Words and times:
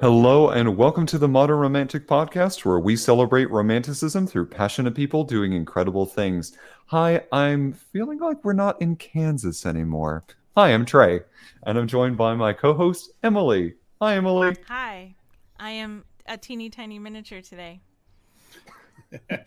Hello, 0.00 0.50
and 0.50 0.76
welcome 0.76 1.06
to 1.06 1.18
the 1.18 1.26
Modern 1.26 1.58
Romantic 1.58 2.06
Podcast, 2.06 2.64
where 2.64 2.78
we 2.78 2.94
celebrate 2.94 3.50
romanticism 3.50 4.28
through 4.28 4.46
passionate 4.46 4.94
people 4.94 5.24
doing 5.24 5.54
incredible 5.54 6.06
things. 6.06 6.56
Hi, 6.86 7.24
I'm 7.32 7.72
feeling 7.72 8.20
like 8.20 8.44
we're 8.44 8.52
not 8.52 8.80
in 8.80 8.94
Kansas 8.94 9.66
anymore. 9.66 10.22
Hi, 10.56 10.68
I'm 10.68 10.84
Trey, 10.84 11.22
and 11.64 11.76
I'm 11.76 11.88
joined 11.88 12.16
by 12.16 12.34
my 12.34 12.52
co 12.52 12.74
host, 12.74 13.10
Emily. 13.24 13.74
Hi, 14.00 14.14
Emily. 14.14 14.54
Hi, 14.68 15.16
I 15.58 15.70
am 15.72 16.04
a 16.26 16.38
teeny 16.38 16.70
tiny 16.70 17.00
miniature 17.00 17.42
today. 17.42 17.80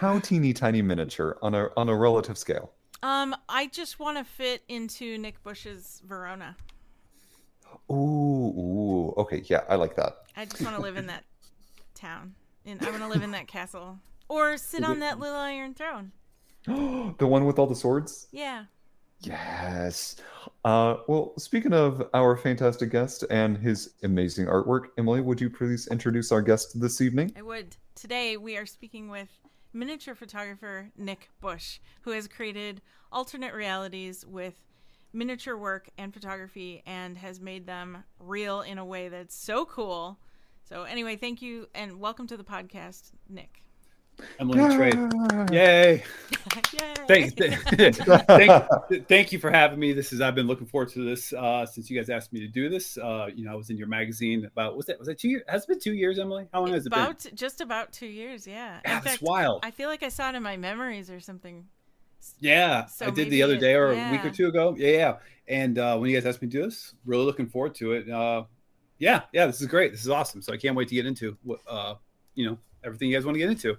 How 0.00 0.20
teeny 0.20 0.54
tiny 0.54 0.80
miniature 0.80 1.36
on 1.42 1.54
a 1.54 1.68
on 1.76 1.90
a 1.90 1.94
relative 1.94 2.38
scale? 2.38 2.72
Um, 3.02 3.36
I 3.46 3.66
just 3.66 3.98
want 3.98 4.16
to 4.16 4.24
fit 4.24 4.62
into 4.68 5.18
Nick 5.18 5.42
Busch's 5.42 6.00
Verona. 6.06 6.56
Ooh, 7.90 7.94
ooh, 7.94 9.14
okay, 9.18 9.42
yeah, 9.46 9.62
I 9.68 9.76
like 9.76 9.96
that. 9.96 10.18
I 10.36 10.44
just 10.44 10.62
want 10.62 10.76
to 10.76 10.82
live 10.82 10.96
in 10.96 11.06
that 11.06 11.24
town, 11.94 12.34
and 12.66 12.82
I 12.82 12.90
want 12.90 13.02
to 13.02 13.08
live 13.08 13.22
in 13.22 13.30
that 13.32 13.48
castle, 13.48 13.98
or 14.28 14.56
sit 14.56 14.84
on 14.84 14.98
that 15.00 15.18
little 15.18 15.38
iron 15.38 15.74
throne. 15.74 16.12
the 16.66 17.26
one 17.26 17.46
with 17.46 17.58
all 17.58 17.66
the 17.66 17.74
swords? 17.74 18.28
Yeah. 18.30 18.64
Yes. 19.20 20.16
Uh, 20.64 20.96
well, 21.08 21.32
speaking 21.38 21.72
of 21.72 22.08
our 22.14 22.36
fantastic 22.36 22.90
guest 22.90 23.24
and 23.30 23.56
his 23.56 23.94
amazing 24.02 24.46
artwork, 24.46 24.86
Emily, 24.96 25.20
would 25.20 25.40
you 25.40 25.50
please 25.50 25.88
introduce 25.88 26.30
our 26.30 26.42
guest 26.42 26.80
this 26.80 27.00
evening? 27.00 27.32
I 27.36 27.42
would. 27.42 27.76
Today 27.94 28.36
we 28.36 28.56
are 28.56 28.66
speaking 28.66 29.08
with 29.08 29.28
miniature 29.72 30.14
photographer 30.14 30.90
Nick 30.96 31.30
Busch, 31.40 31.78
who 32.02 32.12
has 32.12 32.28
created 32.28 32.80
alternate 33.10 33.54
realities 33.54 34.24
with 34.26 34.54
miniature 35.12 35.56
work 35.56 35.88
and 35.98 36.12
photography 36.12 36.82
and 36.86 37.16
has 37.18 37.40
made 37.40 37.66
them 37.66 38.04
real 38.18 38.60
in 38.60 38.78
a 38.78 38.84
way 38.84 39.08
that's 39.08 39.34
so 39.34 39.64
cool. 39.64 40.18
So, 40.64 40.82
anyway, 40.82 41.16
thank 41.16 41.42
you 41.42 41.68
and 41.74 41.98
welcome 41.98 42.26
to 42.26 42.36
the 42.36 42.44
podcast, 42.44 43.12
Nick. 43.28 43.62
Emily 44.40 44.58
yeah. 44.58 44.76
Trey. 44.76 44.90
Yay. 45.52 45.92
Yay. 46.80 46.94
Thank, 47.06 47.36
thank, 48.26 49.08
thank, 49.08 49.32
you 49.32 49.38
for 49.38 49.50
having 49.50 49.78
me. 49.78 49.92
This 49.92 50.12
is 50.12 50.20
I've 50.20 50.34
been 50.34 50.46
looking 50.46 50.66
forward 50.66 50.90
to 50.90 51.04
this 51.04 51.32
uh, 51.32 51.64
since 51.64 51.88
you 51.88 51.96
guys 51.96 52.10
asked 52.10 52.32
me 52.32 52.40
to 52.40 52.48
do 52.48 52.68
this. 52.68 52.98
Uh, 52.98 53.28
you 53.34 53.44
know, 53.44 53.52
I 53.52 53.54
was 53.54 53.70
in 53.70 53.78
your 53.78 53.86
magazine 53.86 54.44
about 54.44 54.76
was 54.76 54.86
that 54.86 54.98
was 54.98 55.08
that 55.08 55.18
two 55.18 55.28
years? 55.28 55.42
Has 55.48 55.64
it 55.64 55.68
been 55.68 55.80
two 55.80 55.94
years, 55.94 56.18
Emily? 56.18 56.48
How 56.52 56.60
long 56.60 56.72
has 56.72 56.84
it 56.84 56.92
about, 56.92 57.22
been? 57.24 57.36
Just 57.36 57.60
about 57.60 57.92
two 57.92 58.06
years, 58.06 58.46
yeah. 58.46 58.80
yeah 58.84 59.00
that's 59.00 59.22
wild. 59.22 59.60
I 59.64 59.70
feel 59.70 59.88
like 59.88 60.02
I 60.02 60.08
saw 60.08 60.30
it 60.30 60.34
in 60.34 60.42
my 60.42 60.56
memories 60.56 61.10
or 61.10 61.20
something. 61.20 61.66
Yeah, 62.40 62.86
so 62.86 63.06
I 63.06 63.10
did 63.10 63.30
the 63.30 63.42
other 63.42 63.56
day 63.56 63.74
or 63.74 63.92
yeah. 63.92 64.08
a 64.08 64.12
week 64.12 64.24
or 64.24 64.30
two 64.30 64.46
ago. 64.48 64.74
Yeah, 64.78 64.90
yeah. 64.90 65.16
And 65.48 65.78
uh, 65.78 65.96
when 65.96 66.10
you 66.10 66.16
guys 66.16 66.26
asked 66.26 66.42
me 66.42 66.48
to 66.48 66.58
do 66.58 66.64
this, 66.64 66.94
really 67.06 67.24
looking 67.24 67.46
forward 67.46 67.74
to 67.76 67.92
it. 67.92 68.10
Uh, 68.10 68.44
yeah, 68.98 69.22
yeah, 69.32 69.46
this 69.46 69.60
is 69.60 69.66
great. 69.66 69.92
This 69.92 70.02
is 70.02 70.10
awesome. 70.10 70.42
So 70.42 70.52
I 70.52 70.56
can't 70.56 70.76
wait 70.76 70.88
to 70.88 70.94
get 70.94 71.06
into 71.06 71.36
what 71.42 71.60
uh, 71.68 71.94
you 72.34 72.46
know 72.46 72.58
everything 72.84 73.10
you 73.10 73.16
guys 73.16 73.24
want 73.24 73.36
to 73.36 73.38
get 73.38 73.50
into. 73.50 73.76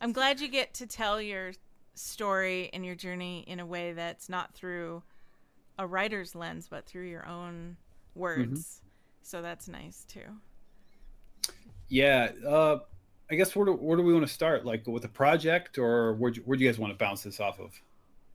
I'm 0.00 0.12
glad 0.12 0.40
you 0.40 0.48
get 0.48 0.74
to 0.74 0.86
tell 0.86 1.20
your 1.20 1.52
story 1.94 2.70
and 2.72 2.84
your 2.84 2.94
journey 2.94 3.44
in 3.46 3.60
a 3.60 3.66
way 3.66 3.92
that's 3.92 4.28
not 4.28 4.54
through 4.54 5.02
a 5.78 5.86
writer's 5.86 6.34
lens, 6.34 6.68
but 6.68 6.86
through 6.86 7.08
your 7.08 7.26
own 7.26 7.76
words. 8.14 8.60
Mm-hmm. 8.60 8.88
So 9.22 9.42
that's 9.42 9.68
nice 9.68 10.04
too. 10.04 11.52
Yeah. 11.88 12.30
Uh, 12.46 12.78
I 13.30 13.36
guess 13.36 13.56
where 13.56 13.66
do, 13.66 13.72
where 13.72 13.96
do 13.96 14.02
we 14.02 14.12
want 14.12 14.26
to 14.26 14.32
start? 14.32 14.64
Like 14.64 14.86
with 14.86 15.04
a 15.04 15.08
project, 15.08 15.78
or 15.78 16.14
where 16.14 16.32
where 16.44 16.56
do 16.56 16.64
you 16.64 16.70
guys 16.70 16.78
want 16.78 16.92
to 16.92 16.98
bounce 16.98 17.22
this 17.22 17.40
off 17.40 17.58
of? 17.58 17.72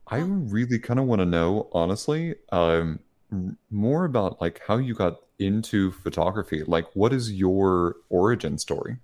I 0.08 0.18
really 0.18 0.78
kind 0.78 0.98
of 0.98 1.06
want 1.06 1.20
to 1.20 1.26
know, 1.26 1.68
honestly, 1.72 2.34
um, 2.50 2.98
more 3.70 4.04
about 4.04 4.40
like 4.40 4.60
how 4.66 4.78
you 4.78 4.94
got 4.94 5.20
into 5.38 5.92
photography. 5.92 6.64
Like, 6.64 6.86
what 6.94 7.12
is 7.12 7.32
your 7.32 7.96
origin 8.08 8.58
story? 8.58 8.96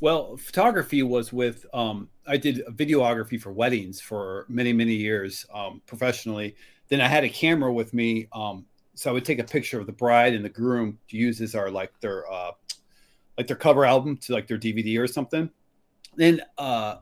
Well, 0.00 0.36
photography 0.36 1.02
was 1.02 1.32
with 1.32 1.64
um, 1.72 2.08
I 2.26 2.36
did 2.36 2.62
videography 2.72 3.40
for 3.40 3.52
weddings 3.52 4.00
for 4.00 4.44
many 4.48 4.72
many 4.72 4.94
years 4.94 5.46
um, 5.52 5.80
professionally. 5.86 6.56
Then 6.88 7.00
I 7.00 7.08
had 7.08 7.24
a 7.24 7.28
camera 7.28 7.72
with 7.72 7.94
me, 7.94 8.28
um, 8.32 8.66
so 8.94 9.08
I 9.08 9.14
would 9.14 9.24
take 9.24 9.38
a 9.38 9.44
picture 9.44 9.80
of 9.80 9.86
the 9.86 9.92
bride 9.92 10.34
and 10.34 10.44
the 10.44 10.50
groom 10.50 10.98
to 11.08 11.16
use 11.16 11.40
as 11.40 11.54
our 11.54 11.70
like 11.70 11.98
their 12.00 12.30
uh, 12.30 12.50
like 13.36 13.46
their 13.46 13.56
cover 13.56 13.84
album 13.84 14.16
to 14.18 14.32
like 14.32 14.46
their 14.46 14.58
DVD 14.58 14.98
or 14.98 15.06
something. 15.06 15.50
Then 16.16 16.42
uh, 16.58 16.96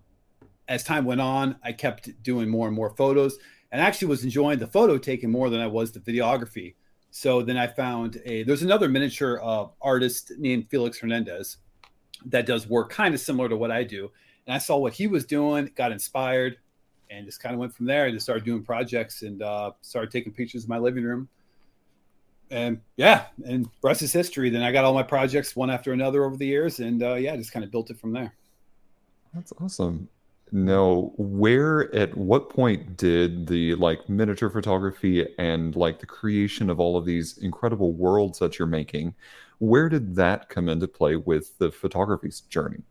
as 0.68 0.84
time 0.84 1.04
went 1.04 1.20
on, 1.20 1.56
I 1.64 1.72
kept 1.72 2.22
doing 2.22 2.48
more 2.48 2.66
and 2.66 2.76
more 2.76 2.91
photos, 2.91 3.38
and 3.72 3.80
actually 3.80 4.08
was 4.08 4.24
enjoying 4.24 4.58
the 4.58 4.66
photo 4.66 4.98
taking 4.98 5.30
more 5.30 5.50
than 5.50 5.60
I 5.60 5.66
was 5.66 5.92
the 5.92 6.00
videography. 6.00 6.74
So 7.10 7.42
then 7.42 7.56
I 7.56 7.66
found 7.66 8.20
a 8.24 8.44
there's 8.44 8.62
another 8.62 8.88
miniature 8.88 9.41
uh, 9.42 9.66
artist 9.82 10.32
named 10.38 10.68
Felix 10.70 10.98
Hernandez 10.98 11.56
that 12.26 12.47
does 12.47 12.68
work 12.68 12.91
kind 12.91 13.14
of 13.14 13.20
similar 13.20 13.48
to 13.48 13.56
what 13.56 13.70
I 13.70 13.82
do, 13.82 14.10
and 14.47 14.54
I 14.54 14.58
saw 14.58 14.76
what 14.76 14.92
he 14.92 15.08
was 15.08 15.24
doing, 15.24 15.70
got 15.74 15.91
inspired, 15.91 16.58
and 17.10 17.26
just 17.26 17.42
kind 17.42 17.54
of 17.54 17.58
went 17.58 17.74
from 17.74 17.86
there. 17.86 18.04
I 18.04 18.12
just 18.12 18.24
started 18.24 18.44
doing 18.44 18.62
projects 18.62 19.22
and 19.22 19.42
uh, 19.42 19.72
started 19.80 20.12
taking 20.12 20.32
pictures 20.32 20.62
of 20.62 20.68
my 20.68 20.78
living 20.78 21.02
room 21.02 21.28
and 22.50 22.81
yeah, 22.97 23.27
and 23.44 23.69
rest 23.83 24.03
is 24.03 24.12
history. 24.12 24.50
Then 24.50 24.62
I 24.62 24.72
got 24.72 24.84
all 24.84 24.94
my 24.94 25.03
projects 25.03 25.55
one 25.55 25.71
after 25.71 25.93
another 25.93 26.25
over 26.25 26.37
the 26.37 26.47
years, 26.47 26.81
and 26.81 27.03
uh, 27.03 27.15
yeah, 27.15 27.37
just 27.37 27.53
kind 27.53 27.65
of 27.65 27.71
built 27.71 27.91
it 27.91 27.99
from 27.99 28.12
there. 28.12 28.34
That's 29.34 29.53
awesome. 29.61 30.09
Now, 30.53 31.12
where 31.16 31.94
at 31.94 32.16
what 32.16 32.50
point 32.50 32.97
did 32.97 33.47
the 33.47 33.77
like 33.77 34.09
miniature 34.09 34.50
photography 34.50 35.27
and 35.39 35.77
like 35.77 36.00
the 36.00 36.06
creation 36.06 36.71
of 36.71 36.81
all 36.81 36.97
of 36.97 37.05
these 37.05 37.39
incredible 37.39 37.93
worlds 37.93 38.41
that 38.41 38.59
you're 38.59 38.66
making, 38.66 39.15
where 39.59 39.89
did 39.89 40.16
that 40.16 40.49
come 40.49 40.69
into 40.69 40.89
play 40.89 41.15
with 41.16 41.56
the 41.59 41.71
photography's 41.71 42.41
journey? 42.41 42.83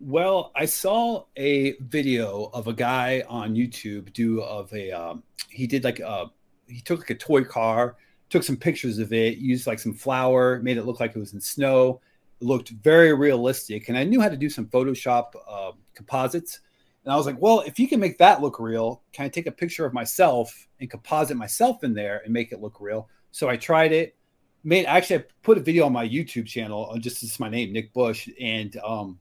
Well, 0.00 0.52
I 0.56 0.64
saw 0.64 1.24
a 1.36 1.72
video 1.80 2.50
of 2.54 2.66
a 2.66 2.72
guy 2.72 3.24
on 3.28 3.54
YouTube 3.54 4.12
do 4.14 4.40
of 4.40 4.72
a 4.72 4.90
um, 4.90 5.22
he 5.50 5.66
did 5.66 5.84
like 5.84 6.00
a 6.00 6.30
he 6.66 6.80
took 6.80 7.00
like 7.00 7.10
a 7.10 7.14
toy 7.14 7.44
car 7.44 7.96
took 8.34 8.42
some 8.42 8.56
pictures 8.56 8.98
of 8.98 9.12
it, 9.12 9.38
used 9.38 9.64
like 9.64 9.78
some 9.78 9.94
flour, 9.94 10.58
made 10.58 10.76
it 10.76 10.84
look 10.84 10.98
like 10.98 11.14
it 11.14 11.20
was 11.20 11.34
in 11.34 11.40
snow. 11.40 12.00
It 12.40 12.44
looked 12.44 12.70
very 12.70 13.14
realistic. 13.14 13.88
And 13.88 13.96
I 13.96 14.02
knew 14.02 14.20
how 14.20 14.28
to 14.28 14.36
do 14.36 14.50
some 14.50 14.66
Photoshop 14.66 15.34
uh, 15.48 15.70
composites. 15.94 16.58
And 17.04 17.12
I 17.12 17.16
was 17.16 17.26
like, 17.26 17.40
well, 17.40 17.60
if 17.60 17.78
you 17.78 17.86
can 17.86 18.00
make 18.00 18.18
that 18.18 18.42
look 18.42 18.58
real, 18.58 19.02
can 19.12 19.24
I 19.24 19.28
take 19.28 19.46
a 19.46 19.52
picture 19.52 19.86
of 19.86 19.92
myself 19.92 20.66
and 20.80 20.90
composite 20.90 21.36
myself 21.36 21.84
in 21.84 21.94
there 21.94 22.22
and 22.24 22.32
make 22.32 22.50
it 22.50 22.60
look 22.60 22.80
real? 22.80 23.08
So 23.30 23.48
I 23.48 23.56
tried 23.56 23.92
it. 23.92 24.16
Made 24.64 24.86
actually, 24.86 25.20
I 25.20 25.24
put 25.44 25.56
a 25.56 25.60
video 25.60 25.86
on 25.86 25.92
my 25.92 26.08
YouTube 26.08 26.46
channel 26.46 26.86
on 26.86 27.00
just 27.00 27.22
as 27.22 27.38
my 27.38 27.48
name, 27.48 27.72
Nick 27.72 27.92
Busch, 27.92 28.28
and 28.40 28.76
um, 28.78 29.20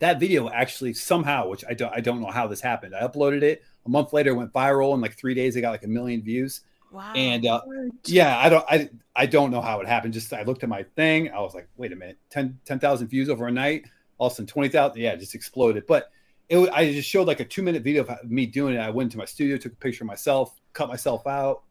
that 0.00 0.20
video 0.20 0.50
actually 0.50 0.92
somehow, 0.92 1.48
which 1.48 1.64
I 1.66 1.72
don't, 1.72 1.94
I 1.94 2.00
don't 2.00 2.20
know 2.20 2.30
how 2.30 2.46
this 2.46 2.60
happened. 2.60 2.94
I 2.94 3.00
uploaded 3.00 3.40
it 3.40 3.62
a 3.86 3.88
month 3.88 4.12
later, 4.12 4.34
went 4.34 4.52
viral 4.52 4.92
in 4.92 5.00
like 5.00 5.16
three 5.16 5.32
days. 5.32 5.56
I 5.56 5.62
got 5.62 5.70
like 5.70 5.84
a 5.84 5.88
million 5.88 6.20
views. 6.20 6.60
Wow. 6.90 7.12
And 7.14 7.46
uh, 7.46 7.62
yeah, 8.06 8.38
I 8.38 8.48
don't 8.48 8.64
I 8.68 8.90
I 9.14 9.26
don't 9.26 9.50
know 9.50 9.60
how 9.60 9.80
it 9.80 9.88
happened. 9.88 10.14
Just 10.14 10.32
I 10.32 10.42
looked 10.42 10.62
at 10.62 10.68
my 10.68 10.82
thing. 10.82 11.30
I 11.30 11.40
was 11.40 11.54
like, 11.54 11.68
wait 11.76 11.92
a 11.92 11.96
minute, 11.96 12.18
10 12.30 12.58
10,000 12.64 13.08
views 13.08 13.28
over 13.28 13.46
a 13.46 13.52
night. 13.52 13.84
All 14.18 14.28
of 14.28 14.32
a 14.32 14.36
sudden 14.36 14.46
20,000. 14.46 15.00
Yeah, 15.00 15.14
just 15.16 15.34
exploded. 15.34 15.84
But 15.86 16.10
it 16.48 16.58
I 16.70 16.92
just 16.92 17.08
showed 17.08 17.26
like 17.26 17.40
a 17.40 17.44
two 17.44 17.62
minute 17.62 17.82
video 17.82 18.04
of 18.04 18.30
me 18.30 18.46
doing 18.46 18.74
it. 18.74 18.78
I 18.78 18.90
went 18.90 19.12
to 19.12 19.18
my 19.18 19.24
studio, 19.24 19.56
took 19.56 19.72
a 19.72 19.76
picture 19.76 20.04
of 20.04 20.08
myself, 20.08 20.60
cut 20.72 20.88
myself 20.88 21.26
out, 21.26 21.62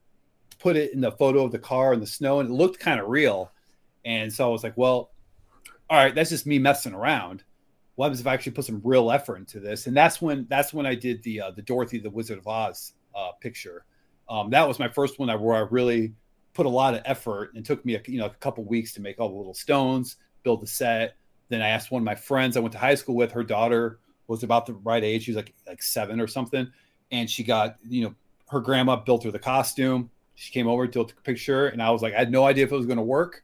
put 0.60 0.76
it 0.76 0.94
in 0.94 1.02
the 1.02 1.12
photo 1.12 1.44
of 1.44 1.52
the 1.52 1.60
car 1.60 1.94
in 1.94 2.00
the 2.00 2.08
snow, 2.08 2.40
and 2.40 2.50
it 2.50 2.54
looked 2.54 2.80
kind 2.80 3.00
of 3.00 3.08
real. 3.08 3.52
And 4.04 4.32
so 4.32 4.46
I 4.46 4.52
was 4.52 4.64
like, 4.64 4.78
well, 4.78 5.12
all 5.90 5.98
right, 5.98 6.14
that's 6.14 6.30
just 6.30 6.46
me 6.46 6.60
messing 6.60 6.94
around. 6.94 7.44
What 7.96 8.08
happens 8.08 8.20
if 8.20 8.28
I 8.28 8.34
actually 8.34 8.52
put 8.52 8.66
some 8.66 8.82
real 8.84 9.12
effort 9.12 9.38
into 9.38 9.60
this? 9.60 9.88
And 9.88 9.96
that's 9.96 10.22
when 10.22 10.46
that's 10.50 10.74
when 10.74 10.86
I 10.86 10.96
did 10.96 11.24
the 11.24 11.42
uh, 11.42 11.52
the 11.52 11.62
Dorothy 11.62 12.00
the 12.00 12.10
Wizard 12.10 12.38
of 12.38 12.48
Oz 12.48 12.94
uh, 13.16 13.32
picture 13.40 13.86
um, 14.30 14.50
that 14.52 14.68
was 14.68 14.80
my 14.80 14.90
first 14.90 15.20
one 15.20 15.30
where 15.40 15.56
I 15.56 15.68
really 15.70 16.14
put 16.54 16.66
a 16.66 16.70
lot 16.70 16.94
of 16.94 17.02
effort 17.06 17.54
and 17.54 17.66
took 17.66 17.86
me 17.86 17.96
a, 17.96 18.02
you 18.08 18.20
know 18.20 18.26
a 18.26 18.30
couple 18.30 18.64
weeks 18.64 18.94
to 18.94 19.02
make 19.02 19.20
all 19.20 19.30
the 19.30 19.36
little 19.36 19.54
stones, 19.54 20.18
build 20.44 20.62
the 20.62 20.68
set. 20.68 21.16
Then 21.50 21.62
I 21.62 21.68
asked 21.68 21.92
one 21.92 22.02
of 22.02 22.06
my 22.06 22.16
friends 22.16 22.58
I 22.58 22.62
went 22.62 22.72
to 22.72 22.80
high 22.80 22.96
school 22.96 23.16
with. 23.16 23.32
Her 23.32 23.44
daughter 23.44 24.00
was 24.28 24.44
about 24.44 24.66
the 24.66 24.74
right 24.74 25.04
age. 25.04 25.24
She 25.24 25.32
was 25.32 25.36
like 25.36 25.54
like 25.68 25.84
seven 25.84 26.20
or 26.20 26.28
something, 26.28 26.72
and 27.12 27.30
she 27.30 27.44
got 27.44 27.76
you 27.88 28.06
know 28.06 28.16
her 28.50 28.60
grandma 28.60 28.96
built 28.96 29.24
her 29.24 29.32
the 29.32 29.40
costume. 29.40 30.10
She 30.36 30.52
came 30.52 30.68
over, 30.68 30.88
took 30.88 31.12
a 31.12 31.22
picture, 31.22 31.68
and 31.68 31.82
I 31.82 31.92
was 31.92 32.02
like, 32.02 32.14
I 32.14 32.20
had 32.20 32.32
no 32.32 32.46
idea 32.46 32.66
if 32.66 32.72
it 32.72 32.76
was 32.76 32.86
going 32.86 32.98
to 32.98 33.04
work. 33.04 33.44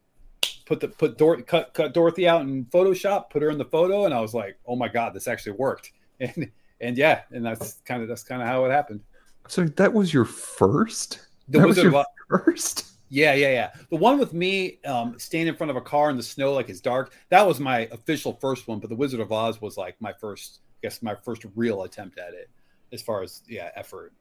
Put 0.66 0.80
the 0.80 0.88
put 0.88 1.18
Dor- 1.18 1.42
cut 1.42 1.74
cut 1.74 1.94
Dorothy 1.94 2.28
out 2.28 2.42
in 2.42 2.66
Photoshop, 2.66 3.30
put 3.30 3.42
her 3.42 3.50
in 3.50 3.58
the 3.58 3.66
photo, 3.66 4.06
and 4.06 4.14
I 4.14 4.20
was 4.20 4.34
like, 4.34 4.58
oh 4.66 4.76
my 4.76 4.88
god, 4.88 5.14
this 5.14 5.28
actually 5.28 5.54
worked. 5.54 5.92
And 6.20 6.52
and 6.80 7.00
yeah, 7.00 7.22
and 7.32 7.44
that's 7.44 7.82
kind 7.84 8.04
of 8.04 8.08
that's 8.08 8.24
kind 8.24 8.44
of 8.44 8.48
how 8.48 8.64
it 8.66 8.72
happened. 8.72 9.02
So 9.48 9.66
that 9.66 9.94
was 9.94 10.14
your 10.14 10.26
first? 10.26 11.28
The 11.50 11.60
that 11.60 11.68
Wizard 11.68 11.86
was 11.86 11.94
your 11.94 12.02
of 12.02 12.46
first? 12.46 12.92
Yeah, 13.10 13.34
yeah, 13.34 13.50
yeah. 13.50 13.72
The 13.90 13.98
one 13.98 14.18
with 14.18 14.34
me 14.34 14.80
um, 14.86 15.20
standing 15.20 15.50
in 15.50 15.56
front 15.56 15.70
of 15.70 15.76
a 15.76 15.82
car 15.82 16.10
in 16.10 16.18
the 16.18 16.24
snow, 16.24 16.54
like 16.54 16.70
it's 16.70 16.80
dark. 16.80 17.14
That 17.30 17.46
was 17.46 17.60
my 17.60 17.80
official 17.92 18.34
first 18.40 18.70
one. 18.70 18.80
But 18.80 18.90
the 18.90 18.96
Wizard 18.96 19.20
of 19.20 19.34
Oz 19.34 19.62
was 19.62 19.76
like 19.76 19.98
my 20.00 20.14
first, 20.14 20.62
I 20.64 20.88
guess, 20.88 21.02
my 21.02 21.16
first 21.16 21.46
real 21.56 21.84
attempt 21.84 22.18
at 22.18 22.34
it, 22.34 22.50
as 22.94 23.02
far 23.02 23.22
as 23.22 23.42
yeah, 23.50 23.70
effort. 23.76 24.14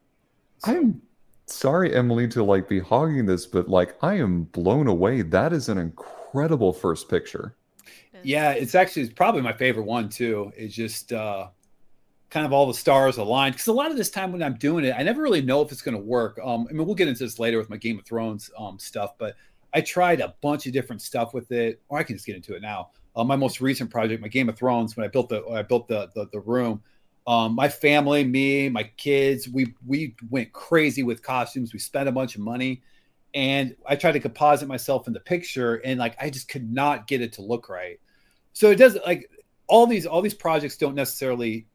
So. 0.59 0.73
I'm 0.73 1.01
sorry, 1.47 1.95
Emily, 1.95 2.27
to 2.29 2.43
like 2.43 2.69
be 2.69 2.81
hogging 2.81 3.27
this, 3.27 3.47
but 3.47 3.69
like 3.69 3.97
I 4.03 4.15
am 4.15 4.45
blown 4.45 4.89
away. 4.89 5.23
That 5.23 5.53
is 5.53 5.69
an 5.69 5.79
incredible 5.79 6.73
first 6.73 7.09
picture. 7.09 7.55
Yeah, 8.23 8.51
it's 8.51 8.75
actually 8.75 9.03
it's 9.03 9.13
probably 9.13 9.43
my 9.43 9.53
favorite 9.53 9.87
one 9.87 10.09
too. 10.09 10.53
It's 10.57 10.75
just 10.75 11.13
uh 11.13 11.49
kind 12.31 12.47
of 12.47 12.53
all 12.53 12.67
the 12.67 12.75
stars 12.75 13.19
aligned 13.19 13.55
because 13.55 13.67
a 13.67 13.73
lot 13.73 13.91
of 13.91 13.97
this 13.97 14.11
time 14.11 14.33
when 14.33 14.43
I'm 14.43 14.55
doing 14.55 14.85
it, 14.85 14.95
I 14.97 15.03
never 15.03 15.21
really 15.21 15.43
know 15.43 15.63
if 15.63 15.73
it's 15.73 15.83
going 15.83 15.97
to 15.97 16.03
work. 16.03 16.39
Um, 16.43 16.67
I 16.71 16.73
mean, 16.73 16.87
we'll 16.87 16.95
get 16.95 17.09
into 17.09 17.25
this 17.25 17.39
later 17.39 17.59
with 17.59 17.69
my 17.69 17.77
Game 17.77 17.99
of 17.99 18.07
Thrones 18.07 18.51
um, 18.57 18.79
stuff, 18.79 19.15
but 19.19 19.35
I 19.75 19.81
tried 19.81 20.21
a 20.21 20.35
bunch 20.41 20.67
of 20.67 20.73
different 20.73 21.03
stuff 21.03 21.35
with 21.35 21.51
it, 21.53 21.81
or 21.89 21.99
I 21.99 22.03
can 22.03 22.17
just 22.17 22.27
get 22.27 22.37
into 22.37 22.55
it 22.55 22.63
now. 22.63 22.91
Uh, 23.15 23.25
my 23.25 23.37
most 23.37 23.61
recent 23.61 23.91
project, 23.91 24.23
my 24.23 24.29
Game 24.29 24.49
of 24.49 24.57
Thrones, 24.57 24.97
when 24.97 25.05
I 25.05 25.09
built 25.09 25.29
the 25.29 25.45
I 25.47 25.63
built 25.63 25.89
the 25.89 26.09
the, 26.15 26.29
the 26.33 26.41
room, 26.41 26.83
um, 27.27 27.55
my 27.55 27.69
family, 27.69 28.25
me, 28.25 28.69
my 28.69 28.85
kids, 28.97 29.49
we 29.49 29.75
we 29.87 30.15
went 30.31 30.53
crazy 30.53 31.03
with 31.03 31.23
costumes. 31.23 31.73
We 31.73 31.81
spent 31.81 32.09
a 32.09 32.13
bunch 32.13 32.37
of 32.37 32.41
money, 32.41 32.83
and 33.35 33.75
I 33.87 33.97
tried 33.97 34.13
to 34.13 34.21
composite 34.21 34.69
myself 34.69 35.09
in 35.09 35.13
the 35.13 35.21
picture, 35.21 35.77
and 35.77 35.99
like 35.99 36.17
I 36.21 36.31
just 36.31 36.49
could 36.49 36.73
not 36.73 37.09
get 37.09 37.21
it 37.21 37.33
to 37.35 37.43
look 37.43 37.69
right. 37.69 38.01
So 38.53 38.71
it 38.71 38.77
doesn't 38.77 39.05
like 39.05 39.29
all 39.67 39.87
these 39.87 40.07
all 40.07 40.23
these 40.23 40.35
projects 40.35 40.77
don't 40.77 40.95
necessarily 40.95 41.67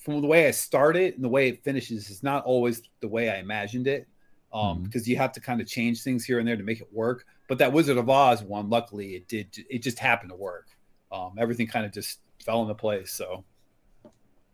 from 0.00 0.20
the 0.20 0.26
way 0.26 0.48
I 0.48 0.50
started 0.50 1.14
and 1.14 1.22
the 1.22 1.28
way 1.28 1.48
it 1.48 1.62
finishes 1.62 2.10
is 2.10 2.22
not 2.22 2.44
always 2.44 2.82
the 3.00 3.08
way 3.08 3.30
I 3.30 3.36
imagined 3.36 3.86
it. 3.86 4.06
Um, 4.52 4.78
mm-hmm. 4.78 4.84
because 4.84 5.08
you 5.08 5.16
have 5.16 5.30
to 5.32 5.40
kind 5.40 5.60
of 5.60 5.68
change 5.68 6.02
things 6.02 6.24
here 6.24 6.40
and 6.40 6.48
there 6.48 6.56
to 6.56 6.64
make 6.64 6.80
it 6.80 6.88
work. 6.92 7.24
But 7.46 7.58
that 7.58 7.72
Wizard 7.72 7.98
of 7.98 8.10
Oz 8.10 8.42
one, 8.42 8.68
luckily, 8.68 9.14
it 9.14 9.28
did. 9.28 9.64
It 9.68 9.78
just 9.80 9.98
happened 9.98 10.30
to 10.30 10.36
work. 10.36 10.66
Um, 11.12 11.34
everything 11.38 11.68
kind 11.68 11.86
of 11.86 11.92
just 11.92 12.18
fell 12.44 12.62
into 12.62 12.74
place. 12.74 13.12
So, 13.12 13.44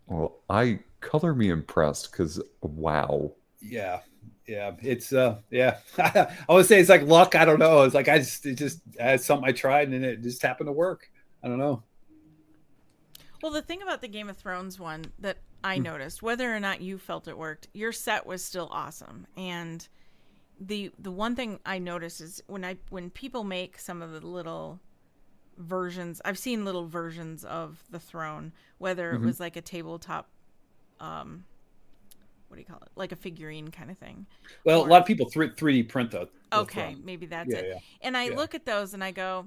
well, 0.06 0.36
I 0.50 0.80
color 1.00 1.34
me 1.34 1.48
impressed 1.48 2.10
because 2.10 2.42
wow. 2.60 3.32
Yeah, 3.60 4.00
yeah, 4.46 4.72
it's 4.82 5.12
uh, 5.12 5.38
yeah. 5.50 5.78
I 5.98 6.28
would 6.48 6.66
say 6.66 6.78
it's 6.78 6.90
like 6.90 7.02
luck. 7.02 7.34
I 7.34 7.44
don't 7.44 7.58
know. 7.58 7.82
It's 7.82 7.94
like 7.94 8.08
I 8.08 8.18
just 8.18 8.44
it 8.46 8.54
just 8.56 8.80
it's 8.98 9.24
something 9.24 9.48
I 9.48 9.52
tried 9.52 9.88
and 9.88 10.04
it 10.04 10.22
just 10.22 10.42
happened 10.42 10.68
to 10.68 10.72
work. 10.72 11.10
I 11.42 11.48
don't 11.48 11.58
know. 11.58 11.82
Well, 13.42 13.52
the 13.52 13.62
thing 13.62 13.82
about 13.82 14.00
the 14.00 14.08
Game 14.08 14.28
of 14.28 14.36
Thrones 14.36 14.78
one 14.78 15.04
that 15.18 15.38
I 15.62 15.78
mm. 15.78 15.82
noticed, 15.82 16.22
whether 16.22 16.54
or 16.54 16.60
not 16.60 16.80
you 16.80 16.98
felt 16.98 17.28
it 17.28 17.36
worked, 17.36 17.68
your 17.74 17.92
set 17.92 18.26
was 18.26 18.44
still 18.44 18.68
awesome. 18.70 19.26
And 19.36 19.86
the 20.60 20.90
the 20.98 21.10
one 21.10 21.36
thing 21.36 21.60
I 21.66 21.78
noticed 21.78 22.20
is 22.20 22.42
when 22.46 22.64
I 22.64 22.76
when 22.90 23.10
people 23.10 23.44
make 23.44 23.78
some 23.78 24.02
of 24.02 24.12
the 24.12 24.26
little 24.26 24.80
versions, 25.58 26.20
I've 26.24 26.38
seen 26.38 26.64
little 26.64 26.86
versions 26.86 27.44
of 27.44 27.82
the 27.90 28.00
throne, 28.00 28.52
whether 28.78 29.12
mm-hmm. 29.12 29.24
it 29.24 29.26
was 29.26 29.40
like 29.40 29.56
a 29.56 29.62
tabletop 29.62 30.28
um 31.00 31.44
what 32.48 32.56
do 32.56 32.60
you 32.60 32.66
call 32.66 32.78
it? 32.82 32.88
Like 32.94 33.12
a 33.12 33.16
figurine 33.16 33.70
kind 33.70 33.90
of 33.90 33.98
thing. 33.98 34.26
Well, 34.64 34.82
or, 34.82 34.86
a 34.86 34.90
lot 34.90 35.00
of 35.00 35.06
people 35.06 35.28
3 35.28 35.50
3D 35.50 35.88
print 35.88 36.12
the, 36.12 36.28
the 36.50 36.58
Okay, 36.58 36.92
throne. 36.92 37.02
maybe 37.04 37.26
that's 37.26 37.50
yeah, 37.50 37.58
it. 37.58 37.66
Yeah. 37.68 37.78
And 38.02 38.16
I 38.16 38.28
yeah. 38.28 38.36
look 38.36 38.54
at 38.54 38.64
those 38.64 38.94
and 38.94 39.02
I 39.02 39.10
go, 39.10 39.46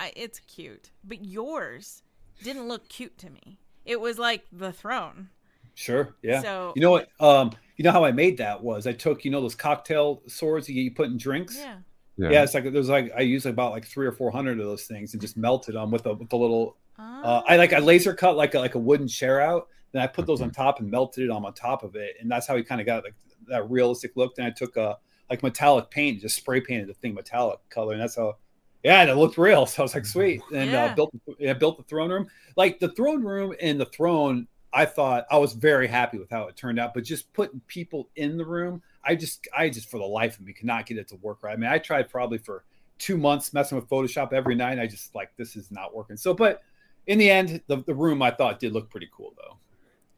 I, 0.00 0.12
it's 0.16 0.40
cute. 0.40 0.90
But 1.04 1.24
yours 1.24 2.02
didn't 2.42 2.68
look 2.68 2.88
cute 2.88 3.16
to 3.18 3.30
me. 3.30 3.58
It 3.84 4.00
was 4.00 4.18
like 4.18 4.44
the 4.52 4.72
throne. 4.72 5.28
Sure. 5.74 6.14
Yeah. 6.22 6.40
So 6.40 6.72
you 6.76 6.82
know 6.82 6.90
what? 6.90 7.08
Um, 7.20 7.52
you 7.76 7.84
know 7.84 7.92
how 7.92 8.04
I 8.04 8.12
made 8.12 8.38
that 8.38 8.62
was 8.62 8.86
I 8.86 8.92
took 8.92 9.24
you 9.24 9.30
know 9.30 9.40
those 9.40 9.54
cocktail 9.54 10.22
swords 10.26 10.68
you, 10.68 10.82
you 10.82 10.90
put 10.92 11.08
in 11.08 11.18
drinks. 11.18 11.56
Yeah. 11.58 11.78
Yeah. 12.16 12.30
yeah 12.30 12.42
it's 12.44 12.54
like 12.54 12.72
there's 12.72 12.88
like 12.88 13.12
I 13.16 13.22
used 13.22 13.46
about 13.46 13.72
like 13.72 13.84
three 13.84 14.06
or 14.06 14.12
four 14.12 14.30
hundred 14.30 14.60
of 14.60 14.66
those 14.66 14.84
things 14.84 15.12
and 15.12 15.20
just 15.20 15.36
melted 15.36 15.74
them 15.74 15.90
with 15.90 16.06
a 16.06 16.14
with 16.14 16.32
a 16.32 16.36
little. 16.36 16.76
Oh. 16.98 17.22
Uh, 17.22 17.42
I 17.48 17.56
like 17.56 17.72
I 17.72 17.78
laser 17.78 18.14
cut 18.14 18.36
like 18.36 18.54
a, 18.54 18.60
like 18.60 18.76
a 18.76 18.78
wooden 18.78 19.08
chair 19.08 19.40
out. 19.40 19.68
Then 19.92 20.02
I 20.02 20.06
put 20.06 20.26
those 20.26 20.40
on 20.40 20.50
top 20.50 20.80
and 20.80 20.90
melted 20.90 21.24
it 21.24 21.30
on, 21.30 21.44
on 21.44 21.54
top 21.54 21.82
of 21.82 21.94
it, 21.94 22.16
and 22.20 22.30
that's 22.30 22.46
how 22.46 22.56
he 22.56 22.62
kind 22.62 22.80
of 22.80 22.86
got 22.86 23.04
like 23.04 23.14
that 23.48 23.68
realistic 23.70 24.12
look. 24.16 24.36
Then 24.36 24.46
I 24.46 24.50
took 24.50 24.76
a 24.76 24.98
like 25.30 25.42
metallic 25.42 25.90
paint, 25.90 26.20
just 26.20 26.36
spray 26.36 26.60
painted 26.60 26.88
the 26.88 26.94
thing 26.94 27.14
metallic 27.14 27.58
color, 27.70 27.92
and 27.92 28.02
that's 28.02 28.16
how 28.16 28.36
yeah, 28.84 29.00
and 29.00 29.10
it 29.10 29.16
looked 29.16 29.38
real. 29.38 29.64
So 29.66 29.82
I 29.82 29.84
was 29.84 29.94
like, 29.94 30.04
sweet. 30.04 30.42
And 30.52 30.68
uh, 30.68 30.72
yeah. 30.72 30.84
uh, 30.84 30.94
built 30.94 31.14
yeah, 31.38 31.54
built 31.54 31.78
the 31.78 31.84
throne 31.84 32.10
room. 32.10 32.28
Like 32.56 32.78
the 32.78 32.90
throne 32.90 33.22
room 33.22 33.54
and 33.60 33.80
the 33.80 33.86
throne, 33.86 34.46
I 34.72 34.84
thought 34.84 35.26
I 35.30 35.38
was 35.38 35.54
very 35.54 35.88
happy 35.88 36.18
with 36.18 36.30
how 36.30 36.46
it 36.48 36.56
turned 36.56 36.78
out. 36.78 36.92
But 36.94 37.04
just 37.04 37.32
putting 37.32 37.60
people 37.66 38.10
in 38.16 38.36
the 38.36 38.44
room, 38.44 38.82
I 39.02 39.14
just 39.14 39.48
I 39.56 39.70
just 39.70 39.90
for 39.90 39.98
the 39.98 40.04
life 40.04 40.38
of 40.38 40.44
me 40.44 40.52
could 40.52 40.66
not 40.66 40.84
get 40.86 40.98
it 40.98 41.08
to 41.08 41.16
work 41.16 41.42
right. 41.42 41.54
I 41.54 41.56
mean, 41.56 41.70
I 41.70 41.78
tried 41.78 42.10
probably 42.10 42.38
for 42.38 42.64
two 42.98 43.16
months 43.16 43.52
messing 43.54 43.76
with 43.76 43.88
Photoshop 43.88 44.32
every 44.32 44.54
night. 44.54 44.78
I 44.78 44.86
just 44.86 45.14
like 45.14 45.30
this 45.36 45.56
is 45.56 45.70
not 45.70 45.94
working. 45.94 46.16
So, 46.18 46.34
but 46.34 46.62
in 47.06 47.18
the 47.18 47.30
end, 47.30 47.62
the, 47.66 47.78
the 47.84 47.94
room 47.94 48.20
I 48.22 48.30
thought 48.30 48.60
did 48.60 48.72
look 48.72 48.90
pretty 48.90 49.08
cool 49.16 49.34
though. 49.36 49.58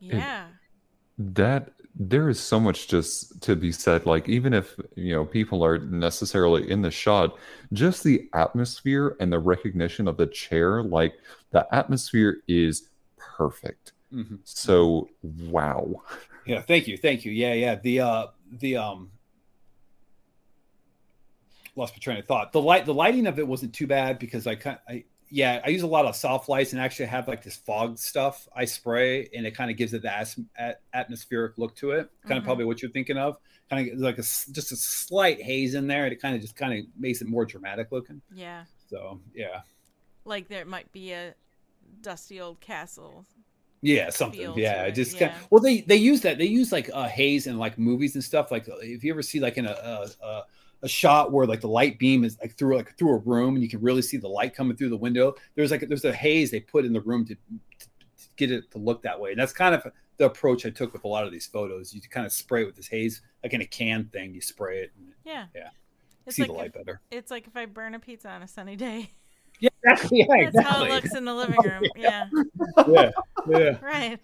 Yeah. 0.00 0.46
that 1.18 1.72
there 1.98 2.28
is 2.28 2.38
so 2.38 2.60
much 2.60 2.88
just 2.88 3.40
to 3.40 3.56
be 3.56 3.72
said 3.72 4.04
like 4.04 4.28
even 4.28 4.52
if 4.52 4.78
you 4.96 5.14
know 5.14 5.24
people 5.24 5.64
are 5.64 5.78
necessarily 5.78 6.70
in 6.70 6.82
the 6.82 6.90
shot 6.90 7.36
just 7.72 8.04
the 8.04 8.28
atmosphere 8.34 9.16
and 9.18 9.32
the 9.32 9.38
recognition 9.38 10.06
of 10.06 10.18
the 10.18 10.26
chair 10.26 10.82
like 10.82 11.14
the 11.52 11.66
atmosphere 11.74 12.38
is 12.48 12.90
perfect. 13.16 13.92
Mm-hmm. 14.12 14.36
so 14.44 15.08
wow. 15.22 16.02
Yeah 16.44 16.60
thank 16.60 16.86
you 16.86 16.96
thank 16.96 17.24
you. 17.24 17.32
Yeah 17.32 17.54
yeah 17.54 17.74
the 17.76 18.00
uh 18.00 18.26
the 18.52 18.76
um 18.76 19.10
lost 21.76 21.94
my 21.94 21.98
train 21.98 22.18
of 22.18 22.26
thought. 22.26 22.52
The 22.52 22.60
light 22.60 22.84
the 22.84 22.94
lighting 22.94 23.26
of 23.26 23.38
it 23.38 23.48
wasn't 23.48 23.72
too 23.72 23.86
bad 23.86 24.18
because 24.18 24.46
i 24.46 24.54
kind 24.54 24.78
i 24.88 25.04
yeah, 25.28 25.60
I 25.64 25.70
use 25.70 25.82
a 25.82 25.86
lot 25.86 26.04
of 26.04 26.14
soft 26.14 26.48
lights 26.48 26.72
and 26.72 26.80
actually 26.80 27.06
have 27.06 27.26
like 27.26 27.42
this 27.42 27.56
fog 27.56 27.98
stuff 27.98 28.48
I 28.54 28.64
spray, 28.64 29.28
and 29.34 29.46
it 29.46 29.56
kind 29.56 29.70
of 29.70 29.76
gives 29.76 29.92
it 29.92 30.02
the 30.02 30.16
as- 30.16 30.38
atmospheric 30.94 31.58
look 31.58 31.74
to 31.76 31.90
it. 31.92 32.10
Kind 32.22 32.32
of 32.32 32.38
mm-hmm. 32.38 32.44
probably 32.44 32.64
what 32.64 32.82
you're 32.82 32.90
thinking 32.90 33.16
of. 33.16 33.38
Kind 33.68 33.90
of 33.90 33.98
like 33.98 34.18
a 34.18 34.22
just 34.22 34.72
a 34.72 34.76
slight 34.76 35.42
haze 35.42 35.74
in 35.74 35.86
there, 35.86 36.04
and 36.04 36.12
it 36.12 36.22
kind 36.22 36.36
of 36.36 36.40
just 36.40 36.54
kind 36.54 36.78
of 36.78 36.86
makes 36.98 37.20
it 37.20 37.28
more 37.28 37.44
dramatic 37.44 37.90
looking. 37.90 38.22
Yeah. 38.32 38.64
So 38.88 39.20
yeah. 39.34 39.62
Like 40.24 40.48
there 40.48 40.64
might 40.64 40.90
be 40.92 41.12
a 41.12 41.34
dusty 42.02 42.40
old 42.40 42.60
castle. 42.60 43.24
Yeah, 43.82 44.10
something. 44.10 44.52
Yeah, 44.56 44.88
just 44.90 45.14
yeah. 45.14 45.28
Kind 45.28 45.40
of, 45.40 45.48
well, 45.50 45.60
they 45.60 45.80
they 45.82 45.96
use 45.96 46.20
that. 46.22 46.38
They 46.38 46.46
use 46.46 46.72
like 46.72 46.90
uh, 46.92 47.08
haze 47.08 47.46
in 47.46 47.58
like 47.58 47.78
movies 47.78 48.14
and 48.14 48.22
stuff. 48.22 48.50
Like 48.50 48.66
if 48.68 49.04
you 49.04 49.12
ever 49.12 49.22
see 49.22 49.40
like 49.40 49.58
in 49.58 49.66
a, 49.66 49.70
a, 49.70 50.26
a 50.26 50.42
a 50.82 50.88
shot 50.88 51.32
where 51.32 51.46
like 51.46 51.60
the 51.60 51.68
light 51.68 51.98
beam 51.98 52.24
is 52.24 52.38
like 52.40 52.56
through 52.56 52.76
like 52.76 52.96
through 52.98 53.14
a 53.14 53.18
room 53.18 53.54
and 53.54 53.62
you 53.62 53.68
can 53.68 53.80
really 53.80 54.02
see 54.02 54.16
the 54.16 54.28
light 54.28 54.54
coming 54.54 54.76
through 54.76 54.90
the 54.90 54.96
window. 54.96 55.34
There's 55.54 55.70
like 55.70 55.86
there's 55.88 56.04
a 56.04 56.12
haze 56.12 56.50
they 56.50 56.60
put 56.60 56.84
in 56.84 56.92
the 56.92 57.00
room 57.00 57.24
to, 57.26 57.34
to, 57.34 57.40
to 57.80 57.88
get 58.36 58.50
it 58.50 58.70
to 58.72 58.78
look 58.78 59.02
that 59.02 59.18
way. 59.18 59.30
And 59.30 59.40
that's 59.40 59.52
kind 59.52 59.74
of 59.74 59.86
the 60.18 60.26
approach 60.26 60.66
I 60.66 60.70
took 60.70 60.92
with 60.92 61.04
a 61.04 61.08
lot 61.08 61.24
of 61.24 61.32
these 61.32 61.46
photos. 61.46 61.94
You 61.94 62.00
kind 62.02 62.26
of 62.26 62.32
spray 62.32 62.62
it 62.62 62.66
with 62.66 62.76
this 62.76 62.88
haze, 62.88 63.22
like 63.42 63.52
in 63.52 63.60
a 63.60 63.66
can 63.66 64.06
thing. 64.12 64.34
You 64.34 64.40
spray 64.40 64.80
it. 64.80 64.92
And, 64.96 65.12
yeah. 65.24 65.46
Yeah. 65.54 65.70
It's 66.26 66.36
see 66.36 66.42
like 66.42 66.50
the 66.50 66.56
light 66.56 66.66
if, 66.66 66.74
better. 66.74 67.00
It's 67.10 67.30
like 67.30 67.46
if 67.46 67.56
I 67.56 67.66
burn 67.66 67.94
a 67.94 68.00
pizza 68.00 68.28
on 68.28 68.42
a 68.42 68.48
sunny 68.48 68.76
day. 68.76 69.10
Yeah, 69.58 69.70
exactly. 69.82 70.18
Yeah, 70.28 70.50
That's 70.52 70.68
how 70.68 70.84
it 70.84 70.90
looks 70.90 71.14
in 71.14 71.24
the 71.24 71.32
living 71.32 71.56
oh, 71.64 71.66
room. 71.66 71.82
Yeah. 71.96 72.28
yeah. 72.86 73.10
Yeah. 73.48 73.76
Right. 73.82 74.20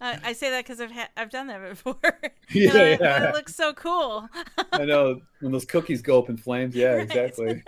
Uh, 0.00 0.16
I 0.24 0.32
say 0.32 0.50
that 0.50 0.64
because 0.64 0.80
I've 0.80 0.90
ha- 0.92 1.08
I've 1.16 1.30
done 1.30 1.46
that 1.48 1.62
before. 1.68 1.96
yeah, 2.50 2.96
yeah, 3.00 3.28
it 3.28 3.34
looks 3.34 3.54
so 3.54 3.72
cool. 3.72 4.28
I 4.72 4.84
know 4.84 5.20
when 5.40 5.52
those 5.52 5.64
cookies 5.64 6.02
go 6.02 6.18
up 6.18 6.28
in 6.28 6.36
flames. 6.36 6.74
Yeah, 6.74 6.92
right. 6.94 7.02
exactly. 7.02 7.62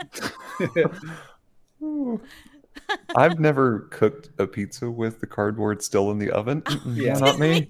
I've 3.15 3.39
never 3.39 3.81
cooked 3.91 4.31
a 4.39 4.47
pizza 4.47 4.91
with 4.91 5.21
the 5.21 5.27
cardboard 5.27 5.83
still 5.83 6.11
in 6.11 6.19
the 6.19 6.31
oven. 6.31 6.63
Yeah, 6.87 7.15
not 7.15 7.39
me. 7.39 7.69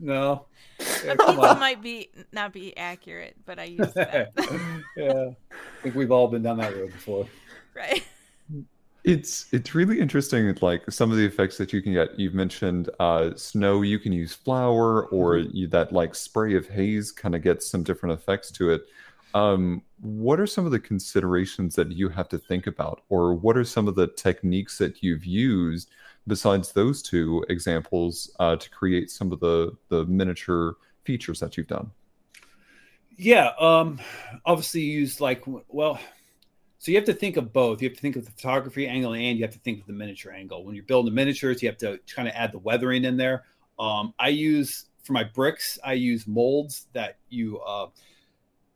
No. 0.00 0.46
Yeah, 0.78 1.12
a 1.12 1.16
pizza 1.16 1.50
on. 1.50 1.58
might 1.58 1.82
be 1.82 2.10
not 2.32 2.52
be 2.52 2.76
accurate, 2.76 3.34
but 3.46 3.58
I 3.58 3.64
use 3.64 3.92
that. 3.94 4.32
yeah, 4.96 5.30
I 5.50 5.82
think 5.82 5.94
we've 5.94 6.10
all 6.10 6.28
been 6.28 6.42
down 6.42 6.58
that 6.58 6.74
road 6.74 6.92
before. 6.92 7.26
Right. 7.74 8.04
It's 9.06 9.46
it's 9.52 9.72
really 9.72 10.00
interesting, 10.00 10.52
like 10.60 10.90
some 10.90 11.12
of 11.12 11.16
the 11.16 11.24
effects 11.24 11.56
that 11.58 11.72
you 11.72 11.80
can 11.80 11.92
get. 11.92 12.18
You've 12.18 12.34
mentioned 12.34 12.90
uh, 12.98 13.36
snow. 13.36 13.82
You 13.82 14.00
can 14.00 14.10
use 14.10 14.34
flour, 14.34 15.06
or 15.06 15.36
mm-hmm. 15.36 15.56
you, 15.56 15.68
that 15.68 15.92
like 15.92 16.16
spray 16.16 16.56
of 16.56 16.66
haze 16.66 17.12
kind 17.12 17.36
of 17.36 17.40
gets 17.40 17.70
some 17.70 17.84
different 17.84 18.18
effects 18.18 18.50
to 18.52 18.70
it. 18.70 18.82
Um, 19.32 19.82
what 20.00 20.40
are 20.40 20.46
some 20.46 20.66
of 20.66 20.72
the 20.72 20.80
considerations 20.80 21.76
that 21.76 21.92
you 21.92 22.08
have 22.08 22.28
to 22.30 22.38
think 22.38 22.66
about, 22.66 23.02
or 23.08 23.32
what 23.34 23.56
are 23.56 23.62
some 23.62 23.86
of 23.86 23.94
the 23.94 24.08
techniques 24.08 24.76
that 24.78 25.04
you've 25.04 25.24
used 25.24 25.88
besides 26.26 26.72
those 26.72 27.00
two 27.00 27.44
examples 27.48 28.34
uh, 28.40 28.56
to 28.56 28.68
create 28.70 29.08
some 29.12 29.30
of 29.30 29.38
the 29.38 29.70
the 29.88 30.04
miniature 30.06 30.78
features 31.04 31.38
that 31.38 31.56
you've 31.56 31.68
done? 31.68 31.92
Yeah, 33.16 33.52
um, 33.60 34.00
obviously 34.44 34.80
used 34.80 35.20
like 35.20 35.44
well 35.68 36.00
so 36.86 36.92
you 36.92 36.98
have 36.98 37.04
to 37.06 37.14
think 37.14 37.36
of 37.36 37.52
both. 37.52 37.82
You 37.82 37.88
have 37.88 37.96
to 37.96 38.00
think 38.00 38.14
of 38.14 38.24
the 38.24 38.30
photography 38.30 38.86
angle 38.86 39.14
and 39.14 39.36
you 39.36 39.42
have 39.42 39.52
to 39.52 39.58
think 39.58 39.80
of 39.80 39.88
the 39.88 39.92
miniature 39.92 40.30
angle. 40.30 40.64
When 40.64 40.76
you're 40.76 40.84
building 40.84 41.12
the 41.12 41.16
miniatures, 41.16 41.60
you 41.60 41.68
have 41.68 41.78
to 41.78 41.98
kind 42.06 42.28
of 42.28 42.34
add 42.36 42.52
the 42.52 42.60
weathering 42.60 43.04
in 43.04 43.16
there. 43.16 43.42
Um, 43.76 44.14
I 44.20 44.28
use 44.28 44.84
for 45.02 45.12
my 45.12 45.24
bricks, 45.24 45.80
I 45.82 45.94
use 45.94 46.28
molds 46.28 46.86
that 46.92 47.18
you. 47.28 47.58
Uh, 47.58 47.88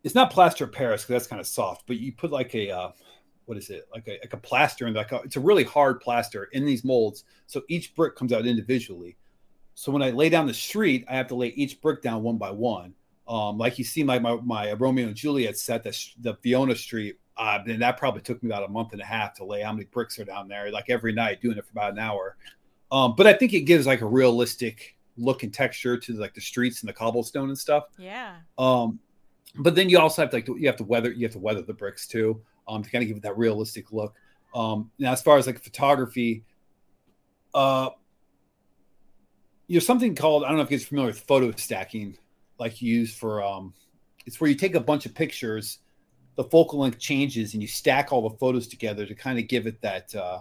it's 0.03 0.17
not 0.17 0.33
plaster 0.33 0.65
of 0.65 0.73
Paris 0.73 1.03
because 1.03 1.13
that's 1.13 1.29
kind 1.29 1.39
of 1.39 1.47
soft, 1.47 1.85
but 1.87 2.01
you 2.01 2.13
put 2.13 2.33
like 2.33 2.53
a 2.57 2.73
uh, 2.73 2.91
what 3.45 3.57
is 3.57 3.71
it 3.71 3.87
like 3.95 4.09
a 4.09 4.19
like 4.21 4.33
a 4.33 4.39
plaster 4.39 4.87
and 4.87 4.97
like 4.97 5.13
a, 5.13 5.21
it's 5.23 5.37
a 5.37 5.41
really 5.41 5.63
hard 5.63 6.01
plaster 6.01 6.49
in 6.51 6.67
these 6.67 6.83
molds. 6.83 7.23
So 7.47 7.63
each 7.69 7.95
brick 7.95 8.17
comes 8.17 8.33
out 8.33 8.45
individually. 8.45 9.19
So 9.75 9.93
when 9.93 10.03
I 10.03 10.11
lay 10.11 10.31
down 10.31 10.49
the 10.49 10.55
street, 10.55 11.05
I 11.09 11.15
have 11.15 11.29
to 11.29 11.37
lay 11.37 11.51
each 11.51 11.81
brick 11.81 12.03
down 12.03 12.25
one 12.25 12.39
by 12.39 12.51
one. 12.51 12.93
Um, 13.29 13.57
like 13.57 13.79
you 13.79 13.85
see 13.85 14.03
my, 14.03 14.19
my 14.19 14.35
my 14.43 14.73
Romeo 14.73 15.07
and 15.07 15.15
Juliet 15.15 15.57
set, 15.57 15.85
the 15.85 15.97
the 16.19 16.37
Verona 16.43 16.75
Street, 16.75 17.21
uh, 17.41 17.59
and 17.67 17.81
that 17.81 17.97
probably 17.97 18.21
took 18.21 18.43
me 18.43 18.51
about 18.51 18.65
a 18.65 18.69
month 18.69 18.93
and 18.93 19.01
a 19.01 19.05
half 19.05 19.33
to 19.33 19.45
lay 19.45 19.63
how 19.63 19.73
many 19.73 19.87
bricks 19.87 20.19
are 20.19 20.27
down 20.27 20.47
there, 20.47 20.71
like 20.71 20.91
every 20.91 21.11
night, 21.11 21.41
doing 21.41 21.57
it 21.57 21.65
for 21.65 21.73
about 21.73 21.93
an 21.93 21.99
hour. 21.99 22.37
Um, 22.93 23.15
but 23.17 23.27
I 23.27 23.33
think 23.33 23.55
it 23.55 23.63
gives 23.63 23.87
like 23.87 24.03
a 24.03 24.07
realistic 24.07 24.95
look 25.17 25.43
and 25.43 25.53
texture 25.53 25.97
to 25.97 26.13
like 26.13 26.35
the 26.35 26.41
streets 26.43 26.83
and 26.83 26.89
the 26.89 26.93
cobblestone 26.93 27.49
and 27.49 27.59
stuff. 27.59 27.85
Yeah. 27.97 28.37
Um, 28.59 29.01
but 29.57 29.75
then 29.75 29.89
you 29.89 29.99
also 29.99 30.21
have 30.21 30.31
to 30.33 30.37
like 30.37 30.49
you 30.49 30.67
have 30.67 30.77
to 30.77 30.85
weather 30.85 31.11
you 31.13 31.25
have 31.25 31.33
to 31.33 31.39
weather 31.39 31.63
the 31.63 31.73
bricks 31.73 32.07
too, 32.07 32.43
um, 32.69 32.83
to 32.83 32.91
kind 32.91 33.03
of 33.03 33.09
give 33.09 33.17
it 33.17 33.23
that 33.23 33.39
realistic 33.39 33.91
look. 33.91 34.15
Um, 34.55 34.91
now 34.99 35.13
as 35.13 35.23
far 35.23 35.39
as 35.39 35.47
like 35.47 35.63
photography, 35.63 36.45
uh, 37.55 37.89
you 39.67 39.77
know 39.77 39.81
something 39.81 40.15
called 40.15 40.45
I 40.45 40.49
don't 40.49 40.59
know 40.59 40.63
if 40.65 40.71
you're 40.71 40.81
familiar 40.81 41.09
with 41.09 41.21
photo 41.21 41.51
stacking, 41.53 42.19
like 42.59 42.83
you 42.83 42.99
use 42.99 43.15
for 43.15 43.43
um, 43.43 43.73
it's 44.27 44.43
where 44.43 44.51
you 44.51 44.57
take 44.57 44.75
a 44.75 44.81
bunch 44.81 45.07
of 45.07 45.15
pictures, 45.15 45.79
the 46.41 46.49
focal 46.49 46.79
length 46.79 46.99
changes, 46.99 47.53
and 47.53 47.61
you 47.61 47.69
stack 47.69 48.13
all 48.13 48.27
the 48.27 48.35
photos 48.39 48.67
together 48.67 49.05
to 49.05 49.15
kind 49.15 49.39
of 49.39 49.47
give 49.47 49.67
it 49.67 49.79
that. 49.83 50.15
Uh, 50.15 50.39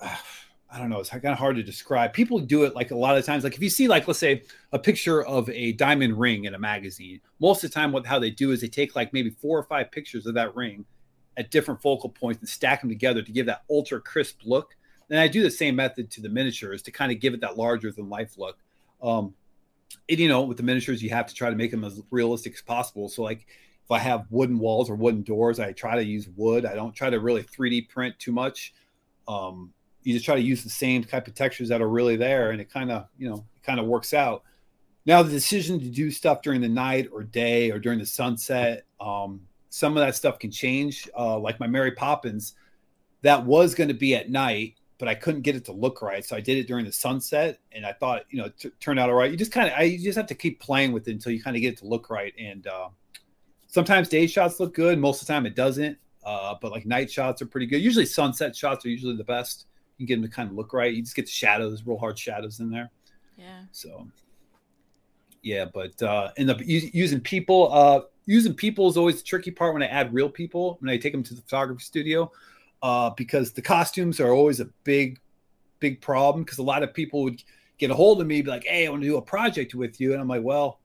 I 0.00 0.80
don't 0.80 0.90
know. 0.90 0.98
It's 0.98 1.10
kind 1.10 1.26
of 1.26 1.38
hard 1.38 1.54
to 1.56 1.62
describe. 1.62 2.12
People 2.12 2.40
do 2.40 2.64
it 2.64 2.74
like 2.74 2.90
a 2.90 2.96
lot 2.96 3.16
of 3.16 3.24
times. 3.24 3.44
Like 3.44 3.54
if 3.54 3.62
you 3.62 3.70
see, 3.70 3.86
like 3.86 4.08
let's 4.08 4.18
say, 4.18 4.42
a 4.72 4.78
picture 4.78 5.22
of 5.22 5.48
a 5.48 5.74
diamond 5.74 6.18
ring 6.18 6.44
in 6.44 6.56
a 6.56 6.58
magazine. 6.58 7.20
Most 7.38 7.62
of 7.62 7.70
the 7.70 7.74
time, 7.74 7.92
what 7.92 8.04
how 8.04 8.18
they 8.18 8.32
do 8.32 8.50
is 8.50 8.60
they 8.60 8.66
take 8.66 8.96
like 8.96 9.12
maybe 9.12 9.30
four 9.30 9.56
or 9.56 9.62
five 9.62 9.92
pictures 9.92 10.26
of 10.26 10.34
that 10.34 10.56
ring 10.56 10.84
at 11.36 11.52
different 11.52 11.80
focal 11.80 12.10
points 12.10 12.40
and 12.40 12.48
stack 12.48 12.80
them 12.80 12.90
together 12.90 13.22
to 13.22 13.30
give 13.30 13.46
that 13.46 13.62
ultra 13.70 14.00
crisp 14.00 14.40
look. 14.44 14.74
And 15.08 15.20
I 15.20 15.28
do 15.28 15.44
the 15.44 15.52
same 15.52 15.76
method 15.76 16.10
to 16.10 16.20
the 16.20 16.28
miniatures 16.28 16.82
to 16.82 16.90
kind 16.90 17.12
of 17.12 17.20
give 17.20 17.32
it 17.32 17.42
that 17.42 17.56
larger 17.56 17.92
than 17.92 18.08
life 18.08 18.36
look. 18.36 18.58
Um, 19.00 19.34
and 20.08 20.18
you 20.18 20.28
know, 20.28 20.42
with 20.42 20.56
the 20.56 20.64
miniatures, 20.64 21.00
you 21.00 21.10
have 21.10 21.28
to 21.28 21.34
try 21.34 21.48
to 21.48 21.54
make 21.54 21.70
them 21.70 21.84
as 21.84 22.02
realistic 22.10 22.54
as 22.54 22.62
possible. 22.62 23.08
So 23.08 23.22
like 23.22 23.46
if 23.88 23.92
I 23.92 23.98
have 24.00 24.26
wooden 24.28 24.58
walls 24.58 24.90
or 24.90 24.96
wooden 24.96 25.22
doors, 25.22 25.58
I 25.58 25.72
try 25.72 25.96
to 25.96 26.04
use 26.04 26.28
wood. 26.36 26.66
I 26.66 26.74
don't 26.74 26.94
try 26.94 27.08
to 27.08 27.20
really 27.20 27.42
3D 27.42 27.88
print 27.88 28.18
too 28.18 28.32
much. 28.32 28.74
Um, 29.26 29.72
you 30.02 30.12
just 30.14 30.24
try 30.24 30.36
to 30.36 30.42
use 30.42 30.62
the 30.62 30.70
same 30.70 31.04
type 31.04 31.26
of 31.26 31.34
textures 31.34 31.68
that 31.68 31.82
are 31.82 31.88
really 31.88 32.16
there 32.16 32.50
and 32.50 32.60
it 32.60 32.70
kind 32.70 32.90
of 32.90 33.06
you 33.18 33.28
know 33.28 33.44
kind 33.62 33.78
of 33.78 33.86
works 33.86 34.14
out 34.14 34.42
now 35.04 35.22
the 35.22 35.30
decision 35.30 35.78
to 35.78 35.86
do 35.86 36.10
stuff 36.10 36.40
during 36.40 36.60
the 36.60 36.68
night 36.68 37.08
or 37.12 37.22
day 37.22 37.70
or 37.70 37.78
during 37.78 37.98
the 37.98 38.06
sunset 38.06 38.84
um, 39.00 39.40
some 39.70 39.96
of 39.96 40.00
that 40.00 40.14
stuff 40.14 40.38
can 40.38 40.50
change 40.50 41.08
uh, 41.18 41.38
like 41.38 41.60
my 41.60 41.66
mary 41.66 41.92
poppins 41.92 42.54
that 43.22 43.44
was 43.44 43.74
going 43.74 43.88
to 43.88 43.94
be 43.94 44.14
at 44.14 44.30
night 44.30 44.76
but 44.98 45.08
i 45.08 45.14
couldn't 45.14 45.42
get 45.42 45.54
it 45.54 45.64
to 45.64 45.72
look 45.72 46.00
right 46.00 46.24
so 46.24 46.34
i 46.34 46.40
did 46.40 46.56
it 46.56 46.66
during 46.66 46.84
the 46.84 46.92
sunset 46.92 47.58
and 47.72 47.84
i 47.84 47.92
thought 47.92 48.24
you 48.30 48.38
know 48.38 48.46
it 48.46 48.58
t- 48.58 48.70
turned 48.80 48.98
out 48.98 49.10
all 49.10 49.16
right 49.16 49.30
you 49.30 49.36
just 49.36 49.52
kind 49.52 49.70
of 49.70 49.86
you 49.86 49.98
just 49.98 50.16
have 50.16 50.26
to 50.26 50.34
keep 50.34 50.58
playing 50.60 50.92
with 50.92 51.06
it 51.06 51.12
until 51.12 51.32
you 51.32 51.42
kind 51.42 51.56
of 51.56 51.60
get 51.60 51.74
it 51.74 51.78
to 51.78 51.86
look 51.86 52.08
right 52.08 52.32
and 52.38 52.66
uh, 52.66 52.88
sometimes 53.68 54.08
day 54.08 54.26
shots 54.26 54.58
look 54.58 54.74
good 54.74 54.98
most 54.98 55.22
of 55.22 55.26
the 55.28 55.32
time 55.32 55.46
it 55.46 55.54
doesn't 55.54 55.96
uh, 56.24 56.54
but 56.60 56.72
like 56.72 56.84
night 56.84 57.10
shots 57.10 57.40
are 57.40 57.46
pretty 57.46 57.66
good 57.66 57.80
usually 57.80 58.04
sunset 58.04 58.54
shots 58.54 58.84
are 58.84 58.90
usually 58.90 59.16
the 59.16 59.24
best 59.24 59.68
you 59.98 60.06
can 60.06 60.14
get 60.14 60.22
them 60.22 60.30
to 60.30 60.34
kind 60.34 60.50
of 60.50 60.56
look 60.56 60.72
right. 60.72 60.94
You 60.94 61.02
just 61.02 61.16
get 61.16 61.26
the 61.26 61.30
shadows, 61.30 61.82
real 61.84 61.98
hard 61.98 62.18
shadows 62.18 62.60
in 62.60 62.70
there. 62.70 62.90
Yeah. 63.36 63.62
So, 63.72 64.08
yeah, 65.42 65.66
but 65.72 66.00
uh, 66.02 66.30
in 66.36 66.46
the 66.46 66.56
using 66.64 67.20
people, 67.20 67.72
uh, 67.72 68.02
using 68.26 68.54
people 68.54 68.88
is 68.88 68.96
always 68.96 69.16
the 69.16 69.24
tricky 69.24 69.50
part 69.50 69.74
when 69.74 69.82
I 69.82 69.86
add 69.86 70.14
real 70.14 70.28
people 70.28 70.78
when 70.80 70.90
I 70.90 70.96
take 70.96 71.12
them 71.12 71.22
to 71.24 71.34
the 71.34 71.42
photography 71.42 71.82
studio, 71.82 72.30
uh, 72.82 73.10
because 73.10 73.52
the 73.52 73.62
costumes 73.62 74.20
are 74.20 74.32
always 74.32 74.60
a 74.60 74.66
big, 74.84 75.20
big 75.80 76.00
problem. 76.00 76.44
Because 76.44 76.58
a 76.58 76.62
lot 76.62 76.82
of 76.82 76.94
people 76.94 77.24
would 77.24 77.42
get 77.78 77.90
a 77.90 77.94
hold 77.94 78.20
of 78.20 78.26
me, 78.26 78.40
be 78.42 78.50
like, 78.50 78.64
"Hey, 78.64 78.86
I 78.86 78.90
want 78.90 79.02
to 79.02 79.08
do 79.08 79.16
a 79.16 79.22
project 79.22 79.74
with 79.74 80.00
you," 80.00 80.12
and 80.12 80.20
I'm 80.20 80.28
like, 80.28 80.42
"Well." 80.42 80.80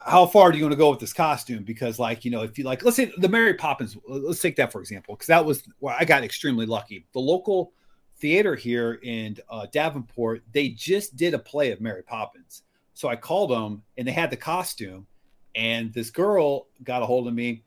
How 0.00 0.26
far 0.26 0.52
do 0.52 0.58
you 0.58 0.64
want 0.64 0.72
to 0.72 0.78
go 0.78 0.90
with 0.90 1.00
this 1.00 1.12
costume? 1.12 1.64
Because, 1.64 1.98
like, 1.98 2.24
you 2.24 2.30
know, 2.30 2.42
if 2.42 2.58
you 2.58 2.64
like, 2.64 2.84
let's 2.84 2.96
say 2.96 3.12
the 3.18 3.28
Mary 3.28 3.54
Poppins, 3.54 3.96
let's 4.06 4.40
take 4.40 4.56
that 4.56 4.72
for 4.72 4.80
example, 4.80 5.14
because 5.14 5.26
that 5.26 5.44
was 5.44 5.62
where 5.80 5.94
I 5.98 6.04
got 6.04 6.22
extremely 6.22 6.66
lucky. 6.66 7.06
The 7.12 7.20
local 7.20 7.72
theater 8.18 8.54
here 8.54 9.00
in 9.02 9.36
uh, 9.48 9.66
Davenport, 9.72 10.42
they 10.52 10.70
just 10.70 11.16
did 11.16 11.34
a 11.34 11.38
play 11.38 11.72
of 11.72 11.80
Mary 11.80 12.02
Poppins. 12.02 12.62
So 12.94 13.08
I 13.08 13.16
called 13.16 13.50
them 13.50 13.82
and 13.96 14.06
they 14.06 14.12
had 14.12 14.30
the 14.30 14.36
costume. 14.36 15.06
And 15.54 15.92
this 15.92 16.10
girl 16.10 16.66
got 16.84 17.02
a 17.02 17.06
hold 17.06 17.26
of 17.26 17.34
me. 17.34 17.64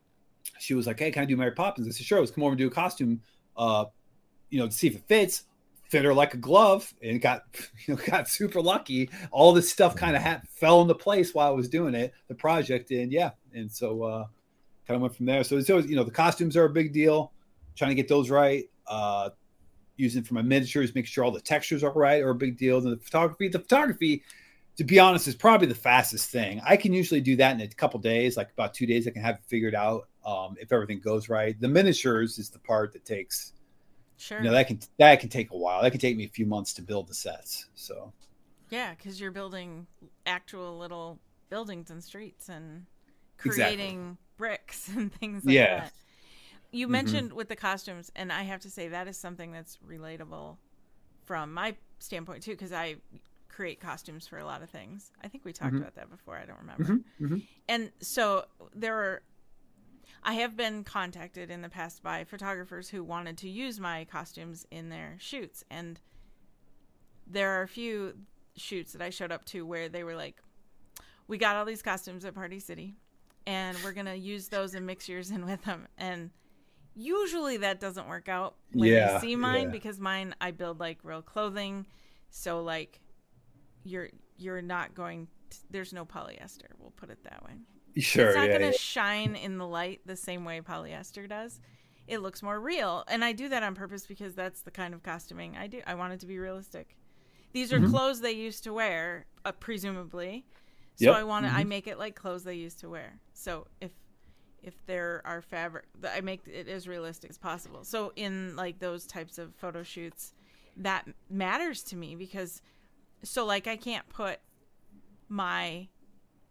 She 0.59 0.73
was 0.73 0.87
like, 0.87 0.99
Hey, 0.99 1.11
can 1.11 1.23
I 1.23 1.25
do 1.25 1.37
Mary 1.37 1.51
Poppins? 1.51 1.87
I 1.87 1.91
said, 1.91 2.05
Sure, 2.05 2.19
let's 2.19 2.31
come 2.31 2.43
over 2.43 2.51
and 2.51 2.57
do 2.57 2.67
a 2.67 2.71
costume, 2.71 3.21
uh, 3.57 3.85
you 4.49 4.59
know, 4.59 4.67
to 4.67 4.73
see 4.73 4.87
if 4.87 4.95
it 4.95 5.03
fits 5.07 5.43
fit 5.91 6.05
her 6.05 6.13
like 6.13 6.33
a 6.33 6.37
glove 6.37 6.91
and 7.03 7.21
got 7.21 7.43
you 7.85 7.93
know 7.93 8.01
got 8.05 8.29
super 8.29 8.61
lucky. 8.61 9.09
All 9.29 9.51
this 9.51 9.69
stuff 9.69 9.95
kind 9.95 10.15
of 10.15 10.23
ha- 10.23 10.41
fell 10.49 10.81
into 10.81 10.95
place 10.95 11.35
while 11.35 11.47
i 11.47 11.51
was 11.51 11.67
doing 11.67 11.93
it 11.93 12.13
the 12.29 12.35
project 12.35 12.91
and 12.91 13.11
yeah 13.11 13.31
and 13.53 13.69
so 13.69 14.03
uh 14.03 14.25
kind 14.87 14.95
of 14.95 15.01
went 15.01 15.15
from 15.15 15.25
there. 15.25 15.43
So 15.43 15.57
it's 15.57 15.69
always 15.69 15.87
you 15.87 15.95
know 15.95 16.03
the 16.03 16.11
costumes 16.11 16.55
are 16.55 16.65
a 16.65 16.69
big 16.69 16.93
deal 16.93 17.33
trying 17.75 17.89
to 17.89 17.95
get 17.95 18.07
those 18.07 18.29
right 18.29 18.69
uh 18.87 19.29
using 19.97 20.23
for 20.23 20.33
my 20.33 20.41
miniatures 20.41 20.95
make 20.95 21.05
sure 21.05 21.23
all 21.23 21.31
the 21.31 21.41
textures 21.41 21.83
are 21.83 21.91
right 21.91 22.23
are 22.23 22.29
a 22.29 22.35
big 22.35 22.57
deal. 22.57 22.77
And 22.77 22.87
the 22.87 22.97
photography 22.97 23.49
the 23.49 23.59
photography 23.59 24.23
to 24.77 24.85
be 24.85 24.97
honest 24.97 25.27
is 25.27 25.35
probably 25.35 25.67
the 25.67 25.75
fastest 25.75 26.29
thing. 26.29 26.61
I 26.65 26.77
can 26.77 26.93
usually 26.93 27.19
do 27.19 27.35
that 27.35 27.53
in 27.53 27.61
a 27.61 27.67
couple 27.67 27.99
days 27.99 28.37
like 28.37 28.51
about 28.51 28.73
two 28.73 28.85
days 28.85 29.05
i 29.07 29.11
can 29.11 29.21
have 29.21 29.35
it 29.35 29.41
figured 29.45 29.75
out 29.75 30.07
um, 30.25 30.55
if 30.59 30.71
everything 30.71 31.01
goes 31.01 31.27
right. 31.27 31.59
The 31.59 31.67
miniatures 31.67 32.39
is 32.39 32.49
the 32.49 32.59
part 32.59 32.93
that 32.93 33.03
takes 33.03 33.53
Sure. 34.21 34.37
You 34.37 34.43
know 34.43 34.51
that 34.51 34.67
can 34.67 34.79
that 34.99 35.19
can 35.19 35.29
take 35.29 35.49
a 35.49 35.57
while. 35.57 35.81
That 35.81 35.89
can 35.89 35.99
take 35.99 36.15
me 36.15 36.25
a 36.25 36.29
few 36.29 36.45
months 36.45 36.73
to 36.73 36.83
build 36.83 37.07
the 37.07 37.13
sets. 37.15 37.65
So. 37.73 38.13
Yeah, 38.69 38.93
because 38.93 39.19
you're 39.19 39.31
building 39.31 39.87
actual 40.27 40.77
little 40.77 41.19
buildings 41.49 41.89
and 41.89 42.03
streets 42.03 42.47
and 42.47 42.85
creating 43.37 43.99
exactly. 43.99 44.17
bricks 44.37 44.87
and 44.95 45.11
things 45.11 45.43
like 45.43 45.55
yeah. 45.55 45.79
that. 45.79 45.93
You 46.71 46.85
mm-hmm. 46.85 46.91
mentioned 46.91 47.27
mm-hmm. 47.29 47.37
with 47.37 47.49
the 47.49 47.55
costumes, 47.55 48.11
and 48.15 48.31
I 48.31 48.43
have 48.43 48.61
to 48.61 48.69
say 48.69 48.89
that 48.89 49.07
is 49.07 49.17
something 49.17 49.51
that's 49.51 49.79
relatable 49.85 50.57
from 51.25 51.51
my 51.51 51.75
standpoint 51.97 52.43
too, 52.43 52.51
because 52.51 52.71
I 52.71 52.97
create 53.49 53.79
costumes 53.79 54.27
for 54.27 54.37
a 54.37 54.45
lot 54.45 54.61
of 54.61 54.69
things. 54.69 55.11
I 55.23 55.29
think 55.29 55.45
we 55.45 55.51
talked 55.51 55.73
mm-hmm. 55.73 55.81
about 55.81 55.95
that 55.95 56.11
before. 56.11 56.37
I 56.37 56.45
don't 56.45 56.59
remember. 56.59 56.83
Mm-hmm. 56.83 57.25
mm-hmm. 57.25 57.37
And 57.67 57.91
so 58.01 58.45
there 58.75 58.95
are 58.95 59.21
I 60.23 60.33
have 60.33 60.55
been 60.55 60.83
contacted 60.83 61.49
in 61.49 61.61
the 61.61 61.69
past 61.69 62.03
by 62.03 62.23
photographers 62.23 62.89
who 62.89 63.03
wanted 63.03 63.37
to 63.39 63.49
use 63.49 63.79
my 63.79 64.05
costumes 64.05 64.67
in 64.69 64.89
their 64.89 65.15
shoots. 65.19 65.63
And 65.69 65.99
there 67.25 67.59
are 67.59 67.63
a 67.63 67.67
few 67.67 68.13
shoots 68.55 68.93
that 68.93 69.01
I 69.01 69.09
showed 69.09 69.31
up 69.31 69.45
to 69.45 69.65
where 69.65 69.89
they 69.89 70.03
were 70.03 70.15
like, 70.15 70.37
we 71.27 71.37
got 71.37 71.55
all 71.55 71.65
these 71.65 71.81
costumes 71.81 72.23
at 72.25 72.35
Party 72.35 72.59
City 72.59 72.95
and 73.47 73.77
we're 73.83 73.93
going 73.93 74.05
to 74.05 74.17
use 74.17 74.47
those 74.49 74.75
and 74.75 74.85
mix 74.85 75.09
yours 75.09 75.31
in 75.31 75.45
with 75.45 75.63
them. 75.63 75.87
And 75.97 76.29
usually 76.95 77.57
that 77.57 77.79
doesn't 77.79 78.07
work 78.07 78.29
out 78.29 78.55
when 78.73 78.89
yeah, 78.89 79.15
you 79.15 79.19
see 79.21 79.35
mine 79.35 79.63
yeah. 79.63 79.69
because 79.69 79.99
mine, 79.99 80.35
I 80.39 80.51
build 80.51 80.79
like 80.79 80.99
real 81.03 81.23
clothing. 81.23 81.87
So 82.29 82.61
like 82.61 82.99
you're, 83.83 84.09
you're 84.37 84.61
not 84.61 84.93
going 84.93 85.27
to, 85.49 85.57
there's 85.71 85.93
no 85.93 86.05
polyester. 86.05 86.67
We'll 86.77 86.91
put 86.91 87.09
it 87.09 87.23
that 87.23 87.43
way. 87.43 87.53
Sure. 87.97 88.27
It's 88.27 88.35
not 88.35 88.43
yeah, 88.43 88.57
going 88.57 88.61
to 88.61 88.67
yeah. 88.67 88.77
shine 88.77 89.35
in 89.35 89.57
the 89.57 89.67
light 89.67 90.01
the 90.05 90.15
same 90.15 90.45
way 90.45 90.61
polyester 90.61 91.27
does. 91.27 91.59
It 92.07 92.19
looks 92.19 92.41
more 92.43 92.59
real, 92.59 93.03
and 93.07 93.23
I 93.23 93.31
do 93.31 93.49
that 93.49 93.63
on 93.63 93.75
purpose 93.75 94.05
because 94.05 94.35
that's 94.35 94.61
the 94.61 94.71
kind 94.71 94.93
of 94.93 95.03
costuming 95.03 95.55
I 95.55 95.67
do. 95.67 95.81
I 95.85 95.95
want 95.95 96.13
it 96.13 96.19
to 96.21 96.25
be 96.25 96.39
realistic. 96.39 96.95
These 97.53 97.71
are 97.71 97.79
mm-hmm. 97.79 97.91
clothes 97.91 98.21
they 98.21 98.31
used 98.31 98.63
to 98.63 98.73
wear, 98.73 99.25
uh, 99.45 99.51
presumably. 99.51 100.45
So 100.95 101.05
yep. 101.05 101.15
I 101.15 101.23
want 101.23 101.45
to. 101.45 101.49
Mm-hmm. 101.49 101.59
I 101.59 101.63
make 101.63 101.87
it 101.87 101.97
like 101.97 102.15
clothes 102.15 102.43
they 102.43 102.55
used 102.55 102.79
to 102.81 102.89
wear. 102.89 103.19
So 103.33 103.67
if 103.79 103.91
if 104.61 104.73
there 104.85 105.21
are 105.25 105.41
fabric, 105.41 105.85
I 106.07 106.21
make 106.21 106.47
it 106.47 106.67
as 106.67 106.87
realistic 106.87 107.29
as 107.29 107.37
possible. 107.37 107.83
So 107.83 108.11
in 108.15 108.55
like 108.55 108.79
those 108.79 109.05
types 109.05 109.37
of 109.37 109.55
photo 109.55 109.83
shoots, 109.83 110.33
that 110.77 111.07
matters 111.29 111.83
to 111.83 111.95
me 111.95 112.15
because 112.15 112.61
so 113.23 113.45
like 113.45 113.67
I 113.67 113.75
can't 113.75 114.07
put 114.09 114.39
my 115.29 115.87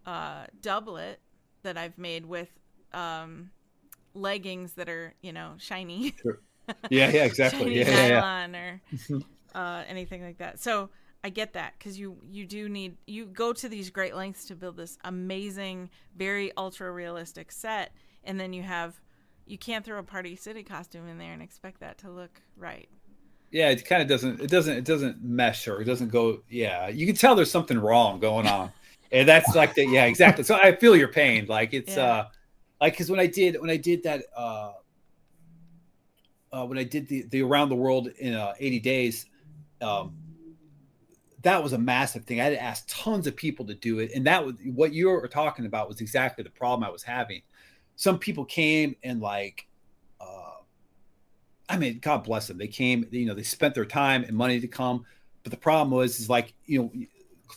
uh, 0.07 0.47
doublet 0.61 1.21
that 1.63 1.77
I've 1.77 1.99
made 1.99 2.27
with 2.27 2.49
um, 2.93 3.51
leggings 4.15 4.73
that 4.75 4.89
are 4.89 5.15
you 5.23 5.33
know 5.33 5.55
shiny. 5.59 6.15
Sure. 6.23 6.39
Yeah, 6.89 7.11
yeah, 7.11 7.25
exactly. 7.25 7.77
yeah, 7.77 7.89
yeah, 7.89 8.47
yeah. 8.47 8.81
or 9.11 9.21
uh, 9.57 9.83
anything 9.89 10.23
like 10.23 10.39
that. 10.39 10.61
So 10.61 10.89
I 11.25 11.31
get 11.31 11.55
that 11.55 11.75
because 11.77 11.99
you 11.99 12.17
you 12.31 12.47
do 12.47 12.69
need 12.69 12.97
you 13.09 13.27
go 13.27 13.53
to 13.53 13.69
these 13.69 13.91
great 13.91 14.15
lengths 14.15 14.45
to 14.47 14.55
build 14.55 14.77
this 14.77 14.97
amazing, 15.03 15.91
very 16.17 16.53
ultra 16.57 16.91
realistic 16.93 17.51
set, 17.51 17.93
and 18.23 18.39
then 18.39 18.53
you 18.53 18.63
have 18.63 19.01
you 19.47 19.59
can't 19.59 19.85
throw 19.85 19.99
a 19.99 20.03
party 20.05 20.37
city 20.37 20.63
costume 20.63 21.09
in 21.09 21.19
there 21.19 21.33
and 21.33 21.43
expect 21.43 21.81
that 21.81 21.99
to 21.99 22.11
look 22.11 22.41
right. 22.57 22.89
Yeah, 23.51 23.71
it 23.71 23.85
kind 23.85 24.01
of 24.01 24.09
doesn't. 24.09 24.41
It 24.41 24.49
doesn't. 24.49 24.77
It 24.77 24.85
doesn't 24.85 25.25
mesh 25.25 25.67
or 25.67 25.81
it 25.81 25.85
doesn't 25.85 26.11
go. 26.11 26.43
Yeah, 26.49 26.89
you 26.89 27.05
can 27.05 27.17
tell 27.17 27.35
there's 27.35 27.51
something 27.51 27.79
wrong 27.79 28.21
going 28.21 28.47
on 28.47 28.73
and 29.13 29.29
that's 29.29 29.55
like 29.55 29.75
the 29.75 29.87
yeah 29.87 30.05
exactly 30.05 30.45
so 30.45 30.55
i 30.57 30.75
feel 30.75 30.97
your 30.97 31.09
pain 31.09 31.47
like 31.49 31.75
it's 31.75 31.97
yeah. 31.97 32.05
uh 32.05 32.29
like 32.81 32.93
because 32.93 33.11
when 33.11 33.21
i 33.21 33.27
did 33.27 33.61
when 33.61 33.71
i 33.71 33.77
did 33.77 34.03
that 34.03 34.25
uh 34.37 34.73
uh 36.53 36.65
when 36.65 36.79
i 36.79 36.85
did 36.85 37.09
the 37.09 37.23
the 37.31 37.43
around 37.43 37.69
the 37.69 37.77
world 37.77 38.09
in 38.19 38.35
uh 38.35 38.55
80 38.59 38.81
days 38.81 39.27
um 39.81 40.15
that 41.43 41.63
was 41.63 41.73
a 41.73 41.79
massive 41.79 42.25
thing. 42.25 42.41
I 42.41 42.45
had 42.45 42.51
to 42.51 42.63
ask 42.63 42.85
tons 42.89 43.27
of 43.27 43.35
people 43.35 43.67
to 43.67 43.75
do 43.75 43.99
it, 43.99 44.11
and 44.15 44.27
that 44.27 44.45
was 44.45 44.55
what 44.75 44.93
you 44.93 45.09
were 45.09 45.27
talking 45.29 45.67
about 45.67 45.89
was 45.89 46.01
exactly 46.01 46.45
the 46.45 46.51
problem 46.51 46.85
I 46.87 46.91
was 46.91 47.03
having. 47.03 47.43
Some 47.97 48.19
people 48.19 48.45
came 48.45 48.97
and 49.03 49.21
like, 49.21 49.67
uh, 50.21 50.59
I 51.69 51.79
mean, 51.79 51.99
God 52.01 52.25
bless 52.25 52.49
them. 52.49 52.59
They 52.59 52.69
came, 52.69 53.07
you 53.11 53.27
know, 53.27 53.35
they 53.35 53.43
spent 53.43 53.75
their 53.75 53.85
time 53.85 54.25
and 54.25 54.37
money 54.37 54.61
to 54.61 54.69
come, 54.69 55.05
but 55.43 55.51
the 55.51 55.59
problem 55.59 55.91
was 55.91 56.21
is 56.21 56.29
like, 56.29 56.53
you 56.67 56.83
know, 56.83 56.93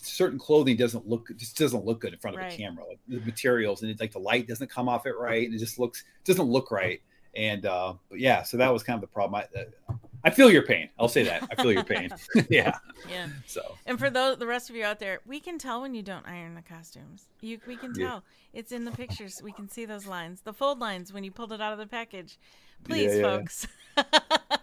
certain 0.02 0.40
clothing 0.40 0.76
doesn't 0.76 1.08
look 1.08 1.30
just 1.38 1.58
doesn't 1.58 1.86
look 1.86 2.02
good 2.02 2.14
in 2.14 2.20
front 2.20 2.36
of 2.36 2.44
right. 2.44 2.54
a 2.54 2.58
camera, 2.58 2.86
like 2.88 3.00
the 3.08 3.20
materials, 3.22 3.82
and 3.82 3.92
it's 3.92 4.02
like 4.02 4.12
the 4.12 4.20
light 4.20 4.48
doesn't 4.48 4.70
come 4.70 4.90
off 4.90 5.06
it 5.06 5.16
right, 5.18 5.46
and 5.46 5.56
it 5.56 5.60
just 5.60 5.80
looks 5.80 6.04
doesn't 6.24 6.48
look 6.48 6.72
right. 6.72 7.02
And 7.36 7.66
uh, 7.66 7.94
but 8.10 8.20
yeah, 8.20 8.44
so 8.44 8.58
that 8.58 8.72
was 8.72 8.84
kind 8.84 8.96
of 8.96 9.02
the 9.02 9.08
problem. 9.08 9.44
I, 9.56 9.60
uh, 9.60 9.94
I 10.26 10.30
feel 10.30 10.50
your 10.50 10.62
pain. 10.62 10.90
I'll 10.98 11.10
say 11.10 11.24
that. 11.24 11.44
I 11.52 11.62
feel 11.62 11.72
your 11.72 11.84
pain. 11.84 12.10
yeah. 12.50 12.78
Yeah. 13.10 13.28
So. 13.46 13.62
And 13.86 14.00
for 14.00 14.10
those 14.10 14.38
the 14.38 14.48
rest 14.48 14.70
of 14.70 14.76
you 14.76 14.86
out 14.86 15.00
there, 15.00 15.20
we 15.26 15.40
can 15.40 15.58
tell 15.58 15.82
when 15.82 15.94
you 15.94 16.02
don't 16.02 16.26
iron 16.28 16.56
the 16.56 16.62
costumes. 16.62 17.28
You 17.42 17.60
we 17.68 17.76
can 17.76 17.94
tell. 17.94 18.24
Yeah. 18.54 18.60
It's 18.60 18.72
in 18.72 18.86
the 18.86 18.92
pictures. 18.92 19.42
We 19.44 19.52
can 19.52 19.68
see 19.68 19.86
those 19.86 20.06
lines. 20.06 20.42
The 20.42 20.54
fold 20.54 20.80
lines 20.80 21.12
when 21.12 21.24
you 21.24 21.32
pulled 21.32 21.52
it 21.52 21.62
out 21.62 21.74
of 21.74 21.80
the 21.80 21.88
package. 21.88 22.38
Please, 22.84 23.12
yeah, 23.12 23.18
yeah. 23.18 23.22
folks. 23.22 23.68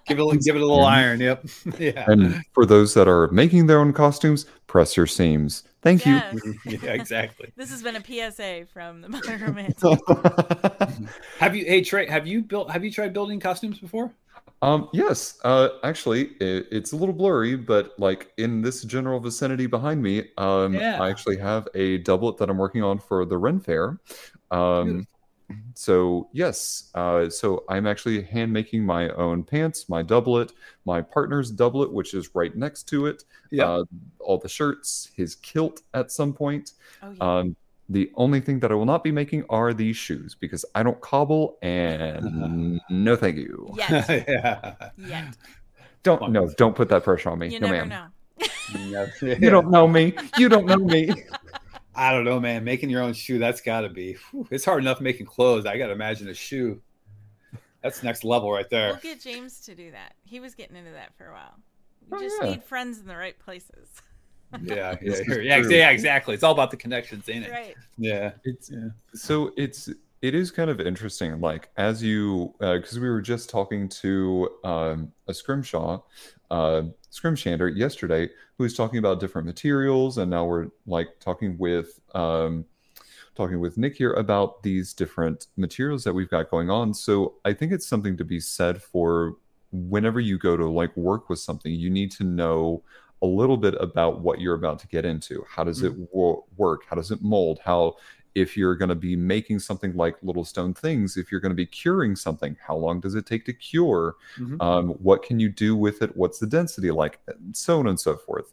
give 0.06 0.18
it 0.18 0.44
give 0.44 0.56
it 0.56 0.62
a 0.62 0.66
little 0.66 0.84
iron. 0.84 1.20
Yep. 1.20 1.46
yeah. 1.78 2.04
And 2.06 2.44
for 2.52 2.66
those 2.66 2.94
that 2.94 3.08
are 3.08 3.28
making 3.28 3.66
their 3.66 3.80
own 3.80 3.92
costumes, 3.92 4.46
press 4.66 4.96
your 4.96 5.06
seams. 5.06 5.64
Thank 5.82 6.04
yes. 6.04 6.38
you. 6.44 6.58
yeah, 6.82 6.92
exactly. 6.92 7.52
this 7.56 7.70
has 7.70 7.82
been 7.82 7.96
a 7.96 8.04
PSA 8.04 8.66
from 8.72 9.00
the 9.00 9.08
Modern 9.08 9.40
Romantic. 9.40 9.98
have 11.38 11.56
you 11.56 11.64
hey 11.64 11.82
Trey, 11.82 12.06
have 12.06 12.26
you 12.26 12.42
built 12.42 12.70
have 12.70 12.84
you 12.84 12.90
tried 12.90 13.12
building 13.12 13.40
costumes 13.40 13.78
before? 13.78 14.12
Um, 14.62 14.90
yes, 14.92 15.38
uh, 15.44 15.70
actually, 15.84 16.32
it, 16.38 16.66
it's 16.70 16.92
a 16.92 16.96
little 16.96 17.14
blurry, 17.14 17.56
but 17.56 17.98
like 17.98 18.30
in 18.36 18.60
this 18.60 18.82
general 18.82 19.18
vicinity 19.18 19.66
behind 19.66 20.02
me, 20.02 20.28
um, 20.36 20.74
yeah. 20.74 21.02
I 21.02 21.08
actually 21.08 21.38
have 21.38 21.66
a 21.74 21.98
doublet 21.98 22.36
that 22.38 22.50
I'm 22.50 22.58
working 22.58 22.82
on 22.82 22.98
for 22.98 23.24
the 23.24 23.38
Ren 23.38 23.58
Fair. 23.58 23.98
Um, 24.50 25.06
so 25.74 26.28
yes, 26.32 26.90
uh, 26.94 27.28
so 27.28 27.64
I'm 27.68 27.86
actually 27.86 28.22
hand 28.22 28.52
making 28.52 28.84
my 28.84 29.08
own 29.10 29.42
pants, 29.42 29.88
my 29.88 30.02
doublet, 30.02 30.52
my 30.84 31.02
partner's 31.02 31.50
doublet, 31.50 31.92
which 31.92 32.14
is 32.14 32.34
right 32.34 32.54
next 32.56 32.84
to 32.84 33.06
it. 33.06 33.24
Yeah, 33.50 33.64
uh, 33.64 33.84
all 34.18 34.38
the 34.38 34.48
shirts, 34.48 35.10
his 35.14 35.36
kilt 35.36 35.82
at 35.94 36.10
some 36.10 36.32
point. 36.32 36.72
Oh, 37.02 37.12
yeah. 37.12 37.38
um, 37.38 37.56
the 37.90 38.10
only 38.14 38.40
thing 38.40 38.60
that 38.60 38.70
I 38.70 38.74
will 38.74 38.86
not 38.86 39.02
be 39.02 39.10
making 39.10 39.44
are 39.50 39.74
these 39.74 39.96
shoes 39.96 40.36
because 40.38 40.64
I 40.74 40.84
don't 40.84 41.00
cobble 41.00 41.58
and 41.60 42.80
no 42.90 43.16
thank 43.16 43.36
you. 43.36 43.74
Yet. 43.76 44.08
yeah. 44.28 44.74
Yet. 44.96 45.36
Don't 46.02 46.30
no, 46.30 46.48
don't 46.56 46.74
put 46.74 46.88
that 46.88 47.04
pressure 47.04 47.30
on 47.30 47.40
me. 47.40 47.48
You 47.48 47.60
no, 47.60 47.68
never 47.68 47.86
ma'am. 47.86 47.88
know. 47.88 48.06
you 49.22 49.50
don't 49.50 49.70
know 49.70 49.86
me. 49.86 50.14
You 50.38 50.48
don't 50.48 50.66
know 50.66 50.76
me. 50.76 51.12
I 52.00 52.12
don't 52.12 52.24
know, 52.24 52.40
man. 52.40 52.64
Making 52.64 52.90
your 52.90 53.02
own 53.02 53.12
shoe, 53.12 53.38
that's 53.38 53.60
got 53.60 53.82
to 53.82 53.88
be. 53.88 54.16
Whew, 54.30 54.46
it's 54.50 54.64
hard 54.64 54.82
enough 54.82 55.00
making 55.00 55.26
clothes. 55.26 55.66
I 55.66 55.78
got 55.78 55.88
to 55.88 55.92
imagine 55.92 56.28
a 56.28 56.34
shoe. 56.34 56.80
That's 57.82 58.02
next 58.02 58.24
level 58.24 58.50
right 58.50 58.68
there. 58.70 58.92
We'll 58.92 59.14
get 59.14 59.20
James 59.20 59.60
to 59.62 59.74
do 59.74 59.90
that. 59.90 60.14
He 60.24 60.40
was 60.40 60.54
getting 60.54 60.76
into 60.76 60.92
that 60.92 61.14
for 61.16 61.26
a 61.26 61.32
while. 61.32 61.54
We 62.10 62.18
oh, 62.18 62.20
just 62.20 62.36
yeah. 62.42 62.50
need 62.50 62.64
friends 62.64 62.98
in 62.98 63.06
the 63.06 63.16
right 63.16 63.38
places 63.38 63.88
yeah, 64.62 64.96
yeah, 65.02 65.14
yeah, 65.28 65.56
yeah, 65.58 65.90
exactly. 65.90 66.34
It's 66.34 66.42
all 66.42 66.52
about 66.52 66.70
the 66.70 66.76
connections, 66.76 67.28
ain't 67.28 67.44
it? 67.44 67.50
Right. 67.50 67.76
Yeah. 67.98 68.32
It's 68.44 68.70
yeah. 68.70 68.88
so 69.14 69.52
it's 69.56 69.88
it 70.22 70.34
is 70.34 70.50
kind 70.50 70.70
of 70.70 70.80
interesting. 70.80 71.40
Like 71.40 71.70
as 71.76 72.02
you, 72.02 72.54
because 72.58 72.96
uh, 72.96 73.00
we 73.00 73.08
were 73.08 73.22
just 73.22 73.48
talking 73.48 73.88
to 73.88 74.48
um, 74.64 75.12
a 75.28 75.34
scrimshaw, 75.34 76.00
uh, 76.50 76.82
scrimshander 77.12 77.74
yesterday, 77.76 78.28
who 78.60 78.64
was 78.64 78.74
talking 78.74 78.98
about 78.98 79.20
different 79.20 79.46
materials, 79.46 80.18
and 80.18 80.30
now 80.30 80.44
we're 80.44 80.66
like 80.86 81.18
talking 81.18 81.56
with 81.56 81.98
um, 82.14 82.66
talking 83.34 83.58
with 83.58 83.78
Nick 83.78 83.96
here 83.96 84.12
about 84.12 84.62
these 84.62 84.92
different 84.92 85.46
materials 85.56 86.04
that 86.04 86.12
we've 86.12 86.28
got 86.28 86.50
going 86.50 86.68
on. 86.68 86.92
So 86.92 87.36
I 87.46 87.54
think 87.54 87.72
it's 87.72 87.86
something 87.86 88.18
to 88.18 88.24
be 88.24 88.38
said 88.38 88.82
for 88.82 89.36
whenever 89.72 90.20
you 90.20 90.36
go 90.36 90.58
to 90.58 90.68
like 90.68 90.94
work 90.94 91.30
with 91.30 91.38
something, 91.38 91.72
you 91.72 91.88
need 91.88 92.10
to 92.12 92.24
know 92.24 92.82
a 93.22 93.26
little 93.26 93.56
bit 93.56 93.76
about 93.80 94.20
what 94.20 94.42
you're 94.42 94.56
about 94.56 94.78
to 94.80 94.86
get 94.88 95.06
into. 95.06 95.42
How 95.48 95.64
does 95.64 95.80
mm-hmm. 95.80 96.02
it 96.02 96.08
wo- 96.12 96.44
work? 96.58 96.82
How 96.86 96.96
does 96.96 97.10
it 97.10 97.22
mold? 97.22 97.60
How, 97.64 97.96
if 98.34 98.56
you're 98.56 98.76
going 98.76 98.88
to 98.88 98.94
be 98.94 99.16
making 99.16 99.58
something 99.58 99.94
like 99.96 100.16
little 100.22 100.44
stone 100.44 100.74
things, 100.74 101.16
if 101.16 101.30
you're 101.30 101.40
going 101.40 101.50
to 101.50 101.56
be 101.56 101.66
curing 101.66 102.14
something, 102.16 102.56
how 102.64 102.76
long 102.76 103.00
does 103.00 103.14
it 103.14 103.26
take 103.26 103.44
to 103.46 103.52
cure? 103.52 104.16
Mm-hmm. 104.38 104.60
Um, 104.60 104.88
what 104.90 105.22
can 105.22 105.40
you 105.40 105.48
do 105.48 105.76
with 105.76 106.02
it? 106.02 106.16
What's 106.16 106.38
the 106.38 106.46
density 106.46 106.90
like? 106.90 107.20
And 107.26 107.56
so 107.56 107.80
on 107.80 107.86
and 107.88 107.98
so 107.98 108.16
forth. 108.16 108.52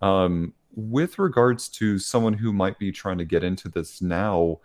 Um, 0.00 0.54
with 0.74 1.18
regards 1.18 1.68
to 1.68 1.98
someone 1.98 2.32
who 2.32 2.52
might 2.52 2.78
be 2.78 2.92
trying 2.92 3.18
to 3.18 3.24
get 3.24 3.44
into 3.44 3.68
this 3.68 4.00
now, 4.00 4.60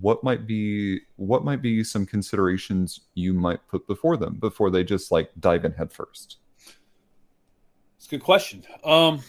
what 0.00 0.22
might 0.22 0.46
be 0.46 1.00
what 1.16 1.44
might 1.44 1.62
be 1.62 1.82
some 1.82 2.04
considerations 2.04 3.00
you 3.14 3.32
might 3.32 3.66
put 3.68 3.86
before 3.86 4.16
them 4.16 4.34
before 4.34 4.70
they 4.70 4.84
just 4.84 5.10
like 5.10 5.30
dive 5.40 5.64
in 5.64 5.72
head 5.72 5.92
first? 5.92 6.36
It's 7.96 8.06
a 8.06 8.10
good 8.10 8.22
question. 8.22 8.64
Um, 8.84 9.22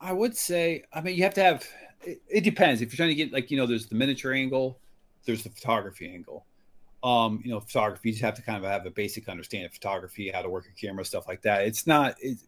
I 0.00 0.12
would 0.12 0.36
say, 0.36 0.84
I 0.92 1.00
mean, 1.00 1.16
you 1.16 1.22
have 1.24 1.34
to 1.34 1.42
have. 1.42 1.66
It, 2.02 2.22
it, 2.28 2.44
depends. 2.44 2.80
If 2.80 2.92
you're 2.92 2.96
trying 2.96 3.10
to 3.10 3.14
get 3.14 3.32
like, 3.32 3.50
you 3.50 3.56
know, 3.56 3.66
there's 3.66 3.86
the 3.86 3.94
miniature 3.94 4.32
angle, 4.32 4.78
there's 5.24 5.42
the 5.42 5.50
photography 5.50 6.10
angle. 6.10 6.46
Um, 7.02 7.40
you 7.44 7.50
know, 7.50 7.60
photography, 7.60 8.08
you 8.08 8.12
just 8.14 8.24
have 8.24 8.34
to 8.34 8.42
kind 8.42 8.64
of 8.64 8.70
have 8.70 8.86
a 8.86 8.90
basic 8.90 9.28
understanding 9.28 9.66
of 9.66 9.72
photography, 9.72 10.30
how 10.30 10.42
to 10.42 10.48
work 10.48 10.66
a 10.66 10.80
camera, 10.80 11.04
stuff 11.04 11.28
like 11.28 11.42
that. 11.42 11.62
It's 11.62 11.86
not. 11.86 12.16
It, 12.20 12.38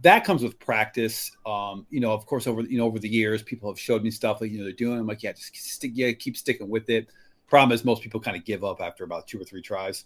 that 0.00 0.24
comes 0.24 0.42
with 0.42 0.58
practice. 0.58 1.30
Um, 1.46 1.86
you 1.90 2.00
know, 2.00 2.12
of 2.12 2.26
course, 2.26 2.46
over 2.46 2.62
you 2.62 2.78
know 2.78 2.84
over 2.84 2.98
the 2.98 3.08
years, 3.08 3.42
people 3.42 3.70
have 3.70 3.78
showed 3.78 4.02
me 4.02 4.10
stuff 4.10 4.40
like 4.40 4.50
you 4.50 4.58
know 4.58 4.64
they're 4.64 4.72
doing. 4.72 4.98
I'm 4.98 5.06
like, 5.06 5.22
yeah, 5.22 5.32
just 5.32 5.56
stick, 5.56 5.92
yeah, 5.94 6.12
keep 6.12 6.36
sticking 6.36 6.68
with 6.68 6.88
it. 6.90 7.08
Problem 7.46 7.72
is, 7.72 7.84
most 7.84 8.02
people 8.02 8.20
kind 8.20 8.36
of 8.36 8.44
give 8.44 8.64
up 8.64 8.80
after 8.80 9.04
about 9.04 9.26
two 9.26 9.40
or 9.40 9.44
three 9.44 9.62
tries. 9.62 10.04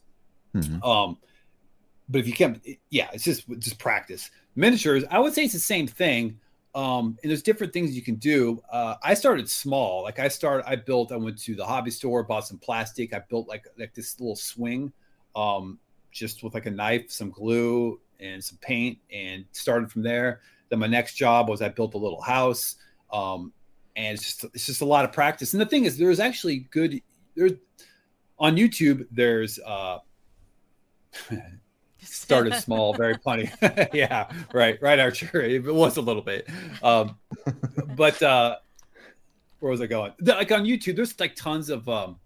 Mm-hmm. 0.54 0.82
Um, 0.82 1.18
but 2.08 2.20
if 2.20 2.26
you 2.26 2.32
can't, 2.32 2.64
yeah, 2.90 3.08
it's 3.12 3.24
just 3.24 3.48
just 3.58 3.78
practice. 3.78 4.30
Miniatures, 4.56 5.04
I 5.10 5.18
would 5.18 5.34
say 5.34 5.44
it's 5.44 5.52
the 5.52 5.58
same 5.58 5.86
thing. 5.86 6.38
Um, 6.74 7.18
and 7.22 7.30
there's 7.30 7.42
different 7.42 7.72
things 7.72 7.96
you 7.96 8.02
can 8.02 8.16
do. 8.16 8.62
Uh, 8.70 8.96
I 9.02 9.14
started 9.14 9.48
small. 9.48 10.02
Like 10.02 10.18
I 10.18 10.28
started, 10.28 10.68
I 10.68 10.76
built. 10.76 11.12
I 11.12 11.16
went 11.16 11.38
to 11.42 11.54
the 11.54 11.64
hobby 11.64 11.90
store, 11.90 12.22
bought 12.22 12.46
some 12.46 12.58
plastic. 12.58 13.14
I 13.14 13.20
built 13.28 13.48
like 13.48 13.66
like 13.78 13.94
this 13.94 14.20
little 14.20 14.36
swing, 14.36 14.92
um, 15.34 15.78
just 16.12 16.42
with 16.42 16.54
like 16.54 16.66
a 16.66 16.70
knife, 16.70 17.10
some 17.10 17.30
glue, 17.30 18.00
and 18.20 18.42
some 18.42 18.58
paint, 18.60 18.98
and 19.12 19.44
started 19.52 19.90
from 19.90 20.02
there. 20.02 20.40
Then 20.68 20.78
my 20.78 20.86
next 20.86 21.14
job 21.14 21.48
was 21.48 21.62
I 21.62 21.68
built 21.68 21.94
a 21.94 21.98
little 21.98 22.20
house, 22.20 22.76
um, 23.12 23.52
and 23.96 24.14
it's 24.14 24.22
just 24.22 24.44
it's 24.54 24.66
just 24.66 24.82
a 24.82 24.86
lot 24.86 25.04
of 25.04 25.12
practice. 25.12 25.54
And 25.54 25.60
the 25.60 25.66
thing 25.66 25.84
is, 25.84 25.96
there's 25.96 26.20
actually 26.20 26.68
good 26.70 27.00
there's 27.34 27.52
on 28.38 28.56
YouTube. 28.56 29.06
There's 29.10 29.58
uh, 29.60 29.98
started 32.12 32.54
small, 32.54 32.94
very 32.94 33.16
funny. 33.24 33.50
yeah, 33.92 34.30
right, 34.52 34.80
right, 34.80 34.98
Archer. 34.98 35.42
It 35.42 35.64
was 35.64 35.96
a 35.96 36.00
little 36.00 36.22
bit, 36.22 36.48
um, 36.82 37.16
but 37.96 38.22
uh, 38.22 38.56
where 39.60 39.70
was 39.70 39.80
I 39.80 39.86
going? 39.86 40.12
Like 40.20 40.52
on 40.52 40.64
YouTube, 40.64 40.96
there's 40.96 41.18
like 41.18 41.34
tons 41.34 41.70
of 41.70 41.88
um, 41.88 42.18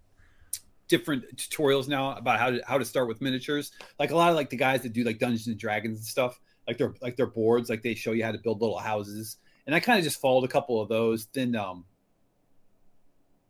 different 0.87 1.23
tutorials 1.35 1.87
now 1.87 2.15
about 2.15 2.39
how 2.39 2.51
to 2.51 2.61
how 2.67 2.77
to 2.77 2.85
start 2.85 3.07
with 3.07 3.21
miniatures. 3.21 3.71
Like 3.99 4.11
a 4.11 4.15
lot 4.15 4.29
of 4.29 4.35
like 4.35 4.49
the 4.49 4.57
guys 4.57 4.81
that 4.83 4.93
do 4.93 5.03
like 5.03 5.19
Dungeons 5.19 5.47
and 5.47 5.57
Dragons 5.57 5.97
and 5.97 6.05
stuff, 6.05 6.39
like 6.67 6.77
their 6.77 6.93
like 7.01 7.15
their 7.15 7.27
boards, 7.27 7.69
like 7.69 7.81
they 7.81 7.95
show 7.95 8.11
you 8.11 8.23
how 8.23 8.31
to 8.31 8.37
build 8.37 8.61
little 8.61 8.77
houses. 8.77 9.37
And 9.65 9.73
I 9.73 9.79
kind 9.79 9.97
of 9.97 10.03
just 10.03 10.19
followed 10.19 10.43
a 10.43 10.49
couple 10.49 10.81
of 10.81 10.89
those. 10.89 11.27
Then 11.27 11.55
um, 11.55 11.85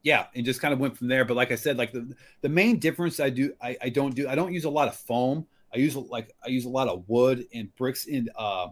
yeah, 0.04 0.28
and 0.36 0.46
just 0.46 0.62
kind 0.62 0.74
of 0.74 0.80
went 0.80 0.98
from 0.98 1.08
there. 1.08 1.26
But 1.26 1.36
like 1.36 1.52
I 1.52 1.56
said, 1.56 1.78
like 1.78 1.92
the 1.92 2.14
the 2.42 2.50
main 2.50 2.80
difference 2.80 3.20
I 3.20 3.30
do 3.30 3.54
I, 3.62 3.78
I 3.82 3.90
don't 3.90 4.14
do 4.14 4.28
I 4.28 4.36
don't 4.36 4.54
use 4.54 4.66
a 4.66 4.70
lot 4.70 4.88
of 4.88 4.96
foam. 4.96 5.48
I 5.74 5.78
use 5.80 5.96
like 5.96 6.32
I 6.46 6.50
use 6.50 6.66
a 6.66 6.70
lot 6.70 6.88
of 6.88 7.04
wood 7.08 7.46
and 7.54 7.74
bricks 7.76 8.08
and 8.08 8.30
uh, 8.38 8.68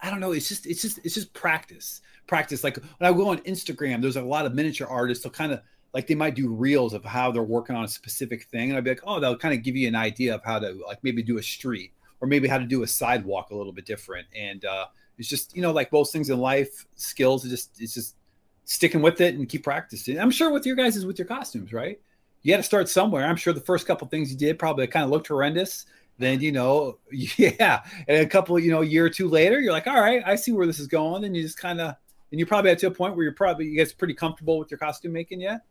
I 0.00 0.10
don't 0.10 0.20
know. 0.20 0.32
It's 0.32 0.48
just 0.48 0.66
it's 0.66 0.82
just 0.82 0.98
it's 1.04 1.14
just 1.14 1.32
practice. 1.34 2.00
Practice. 2.26 2.64
Like 2.64 2.76
when 2.76 3.12
I 3.12 3.16
go 3.16 3.28
on 3.28 3.38
Instagram, 3.38 4.00
there's 4.00 4.16
a 4.16 4.22
lot 4.22 4.46
of 4.46 4.54
miniature 4.54 4.86
artists. 4.88 5.24
They'll 5.24 5.32
kind 5.32 5.52
of 5.52 5.60
like 5.92 6.06
they 6.06 6.14
might 6.14 6.34
do 6.34 6.48
reels 6.48 6.94
of 6.94 7.04
how 7.04 7.32
they're 7.32 7.42
working 7.42 7.76
on 7.76 7.84
a 7.84 7.88
specific 7.88 8.44
thing, 8.44 8.70
and 8.70 8.78
I'd 8.78 8.84
be 8.84 8.90
like, 8.90 9.02
oh, 9.04 9.20
they'll 9.20 9.36
kind 9.36 9.54
of 9.54 9.62
give 9.62 9.76
you 9.76 9.88
an 9.88 9.96
idea 9.96 10.34
of 10.34 10.42
how 10.44 10.58
to 10.58 10.78
like 10.86 10.98
maybe 11.02 11.22
do 11.22 11.38
a 11.38 11.42
street 11.42 11.92
or 12.20 12.28
maybe 12.28 12.48
how 12.48 12.58
to 12.58 12.64
do 12.64 12.82
a 12.82 12.86
sidewalk 12.86 13.50
a 13.50 13.56
little 13.56 13.72
bit 13.72 13.86
different. 13.86 14.26
And 14.36 14.64
uh, 14.64 14.86
it's 15.18 15.28
just 15.28 15.54
you 15.54 15.62
know 15.62 15.72
like 15.72 15.92
most 15.92 16.12
things 16.12 16.30
in 16.30 16.38
life, 16.38 16.86
skills. 16.94 17.44
It's 17.44 17.52
just 17.52 17.80
it's 17.80 17.94
just 17.94 18.16
sticking 18.64 19.02
with 19.02 19.20
it 19.20 19.34
and 19.34 19.48
keep 19.48 19.64
practicing. 19.64 20.18
I'm 20.18 20.30
sure 20.30 20.50
with 20.52 20.64
your 20.64 20.76
guys 20.76 20.96
is 20.96 21.04
with 21.04 21.18
your 21.18 21.26
costumes, 21.26 21.72
right? 21.72 22.00
You 22.42 22.52
had 22.52 22.58
to 22.58 22.62
start 22.62 22.88
somewhere. 22.88 23.26
I'm 23.26 23.36
sure 23.36 23.52
the 23.52 23.60
first 23.60 23.86
couple 23.86 24.06
things 24.08 24.30
you 24.30 24.38
did 24.38 24.58
probably 24.58 24.86
kind 24.86 25.04
of 25.04 25.10
looked 25.10 25.28
horrendous. 25.28 25.86
Then 26.18 26.40
you 26.40 26.52
know, 26.52 26.98
yeah, 27.10 27.82
and 28.08 28.18
a 28.18 28.26
couple, 28.26 28.58
you 28.58 28.70
know, 28.70 28.82
a 28.82 28.86
year 28.86 29.06
or 29.06 29.10
two 29.10 29.28
later, 29.28 29.60
you're 29.60 29.72
like, 29.72 29.86
all 29.86 30.00
right, 30.00 30.22
I 30.24 30.36
see 30.36 30.52
where 30.52 30.66
this 30.66 30.78
is 30.78 30.86
going, 30.86 31.24
and 31.24 31.36
you 31.36 31.42
just 31.42 31.58
kind 31.58 31.80
of, 31.80 31.94
and 32.30 32.38
you're 32.38 32.46
probably 32.46 32.70
at 32.70 32.78
to 32.80 32.88
a 32.88 32.90
point 32.90 33.16
where 33.16 33.24
you're 33.24 33.32
probably 33.32 33.66
you 33.66 33.78
guys 33.78 33.92
pretty 33.92 34.14
comfortable 34.14 34.58
with 34.58 34.70
your 34.70 34.78
costume 34.78 35.12
making 35.12 35.40
yet. 35.40 35.62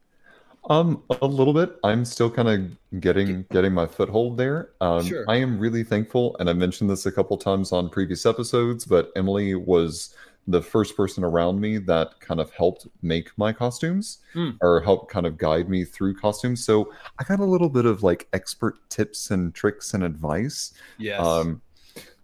Um, 0.70 1.04
a 1.22 1.26
little 1.26 1.54
bit. 1.54 1.78
I'm 1.84 2.04
still 2.04 2.30
kind 2.30 2.50
of 2.50 3.00
getting 3.02 3.46
getting 3.52 3.74
my 3.74 3.86
foothold 3.86 4.38
there. 4.38 4.72
Um, 4.82 5.06
Sure. 5.06 5.24
I 5.28 5.38
am 5.38 5.58
really 5.58 5.84
thankful, 5.84 6.36
and 6.40 6.50
I 6.50 6.54
mentioned 6.54 6.90
this 6.90 7.06
a 7.06 7.12
couple 7.12 7.38
times 7.38 7.72
on 7.72 7.90
previous 7.90 8.26
episodes, 8.26 8.86
but 8.86 9.12
Emily 9.16 9.56
was 9.56 10.14
the 10.52 10.62
first 10.62 10.98
person 10.98 11.24
around 11.24 11.62
me 11.62 11.78
that 11.78 12.20
kind 12.20 12.40
of 12.40 12.52
helped 12.52 12.88
make 13.02 13.30
my 13.38 13.54
costumes 13.54 14.18
Hmm. 14.34 14.52
or 14.62 14.82
help 14.82 15.10
kind 15.10 15.26
of 15.28 15.38
guide 15.38 15.70
me 15.70 15.84
through 15.86 16.16
costumes. 16.16 16.66
So 16.66 16.92
I 17.20 17.24
got 17.24 17.40
a 17.40 17.46
little 17.46 17.70
bit 17.70 17.86
of 17.86 18.02
like 18.04 18.28
expert 18.34 18.78
tips 18.90 19.32
and 19.32 19.54
tricks 19.54 19.94
and 19.94 20.04
advice. 20.04 20.74
Yes. 20.98 21.24
Um, 21.26 21.62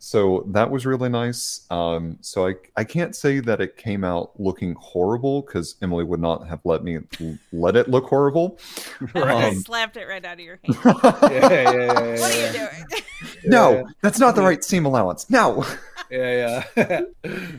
so 0.05 0.45
that 0.51 0.69
was 0.69 0.85
really 0.85 1.09
nice. 1.09 1.65
Um, 1.71 2.19
so 2.21 2.45
I 2.47 2.53
I 2.77 2.83
can't 2.83 3.15
say 3.15 3.39
that 3.39 3.59
it 3.59 3.75
came 3.75 4.03
out 4.03 4.39
looking 4.39 4.75
horrible 4.79 5.41
because 5.41 5.77
Emily 5.81 6.03
would 6.03 6.19
not 6.19 6.47
have 6.47 6.59
let 6.63 6.83
me 6.83 6.99
let 7.51 7.75
it 7.75 7.87
look 7.89 8.05
horrible. 8.05 8.59
I 9.15 9.19
would 9.19 9.27
have 9.27 9.53
Um, 9.53 9.59
slapped 9.61 9.97
it 9.97 10.05
right 10.07 10.23
out 10.23 10.33
of 10.35 10.39
your 10.41 10.59
hand. 10.63 10.77
yeah, 10.83 11.29
yeah, 11.31 11.71
yeah, 11.71 11.71
yeah, 11.73 12.19
What 12.19 12.35
are 12.35 12.45
you 12.45 12.53
doing? 12.53 13.01
no, 13.45 13.87
that's 14.03 14.19
not 14.19 14.35
the 14.35 14.43
right 14.43 14.63
seam 14.63 14.85
allowance. 14.85 15.27
No. 15.31 15.65
Yeah, 16.11 16.63
yeah. 16.77 17.01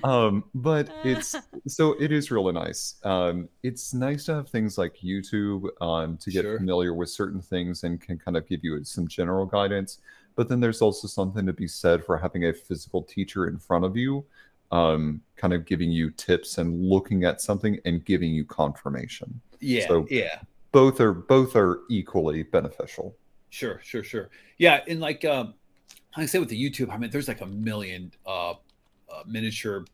um, 0.05 0.45
but 0.55 0.89
it's 1.03 1.35
so 1.67 1.97
it 1.99 2.13
is 2.13 2.31
really 2.31 2.53
nice. 2.53 2.95
Um, 3.03 3.49
it's 3.65 3.93
nice 3.93 4.25
to 4.27 4.35
have 4.35 4.49
things 4.49 4.79
like 4.79 4.95
YouTube 5.05 5.67
um, 5.81 6.17
to 6.19 6.31
get 6.31 6.43
Sure. 6.45 6.59
familiar 6.59 6.95
with 6.95 7.11
certain 7.11 7.41
things 7.41 7.83
and 7.83 8.01
can 8.01 8.19
kind 8.19 8.37
of 8.37 8.47
give 8.49 8.61
you 8.63 8.85
some 8.85 9.09
general 9.09 9.47
guidance. 9.47 9.99
But 10.37 10.49
then 10.49 10.61
there's 10.61 10.81
also 10.83 11.09
something 11.09 11.45
to 11.47 11.53
be 11.53 11.67
said 11.67 12.05
for 12.05 12.17
having 12.17 12.45
a 12.45 12.53
physical 12.53 13.03
teacher 13.03 13.49
in 13.49 13.59
front 13.59 13.85
of 13.85 13.97
you, 13.97 14.25
um, 14.71 15.21
kind 15.37 15.53
of 15.55 15.65
giving 15.65 15.91
you 15.91 16.11
tips 16.11 16.59
and 16.59 16.85
looking 16.85 17.25
at 17.25 17.41
something 17.41 17.81
and 17.85 18.05
giving 18.05 18.33
you 18.33 18.45
confirmation. 18.45 19.41
yeah, 19.61 19.89
So- 19.89 20.07
yeah. 20.11 20.39
Both 20.73 21.01
are 21.01 21.15
both 21.15 21.57
are 21.57 21.81
equally 21.89 22.43
beneficial. 22.43 23.15
Sure, 23.49 23.81
sure, 23.83 24.05
sure. 24.05 24.29
Yeah, 24.59 24.83
and 24.87 25.01
like 25.01 25.25
um 25.25 25.55
like 26.15 26.25
I 26.25 26.27
said 26.27 26.41
with 26.41 26.51
the 26.51 26.71
YouTube, 26.71 26.91
I 26.93 26.99
mean 26.99 27.09
there's 27.09 27.29
like 27.29 27.41
a 27.41 27.47
million 27.47 28.13
uh, 28.27 28.51
uh 28.51 28.55
miniature 29.27 29.87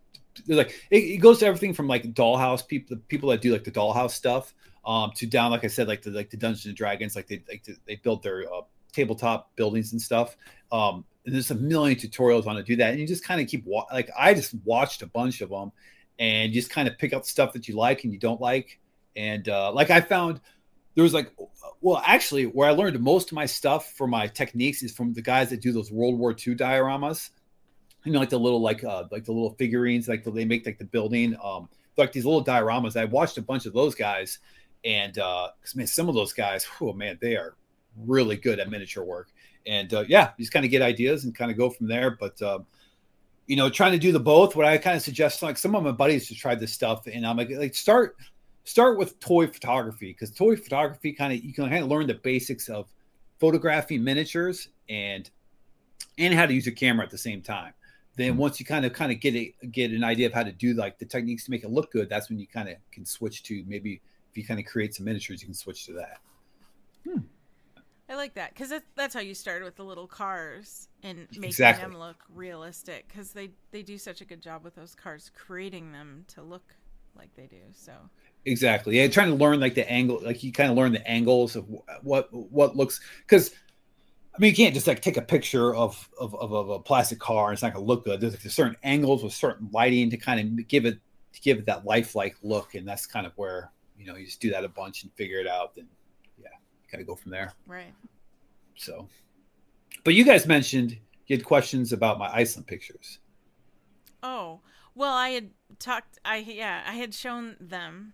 like 0.49 0.71
it, 0.91 0.97
it 0.97 1.17
goes 1.19 1.39
to 1.41 1.47
everything 1.47 1.73
from 1.75 1.87
like 1.87 2.15
dollhouse 2.15 2.67
people 2.67 2.97
the 2.97 3.03
people 3.03 3.29
that 3.31 3.41
do 3.43 3.53
like 3.53 3.63
the 3.63 3.71
dollhouse 3.71 4.13
stuff 4.13 4.55
um 4.85 5.13
to 5.15 5.27
down 5.27 5.51
like 5.53 5.63
I 5.63 5.69
said 5.69 5.87
like 5.87 6.03
the 6.03 6.11
like 6.11 6.31
the 6.31 6.37
Dungeons 6.37 6.67
and 6.67 6.75
Dragons 6.75 7.15
like 7.15 7.29
they 7.29 7.43
like 7.49 7.65
they 7.87 7.97
build 7.97 8.25
their 8.25 8.53
uh, 8.53 8.63
tabletop 8.93 9.55
buildings 9.57 9.93
and 9.93 10.01
stuff. 10.01 10.37
Um 10.71 11.05
and 11.25 11.35
there's 11.35 11.51
a 11.51 11.55
million 11.55 11.97
tutorials 11.97 12.47
on 12.47 12.55
how 12.55 12.61
to 12.61 12.63
do 12.65 12.77
that. 12.77 12.91
And 12.91 12.99
you 13.01 13.07
just 13.07 13.25
kind 13.25 13.41
of 13.41 13.47
keep 13.47 13.65
wa- 13.65 13.87
like 13.93 14.11
I 14.19 14.35
just 14.35 14.55
watched 14.65 15.03
a 15.03 15.07
bunch 15.07 15.41
of 15.41 15.51
them 15.51 15.71
and 16.19 16.53
just 16.53 16.71
kind 16.71 16.89
of 16.89 16.99
pick 16.99 17.13
up 17.13 17.25
stuff 17.25 17.53
that 17.53 17.69
you 17.69 17.77
like 17.77 18.05
and 18.05 18.13
you 18.13 18.19
don't 18.19 18.41
like. 18.41 18.81
And 19.17 19.49
uh 19.49 19.73
like 19.73 19.91
I 19.91 20.01
found 20.01 20.41
there 20.95 21.05
was 21.05 21.15
like 21.15 21.33
well 21.81 22.03
actually 22.05 22.45
where 22.45 22.69
i 22.69 22.73
learned 22.73 23.01
most 23.01 23.31
of 23.31 23.35
my 23.35 23.47
stuff 23.47 23.93
for 23.93 24.07
my 24.07 24.27
techniques 24.27 24.83
is 24.83 24.93
from 24.95 25.13
the 25.15 25.23
guys 25.23 25.49
that 25.51 25.61
do 25.63 25.73
those 25.73 25.91
world 25.91 26.19
war 26.19 26.33
ii 26.33 26.55
dioramas. 26.55 27.31
You 28.05 28.13
know 28.13 28.19
like 28.19 28.31
the 28.31 28.39
little 28.39 28.61
like 28.61 28.83
uh 28.85 29.05
like 29.11 29.25
the 29.25 29.33
little 29.33 29.55
figurines 29.55 30.09
like 30.09 30.25
the, 30.25 30.31
they 30.31 30.45
make 30.45 30.67
like 30.67 30.79
the 30.79 30.85
building. 30.85 31.37
Um 31.43 31.69
like 31.97 32.13
these 32.13 32.25
little 32.25 32.45
dioramas 32.45 32.97
i 32.97 33.05
watched 33.05 33.39
a 33.39 33.43
bunch 33.43 33.67
of 33.67 33.73
those 33.75 33.95
guys. 33.95 34.39
And 34.85 35.17
uh 35.19 35.49
'cause, 35.63 35.77
man 35.77 35.87
some 35.87 36.09
of 36.09 36.15
those 36.15 36.33
guys 36.33 36.67
oh 36.81 36.93
man 36.93 37.19
they 37.21 37.37
are 37.37 37.55
really 37.97 38.37
good 38.37 38.59
at 38.61 38.71
miniature 38.71 39.05
work. 39.05 39.29
And 39.67 39.93
uh, 39.95 40.05
yeah 40.09 40.31
you 40.37 40.43
just 40.43 40.53
kind 40.53 40.65
of 40.65 40.71
get 40.71 40.83
ideas 40.83 41.25
and 41.25 41.35
kind 41.35 41.51
of 41.51 41.57
go 41.57 41.71
from 41.71 41.89
there. 41.89 42.17
But 42.19 42.41
um 42.43 42.67
you 43.47 43.57
know 43.57 43.69
trying 43.69 43.93
to 43.93 43.99
do 43.99 44.13
the 44.13 44.21
both 44.21 44.55
what 44.55 44.65
i 44.65 44.79
kind 44.79 44.97
of 44.97 45.03
suggest 45.03 45.43
like 45.43 45.59
some 45.59 45.75
of 45.75 45.83
my 45.83 45.91
buddies 45.91 46.29
to 46.29 46.35
try 46.35 46.55
this 46.55 46.73
stuff 46.73 47.09
and 47.09 47.27
i'm 47.27 47.37
like 47.37 47.51
like 47.51 47.75
start 47.75 48.17
start 48.63 48.97
with 48.97 49.19
toy 49.19 49.49
photography 49.49 50.13
because 50.13 50.31
toy 50.31 50.55
photography 50.55 51.13
kind 51.13 51.33
of 51.33 51.45
you 51.45 51.53
can 51.53 51.69
kind 51.69 51.83
of 51.83 51.91
learn 51.91 52.07
the 52.07 52.15
basics 52.15 52.69
of 52.69 52.87
photographing 53.41 54.05
miniatures 54.05 54.69
and 54.89 55.31
and 56.19 56.33
how 56.33 56.47
to 56.47 56.55
use 56.55 56.67
a 56.67 56.73
camera 56.73 57.05
at 57.05 57.11
the 57.11 57.19
same 57.19 57.43
time. 57.43 57.73
Then 58.17 58.35
Mhm. 58.35 58.37
once 58.37 58.61
you 58.61 58.67
kind 58.67 58.85
of 58.85 58.93
kind 58.93 59.11
of 59.11 59.19
get 59.19 59.35
a 59.35 59.53
get 59.73 59.91
an 59.91 60.05
idea 60.05 60.27
of 60.29 60.33
how 60.33 60.45
to 60.45 60.53
do 60.53 60.75
like 60.75 60.99
the 60.99 61.07
techniques 61.07 61.45
to 61.47 61.51
make 61.51 61.65
it 61.65 61.71
look 61.71 61.91
good 61.91 62.09
that's 62.09 62.29
when 62.29 62.39
you 62.39 62.47
kind 62.47 62.69
of 62.69 62.77
can 62.93 63.05
switch 63.05 63.43
to 63.45 63.65
maybe 63.67 64.01
if 64.31 64.37
you 64.37 64.45
kind 64.45 64.61
of 64.61 64.67
create 64.67 64.95
some 64.95 65.07
miniatures 65.07 65.43
you 65.43 65.47
can 65.47 65.55
switch 65.55 65.87
to 65.87 65.93
that 65.95 66.21
I 68.13 68.15
like 68.17 68.35
that 68.35 68.53
because 68.53 68.69
that's, 68.69 68.85
that's 68.95 69.15
how 69.15 69.21
you 69.21 69.35
started 69.35 69.65
with 69.65 69.77
the 69.77 69.85
little 69.85 70.07
cars 70.07 70.89
and 71.03 71.27
making 71.33 71.45
Exactly. 71.45 71.89
them 71.89 71.99
look 71.99 72.23
realistic 72.35 73.09
because 73.09 73.33
they 73.33 73.51
they 73.71 73.83
do 73.83 73.97
such 73.97 74.21
a 74.21 74.27
good 74.27 74.43
job 74.43 74.63
with 74.63 74.75
those 74.75 74.95
cars 74.95 75.31
creating 75.35 75.93
them 75.93 76.27
to 76.29 76.43
look 76.43 76.75
like 77.17 77.35
they 77.37 77.47
do. 77.47 77.63
So 77.73 77.93
exactly 78.45 78.99
yeah 78.99 79.07
trying 79.07 79.29
to 79.29 79.37
learn 79.37 79.61
like 79.61 79.75
the 79.75 79.89
angle 79.91 80.21
like 80.23 80.43
you 80.43 80.53
kind 80.53 80.69
of 80.69 80.77
learn 80.77 80.93
the 80.93 81.09
angles 81.09 81.57
of 81.57 81.65
what 82.03 82.29
what 82.33 82.77
looks 82.77 83.01
because 83.21 83.53
I 84.35 84.39
mean, 84.41 84.51
you 84.51 84.57
can't 84.57 84.75
just 84.75 84.87
like 84.87 85.01
take 85.01 85.17
a 85.17 85.23
picture 85.23 85.75
of 85.75 86.09
of, 86.19 86.35
of, 86.35 86.53
of 86.53 86.69
a 86.69 86.79
plastic 86.81 87.19
car 87.19 87.49
and 87.49 87.55
it's 87.55 87.63
not 87.63 87.73
gonna 87.73 87.87
look 87.87 88.05
good. 88.05 88.21
There's 88.21 88.33
like 88.33 88.43
certain 88.43 88.77
angles 88.83 89.25
with 89.25 89.33
certain 89.33 89.71
lighting 89.73 90.11
to 90.11 90.19
kind 90.19 90.61
of 90.61 90.69
give 90.69 90.85
it 90.85 90.99
to 91.33 91.41
give 91.41 91.59
it 91.59 91.67
that 91.67 91.87
lifelike 91.87 92.37
look, 92.43 92.75
and 92.75 92.87
that's 92.87 93.07
kind 93.07 93.27
of 93.27 93.33
where 93.37 93.71
you 93.99 94.07
know 94.07 94.17
you 94.17 94.27
just 94.27 94.41
do 94.41 94.51
that 94.51 94.65
a 94.65 94.69
bunch 94.69 95.03
and 95.03 95.13
figure 95.15 95.39
it 95.39 95.47
out. 95.47 95.73
You 95.77 95.85
kind 96.93 97.01
of 97.01 97.09
go 97.09 97.17
from 97.17 97.33
there. 97.33 97.53
right. 97.67 97.93
So, 98.77 99.09
but 100.05 100.15
you 100.15 100.25
guys 100.25 100.47
mentioned 100.47 100.97
you 101.27 101.37
had 101.37 101.45
questions 101.45 101.93
about 101.93 102.19
my 102.19 102.29
Iceland 102.33 102.67
pictures. 102.69 103.19
Oh 104.23 104.61
well, 104.95 105.13
I 105.15 105.31
had 105.31 105.51
talked. 105.79 106.19
I 106.25 106.37
yeah, 106.39 106.83
I 106.87 106.93
had 106.95 107.13
shown 107.15 107.57
them. 107.61 108.13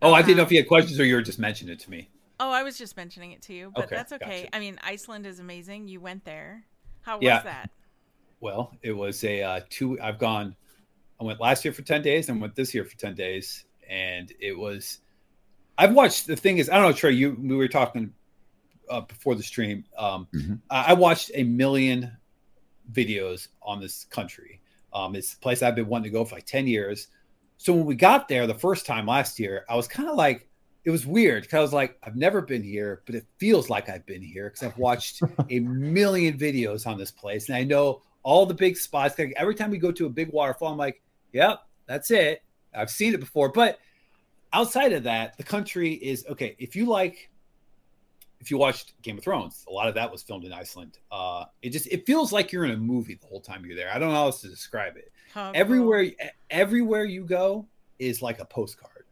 Oh, 0.00 0.14
I 0.14 0.22
didn't 0.22 0.36
know 0.36 0.44
if 0.44 0.48
Um, 0.48 0.52
you 0.54 0.60
had 0.60 0.68
questions 0.68 0.98
or 1.00 1.04
you 1.04 1.14
were 1.16 1.22
just 1.22 1.38
mentioning 1.40 1.72
it 1.74 1.80
to 1.80 1.90
me. 1.90 2.08
Oh, 2.40 2.50
I 2.52 2.62
was 2.62 2.78
just 2.78 2.96
mentioning 2.96 3.32
it 3.32 3.42
to 3.42 3.52
you, 3.54 3.72
but 3.74 3.86
Okay, 3.86 3.96
that's 3.96 4.12
okay. 4.12 4.42
gotcha. 4.44 4.56
I 4.56 4.60
mean, 4.60 4.78
Iceland 4.84 5.26
is 5.26 5.40
amazing. 5.40 5.88
You 5.88 6.00
went 6.00 6.24
there. 6.24 6.64
How 7.02 7.16
was 7.16 7.24
Yeah. 7.24 7.42
that? 7.42 7.70
Well, 8.40 8.76
it 8.82 8.92
was 8.92 9.24
a 9.24 9.42
uh, 9.42 9.60
two. 9.70 10.00
I've 10.00 10.18
gone. 10.18 10.54
I 11.20 11.24
went 11.24 11.40
last 11.40 11.64
year 11.64 11.74
for 11.74 11.82
ten 11.82 12.00
days, 12.02 12.28
and 12.28 12.40
went 12.40 12.54
this 12.54 12.72
year 12.74 12.84
for 12.84 12.96
ten 12.96 13.14
days, 13.14 13.64
and 13.88 14.32
it 14.40 14.56
was. 14.56 15.00
I've 15.78 15.94
watched. 15.94 16.26
The 16.26 16.36
thing 16.36 16.58
is, 16.58 16.68
I 16.68 16.74
don't 16.74 16.90
know, 16.90 16.92
Trey. 16.92 17.12
You 17.12 17.36
we 17.40 17.56
were 17.56 17.68
talking 17.68 18.12
uh, 18.90 19.02
before 19.02 19.34
the 19.36 19.42
stream. 19.42 19.84
Um, 19.96 20.26
Mhm. 20.34 20.60
I 20.68 20.90
I 20.90 20.92
watched 20.94 21.30
a 21.34 21.44
million 21.44 22.10
videos 22.92 23.48
on 23.62 23.80
this 23.80 24.04
country. 24.06 24.60
Um, 24.92 25.14
it's 25.14 25.34
a 25.34 25.38
place 25.38 25.62
I've 25.62 25.74
been 25.76 25.86
wanting 25.88 26.04
to 26.04 26.18
go 26.18 26.24
for 26.24 26.34
like 26.34 26.46
ten 26.46 26.66
years. 26.66 27.08
So 27.58 27.72
when 27.72 27.86
we 27.86 27.94
got 27.94 28.28
there 28.28 28.46
the 28.46 28.54
first 28.54 28.86
time 28.86 29.06
last 29.06 29.38
year, 29.38 29.64
I 29.68 29.74
was 29.76 29.88
kind 29.88 30.08
of 30.08 30.14
like, 30.14 30.48
it 30.84 30.90
was 30.90 31.04
weird 31.06 31.42
because 31.42 31.58
I 31.58 31.60
was 31.60 31.72
like, 31.72 31.98
I've 32.04 32.14
never 32.16 32.40
been 32.40 32.62
here, 32.62 33.02
but 33.04 33.16
it 33.16 33.26
feels 33.38 33.68
like 33.68 33.88
I've 33.88 34.06
been 34.06 34.22
here 34.22 34.48
because 34.50 34.62
I've 34.62 34.78
watched 34.78 35.22
a 35.50 35.60
million 35.60 36.38
videos 36.38 36.86
on 36.86 36.98
this 36.98 37.10
place, 37.10 37.48
and 37.48 37.56
I 37.56 37.64
know 37.64 38.02
all 38.22 38.46
the 38.46 38.54
big 38.54 38.76
spots. 38.76 39.18
Like 39.18 39.32
every 39.36 39.54
time 39.54 39.70
we 39.70 39.78
go 39.78 39.92
to 39.92 40.06
a 40.06 40.10
big 40.10 40.32
waterfall, 40.32 40.72
I'm 40.72 40.78
like, 40.78 41.02
yep, 41.32 41.60
that's 41.86 42.10
it. 42.10 42.42
I've 42.74 42.90
seen 42.90 43.12
it 43.14 43.20
before. 43.20 43.48
But 43.50 43.78
outside 44.52 44.92
of 44.92 45.04
that, 45.04 45.36
the 45.36 45.42
country 45.44 45.92
is 45.94 46.24
okay. 46.28 46.56
If 46.58 46.74
you 46.76 46.86
like, 46.86 47.30
if 48.40 48.50
you 48.50 48.58
watched 48.58 49.00
Game 49.02 49.18
of 49.18 49.24
Thrones, 49.24 49.64
a 49.68 49.72
lot 49.72 49.88
of 49.88 49.94
that 49.96 50.10
was 50.12 50.22
filmed 50.22 50.44
in 50.44 50.52
Iceland. 50.52 50.98
Uh, 51.10 51.44
it 51.62 51.70
just 51.70 51.86
it 51.88 52.06
feels 52.06 52.32
like 52.32 52.52
you're 52.52 52.64
in 52.64 52.70
a 52.70 52.76
movie 52.76 53.14
the 53.20 53.26
whole 53.26 53.40
time 53.40 53.64
you're 53.66 53.76
there. 53.76 53.90
I 53.92 53.98
don't 53.98 54.08
know 54.10 54.14
how 54.14 54.26
else 54.26 54.40
to 54.42 54.48
describe 54.48 54.96
it. 54.96 55.10
How 55.34 55.50
Everywhere, 55.52 56.02
e, 56.02 56.16
everywhere 56.50 57.04
you 57.04 57.24
go 57.24 57.66
is 57.98 58.22
like 58.22 58.38
a 58.40 58.44
postcard. 58.44 59.04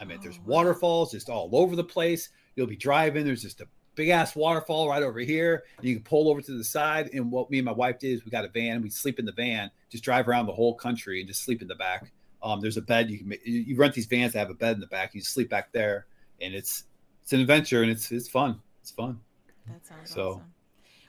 I 0.00 0.04
mean, 0.04 0.18
there's 0.20 0.36
Oh, 0.38 0.40
wow. 0.46 0.56
waterfalls 0.56 1.12
just 1.12 1.28
all 1.30 1.48
over 1.52 1.76
the 1.76 1.84
place. 1.84 2.30
You'll 2.56 2.66
be 2.66 2.76
driving. 2.76 3.24
There's 3.24 3.42
just 3.42 3.60
a 3.60 3.68
big 3.94 4.08
ass 4.08 4.34
waterfall 4.34 4.88
right 4.88 5.02
over 5.02 5.20
here. 5.20 5.62
And 5.78 5.86
you 5.86 5.94
can 5.94 6.02
pull 6.02 6.28
over 6.28 6.40
to 6.42 6.58
the 6.58 6.64
side. 6.64 7.10
And 7.14 7.30
what 7.30 7.50
me 7.50 7.58
and 7.58 7.64
my 7.64 7.72
wife 7.72 8.00
did 8.00 8.12
is 8.12 8.24
we 8.24 8.30
got 8.32 8.44
a 8.44 8.48
van. 8.48 8.82
We 8.82 8.90
sleep 8.90 9.18
in 9.20 9.24
the 9.24 9.32
van, 9.32 9.70
just 9.90 10.02
drive 10.02 10.28
around 10.28 10.46
the 10.46 10.52
whole 10.52 10.74
country 10.74 11.20
and 11.20 11.28
just 11.28 11.44
sleep 11.44 11.62
in 11.62 11.68
the 11.68 11.74
back. 11.76 12.10
Um, 12.42 12.60
there's 12.60 12.76
a 12.76 12.82
bed 12.82 13.10
you 13.10 13.18
can 13.18 13.28
ma- 13.28 13.34
you 13.44 13.60
you 13.60 13.76
rent 13.76 13.94
these 13.94 14.06
vans 14.06 14.32
that 14.32 14.40
have 14.40 14.50
a 14.50 14.54
bed 14.54 14.74
in 14.74 14.80
the 14.80 14.86
back. 14.88 15.14
You 15.14 15.20
sleep 15.20 15.48
back 15.48 15.72
there, 15.72 16.06
and 16.40 16.54
it's 16.54 16.84
it's 17.22 17.32
an 17.32 17.40
adventure 17.40 17.82
and 17.82 17.90
it's 17.90 18.10
it's 18.10 18.28
fun. 18.28 18.60
It's 18.80 18.90
fun. 18.90 19.20
That 19.68 19.86
sounds 19.86 20.10
So- 20.10 20.30
awesome. 20.30 20.52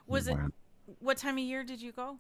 Was 0.08 0.28
it 0.28 0.38
what 1.00 1.18
time 1.18 1.38
of 1.38 1.44
year 1.44 1.64
did 1.64 1.82
you 1.82 1.92
go? 1.92 2.18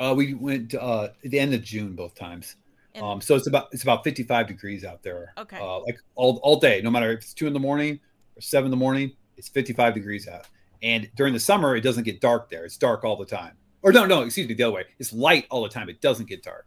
Uh, 0.00 0.14
we 0.16 0.34
went 0.34 0.74
uh, 0.74 1.08
at 1.24 1.30
the 1.30 1.38
end 1.38 1.54
of 1.54 1.62
June 1.62 1.94
both 1.94 2.14
times. 2.14 2.56
And- 2.94 3.04
Um, 3.04 3.20
so 3.20 3.34
it's 3.36 3.46
about 3.46 3.68
it's 3.72 3.82
about 3.82 4.02
55 4.02 4.46
degrees 4.48 4.84
out 4.84 5.02
there. 5.02 5.32
Okay. 5.38 5.58
Uh, 5.60 5.80
like 5.80 5.98
all, 6.14 6.40
all 6.42 6.58
day, 6.58 6.80
no 6.82 6.90
matter 6.90 7.12
if 7.12 7.20
it's 7.20 7.34
two 7.34 7.46
in 7.46 7.52
the 7.52 7.60
morning 7.60 8.00
or 8.36 8.40
seven 8.40 8.66
in 8.66 8.70
the 8.70 8.76
morning, 8.76 9.12
it's 9.36 9.48
55 9.48 9.94
degrees 9.94 10.26
out. 10.26 10.46
And 10.82 11.08
during 11.16 11.32
the 11.32 11.40
summer, 11.40 11.76
it 11.76 11.82
doesn't 11.82 12.04
get 12.04 12.20
dark 12.20 12.50
there. 12.50 12.64
It's 12.64 12.76
dark 12.76 13.04
all 13.04 13.16
the 13.16 13.26
time. 13.26 13.56
Or 13.82 13.92
no, 13.92 14.04
no, 14.06 14.22
excuse 14.22 14.48
me, 14.48 14.54
the 14.54 14.62
other 14.64 14.74
way. 14.74 14.84
It's 14.98 15.12
light 15.12 15.46
all 15.50 15.62
the 15.62 15.68
time. 15.68 15.88
It 15.88 16.00
doesn't 16.00 16.28
get 16.28 16.42
dark. 16.42 16.66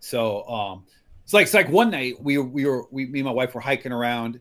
So 0.00 0.46
um, 0.48 0.84
it's 1.24 1.32
like 1.32 1.44
it's 1.44 1.54
like 1.54 1.68
one 1.68 1.90
night 1.90 2.20
we 2.20 2.38
we 2.38 2.66
were 2.66 2.86
we 2.90 3.06
me 3.06 3.20
and 3.20 3.26
my 3.26 3.32
wife 3.32 3.54
were 3.54 3.60
hiking 3.60 3.92
around, 3.92 4.40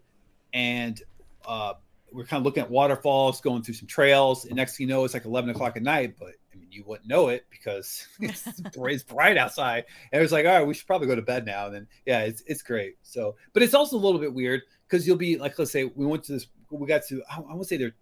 and 0.53 1.01
uh, 1.45 1.73
we're 2.11 2.25
kind 2.25 2.41
of 2.41 2.45
looking 2.45 2.63
at 2.63 2.69
waterfalls, 2.69 3.41
going 3.41 3.61
through 3.61 3.75
some 3.75 3.87
trails. 3.87 4.45
And 4.45 4.55
next 4.55 4.77
thing 4.77 4.87
you 4.87 4.93
know, 4.93 5.03
it's 5.03 5.13
like 5.13 5.25
11 5.25 5.49
o'clock 5.49 5.77
at 5.77 5.83
night, 5.83 6.15
but 6.19 6.33
I 6.53 6.57
mean, 6.57 6.69
you 6.71 6.83
wouldn't 6.85 7.07
know 7.07 7.29
it 7.29 7.45
because 7.49 8.07
it's, 8.19 9.03
bright 9.03 9.37
outside. 9.37 9.85
And 10.11 10.19
it 10.19 10.21
was 10.21 10.31
like, 10.31 10.45
all 10.45 10.57
right, 10.57 10.67
we 10.67 10.73
should 10.73 10.87
probably 10.87 11.07
go 11.07 11.15
to 11.15 11.21
bed 11.21 11.45
now. 11.45 11.67
And 11.67 11.75
then, 11.75 11.87
yeah, 12.05 12.21
it's 12.21 12.43
it's 12.47 12.61
great. 12.61 12.95
So, 13.03 13.35
but 13.53 13.63
it's 13.63 13.73
also 13.73 13.95
a 13.95 13.99
little 13.99 14.19
bit 14.19 14.33
weird 14.33 14.61
because 14.87 15.05
you'll 15.05 15.17
be 15.17 15.37
like, 15.37 15.57
let's 15.59 15.71
say 15.71 15.85
we 15.85 16.05
went 16.05 16.23
to 16.25 16.33
this, 16.33 16.47
we 16.71 16.87
got 16.87 17.03
to, 17.07 17.21
I, 17.29 17.41
I 17.41 17.53
would 17.53 17.67
say 17.67 17.77
they're 17.77 17.95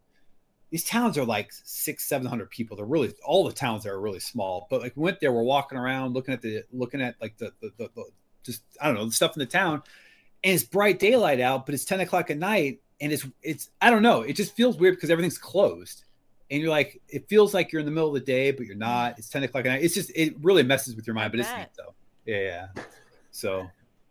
these 0.70 0.84
towns 0.84 1.18
are 1.18 1.26
like 1.26 1.52
six, 1.52 2.08
seven 2.08 2.28
hundred 2.28 2.50
people. 2.50 2.76
They're 2.76 2.86
really 2.86 3.14
all 3.26 3.46
the 3.46 3.54
towns 3.54 3.84
there 3.84 3.94
are 3.94 4.02
really 4.02 4.20
small. 4.20 4.68
But 4.70 4.82
like 4.82 4.94
we 4.96 5.04
went 5.04 5.20
there, 5.20 5.32
we're 5.32 5.44
walking 5.44 5.78
around, 5.78 6.14
looking 6.14 6.34
at 6.34 6.42
the 6.42 6.64
looking 6.72 7.02
at 7.02 7.16
like 7.22 7.38
the 7.38 7.54
the, 7.62 7.72
the, 7.78 7.90
the 7.96 8.04
just 8.44 8.64
I 8.82 8.88
don't 8.88 8.96
know 8.96 9.06
the 9.06 9.12
stuff 9.12 9.36
in 9.36 9.40
the 9.40 9.46
town, 9.46 9.82
and 10.44 10.54
it's 10.54 10.64
bright 10.64 11.00
daylight 11.00 11.40
out, 11.40 11.66
but 11.66 11.76
it's 11.76 11.86
ten 11.86 12.00
o'clock 12.00 12.30
at 12.30 12.38
night, 12.38 12.82
and 13.00 13.12
it's 13.14 13.26
it's 13.42 13.70
I 13.82 13.90
don't 13.90 14.02
know. 14.02 14.22
It 14.22 14.34
just 14.34 14.56
feels 14.56 14.78
weird 14.78 14.96
because 14.96 15.10
everything's 15.10 15.38
closed, 15.38 16.04
and 16.52 16.62
you're 16.62 16.72
like 16.72 17.02
it 17.08 17.30
feels 17.30 17.54
like 17.54 17.72
you're 17.72 17.80
in 17.80 17.86
the 17.86 17.92
middle 17.92 18.10
of 18.10 18.16
the 18.16 18.20
day, 18.20 18.52
but 18.52 18.66
you're 18.66 18.76
not. 18.76 19.18
It's 19.18 19.30
ten 19.30 19.44
o'clock 19.44 19.66
at 19.66 19.70
night. 19.70 19.84
It's 19.84 19.94
just 19.94 20.12
it 20.16 20.36
really 20.42 20.64
messes 20.64 20.96
with 20.96 21.08
your 21.08 21.14
mind, 21.14 21.32
but 21.32 21.40
it's 21.40 21.50
neat 21.56 21.70
though. 21.78 21.94
Yeah, 22.26 22.68
yeah. 22.76 22.84
So 23.32 23.68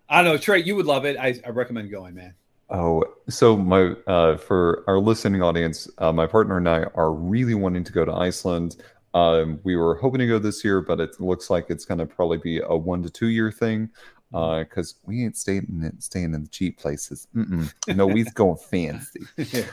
I 0.08 0.22
don't 0.22 0.32
know, 0.32 0.38
Trey, 0.38 0.62
you 0.62 0.76
would 0.76 0.86
love 0.86 1.04
it. 1.04 1.16
I, 1.18 1.38
I 1.44 1.50
recommend 1.50 1.90
going, 1.90 2.14
man. 2.14 2.34
Oh, 2.68 3.04
so 3.28 3.56
my 3.56 3.94
uh, 4.06 4.36
for 4.36 4.82
our 4.88 4.98
listening 4.98 5.42
audience, 5.42 5.88
uh, 5.98 6.12
my 6.12 6.26
partner 6.26 6.56
and 6.56 6.68
I 6.68 6.84
are 6.94 7.12
really 7.12 7.54
wanting 7.54 7.84
to 7.84 7.92
go 7.92 8.04
to 8.04 8.12
Iceland. 8.12 8.76
Um, 9.14 9.60
we 9.62 9.76
were 9.76 9.96
hoping 9.96 10.18
to 10.18 10.26
go 10.26 10.38
this 10.38 10.64
year, 10.64 10.80
but 10.80 11.00
it 11.00 11.20
looks 11.20 11.48
like 11.48 11.66
it's 11.70 11.84
going 11.84 11.98
to 11.98 12.06
probably 12.06 12.38
be 12.38 12.60
a 12.60 12.76
one 12.76 13.02
to 13.02 13.10
two 13.10 13.28
year 13.28 13.52
thing 13.52 13.90
because 14.30 14.94
uh, 14.94 14.98
we 15.06 15.24
ain't 15.24 15.36
staying 15.36 15.66
in 15.68 16.00
staying 16.00 16.34
in 16.34 16.42
the 16.42 16.48
cheap 16.48 16.78
places. 16.78 17.28
Mm-mm. 17.34 17.72
No, 17.94 18.06
we's 18.06 18.32
going 18.32 18.56
fancy. 18.56 19.22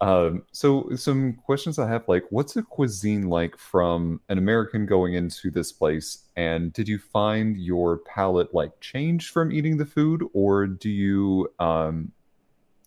um, 0.00 0.44
so, 0.52 0.88
some 0.94 1.34
questions 1.44 1.78
I 1.78 1.88
have, 1.88 2.04
like, 2.06 2.24
what's 2.30 2.56
a 2.56 2.62
cuisine 2.62 3.28
like 3.28 3.58
from 3.58 4.20
an 4.28 4.38
American 4.38 4.86
going 4.86 5.14
into 5.14 5.50
this 5.50 5.72
place? 5.72 6.24
And 6.36 6.72
did 6.72 6.88
you 6.88 6.98
find 6.98 7.56
your 7.56 7.98
palate 7.98 8.54
like 8.54 8.78
changed 8.80 9.30
from 9.30 9.52
eating 9.52 9.76
the 9.76 9.86
food, 9.86 10.22
or 10.32 10.66
do 10.66 10.88
you 10.88 11.52
um, 11.58 12.12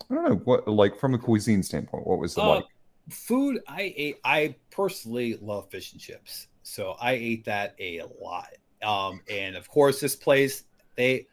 I 0.10 0.16
don't 0.16 0.24
know 0.30 0.36
what 0.44 0.68
like 0.68 0.98
from 1.00 1.14
a 1.14 1.18
cuisine 1.18 1.64
standpoint, 1.64 2.08
what 2.08 2.20
was 2.20 2.38
it 2.38 2.42
uh, 2.42 2.56
like? 2.56 2.66
Food 3.10 3.62
I 3.68 3.94
ate. 3.96 4.18
I 4.24 4.56
personally 4.72 5.38
love 5.42 5.70
fish 5.70 5.92
and 5.94 6.02
chips, 6.02 6.48
so 6.64 6.96
I 7.00 7.14
ate 7.14 7.46
that 7.46 7.76
a 7.80 8.04
lot. 8.22 8.50
Um, 8.84 9.22
and 9.30 9.56
of 9.56 9.68
course, 9.68 10.00
this 10.00 10.16
place 10.16 10.64
they 10.96 11.28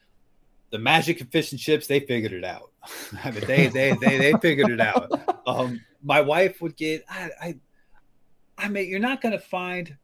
the 0.70 0.78
magic 0.78 1.20
of 1.20 1.28
fish 1.28 1.52
and 1.52 1.60
chips 1.60 1.86
they 1.86 2.00
figured 2.00 2.32
it 2.32 2.44
out. 2.44 2.72
I 3.24 3.30
mean, 3.30 3.44
they 3.46 3.68
they 3.68 3.92
they 3.92 4.18
they 4.18 4.32
figured 4.40 4.70
it 4.70 4.80
out. 4.80 5.10
Um, 5.46 5.80
my 6.02 6.20
wife 6.20 6.60
would 6.60 6.74
get 6.74 7.04
I 7.08 7.30
I, 7.40 7.54
I 8.58 8.68
mean, 8.68 8.88
you're 8.88 8.98
not 8.98 9.20
gonna 9.20 9.38
find 9.38 9.96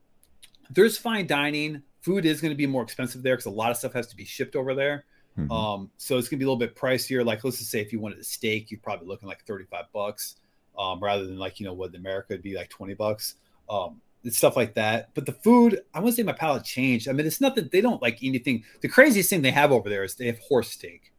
there's 0.71 0.97
fine 0.97 1.27
dining. 1.27 1.83
Food 2.01 2.25
is 2.25 2.41
going 2.41 2.53
to 2.53 2.57
be 2.57 2.67
more 2.67 2.83
expensive 2.83 3.23
there 3.23 3.35
because 3.35 3.47
a 3.47 3.51
lot 3.51 3.71
of 3.71 3.77
stuff 3.77 3.93
has 3.93 4.07
to 4.09 4.17
be 4.17 4.25
shipped 4.25 4.57
over 4.57 4.75
there. 4.75 5.05
Mm-hmm. 5.39 5.51
Um, 5.51 5.91
so 5.97 6.19
it's 6.19 6.29
gonna 6.29 6.39
be 6.39 6.45
a 6.45 6.49
little 6.49 6.59
bit 6.59 6.77
pricier. 6.77 7.25
Like 7.25 7.43
let's 7.45 7.59
just 7.59 7.71
say 7.71 7.81
if 7.81 7.93
you 7.93 8.01
wanted 8.01 8.19
a 8.19 8.25
steak, 8.25 8.71
you're 8.71 8.81
probably 8.81 9.07
looking 9.07 9.29
like 9.29 9.45
35 9.45 9.87
bucks, 9.93 10.37
um, 10.79 11.03
rather 11.03 11.25
than 11.25 11.39
like 11.39 11.59
you 11.59 11.67
know 11.67 11.73
what 11.73 11.91
in 11.91 11.97
America 11.97 12.29
would 12.31 12.43
be 12.43 12.55
like 12.55 12.69
20 12.69 12.95
bucks. 12.95 13.37
Um, 13.71 14.01
it's 14.25 14.37
stuff 14.37 14.57
like 14.57 14.75
that. 14.75 15.11
But 15.15 15.27
the 15.27 15.33
food, 15.33 15.81
I 15.95 15.99
wouldn't 15.99 16.17
say 16.17 16.23
my 16.23 16.33
palate 16.33 16.65
changed. 16.65 17.09
I 17.09 17.13
mean, 17.13 17.27
it's 17.27 17.41
not 17.41 17.55
that 17.57 17.73
they 17.73 17.81
don't 17.81 18.03
like 18.03 18.23
anything. 18.23 18.65
The 18.81 18.89
craziest 18.89 19.31
thing 19.31 19.43
they 19.43 19.51
have 19.51 19.73
over 19.73 19.89
there 19.89 20.05
is 20.05 20.15
they 20.15 20.27
have 20.27 20.39
horse 20.39 20.71
steak. 20.71 21.13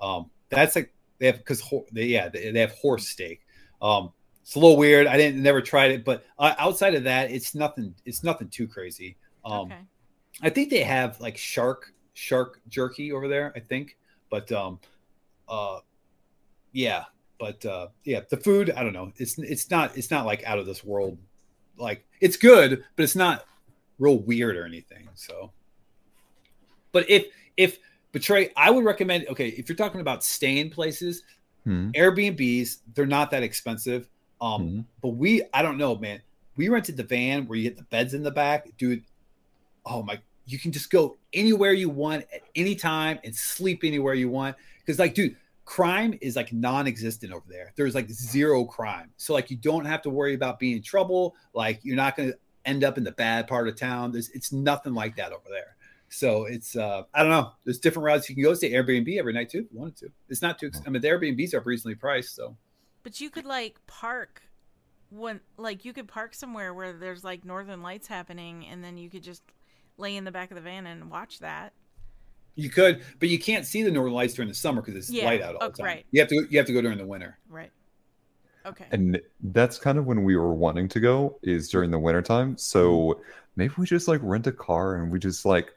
Um, 0.00 0.30
that's 0.48 0.74
like 0.74 0.92
they 1.18 1.26
have 1.26 1.38
because 1.38 1.62
they 1.92 2.06
yeah 2.06 2.28
they, 2.28 2.50
they, 2.50 2.60
have 2.60 2.72
horse 2.72 3.08
steak. 3.08 3.46
Um, 3.82 4.12
it's 4.42 4.54
a 4.54 4.58
little 4.58 4.76
weird. 4.76 5.06
I 5.06 5.16
didn't 5.16 5.42
never 5.42 5.60
tried 5.60 5.90
it, 5.90 6.04
but 6.04 6.24
uh, 6.38 6.54
outside 6.58 6.94
of 6.94 7.04
that, 7.04 7.30
it's 7.30 7.54
nothing. 7.54 7.94
It's 8.04 8.24
nothing 8.24 8.48
too 8.48 8.66
crazy. 8.66 9.16
Um, 9.44 9.66
okay. 9.66 9.76
I 10.42 10.50
think 10.50 10.70
they 10.70 10.82
have 10.82 11.20
like 11.20 11.36
shark 11.36 11.92
shark 12.18 12.60
jerky 12.68 13.12
over 13.12 13.28
there, 13.28 13.52
I 13.54 13.60
think. 13.60 13.96
But 14.28 14.50
um, 14.50 14.80
uh, 15.48 15.78
yeah, 16.72 17.04
but 17.38 17.64
uh, 17.64 17.88
yeah, 18.04 18.20
the 18.28 18.36
food, 18.36 18.70
I 18.70 18.82
don't 18.82 18.92
know. 18.92 19.12
It's 19.16 19.38
it's 19.38 19.70
not 19.70 19.96
it's 19.96 20.10
not 20.10 20.26
like 20.26 20.44
out 20.44 20.58
of 20.58 20.66
this 20.66 20.82
world. 20.82 21.16
Like 21.76 22.04
it's 22.20 22.36
good, 22.36 22.84
but 22.96 23.02
it's 23.04 23.14
not 23.14 23.46
real 24.00 24.18
weird 24.18 24.56
or 24.56 24.66
anything. 24.66 25.08
So, 25.14 25.52
but 26.90 27.08
if 27.08 27.26
if 27.56 27.78
betray, 28.10 28.50
I 28.56 28.70
would 28.70 28.84
recommend. 28.84 29.28
Okay, 29.28 29.48
if 29.48 29.68
you're 29.68 29.76
talking 29.76 30.00
about 30.00 30.24
staying 30.24 30.70
places, 30.70 31.22
hmm. 31.64 31.90
Airbnbs, 31.92 32.78
they're 32.94 33.06
not 33.06 33.30
that 33.30 33.44
expensive. 33.44 34.08
Um, 34.40 34.68
hmm. 34.68 34.80
but 35.02 35.10
we, 35.10 35.42
I 35.54 35.62
don't 35.62 35.78
know, 35.78 35.96
man. 35.96 36.20
We 36.56 36.68
rented 36.68 36.96
the 36.96 37.04
van 37.04 37.46
where 37.46 37.56
you 37.56 37.62
get 37.62 37.76
the 37.76 37.84
beds 37.84 38.14
in 38.14 38.24
the 38.24 38.32
back, 38.32 38.68
dude. 38.76 39.04
Oh 39.86 40.02
my 40.02 40.20
you 40.48 40.58
can 40.58 40.72
just 40.72 40.90
go 40.90 41.16
anywhere 41.32 41.72
you 41.72 41.88
want 41.88 42.24
at 42.32 42.42
any 42.54 42.74
time 42.74 43.18
and 43.24 43.34
sleep 43.34 43.80
anywhere 43.84 44.14
you 44.14 44.28
want. 44.28 44.56
Because, 44.78 44.98
like, 44.98 45.14
dude, 45.14 45.36
crime 45.68 46.18
is 46.22 46.34
like 46.34 46.50
non-existent 46.50 47.30
over 47.30 47.44
there. 47.46 47.74
There's 47.76 47.94
like 47.94 48.10
zero 48.10 48.64
crime. 48.64 49.10
So 49.18 49.34
like 49.34 49.50
you 49.50 49.56
don't 49.58 49.84
have 49.84 50.00
to 50.02 50.10
worry 50.10 50.32
about 50.32 50.58
being 50.58 50.78
in 50.78 50.82
trouble. 50.82 51.36
Like 51.52 51.80
you're 51.82 51.94
not 51.94 52.16
going 52.16 52.32
to 52.32 52.38
end 52.64 52.84
up 52.84 52.96
in 52.96 53.04
the 53.04 53.12
bad 53.12 53.46
part 53.46 53.68
of 53.68 53.76
town. 53.76 54.10
There's 54.10 54.30
it's 54.30 54.50
nothing 54.50 54.94
like 54.94 55.16
that 55.16 55.30
over 55.30 55.44
there. 55.50 55.76
So 56.08 56.46
it's 56.46 56.74
uh 56.74 57.02
I 57.12 57.20
don't 57.20 57.30
know. 57.30 57.52
There's 57.64 57.78
different 57.78 58.06
routes 58.06 58.30
you 58.30 58.34
can 58.34 58.44
go. 58.44 58.54
Stay 58.54 58.72
Airbnb 58.72 59.18
every 59.18 59.34
night 59.34 59.50
too 59.50 59.58
if 59.58 59.66
you 59.70 59.78
wanted 59.78 59.96
to. 59.98 60.10
It's 60.30 60.40
not 60.40 60.58
too. 60.58 60.70
I 60.86 60.88
mean, 60.88 61.02
the 61.02 61.08
Airbnbs 61.08 61.52
are 61.52 61.60
reasonably 61.60 61.96
priced. 61.96 62.34
So. 62.34 62.56
But 63.02 63.20
you 63.20 63.28
could 63.28 63.44
like 63.44 63.78
park 63.86 64.42
when 65.10 65.40
like 65.58 65.84
you 65.84 65.92
could 65.92 66.08
park 66.08 66.34
somewhere 66.34 66.72
where 66.72 66.94
there's 66.94 67.24
like 67.24 67.44
northern 67.44 67.82
lights 67.82 68.06
happening 68.06 68.66
and 68.66 68.82
then 68.82 68.96
you 68.96 69.10
could 69.10 69.22
just 69.22 69.42
lay 69.98 70.16
in 70.16 70.24
the 70.24 70.32
back 70.32 70.50
of 70.50 70.54
the 70.54 70.60
van 70.60 70.86
and 70.86 71.10
watch 71.10 71.40
that. 71.40 71.72
You 72.54 72.70
could, 72.70 73.02
but 73.20 73.28
you 73.28 73.38
can't 73.38 73.64
see 73.64 73.82
the 73.82 73.90
northern 73.90 74.14
lights 74.14 74.34
during 74.34 74.48
the 74.48 74.54
summer 74.54 74.82
because 74.82 74.96
it's 74.96 75.10
yeah. 75.10 75.26
light 75.26 75.42
out 75.42 75.54
all 75.54 75.64
oh, 75.64 75.68
the 75.68 75.76
time. 75.76 75.86
Right. 75.86 76.06
You 76.10 76.20
have 76.20 76.28
to 76.30 76.46
you 76.50 76.58
have 76.58 76.66
to 76.66 76.72
go 76.72 76.82
during 76.82 76.98
the 76.98 77.06
winter. 77.06 77.38
Right. 77.48 77.70
Okay. 78.66 78.86
And 78.90 79.20
that's 79.44 79.78
kind 79.78 79.96
of 79.96 80.06
when 80.06 80.24
we 80.24 80.36
were 80.36 80.52
wanting 80.52 80.88
to 80.88 81.00
go 81.00 81.38
is 81.42 81.68
during 81.68 81.90
the 81.90 81.98
wintertime. 81.98 82.58
So 82.58 82.90
mm-hmm. 82.90 83.22
maybe 83.56 83.74
we 83.78 83.86
just 83.86 84.08
like 84.08 84.20
rent 84.24 84.46
a 84.46 84.52
car 84.52 84.96
and 84.96 85.10
we 85.10 85.18
just 85.18 85.44
like 85.44 85.72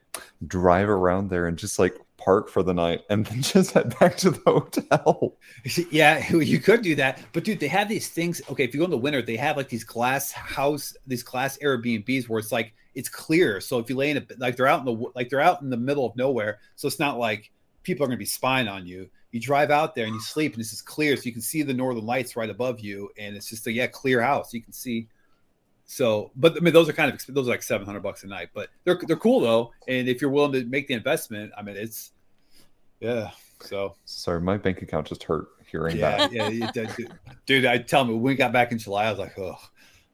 drive 0.47 0.89
around 0.89 1.29
there 1.29 1.47
and 1.47 1.57
just 1.57 1.79
like 1.79 1.97
park 2.17 2.49
for 2.49 2.63
the 2.63 2.73
night 2.73 3.01
and 3.10 3.25
then 3.25 3.41
just 3.43 3.71
head 3.71 3.97
back 3.99 4.17
to 4.17 4.31
the 4.31 4.41
hotel. 4.45 5.38
Yeah, 5.91 6.27
you 6.36 6.60
could 6.60 6.81
do 6.81 6.95
that. 6.95 7.19
But 7.34 7.43
dude, 7.43 7.60
they 7.60 7.67
have 7.67 7.88
these 7.88 8.10
things. 8.10 8.41
Okay, 8.49 8.63
if 8.63 8.73
you 8.73 8.79
go 8.79 8.86
in 8.86 8.91
the 8.91 8.97
winter, 8.97 9.21
they 9.21 9.38
have 9.38 9.55
like 9.55 9.69
these 9.69 9.84
glass 9.84 10.31
house, 10.31 10.95
these 11.05 11.21
glass 11.21 11.60
Airbnbs 11.60 12.27
where 12.27 12.39
it's 12.39 12.51
like 12.51 12.73
it's 12.95 13.10
clear. 13.10 13.62
So 13.62 13.80
if 13.80 13.89
you 13.89 13.95
lay 13.95 14.12
in 14.12 14.17
it, 14.17 14.39
like 14.39 14.56
they're 14.56 14.67
out 14.67 14.80
in 14.80 14.86
the 14.86 15.12
like 15.15 15.30
they're 15.30 15.41
out 15.41 15.62
in 15.62 15.69
the 15.69 15.77
middle 15.77 16.06
of 16.06 16.15
nowhere, 16.15 16.60
so 16.75 16.88
it's 16.88 16.99
not 16.99 17.17
like 17.17 17.51
people 17.84 18.04
are 18.04 18.08
going 18.08 18.17
to 18.17 18.19
be 18.19 18.25
spying 18.25 18.67
on 18.67 18.86
you. 18.86 19.10
You 19.32 19.39
drive 19.39 19.71
out 19.71 19.95
there 19.95 20.06
and 20.06 20.13
you 20.13 20.21
sleep, 20.21 20.54
and 20.54 20.62
it's 20.62 20.71
just 20.71 20.86
clear, 20.86 21.15
so 21.15 21.23
you 21.23 21.32
can 21.32 21.41
see 21.41 21.62
the 21.62 21.73
northern 21.73 22.06
lights 22.06 22.36
right 22.36 22.49
above 22.49 22.82
you, 22.82 23.10
and 23.17 23.36
it's 23.36 23.49
just 23.49 23.65
a 23.67 23.71
yeah 23.71 23.88
clear 23.88 24.21
house. 24.21 24.54
You 24.54 24.62
can 24.62 24.73
see. 24.73 25.08
So, 25.86 26.32
but 26.36 26.56
I 26.56 26.60
mean, 26.60 26.73
those 26.73 26.88
are 26.88 26.93
kind 26.93 27.13
of 27.13 27.21
those 27.34 27.47
are 27.47 27.51
like 27.51 27.63
seven 27.63 27.86
hundred 27.86 28.01
bucks 28.01 28.23
a 28.23 28.27
night, 28.27 28.49
but 28.54 28.69
they're 28.84 28.99
they're 29.08 29.15
cool 29.17 29.39
though. 29.39 29.71
And 29.88 30.08
if 30.08 30.21
you're 30.21 30.32
willing 30.32 30.51
to 30.54 30.65
make 30.65 30.88
the 30.88 30.93
investment, 30.93 31.51
I 31.58 31.62
mean, 31.62 31.77
it's 31.77 32.12
yeah. 32.99 33.32
So 33.62 33.95
sorry, 34.06 34.41
my 34.41 34.58
bank 34.58 34.82
account 34.82 35.08
just 35.08 35.23
hurt 35.23 35.47
hearing 35.65 35.97
yeah, 35.97 36.27
that. 36.27 36.32
Yeah, 36.32 36.49
yeah, 36.49 37.08
dude. 37.45 37.65
I 37.65 37.77
tell 37.77 38.06
me 38.06 38.13
when 38.13 38.21
we 38.21 38.36
got 38.36 38.51
back 38.51 38.71
in 38.71 38.77
July, 38.77 39.06
I 39.06 39.10
was 39.10 39.19
like, 39.19 39.38
oh, 39.39 39.56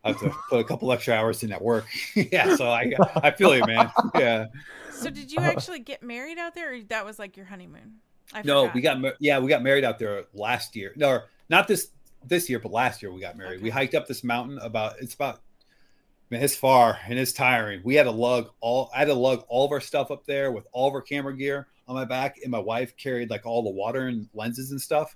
I 0.08 0.12
have 0.12 0.20
to 0.22 0.30
put 0.50 0.60
a 0.60 0.64
couple 0.64 0.92
extra 0.92 1.14
hours 1.14 1.44
in 1.44 1.52
at 1.52 1.62
work. 1.62 1.86
yeah, 2.16 2.56
so 2.56 2.70
I 2.70 2.94
I 3.16 3.32
feel 3.32 3.56
you, 3.56 3.66
man. 3.66 3.92
Yeah. 4.16 4.46
So 4.92 5.12
did 5.12 5.32
you 5.32 5.38
uh-huh. 5.38 5.52
actually 5.52 5.80
get 5.80 6.02
married 6.02 6.40
out 6.40 6.56
there, 6.56 6.74
or 6.74 6.82
that 6.90 7.06
was 7.06 7.20
like 7.20 7.38
your 7.38 7.46
honeymoon? 7.46 7.98
I 8.34 8.42
no, 8.42 8.68
forgot. 8.68 8.76
we 8.76 8.82
got 8.82 9.16
yeah, 9.20 9.40
we 9.40 9.48
got 9.48 9.62
married 9.64 9.84
out 9.84 10.00
there 10.00 10.24
last 10.34 10.76
year. 10.76 10.94
No, 10.96 11.22
not 11.50 11.68
this 11.68 11.92
this 12.26 12.50
year, 12.50 12.60
but 12.60 12.72
last 12.72 13.02
year 13.02 13.12
we 13.12 13.22
got 13.22 13.38
married. 13.38 13.56
Okay. 13.56 13.64
We 13.64 13.70
hiked 13.70 13.96
up 13.96 14.08
this 14.08 14.24
mountain 14.24 14.58
about 14.60 14.96
it's 15.00 15.14
about 15.14 15.42
man, 16.30 16.44
it's 16.44 16.56
far 16.56 17.00
and 17.08 17.18
it's 17.18 17.32
tiring. 17.32 17.82
We 17.84 17.96
had 17.96 18.04
to 18.04 18.12
lug 18.12 18.50
all 18.60 18.90
I 18.94 19.00
had 19.00 19.06
to 19.06 19.14
lug 19.14 19.46
all 19.48 19.66
of 19.66 19.72
our 19.72 19.82
stuff 19.82 20.12
up 20.12 20.26
there 20.26 20.52
with 20.52 20.66
all 20.72 20.88
of 20.88 20.94
our 20.94 21.02
camera 21.02 21.36
gear 21.36 21.68
on 21.88 21.96
my 21.96 22.06
back, 22.06 22.38
and 22.44 22.52
my 22.52 22.60
wife 22.60 22.96
carried 22.98 23.30
like 23.30 23.46
all 23.46 23.64
the 23.64 23.70
water 23.70 24.08
and 24.08 24.28
lenses 24.34 24.72
and 24.72 24.82
stuff. 24.82 25.16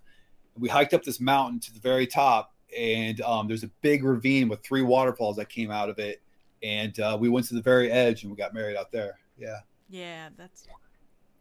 We 0.58 0.70
hiked 0.70 0.94
up 0.94 1.04
this 1.04 1.20
mountain 1.20 1.60
to 1.62 1.74
the 1.74 1.80
very 1.80 2.08
top, 2.08 2.51
and 2.78 3.22
um, 3.22 3.48
there's 3.48 3.64
a 3.64 3.70
big 3.82 4.04
ravine 4.04 4.50
with 4.50 4.64
three 4.64 4.82
waterfalls 4.82 5.36
that 5.38 5.50
came 5.50 5.72
out 5.72 5.90
of 5.90 6.00
it, 6.00 6.22
and 6.64 7.00
uh, 7.00 7.18
we 7.20 7.30
went 7.30 7.48
to 7.48 7.56
the 7.56 7.62
very 7.62 7.92
edge 7.92 8.24
and 8.24 8.32
we 8.32 8.38
got 8.38 8.54
married 8.54 8.78
out 8.78 8.92
there. 8.92 9.20
Yeah. 9.38 9.60
Yeah, 9.90 10.30
that's. 10.38 10.68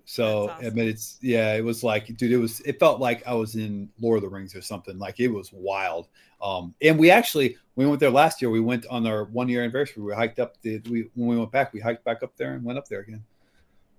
So 0.06 0.46
that's 0.46 0.58
awesome. 0.58 0.66
I 0.66 0.70
mean, 0.70 0.88
it's 0.88 1.18
yeah, 1.20 1.54
it 1.54 1.64
was 1.64 1.84
like, 1.84 2.06
dude, 2.16 2.32
it 2.32 2.36
was 2.36 2.60
it 2.60 2.80
felt 2.80 3.00
like 3.00 3.24
I 3.26 3.34
was 3.34 3.54
in 3.54 3.88
Lord 4.00 4.16
of 4.16 4.22
the 4.22 4.28
Rings 4.28 4.56
or 4.56 4.60
something. 4.60 4.98
Like 4.98 5.20
it 5.20 5.28
was 5.28 5.52
wild. 5.52 6.08
Um, 6.42 6.74
and 6.82 6.98
we 6.98 7.10
actually 7.10 7.56
we 7.76 7.86
went 7.86 8.00
there 8.00 8.10
last 8.10 8.42
year. 8.42 8.50
We 8.50 8.60
went 8.60 8.86
on 8.86 9.06
our 9.06 9.24
one 9.24 9.48
year 9.48 9.62
anniversary. 9.62 10.02
We 10.02 10.12
hiked 10.12 10.40
up 10.40 10.60
the 10.62 10.80
we 10.90 11.10
when 11.14 11.28
we 11.28 11.38
went 11.38 11.52
back, 11.52 11.72
we 11.72 11.80
hiked 11.80 12.04
back 12.04 12.24
up 12.24 12.36
there 12.36 12.54
and 12.54 12.64
went 12.64 12.78
up 12.78 12.88
there 12.88 13.00
again. 13.00 13.22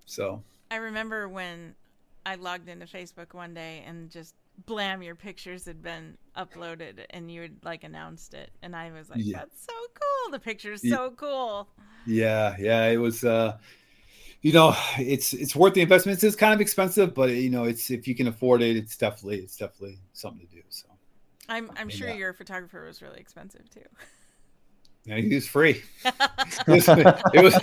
So 0.06 0.44
I 0.70 0.78
remember 0.78 1.30
when 1.30 1.76
I 2.26 2.36
logged 2.36 2.70
into 2.70 2.86
Facebook 2.86 3.34
one 3.34 3.54
day 3.54 3.84
and 3.86 4.10
just 4.10 4.36
blam, 4.66 5.02
your 5.02 5.16
pictures 5.16 5.66
had 5.66 5.82
been 5.82 6.18
uploaded 6.38 7.06
and 7.10 7.32
you 7.32 7.42
had 7.42 7.58
like 7.64 7.84
announced 7.84 8.34
it, 8.34 8.52
and 8.62 8.76
I 8.76 8.92
was 8.92 9.10
like, 9.10 9.20
Yeah. 9.20 9.40
"That's 9.40 9.66
so 9.66 9.74
cool! 9.94 10.32
The 10.32 10.40
picture's 10.40 10.84
Yeah. 10.84 10.98
so 10.98 11.12
cool." 11.12 11.70
Yeah, 12.06 12.56
yeah, 12.60 12.88
it 12.88 12.98
was. 12.98 13.24
uh 13.24 13.58
You 14.42 14.54
know, 14.54 14.76
it's 15.00 15.34
it's 15.34 15.56
worth 15.56 15.74
the 15.76 15.82
investment. 15.82 16.24
It's 16.24 16.36
kind 16.36 16.54
of 16.54 16.62
expensive, 16.62 17.14
but 17.14 17.30
you 17.32 17.50
know, 17.50 17.66
it's 17.66 17.92
if 17.92 18.08
you 18.08 18.16
can 18.16 18.28
afford 18.28 18.62
it, 18.62 18.78
it's 18.78 18.98
definitely 18.98 19.40
it's 19.40 19.58
definitely 19.58 20.00
something 20.14 20.48
to 20.48 20.56
do. 20.56 20.64
So 20.70 20.88
I'm 21.50 21.72
I'm 21.76 21.90
sure 21.90 22.10
your 22.10 22.34
photographer 22.34 22.86
was 22.86 23.02
really 23.02 23.20
expensive 23.20 23.70
too. 23.70 23.82
yeah, 25.06 25.16
it 25.16 25.34
was 25.34 25.48
free. 25.48 25.82
It 26.68 27.44
was 27.44 27.56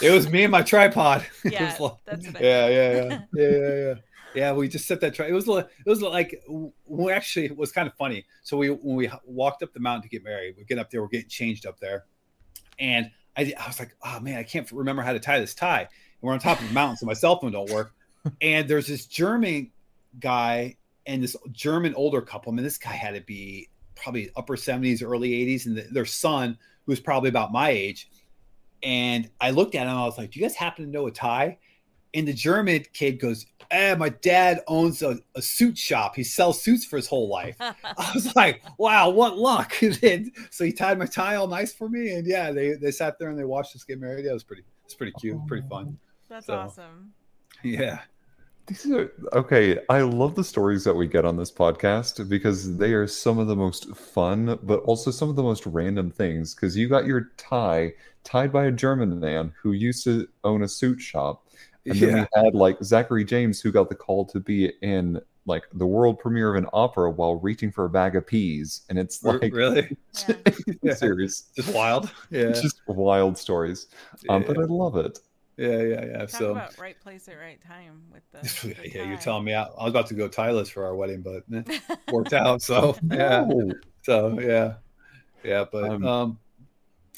it 0.00 0.10
was, 0.10 0.28
me 0.30 0.44
and 0.44 0.52
my 0.52 0.62
tripod. 0.62 1.24
Yeah, 1.44 1.76
like- 1.80 1.92
that's 2.06 2.26
yeah, 2.26 2.68
yeah, 2.68 2.68
yeah, 2.68 3.20
yeah, 3.34 3.50
yeah, 3.50 3.74
yeah. 3.74 3.94
Yeah, 4.34 4.52
we 4.52 4.68
just 4.68 4.86
set 4.86 5.00
that 5.00 5.14
tri- 5.14 5.28
It 5.28 5.32
was 5.32 5.48
li- 5.48 5.60
it 5.62 5.88
was 5.88 6.02
like 6.02 6.42
we 6.86 7.12
actually 7.12 7.46
it 7.46 7.56
was 7.56 7.72
kind 7.72 7.88
of 7.88 7.94
funny. 7.94 8.24
So 8.42 8.56
we 8.56 8.68
when 8.70 8.94
we 8.96 9.10
walked 9.24 9.62
up 9.62 9.72
the 9.72 9.80
mountain 9.80 10.02
to 10.02 10.08
get 10.08 10.22
married, 10.22 10.54
we 10.58 10.64
get 10.64 10.78
up 10.78 10.90
there, 10.90 11.00
we're 11.00 11.08
getting 11.08 11.28
changed 11.30 11.66
up 11.66 11.80
there, 11.80 12.04
and 12.78 13.10
I, 13.36 13.52
I 13.58 13.66
was 13.66 13.78
like, 13.78 13.94
oh 14.04 14.20
man, 14.20 14.38
I 14.38 14.42
can't 14.42 14.70
remember 14.70 15.02
how 15.02 15.12
to 15.12 15.18
tie 15.20 15.40
this 15.40 15.54
tie. 15.54 15.80
And 15.80 15.88
we're 16.20 16.32
on 16.32 16.38
top 16.40 16.60
of 16.60 16.68
the 16.68 16.74
mountain, 16.74 16.96
so 16.98 17.06
my 17.06 17.14
cell 17.14 17.38
phone 17.40 17.52
don't 17.52 17.70
work. 17.70 17.94
And 18.42 18.68
there's 18.68 18.86
this 18.86 19.06
German 19.06 19.70
guy 20.20 20.76
and 21.06 21.22
this 21.22 21.34
German 21.52 21.94
older 21.94 22.20
couple. 22.20 22.52
I 22.52 22.56
mean, 22.56 22.64
this 22.64 22.76
guy 22.78 22.92
had 22.92 23.14
to 23.14 23.20
be 23.22 23.68
probably 23.94 24.30
upper 24.36 24.56
70s, 24.56 25.02
early 25.02 25.30
80s, 25.30 25.66
and 25.66 25.76
the, 25.76 25.82
their 25.90 26.04
son, 26.04 26.58
who 26.88 26.92
was 26.92 27.00
probably 27.00 27.28
about 27.28 27.52
my 27.52 27.68
age. 27.68 28.08
And 28.82 29.28
I 29.42 29.50
looked 29.50 29.74
at 29.74 29.82
him, 29.86 29.94
I 29.94 30.06
was 30.06 30.16
like, 30.16 30.30
Do 30.30 30.40
you 30.40 30.46
guys 30.46 30.54
happen 30.54 30.86
to 30.86 30.90
know 30.90 31.06
a 31.06 31.10
tie? 31.10 31.58
And 32.14 32.26
the 32.26 32.32
German 32.32 32.82
kid 32.94 33.20
goes, 33.20 33.44
Eh, 33.70 33.94
my 33.96 34.08
dad 34.08 34.60
owns 34.68 35.02
a, 35.02 35.18
a 35.34 35.42
suit 35.42 35.76
shop. 35.76 36.16
He 36.16 36.24
sells 36.24 36.62
suits 36.62 36.86
for 36.86 36.96
his 36.96 37.06
whole 37.06 37.28
life. 37.28 37.56
I 37.60 38.10
was 38.14 38.34
like, 38.34 38.62
wow, 38.78 39.10
what 39.10 39.36
luck. 39.36 39.74
And 40.02 40.32
so 40.50 40.64
he 40.64 40.72
tied 40.72 40.98
my 40.98 41.04
tie 41.04 41.34
all 41.34 41.46
nice 41.46 41.74
for 41.74 41.90
me. 41.90 42.12
And 42.14 42.26
yeah, 42.26 42.50
they, 42.50 42.72
they 42.72 42.90
sat 42.90 43.18
there 43.18 43.28
and 43.28 43.38
they 43.38 43.44
watched 43.44 43.76
us 43.76 43.84
get 43.84 44.00
married. 44.00 44.24
Yeah, 44.24 44.30
it 44.30 44.34
was 44.34 44.42
pretty, 44.44 44.62
it's 44.86 44.94
pretty 44.94 45.12
cute, 45.20 45.46
pretty 45.46 45.68
fun. 45.68 45.98
That's 46.30 46.46
So- 46.46 46.54
awesome. 46.54 47.12
Yeah. 47.62 47.98
These 48.68 48.86
are 48.90 49.10
okay. 49.32 49.78
I 49.88 50.02
love 50.02 50.34
the 50.34 50.44
stories 50.44 50.84
that 50.84 50.94
we 50.94 51.06
get 51.06 51.24
on 51.24 51.36
this 51.36 51.50
podcast 51.50 52.28
because 52.28 52.76
they 52.76 52.92
are 52.92 53.06
some 53.06 53.38
of 53.38 53.46
the 53.46 53.56
most 53.56 53.94
fun, 53.96 54.58
but 54.62 54.80
also 54.80 55.10
some 55.10 55.30
of 55.30 55.36
the 55.36 55.42
most 55.42 55.64
random 55.66 56.10
things. 56.10 56.54
Because 56.54 56.76
you 56.76 56.88
got 56.88 57.06
your 57.06 57.30
tie 57.38 57.94
tied 58.24 58.52
by 58.52 58.66
a 58.66 58.70
German 58.70 59.18
man 59.18 59.52
who 59.62 59.72
used 59.72 60.04
to 60.04 60.28
own 60.44 60.62
a 60.62 60.68
suit 60.68 61.00
shop, 61.00 61.46
and 61.86 61.98
then 61.98 62.16
Yeah. 62.16 62.26
we 62.34 62.42
had 62.44 62.54
like 62.54 62.76
Zachary 62.84 63.24
James 63.24 63.60
who 63.60 63.72
got 63.72 63.88
the 63.88 63.94
call 63.94 64.26
to 64.26 64.38
be 64.40 64.72
in 64.82 65.20
like 65.46 65.64
the 65.72 65.86
world 65.86 66.18
premiere 66.18 66.50
of 66.54 66.62
an 66.62 66.68
opera 66.74 67.10
while 67.10 67.36
reaching 67.36 67.72
for 67.72 67.86
a 67.86 67.88
bag 67.90 68.16
of 68.16 68.26
peas, 68.26 68.82
and 68.90 68.98
it's 68.98 69.24
like 69.24 69.50
really? 69.54 69.96
Yeah. 70.28 70.34
Yeah. 70.82 70.94
serious, 70.94 71.44
Just 71.56 71.72
wild. 71.74 72.10
Yeah. 72.30 72.52
just 72.52 72.82
wild 72.86 73.38
stories. 73.38 73.86
Um, 74.28 74.44
but 74.46 74.58
I 74.58 74.64
love 74.64 74.96
it. 74.96 75.20
Yeah, 75.58 75.82
yeah, 75.82 76.04
yeah. 76.04 76.18
Talk 76.18 76.30
So, 76.30 76.50
about 76.52 76.78
right 76.78 76.98
place 77.00 77.28
at 77.28 77.34
right 77.34 77.60
time 77.66 78.02
with 78.12 78.22
the. 78.30 78.66
the 78.74 78.88
yeah, 78.88 79.02
you're 79.04 79.18
telling 79.18 79.44
me 79.44 79.54
I, 79.54 79.64
I 79.64 79.84
was 79.84 79.90
about 79.90 80.06
to 80.06 80.14
go 80.14 80.28
tieless 80.28 80.68
for 80.68 80.86
our 80.86 80.94
wedding, 80.94 81.20
but 81.20 81.42
eh, 81.52 81.78
worked 82.12 82.32
out. 82.32 82.62
So, 82.62 82.96
yeah. 83.10 83.46
So, 84.02 84.38
yeah. 84.38 84.74
Yeah. 85.42 85.64
But, 85.70 85.90
Um, 85.90 86.06
um, 86.06 86.38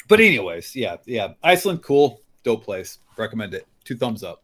but 0.07 0.19
anyways, 0.19 0.75
yeah, 0.75 0.97
yeah. 1.05 1.33
Iceland, 1.43 1.83
cool, 1.83 2.21
dope 2.43 2.63
place. 2.65 2.97
Recommend 3.15 3.53
it. 3.53 3.67
Two 3.83 3.95
thumbs 3.95 4.23
up. 4.23 4.43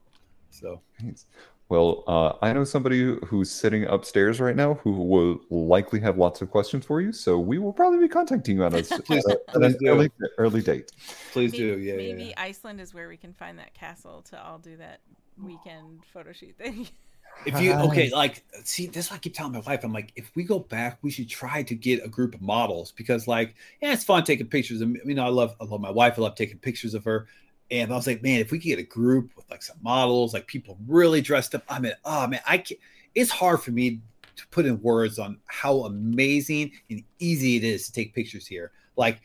So, 0.52 0.82
Thanks. 1.02 1.26
Well, 1.70 2.04
uh, 2.08 2.34
I 2.42 2.54
know 2.54 2.64
somebody 2.64 3.18
who's 3.26 3.52
sitting 3.52 3.84
upstairs 3.86 4.40
right 4.40 4.56
now 4.56 4.76
who 4.76 4.92
will 4.94 5.40
likely 5.50 6.00
have 6.00 6.18
lots 6.18 6.42
of 6.42 6.50
questions 6.50 6.86
for 6.86 7.02
you. 7.02 7.12
So 7.12 7.38
we 7.40 7.60
will 7.60 7.74
probably 7.74 8.00
be 8.00 8.08
contacting 8.08 8.56
you 8.58 8.64
on 8.64 8.74
a, 8.74 8.84
Please- 9.06 9.26
at 9.28 9.36
a- 9.36 9.42
at 9.50 9.62
an 9.64 9.78
do. 9.80 9.88
early, 9.88 10.10
early 10.38 10.62
date. 10.62 10.92
please 11.34 11.52
Maybe, 11.52 11.64
do. 11.64 11.78
Yeah. 11.80 11.92
yeah, 11.94 11.98
maybe 11.98 12.24
yeah. 12.30 12.34
Iceland 12.42 12.80
is 12.80 12.94
where 12.94 13.10
we 13.10 13.18
can 13.18 13.34
find 13.34 13.60
that 13.60 13.74
castle 13.74 14.22
to 14.30 14.42
all 14.42 14.60
do 14.60 14.78
that 14.78 15.02
weekend 15.42 16.04
photo 16.14 16.32
shoot 16.32 16.56
thing. 16.58 16.88
If 17.46 17.62
you 17.62 17.72
okay, 17.74 18.10
like 18.10 18.44
see, 18.64 18.88
this 18.88 19.06
is 19.06 19.12
what 19.12 19.18
I 19.18 19.20
keep 19.20 19.36
telling 19.36 19.52
my 19.54 19.60
wife. 19.60 19.84
I'm 19.84 19.94
like, 19.94 20.12
if 20.16 20.32
we 20.36 20.44
go 20.44 20.58
back, 20.58 20.98
we 21.04 21.12
should 21.12 21.30
try 21.30 21.62
to 21.62 21.76
get 21.76 22.04
a 22.04 22.08
group 22.08 22.34
of 22.34 22.42
models 22.42 22.92
because, 22.94 23.28
like, 23.28 23.54
yeah, 23.80 23.94
it's 23.94 24.04
fun 24.04 24.24
taking 24.24 24.48
pictures. 24.48 24.82
of 24.82 24.90
You 25.06 25.14
know, 25.14 25.24
I 25.24 25.30
love, 25.30 25.56
I 25.62 25.66
love 25.66 25.80
my 25.80 25.92
wife. 25.92 26.16
I 26.18 26.24
love 26.24 26.34
taking 26.34 26.58
pictures 26.58 26.96
of 26.96 27.04
her. 27.04 27.28
And 27.70 27.92
I 27.92 27.96
was 27.96 28.08
like, 28.08 28.24
man, 28.24 28.40
if 28.40 28.52
we 28.52 28.60
could 28.60 28.68
get 28.68 28.80
a 28.80 28.84
group 28.84 29.32
with 29.36 29.50
like 29.50 29.62
some 29.62 29.78
models, 29.82 30.34
like 30.34 30.48
people 30.48 30.78
really 30.88 31.22
dressed 31.22 31.54
up. 31.54 31.64
I 31.68 31.80
mean, 31.80 31.94
oh 32.06 32.28
man, 32.28 32.42
I 32.48 32.60
can 32.60 32.78
It's 33.14 33.32
hard 33.32 33.62
for 33.62 33.72
me 33.72 34.00
to 34.38 34.48
put 34.48 34.66
in 34.66 34.82
words 34.82 35.20
on 35.20 35.40
how 35.48 35.80
amazing 35.86 36.72
and 36.90 37.04
easy 37.20 37.58
it 37.58 37.64
is 37.64 37.86
to 37.88 37.92
take 37.92 38.14
pictures 38.14 38.48
here. 38.48 38.72
Like 38.96 39.22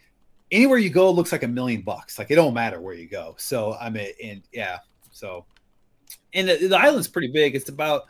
anywhere 0.51 0.79
you 0.79 0.91
go, 0.91 1.11
looks 1.11 1.33
like 1.33 1.43
a 1.43 1.49
million 1.49 1.83
bucks. 1.83 2.19
Like 2.19 2.31
it 2.31 2.37
don't 2.37 2.55
matter 2.55 2.81
where 2.81 2.95
you 2.95 3.09
go. 3.09 3.35
So 3.39 3.75
I 3.81 3.91
mean, 3.91 4.09
and 4.23 4.43
yeah, 4.53 4.79
so 5.11 5.45
and 6.35 6.49
the, 6.49 6.69
the 6.69 6.79
island's 6.79 7.09
pretty 7.09 7.29
big. 7.29 7.55
It's 7.55 7.69
about 7.69 8.03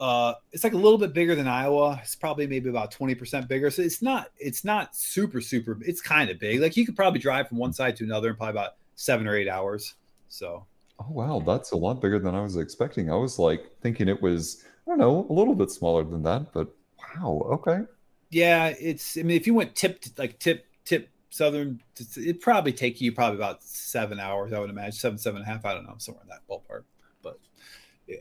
uh 0.00 0.34
it's 0.52 0.64
like 0.64 0.72
a 0.72 0.76
little 0.76 0.98
bit 0.98 1.12
bigger 1.12 1.34
than 1.34 1.46
Iowa. 1.46 2.00
It's 2.02 2.16
probably 2.16 2.46
maybe 2.46 2.70
about 2.70 2.92
20% 2.92 3.46
bigger. 3.46 3.70
So 3.70 3.82
it's 3.82 4.02
not 4.02 4.30
it's 4.38 4.64
not 4.64 4.96
super 4.96 5.40
super 5.40 5.78
it's 5.82 6.00
kind 6.00 6.30
of 6.30 6.38
big. 6.38 6.60
Like 6.60 6.76
you 6.76 6.86
could 6.86 6.96
probably 6.96 7.20
drive 7.20 7.48
from 7.48 7.58
one 7.58 7.72
side 7.72 7.96
to 7.96 8.04
another 8.04 8.30
in 8.30 8.36
probably 8.36 8.52
about 8.52 8.74
7 8.96 9.26
or 9.26 9.36
8 9.36 9.48
hours. 9.48 9.94
So 10.28 10.66
Oh 11.00 11.06
wow, 11.10 11.42
that's 11.44 11.72
a 11.72 11.76
lot 11.76 12.00
bigger 12.00 12.18
than 12.18 12.34
I 12.34 12.40
was 12.42 12.56
expecting. 12.56 13.10
I 13.10 13.16
was 13.16 13.38
like 13.38 13.70
thinking 13.80 14.08
it 14.08 14.22
was, 14.22 14.64
I 14.86 14.90
don't 14.90 14.98
know, 14.98 15.26
a 15.28 15.32
little 15.32 15.54
bit 15.54 15.70
smaller 15.70 16.04
than 16.04 16.22
that, 16.22 16.52
but 16.52 16.68
wow, 17.16 17.40
okay. 17.52 17.80
yeah, 18.30 18.68
it's 18.80 19.16
I 19.18 19.22
mean 19.22 19.36
if 19.36 19.46
you 19.46 19.54
went 19.54 19.74
tip 19.74 20.00
to, 20.02 20.10
like 20.18 20.38
tip 20.38 20.66
tip 20.84 21.08
southern 21.30 21.80
it'd 22.16 22.40
probably 22.40 22.72
take 22.72 23.00
you 23.00 23.10
probably 23.12 23.36
about 23.36 23.62
7 23.64 24.20
hours 24.20 24.52
I 24.52 24.60
would 24.60 24.70
imagine. 24.70 24.92
7 24.92 25.18
seven 25.18 25.42
and 25.42 25.48
a 25.48 25.52
half, 25.52 25.64
I 25.64 25.74
don't 25.74 25.84
know, 25.84 25.96
somewhere 25.98 26.22
in 26.22 26.28
that 26.28 26.46
ballpark. 26.48 26.84
But 27.22 27.38
yeah. 28.06 28.16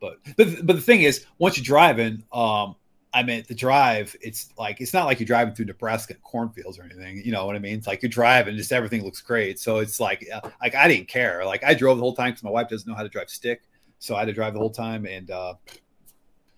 But 0.00 0.18
but 0.36 0.66
but 0.66 0.76
the 0.76 0.82
thing 0.82 1.02
is, 1.02 1.24
once 1.38 1.56
you're 1.56 1.64
driving, 1.64 2.24
um, 2.32 2.76
I 3.14 3.22
mean 3.22 3.44
the 3.46 3.54
drive, 3.54 4.14
it's 4.20 4.48
like 4.58 4.80
it's 4.80 4.92
not 4.92 5.06
like 5.06 5.20
you're 5.20 5.26
driving 5.26 5.54
through 5.54 5.66
Nebraska 5.66 6.14
cornfields 6.14 6.78
or 6.78 6.82
anything. 6.82 7.22
You 7.24 7.30
know 7.32 7.46
what 7.46 7.54
I 7.56 7.60
mean? 7.60 7.78
It's 7.78 7.86
like 7.86 8.02
you're 8.02 8.10
driving, 8.10 8.56
just 8.56 8.72
everything 8.72 9.04
looks 9.04 9.20
great. 9.20 9.60
So 9.60 9.78
it's 9.78 10.00
like 10.00 10.26
uh, 10.32 10.50
like 10.60 10.74
I 10.74 10.88
didn't 10.88 11.08
care. 11.08 11.44
Like 11.44 11.62
I 11.64 11.74
drove 11.74 11.96
the 11.98 12.02
whole 12.02 12.14
time 12.14 12.30
because 12.30 12.42
my 12.42 12.50
wife 12.50 12.68
doesn't 12.68 12.88
know 12.88 12.96
how 12.96 13.04
to 13.04 13.08
drive 13.08 13.30
stick, 13.30 13.62
so 14.00 14.16
I 14.16 14.20
had 14.20 14.24
to 14.26 14.32
drive 14.32 14.52
the 14.52 14.58
whole 14.58 14.70
time, 14.70 15.06
and 15.06 15.30
uh, 15.30 15.54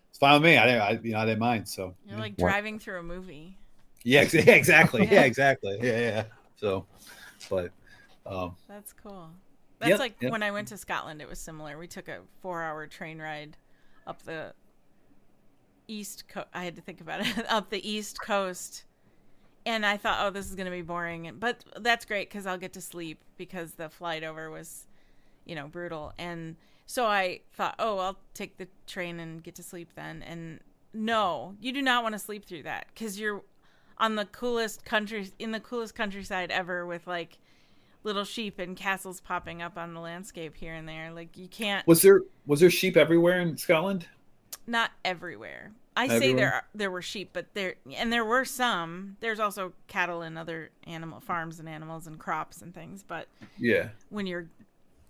it's 0.09 0.19
fine 0.19 0.33
with 0.41 0.43
me. 0.51 0.57
I 0.57 0.67
didn't, 0.67 0.81
I, 0.81 1.01
you 1.03 1.13
know, 1.13 1.19
I 1.19 1.27
didn't 1.27 1.41
mind. 1.41 1.69
So 1.69 1.95
You're 2.09 2.19
like 2.19 2.33
What? 2.37 2.49
driving 2.51 2.79
through 2.79 3.01
a 3.01 3.03
movie. 3.03 3.59
yeah, 4.03 4.21
ex- 4.21 4.35
yeah, 4.35 4.55
exactly, 4.55 5.07
yeah, 5.11 5.23
exactly, 5.23 5.79
yeah, 5.83 5.99
yeah. 5.99 6.25
So, 6.57 6.87
but 7.51 7.71
um, 8.25 8.57
That's 8.67 8.93
cool. 8.95 9.29
That's 9.79 9.91
Yep, 9.91 9.99
like 9.99 10.17
yep. 10.23 10.33
when 10.33 10.43
I 10.43 10.51
went 10.53 10.69
to 10.69 10.79
Scotland, 10.79 11.21
it 11.21 11.29
was 11.29 11.39
similar. 11.39 11.77
We 11.77 11.87
took 11.87 12.09
a 12.09 12.21
four 12.41 12.63
hour 12.63 12.87
train 12.87 13.19
ride 13.19 13.59
up 14.07 14.23
the 14.23 14.55
east 15.89 16.29
coast. 16.29 16.49
I 16.53 16.65
had 16.65 16.77
to 16.77 16.83
think 16.83 17.01
about 17.01 17.27
it 17.27 17.47
up 17.51 17.71
the 17.71 17.89
east 17.89 18.21
coast. 18.21 18.85
And 19.65 19.85
I 19.85 19.97
thought, 19.97 20.19
oh, 20.21 20.31
this 20.31 20.49
is 20.49 20.55
to 20.55 20.71
be 20.71 20.83
boring. 20.83 21.33
But 21.41 21.65
that's 21.81 22.05
great 22.05 22.29
because 22.29 22.47
I'll 22.47 22.59
get 22.59 22.73
to 22.75 22.81
sleep 22.81 23.21
because 23.37 23.73
the 23.73 23.89
flight 23.89 24.23
over 24.23 24.49
was, 24.49 24.87
you 25.45 25.57
know, 25.57 25.67
brutal. 25.67 26.13
And 26.19 26.57
so 26.87 27.07
I 27.07 27.41
thought, 27.53 27.75
oh, 27.81 27.99
I'll 27.99 28.19
take 28.33 28.59
the 28.59 28.69
train 28.87 29.19
and 29.19 29.43
get 29.43 29.57
to 29.57 29.65
sleep 29.65 29.91
then. 29.97 30.23
And 30.23 30.61
no, 30.95 31.57
you 31.61 31.73
do 31.73 31.83
not 31.83 32.05
want 32.05 32.15
to 32.15 32.19
sleep 32.19 32.45
through 32.45 32.63
that 32.63 32.87
because 32.95 33.19
you're 33.19 33.43
on 33.99 34.15
the 34.15 34.27
coolest 34.27 34.85
country 34.85 35.31
in 35.39 35.53
the 35.53 35.61
coolest 35.61 35.95
countryside 35.95 36.51
ever 36.51 36.87
with 36.87 37.07
like 37.07 37.39
little 38.05 38.25
sheep 38.25 38.59
and 38.59 38.77
castles 38.77 39.21
popping 39.21 39.63
up 39.63 39.77
on 39.77 39.95
the 39.95 40.01
landscape 40.01 40.55
here 40.55 40.75
and 40.75 40.89
there. 40.89 41.11
Like 41.13 41.37
you 41.37 41.49
can't 41.49 41.87
was 41.87 42.03
there 42.03 42.23
was 42.47 42.61
there 42.61 42.71
sheep 42.71 42.97
everywhere 42.97 43.41
in 43.41 43.57
Scotland? 43.57 44.07
Not 44.67 44.91
everywhere. 45.05 45.73
I 45.99 46.09
say 46.09 46.35
there 46.35 46.53
are, 46.53 46.65
there 46.75 46.91
were 46.91 47.01
sheep, 47.01 47.31
but 47.33 47.55
there 47.55 47.77
and 47.95 48.13
there 48.13 48.25
were 48.25 48.45
some. 48.45 49.17
There's 49.21 49.41
also 49.41 49.73
cattle 49.87 50.21
and 50.23 50.37
other 50.37 50.71
animal 50.87 51.21
farms 51.21 51.59
and 51.59 51.69
animals 51.69 52.07
and 52.07 52.19
crops 52.19 52.61
and 52.61 52.75
things. 52.75 53.03
But 53.07 53.29
Yeah, 53.59 53.89
when 54.11 54.27
you're 54.27 54.49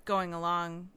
going 0.04 0.32
along, 0.32 0.90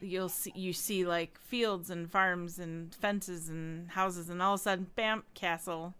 you'll 0.00 0.28
see 0.30 0.52
you 0.54 0.72
see 0.72 1.04
like 1.04 1.38
fields 1.38 1.90
and 1.90 2.10
farms 2.10 2.58
and 2.58 2.94
fences 2.94 3.48
and 3.50 3.90
houses, 3.90 4.30
and 4.30 4.40
all 4.40 4.54
of 4.54 4.60
a 4.60 4.62
sudden, 4.62 4.86
bam, 4.96 5.22
castle. 5.34 5.94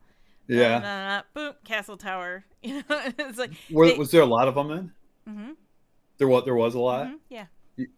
yeah. 0.46 1.22
Boom, 1.34 1.54
castle 1.64 1.96
tower. 1.96 2.44
You 2.62 2.82
know, 2.88 3.00
it's 3.18 3.38
like 3.38 3.52
Were, 3.70 3.86
they- 3.86 3.96
was 3.96 4.10
there 4.10 4.22
a 4.22 4.26
lot 4.26 4.48
of 4.48 4.56
them 4.56 4.68
then? 4.68 4.92
Mhm, 5.28 5.56
There 6.16 6.26
was 6.26 6.44
there 6.44 6.56
was 6.56 6.74
a 6.74 6.80
lot. 6.80 7.06
mhm, 7.06 7.18
yeah. 7.28 7.46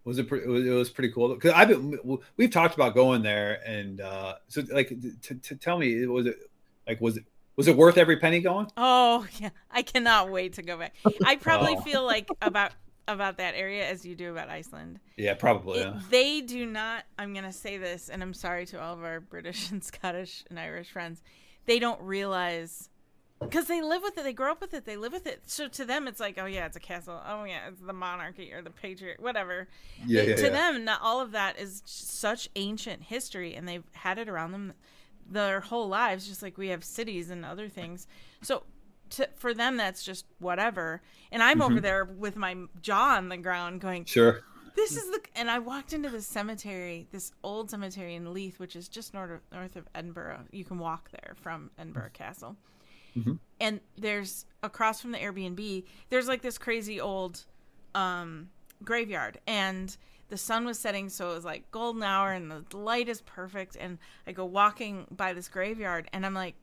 Was 0.04 0.18
it? 0.18 0.28
Pretty, 0.28 0.44
it 0.44 0.48
was, 0.48 0.66
it 0.66 0.70
was 0.70 0.90
pretty 0.90 1.12
cool 1.12 1.34
because 1.34 1.52
I've 1.52 1.68
been 1.68 2.18
we've 2.36 2.50
talked 2.50 2.74
about 2.74 2.94
going 2.94 3.22
there 3.22 3.60
and 3.66 4.00
uh 4.00 4.34
so 4.48 4.62
like 4.72 4.88
to, 5.22 5.34
to 5.34 5.56
tell 5.56 5.78
me 5.78 6.04
was 6.06 6.26
it 6.26 6.36
like 6.86 7.00
was 7.00 7.16
it 7.16 7.24
was 7.56 7.68
it 7.68 7.76
worth 7.76 7.98
every 7.98 8.16
penny 8.18 8.40
going? 8.40 8.66
Oh 8.76 9.26
yeah, 9.38 9.50
I 9.70 9.82
cannot 9.82 10.30
wait 10.30 10.54
to 10.54 10.62
go 10.62 10.76
back. 10.78 10.94
I 11.24 11.36
probably 11.36 11.76
Oh. 11.76 11.80
feel 11.82 12.04
like 12.04 12.28
about 12.42 12.72
about 13.08 13.38
that 13.38 13.54
area 13.56 13.88
as 13.88 14.04
you 14.06 14.14
do 14.14 14.30
about 14.30 14.48
Iceland. 14.48 15.00
Yeah, 15.16 15.34
probably. 15.34 15.80
It- 15.80 15.86
Yeah. 15.86 16.00
They 16.10 16.40
do 16.42 16.64
not. 16.64 17.04
I'm 17.18 17.34
gonna 17.34 17.52
say 17.52 17.76
this, 17.76 18.08
and 18.08 18.22
I'm 18.22 18.34
sorry 18.34 18.66
to 18.66 18.80
all 18.80 18.94
of 18.94 19.02
our 19.02 19.20
British 19.20 19.70
and 19.72 19.82
Scottish 19.82 20.44
and 20.48 20.58
Irish 20.60 20.90
friends. 20.90 21.22
They 21.66 21.78
don't 21.78 22.00
realize 22.02 22.88
because 23.40 23.66
they 23.66 23.82
live 23.82 24.02
with 24.02 24.16
it. 24.18 24.24
They 24.24 24.32
grow 24.32 24.52
up 24.52 24.60
with 24.60 24.74
it. 24.74 24.84
They 24.84 24.96
live 24.96 25.12
with 25.12 25.26
it. 25.26 25.42
So 25.46 25.68
to 25.68 25.84
them, 25.84 26.06
it's 26.06 26.20
like, 26.20 26.38
oh 26.38 26.46
yeah, 26.46 26.66
it's 26.66 26.76
a 26.76 26.80
castle. 26.80 27.20
Oh 27.26 27.44
yeah, 27.44 27.68
it's 27.68 27.80
the 27.80 27.92
monarchy 27.92 28.52
or 28.52 28.62
the 28.62 28.70
patriot, 28.70 29.20
whatever. 29.20 29.68
Yeah, 30.06 30.22
yeah, 30.22 30.36
to 30.36 30.42
yeah. 30.44 30.48
them, 30.50 30.84
not 30.84 31.00
all 31.02 31.20
of 31.20 31.32
that 31.32 31.58
is 31.58 31.82
such 31.86 32.48
ancient 32.56 33.02
history, 33.04 33.54
and 33.54 33.66
they've 33.66 33.84
had 33.92 34.18
it 34.18 34.28
around 34.28 34.52
them 34.52 34.72
their 35.30 35.60
whole 35.60 35.88
lives, 35.88 36.26
just 36.26 36.42
like 36.42 36.58
we 36.58 36.68
have 36.68 36.82
cities 36.84 37.30
and 37.30 37.44
other 37.44 37.68
things. 37.68 38.06
So, 38.42 38.64
to, 39.10 39.28
for 39.36 39.54
them, 39.54 39.76
that's 39.76 40.02
just 40.02 40.24
whatever. 40.38 41.00
And 41.32 41.42
I'm 41.42 41.58
Mm-hmm. 41.60 41.72
over 41.72 41.80
there 41.80 42.04
with 42.04 42.36
my 42.36 42.56
jaw 42.82 43.16
on 43.16 43.28
the 43.28 43.36
ground, 43.36 43.80
going, 43.80 44.04
Sure. 44.04 44.40
"This 44.76 44.96
is 44.96 45.10
the." 45.10 45.20
And 45.34 45.50
I 45.50 45.60
walked 45.60 45.92
into 45.92 46.10
this 46.10 46.26
cemetery, 46.26 47.06
this 47.10 47.32
old 47.42 47.70
cemetery 47.70 48.14
in 48.16 48.32
Leith, 48.34 48.58
which 48.60 48.76
is 48.76 48.88
just 48.88 49.14
north 49.14 49.30
of, 49.30 49.40
north 49.52 49.76
of 49.76 49.86
Edinburgh. 49.94 50.40
You 50.52 50.64
can 50.64 50.78
walk 50.78 51.10
there 51.10 51.34
from 51.40 51.70
Edinburgh 51.78 52.10
Castle. 52.12 52.56
And 53.60 53.80
there's 53.96 54.46
across 54.62 55.00
from 55.00 55.12
the 55.12 55.18
Airbnb, 55.18 55.84
there's 56.08 56.28
like 56.28 56.42
this 56.42 56.58
crazy 56.58 57.00
old 57.00 57.44
um, 57.94 58.48
graveyard, 58.84 59.38
and 59.46 59.96
the 60.28 60.36
sun 60.36 60.64
was 60.64 60.78
setting, 60.78 61.08
so 61.08 61.30
it 61.30 61.34
was 61.34 61.44
like 61.44 61.70
golden 61.70 62.02
hour, 62.02 62.32
and 62.32 62.50
the 62.50 62.76
light 62.76 63.08
is 63.08 63.20
perfect. 63.22 63.76
And 63.78 63.98
I 64.26 64.32
go 64.32 64.44
walking 64.44 65.06
by 65.10 65.32
this 65.32 65.48
graveyard, 65.48 66.08
and 66.12 66.24
I'm 66.24 66.34
like, 66.34 66.54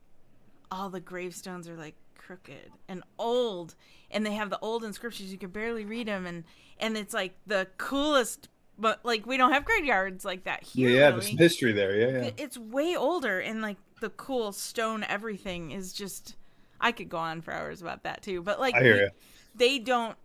all 0.71 0.89
the 0.89 0.99
gravestones 0.99 1.67
are 1.67 1.75
like 1.75 1.95
crooked 2.15 2.71
and 2.87 3.03
old, 3.19 3.75
and 4.09 4.25
they 4.25 4.33
have 4.33 4.49
the 4.49 4.59
old 4.59 4.83
inscriptions. 4.83 5.31
You 5.31 5.37
can 5.37 5.49
barely 5.49 5.85
read 5.85 6.07
them, 6.07 6.25
and 6.25 6.43
and 6.79 6.97
it's 6.97 7.13
like 7.13 7.35
the 7.45 7.67
coolest. 7.77 8.49
But 8.79 9.03
like 9.03 9.25
we 9.25 9.37
don't 9.37 9.51
have 9.51 9.65
graveyards 9.65 10.23
like 10.23 10.43
that 10.45 10.63
here. 10.63 10.89
yeah. 10.89 11.07
really. 11.07 11.11
There's 11.11 11.27
some 11.29 11.37
history 11.37 11.71
there. 11.73 11.95
Yeah, 11.95 12.23
yeah. 12.23 12.31
It's 12.37 12.57
way 12.57 12.95
older 12.95 13.39
and 13.39 13.61
like 13.61 13.77
the 13.99 14.09
cool 14.11 14.51
stone 14.51 15.03
everything 15.03 15.71
is 15.71 15.93
just 15.93 16.35
i 16.81 16.91
could 16.91 17.09
go 17.09 17.17
on 17.17 17.41
for 17.41 17.53
hours 17.53 17.81
about 17.81 18.03
that 18.03 18.21
too 18.21 18.41
but 18.41 18.59
like 18.59 18.75
I 18.75 18.81
hear 18.83 18.93
we- 18.93 18.99
you. 19.01 19.09
they 19.55 19.79
don't 19.79 20.17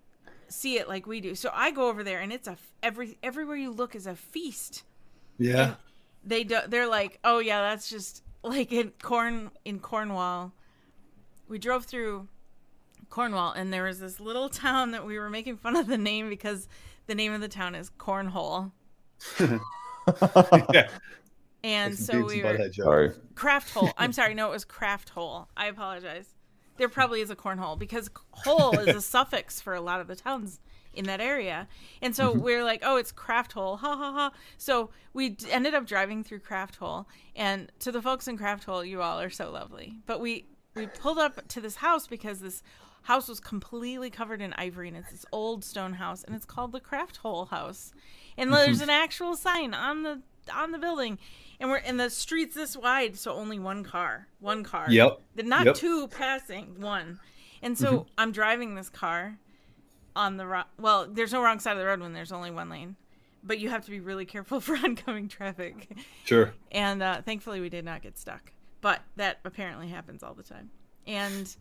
see 0.48 0.76
it 0.78 0.88
like 0.88 1.06
we 1.06 1.20
do 1.20 1.34
so 1.34 1.50
i 1.54 1.70
go 1.70 1.88
over 1.88 2.04
there 2.04 2.20
and 2.20 2.32
it's 2.32 2.46
a 2.48 2.56
every 2.82 3.16
everywhere 3.22 3.56
you 3.56 3.70
look 3.70 3.94
is 3.94 4.06
a 4.06 4.14
feast 4.14 4.82
Yeah. 5.38 5.74
they 6.24 6.44
do 6.44 6.58
they're 6.68 6.86
like 6.88 7.18
oh 7.24 7.38
yeah 7.38 7.62
that's 7.62 7.88
just 7.88 8.22
like 8.42 8.70
in 8.72 8.92
corn 9.02 9.50
in 9.64 9.78
cornwall 9.78 10.52
we 11.48 11.58
drove 11.58 11.84
through 11.86 12.28
cornwall 13.08 13.52
and 13.52 13.72
there 13.72 13.84
was 13.84 14.00
this 14.00 14.20
little 14.20 14.48
town 14.48 14.90
that 14.90 15.06
we 15.06 15.18
were 15.18 15.30
making 15.30 15.56
fun 15.56 15.76
of 15.76 15.86
the 15.86 15.96
name 15.98 16.28
because 16.28 16.68
the 17.06 17.14
name 17.14 17.32
of 17.32 17.40
the 17.40 17.48
town 17.48 17.74
is 17.74 17.90
cornhole 17.98 18.72
yeah. 20.72 20.88
and 21.64 21.92
Like 21.92 21.98
so 21.98 22.24
we 22.24 22.42
were 22.42 22.70
Sorry. 22.72 23.12
Crafthole. 23.34 23.92
I'm 23.96 24.12
sorry. 24.18 24.34
No, 24.34 24.48
it 24.48 24.50
was 24.52 24.64
Crafthole. 24.64 25.46
I 25.56 25.66
apologize. 25.66 26.26
There 26.76 26.88
probably 26.88 27.20
is 27.20 27.30
a 27.30 27.36
cornhole 27.36 27.78
because 27.78 28.10
hole 28.30 28.78
is 28.78 28.96
a 28.96 29.02
suffix 29.02 29.60
for 29.60 29.74
a 29.74 29.80
lot 29.80 30.00
of 30.00 30.06
the 30.06 30.16
towns 30.16 30.60
in 30.94 31.06
that 31.06 31.20
area. 31.20 31.68
And 32.00 32.14
so 32.14 32.30
mm-hmm. 32.30 32.40
we're 32.40 32.64
like, 32.64 32.82
oh, 32.84 32.96
it's 32.96 33.12
Crafthole. 33.12 33.78
Ha 33.78 33.96
ha 33.96 34.12
ha. 34.12 34.32
So 34.58 34.90
we 35.12 35.30
d- 35.30 35.50
ended 35.50 35.74
up 35.74 35.86
driving 35.86 36.22
through 36.22 36.40
Crafthole. 36.40 37.06
And 37.34 37.72
to 37.80 37.92
the 37.92 38.02
folks 38.02 38.28
in 38.28 38.38
Crafthole, 38.38 38.86
you 38.86 39.00
all 39.00 39.20
are 39.20 39.30
so 39.30 39.50
lovely. 39.50 39.98
But 40.06 40.20
we, 40.20 40.46
we 40.74 40.86
pulled 40.86 41.18
up 41.18 41.48
to 41.48 41.60
this 41.60 41.76
house 41.76 42.06
because 42.06 42.40
this 42.40 42.62
house 43.02 43.28
was 43.28 43.40
completely 43.40 44.10
covered 44.10 44.40
in 44.40 44.52
ivory 44.54 44.88
and 44.88 44.96
it's 44.96 45.10
this 45.10 45.26
old 45.32 45.64
stone 45.64 45.94
house 45.94 46.22
and 46.24 46.34
it's 46.34 46.44
called 46.44 46.72
the 46.72 46.80
Crafthole 46.80 47.48
house 47.48 47.92
and 48.38 48.50
mm-hmm. 48.50 48.64
there's 48.64 48.80
an 48.80 48.90
actual 48.90 49.34
sign 49.36 49.74
on 49.74 50.02
the 50.02 50.20
on 50.54 50.72
the 50.72 50.78
building 50.78 51.18
and 51.60 51.70
we're 51.70 51.76
in 51.76 51.96
the 51.96 52.10
streets 52.10 52.54
this 52.54 52.76
wide 52.76 53.16
so 53.16 53.32
only 53.32 53.58
one 53.58 53.84
car 53.84 54.26
one 54.40 54.64
car 54.64 54.86
Yep. 54.90 55.20
The- 55.36 55.42
not 55.44 55.66
Yep. 55.66 55.74
two 55.76 56.08
passing 56.08 56.80
one 56.80 57.20
and 57.62 57.76
so 57.78 58.06
i'm 58.18 58.32
driving 58.32 58.74
this 58.74 58.88
car 58.88 59.38
on 60.16 60.36
the 60.36 60.46
wrong 60.46 60.64
well 60.78 61.06
there's 61.10 61.32
no 61.32 61.42
wrong 61.42 61.58
side 61.60 61.72
of 61.72 61.78
the 61.78 61.86
road 61.86 62.00
when 62.00 62.12
there's 62.12 62.32
only 62.32 62.50
one 62.50 62.68
lane 62.68 62.96
but 63.44 63.58
you 63.58 63.68
have 63.70 63.84
to 63.84 63.90
be 63.90 64.00
really 64.00 64.24
careful 64.24 64.60
for 64.66 64.74
oncoming 64.76 65.28
traffic 65.28 65.88
Sure. 66.24 66.52
and 66.70 67.02
uh, 67.02 67.22
thankfully 67.22 67.60
we 67.60 67.68
did 67.68 67.84
not 67.84 68.02
get 68.02 68.18
stuck 68.18 68.52
but 68.80 69.00
that 69.16 69.38
apparently 69.44 69.88
happens 69.88 70.22
all 70.22 70.34
the 70.34 70.42
time 70.42 70.70
and 71.06 71.56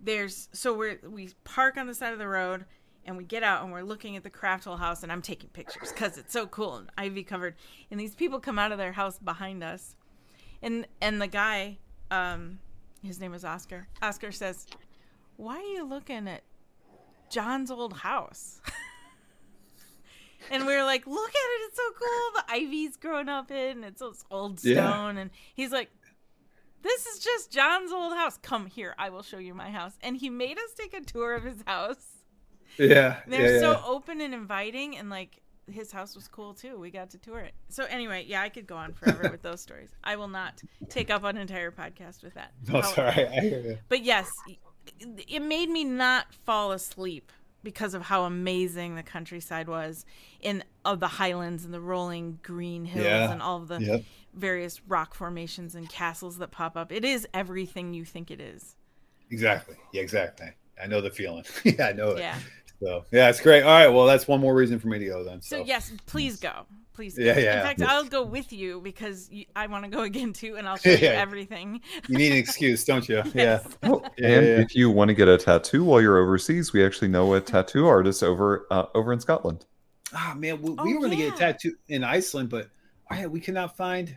there's 0.00 0.48
so 0.52 0.74
we're 0.74 0.98
we 1.08 1.30
park 1.44 1.76
on 1.76 1.86
the 1.86 1.94
side 1.94 2.12
of 2.12 2.18
the 2.18 2.28
road 2.28 2.64
and 3.06 3.16
we 3.16 3.24
get 3.24 3.42
out 3.42 3.62
and 3.62 3.72
we're 3.72 3.82
looking 3.82 4.16
at 4.16 4.22
the 4.22 4.30
Crafthole 4.30 4.78
house 4.78 5.02
and 5.02 5.10
i'm 5.10 5.22
taking 5.22 5.48
pictures 5.50 5.90
because 5.90 6.18
it's 6.18 6.32
so 6.32 6.46
cool 6.46 6.76
and 6.76 6.90
ivy 6.98 7.22
covered 7.22 7.54
and 7.90 7.98
these 7.98 8.14
people 8.14 8.38
come 8.40 8.58
out 8.58 8.72
of 8.72 8.78
their 8.78 8.92
house 8.92 9.18
behind 9.18 9.64
us 9.64 9.96
and 10.62 10.86
and 11.00 11.22
the 11.22 11.26
guy 11.26 11.78
um 12.10 12.58
his 13.02 13.18
name 13.20 13.32
is 13.32 13.44
oscar 13.44 13.88
oscar 14.02 14.30
says 14.30 14.66
why 15.36 15.56
are 15.56 15.72
you 15.74 15.84
looking 15.84 16.28
at 16.28 16.42
john's 17.30 17.70
old 17.70 17.94
house 17.94 18.60
and 20.50 20.66
we 20.66 20.74
were 20.74 20.84
like, 20.84 21.06
look 21.06 21.30
at 21.30 21.34
it, 21.34 21.60
it's 21.66 21.76
so 21.76 21.90
cool. 21.98 22.42
The 22.42 22.54
ivy's 22.54 22.96
grown 22.96 23.28
up 23.28 23.50
in, 23.50 23.84
it's 23.84 24.00
this 24.00 24.24
old 24.30 24.60
stone. 24.60 24.74
Yeah. 24.74 25.08
And 25.08 25.30
he's 25.54 25.72
like, 25.72 25.90
this 26.82 27.06
is 27.06 27.18
just 27.18 27.50
John's 27.50 27.90
old 27.92 28.12
house. 28.12 28.38
Come 28.42 28.66
here, 28.66 28.94
I 28.98 29.10
will 29.10 29.22
show 29.22 29.38
you 29.38 29.54
my 29.54 29.70
house. 29.70 29.94
And 30.02 30.16
he 30.16 30.30
made 30.30 30.56
us 30.56 30.72
take 30.78 30.94
a 30.94 31.00
tour 31.00 31.34
of 31.34 31.44
his 31.44 31.62
house. 31.66 32.15
Yeah. 32.78 33.18
They're 33.26 33.54
yeah, 33.54 33.60
so 33.60 33.72
yeah. 33.72 33.82
open 33.86 34.20
and 34.20 34.34
inviting, 34.34 34.96
and 34.96 35.10
like 35.10 35.40
his 35.70 35.90
house 35.92 36.14
was 36.14 36.28
cool 36.28 36.54
too. 36.54 36.78
We 36.78 36.90
got 36.90 37.10
to 37.10 37.18
tour 37.18 37.40
it. 37.40 37.52
So 37.68 37.84
anyway, 37.84 38.24
yeah, 38.26 38.42
I 38.42 38.48
could 38.48 38.66
go 38.66 38.76
on 38.76 38.92
forever 38.92 39.28
with 39.32 39.42
those 39.42 39.60
stories. 39.60 39.90
I 40.04 40.16
will 40.16 40.28
not 40.28 40.62
take 40.88 41.10
up 41.10 41.24
an 41.24 41.36
entire 41.36 41.70
podcast 41.70 42.22
with 42.22 42.34
that. 42.34 42.52
No, 42.68 42.78
it's 42.78 42.96
all 42.96 43.04
right. 43.04 43.28
I 43.28 43.40
hear 43.40 43.60
you. 43.60 43.78
But 43.88 44.04
yes, 44.04 44.30
it 45.00 45.42
made 45.42 45.68
me 45.68 45.84
not 45.84 46.32
fall 46.44 46.70
asleep 46.72 47.32
because 47.64 47.94
of 47.94 48.02
how 48.02 48.22
amazing 48.24 48.94
the 48.94 49.02
countryside 49.02 49.66
was 49.66 50.04
in 50.40 50.62
of 50.84 51.00
the 51.00 51.08
highlands 51.08 51.64
and 51.64 51.74
the 51.74 51.80
rolling 51.80 52.38
green 52.44 52.84
hills 52.84 53.04
Yeah. 53.06 53.32
and 53.32 53.42
all 53.42 53.56
of 53.56 53.66
the 53.66 53.80
Yep. 53.82 54.02
various 54.34 54.80
rock 54.86 55.14
formations 55.14 55.74
and 55.74 55.88
castles 55.88 56.38
that 56.38 56.52
pop 56.52 56.76
up. 56.76 56.92
It 56.92 57.04
is 57.04 57.26
everything 57.34 57.92
you 57.92 58.04
think 58.04 58.30
it 58.30 58.40
is. 58.40 58.76
Exactly. 59.30 59.74
Yeah, 59.92 60.02
exactly. 60.02 60.50
I 60.82 60.86
know 60.86 61.00
the 61.00 61.10
feeling. 61.10 61.44
yeah, 61.64 61.88
I 61.88 61.92
know 61.92 62.10
it. 62.10 62.18
Yeah. 62.20 62.38
So 62.80 63.04
yeah, 63.10 63.28
it's 63.30 63.40
great. 63.40 63.62
All 63.62 63.70
right. 63.70 63.88
Well, 63.88 64.04
that's 64.06 64.28
one 64.28 64.40
more 64.40 64.54
reason 64.54 64.78
for 64.78 64.88
me 64.88 64.98
to 64.98 65.06
go 65.06 65.24
then. 65.24 65.40
So 65.40 65.58
So, 65.58 65.64
yes, 65.64 65.92
please 66.06 66.38
go. 66.38 66.66
Please 66.92 67.16
go. 67.16 67.24
Yeah, 67.24 67.38
yeah. 67.38 67.56
In 67.60 67.66
fact, 67.66 67.80
Yes. 67.80 67.88
I'll 67.90 68.04
go 68.04 68.24
with 68.24 68.52
you 68.52 68.80
because 68.82 69.30
you, 69.30 69.44
I 69.54 69.66
want 69.66 69.84
to 69.84 69.90
go 69.90 70.02
again 70.10 70.32
too, 70.32 70.56
and 70.56 70.68
I'll 70.68 70.76
show 70.86 70.90
you 70.90 71.06
everything. 71.08 71.80
you 72.08 72.18
need 72.18 72.32
an 72.32 72.38
excuse, 72.38 72.84
don't 72.84 73.08
you? 73.08 73.22
Yeah. 73.34 73.60
Oh, 73.82 74.02
Yeah, 74.18 74.28
and 74.28 74.46
yeah. 74.46 74.52
if 74.60 74.74
you 74.74 74.90
want 74.90 75.08
to 75.08 75.14
get 75.14 75.28
a 75.28 75.38
tattoo 75.38 75.84
while 75.84 76.00
you're 76.00 76.18
overseas, 76.18 76.72
we 76.72 76.84
actually 76.84 77.08
know 77.08 77.32
a 77.34 77.40
tattoo 77.40 77.86
artist 77.86 78.22
over 78.22 78.66
uh, 78.70 78.86
over 78.94 79.12
in 79.12 79.20
Scotland. 79.20 79.64
Ah 80.14 80.34
man, 80.36 80.62
we, 80.62 80.74
Oh, 80.78 80.84
we 80.84 80.94
were 80.94 81.00
going 81.00 81.10
to 81.10 81.16
get 81.16 81.34
a 81.34 81.36
tattoo 81.36 81.74
in 81.88 82.04
Iceland, 82.04 82.48
but 82.50 82.68
I, 83.10 83.26
we 83.26 83.40
cannot 83.40 83.76
find. 83.76 84.16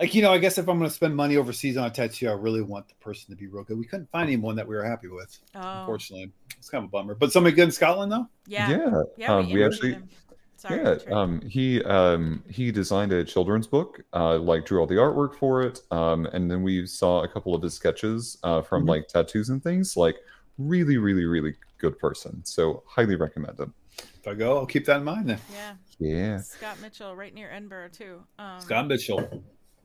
Like 0.00 0.14
you 0.14 0.22
know, 0.22 0.32
I 0.32 0.38
guess 0.38 0.56
if 0.58 0.66
I'm 0.68 0.78
going 0.78 0.88
to 0.88 0.94
spend 0.94 1.14
money 1.14 1.36
overseas 1.36 1.76
on 1.76 1.84
a 1.86 1.90
tattoo, 1.90 2.28
I 2.28 2.32
really 2.32 2.62
want 2.62 2.88
the 2.88 2.94
person 2.96 3.30
to 3.30 3.36
be 3.36 3.46
real 3.46 3.64
good. 3.64 3.78
We 3.78 3.84
couldn't 3.86 4.10
find 4.10 4.28
anyone 4.28 4.56
that 4.56 4.66
we 4.66 4.74
were 4.74 4.82
happy 4.84 5.08
with, 5.08 5.38
Oh, 5.54 5.60
unfortunately. 5.80 6.32
It's 6.56 6.70
kind 6.70 6.82
of 6.84 6.88
a 6.88 6.90
bummer. 6.90 7.14
But 7.14 7.32
somebody 7.32 7.54
good 7.54 7.64
in 7.64 7.70
Scotland 7.72 8.10
though. 8.10 8.26
yeah, 8.46 8.70
yeah. 8.70 9.02
yeah. 9.18 9.34
um, 9.36 9.46
we 9.46 9.62
interviewed 9.62 9.72
actually 9.72 9.92
him. 9.92 10.08
Sorry, 10.56 10.82
yeah, 10.82 10.96
um, 11.18 11.40
he 11.42 11.82
um, 11.84 12.42
he 12.50 12.70
designed 12.70 13.12
a 13.12 13.24
children's 13.24 13.66
book, 13.66 14.02
uh, 14.12 14.36
like 14.38 14.66
drew 14.66 14.78
all 14.80 14.86
the 14.86 14.96
artwork 14.96 15.34
for 15.36 15.62
it, 15.62 15.80
um, 15.90 16.26
and 16.26 16.50
then 16.50 16.62
we 16.62 16.86
saw 16.86 17.22
a 17.22 17.28
couple 17.28 17.54
of 17.54 17.62
his 17.62 17.72
sketches 17.72 18.36
uh, 18.42 18.60
from 18.60 18.84
Mhm. 18.84 18.88
like 18.90 19.08
tattoos 19.08 19.48
and 19.48 19.62
things. 19.62 19.96
Like, 19.96 20.16
really, 20.58 20.98
really, 20.98 21.24
really 21.24 21.54
good 21.78 21.98
person. 21.98 22.44
So 22.44 22.82
highly 22.86 23.16
recommend 23.16 23.58
him. 23.58 23.72
If 23.98 24.28
I 24.28 24.34
go, 24.34 24.58
I'll 24.58 24.66
keep 24.66 24.84
that 24.84 24.98
in 24.98 25.04
mind 25.04 25.30
then. 25.30 25.38
yeah. 25.52 25.72
Yeah, 25.98 26.40
Scott 26.40 26.78
Mitchell, 26.82 27.16
right 27.16 27.32
near 27.34 27.50
Edinburgh 27.50 27.90
too. 27.92 28.22
Um, 28.38 28.60
Scott 28.60 28.86
Mitchell. 28.86 29.42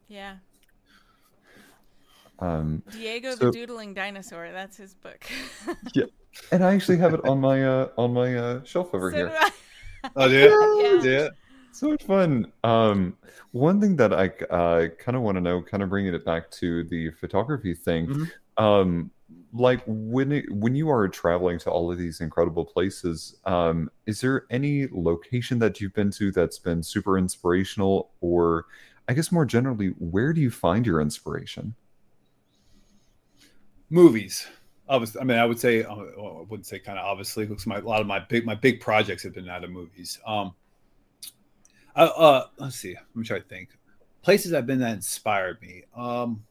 Yeah, 0.07 0.35
um, 2.39 2.83
Diego 2.91 3.35
So- 3.35 3.45
the 3.45 3.51
Doodling 3.51 3.93
Dinosaur. 3.93 4.51
That's 4.51 4.77
his 4.77 4.93
book. 4.93 5.25
yeah, 5.93 6.05
and 6.51 6.63
I 6.63 6.73
actually 6.73 6.97
have 6.97 7.13
it 7.13 7.21
on 7.25 7.39
my 7.39 7.63
uh, 7.65 7.89
on 7.97 8.13
my 8.13 8.35
uh, 8.35 8.63
shelf 8.63 8.93
over 8.93 9.11
So 9.11 9.17
here. 9.17 9.31
Oh, 10.15 10.27
yeah. 10.29 11.01
Yeah. 11.03 11.11
Yeah. 11.11 11.27
so 11.71 11.89
much 11.89 12.03
fun 12.03 12.51
um 12.63 13.17
one 13.53 13.81
thing 13.81 13.95
that 13.95 14.13
i 14.13 14.27
uh 14.53 14.87
kind 14.99 15.15
of 15.17 15.23
want 15.23 15.35
to 15.35 15.41
know 15.41 15.63
kind 15.63 15.81
of 15.81 15.89
bringing 15.89 16.13
it 16.13 16.23
back 16.23 16.51
to 16.51 16.83
the 16.85 17.09
photography 17.19 17.73
thing 17.73 18.05
Mhm. 18.07 18.31
um 18.57 19.11
like 19.51 19.81
when 19.87 20.31
it, 20.31 20.45
when 20.51 20.75
you 20.75 20.91
are 20.91 21.07
traveling 21.07 21.57
to 21.59 21.71
all 21.71 21.91
of 21.91 21.97
these 21.97 22.21
incredible 22.21 22.63
places 22.65 23.35
um 23.45 23.89
is 24.05 24.21
there 24.21 24.45
any 24.51 24.87
location 24.91 25.57
that 25.57 25.81
you've 25.81 25.93
been 25.95 26.11
to 26.11 26.31
that's 26.31 26.59
been 26.59 26.83
super 26.83 27.17
inspirational 27.17 28.11
or 28.21 28.65
i 29.07 29.13
guess 29.13 29.31
more 29.31 29.45
generally 29.45 29.89
where 29.99 30.33
do 30.33 30.41
you 30.41 30.51
find 30.51 30.85
your 30.85 31.01
inspiration 31.01 31.75
Movies. 33.89 34.47
obviously, 34.89 35.21
I 35.21 35.23
mean, 35.23 35.37
I 35.37 35.45
would 35.45 35.59
say, 35.59 35.83
uh, 35.83 35.95
well, 35.95 36.39
I 36.41 36.49
wouldn't 36.49 36.65
say 36.65 36.79
kind 36.79 36.97
of 36.97 37.05
obviously, 37.05 37.45
because 37.45 37.67
my 37.67 37.77
a 37.77 37.81
lot 37.81 38.01
of 38.01 38.07
my 38.07 38.19
big 38.19 38.45
my 38.45 38.55
big 38.55 38.81
projects 38.81 39.23
have 39.23 39.33
been 39.33 39.47
out 39.47 39.63
of 39.63 39.69
movies. 39.69 40.19
Um, 40.25 40.53
uh, 41.95 42.09
uh 42.17 42.45
let's 42.57 42.75
see, 42.75 42.93
let 42.93 43.15
me 43.15 43.23
try 43.23 43.39
to 43.39 43.45
think. 43.45 43.69
Places 44.23 44.53
I've 44.53 44.65
been 44.65 44.79
that 44.79 44.93
inspired 44.93 45.61
me. 45.61 45.83
Um, 45.95 46.43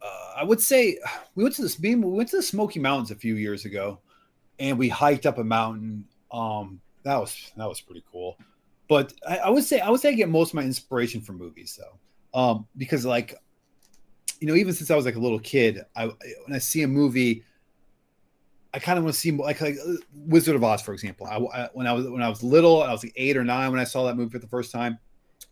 uh, 0.00 0.34
I 0.38 0.44
would 0.44 0.60
say 0.60 0.98
we 1.34 1.44
went 1.44 1.54
to 1.56 1.62
this 1.62 1.78
we 1.78 1.94
went 1.94 2.30
to 2.30 2.36
the 2.36 2.42
Smoky 2.42 2.80
Mountains 2.80 3.10
a 3.10 3.16
few 3.16 3.34
years 3.34 3.66
ago, 3.66 3.98
and 4.58 4.78
we 4.78 4.88
hiked 4.88 5.26
up 5.26 5.36
a 5.36 5.44
mountain. 5.44 6.06
Um, 6.32 6.80
that 7.02 7.16
was 7.16 7.52
that 7.56 7.68
was 7.68 7.82
pretty 7.82 8.04
cool. 8.10 8.38
But 8.88 9.12
I, 9.26 9.38
I 9.38 9.50
would 9.50 9.64
say 9.64 9.80
I 9.80 9.90
would 9.90 10.00
say 10.00 10.10
I 10.10 10.14
get 10.14 10.28
most 10.28 10.50
of 10.50 10.54
my 10.54 10.62
inspiration 10.62 11.20
from 11.20 11.36
movies 11.36 11.78
though, 11.78 12.38
um, 12.38 12.66
because 12.76 13.04
like, 13.04 13.34
you 14.40 14.48
know, 14.48 14.54
even 14.54 14.72
since 14.72 14.90
I 14.90 14.96
was 14.96 15.04
like 15.04 15.16
a 15.16 15.20
little 15.20 15.38
kid, 15.38 15.84
I 15.94 16.06
when 16.06 16.54
I 16.54 16.58
see 16.58 16.82
a 16.82 16.88
movie, 16.88 17.44
I 18.72 18.78
kind 18.78 18.98
of 18.98 19.04
want 19.04 19.14
to 19.14 19.20
see 19.20 19.30
like 19.30 19.60
like 19.60 19.76
uh, 19.86 19.92
Wizard 20.14 20.56
of 20.56 20.64
Oz, 20.64 20.82
for 20.82 20.94
example. 20.94 21.26
I, 21.26 21.36
I, 21.36 21.68
when 21.74 21.86
I 21.86 21.92
was 21.92 22.08
when 22.08 22.22
I 22.22 22.28
was 22.28 22.42
little, 22.42 22.82
I 22.82 22.90
was 22.90 23.04
like 23.04 23.12
eight 23.16 23.36
or 23.36 23.44
nine 23.44 23.70
when 23.70 23.80
I 23.80 23.84
saw 23.84 24.06
that 24.06 24.16
movie 24.16 24.30
for 24.30 24.38
the 24.38 24.48
first 24.48 24.72
time. 24.72 24.98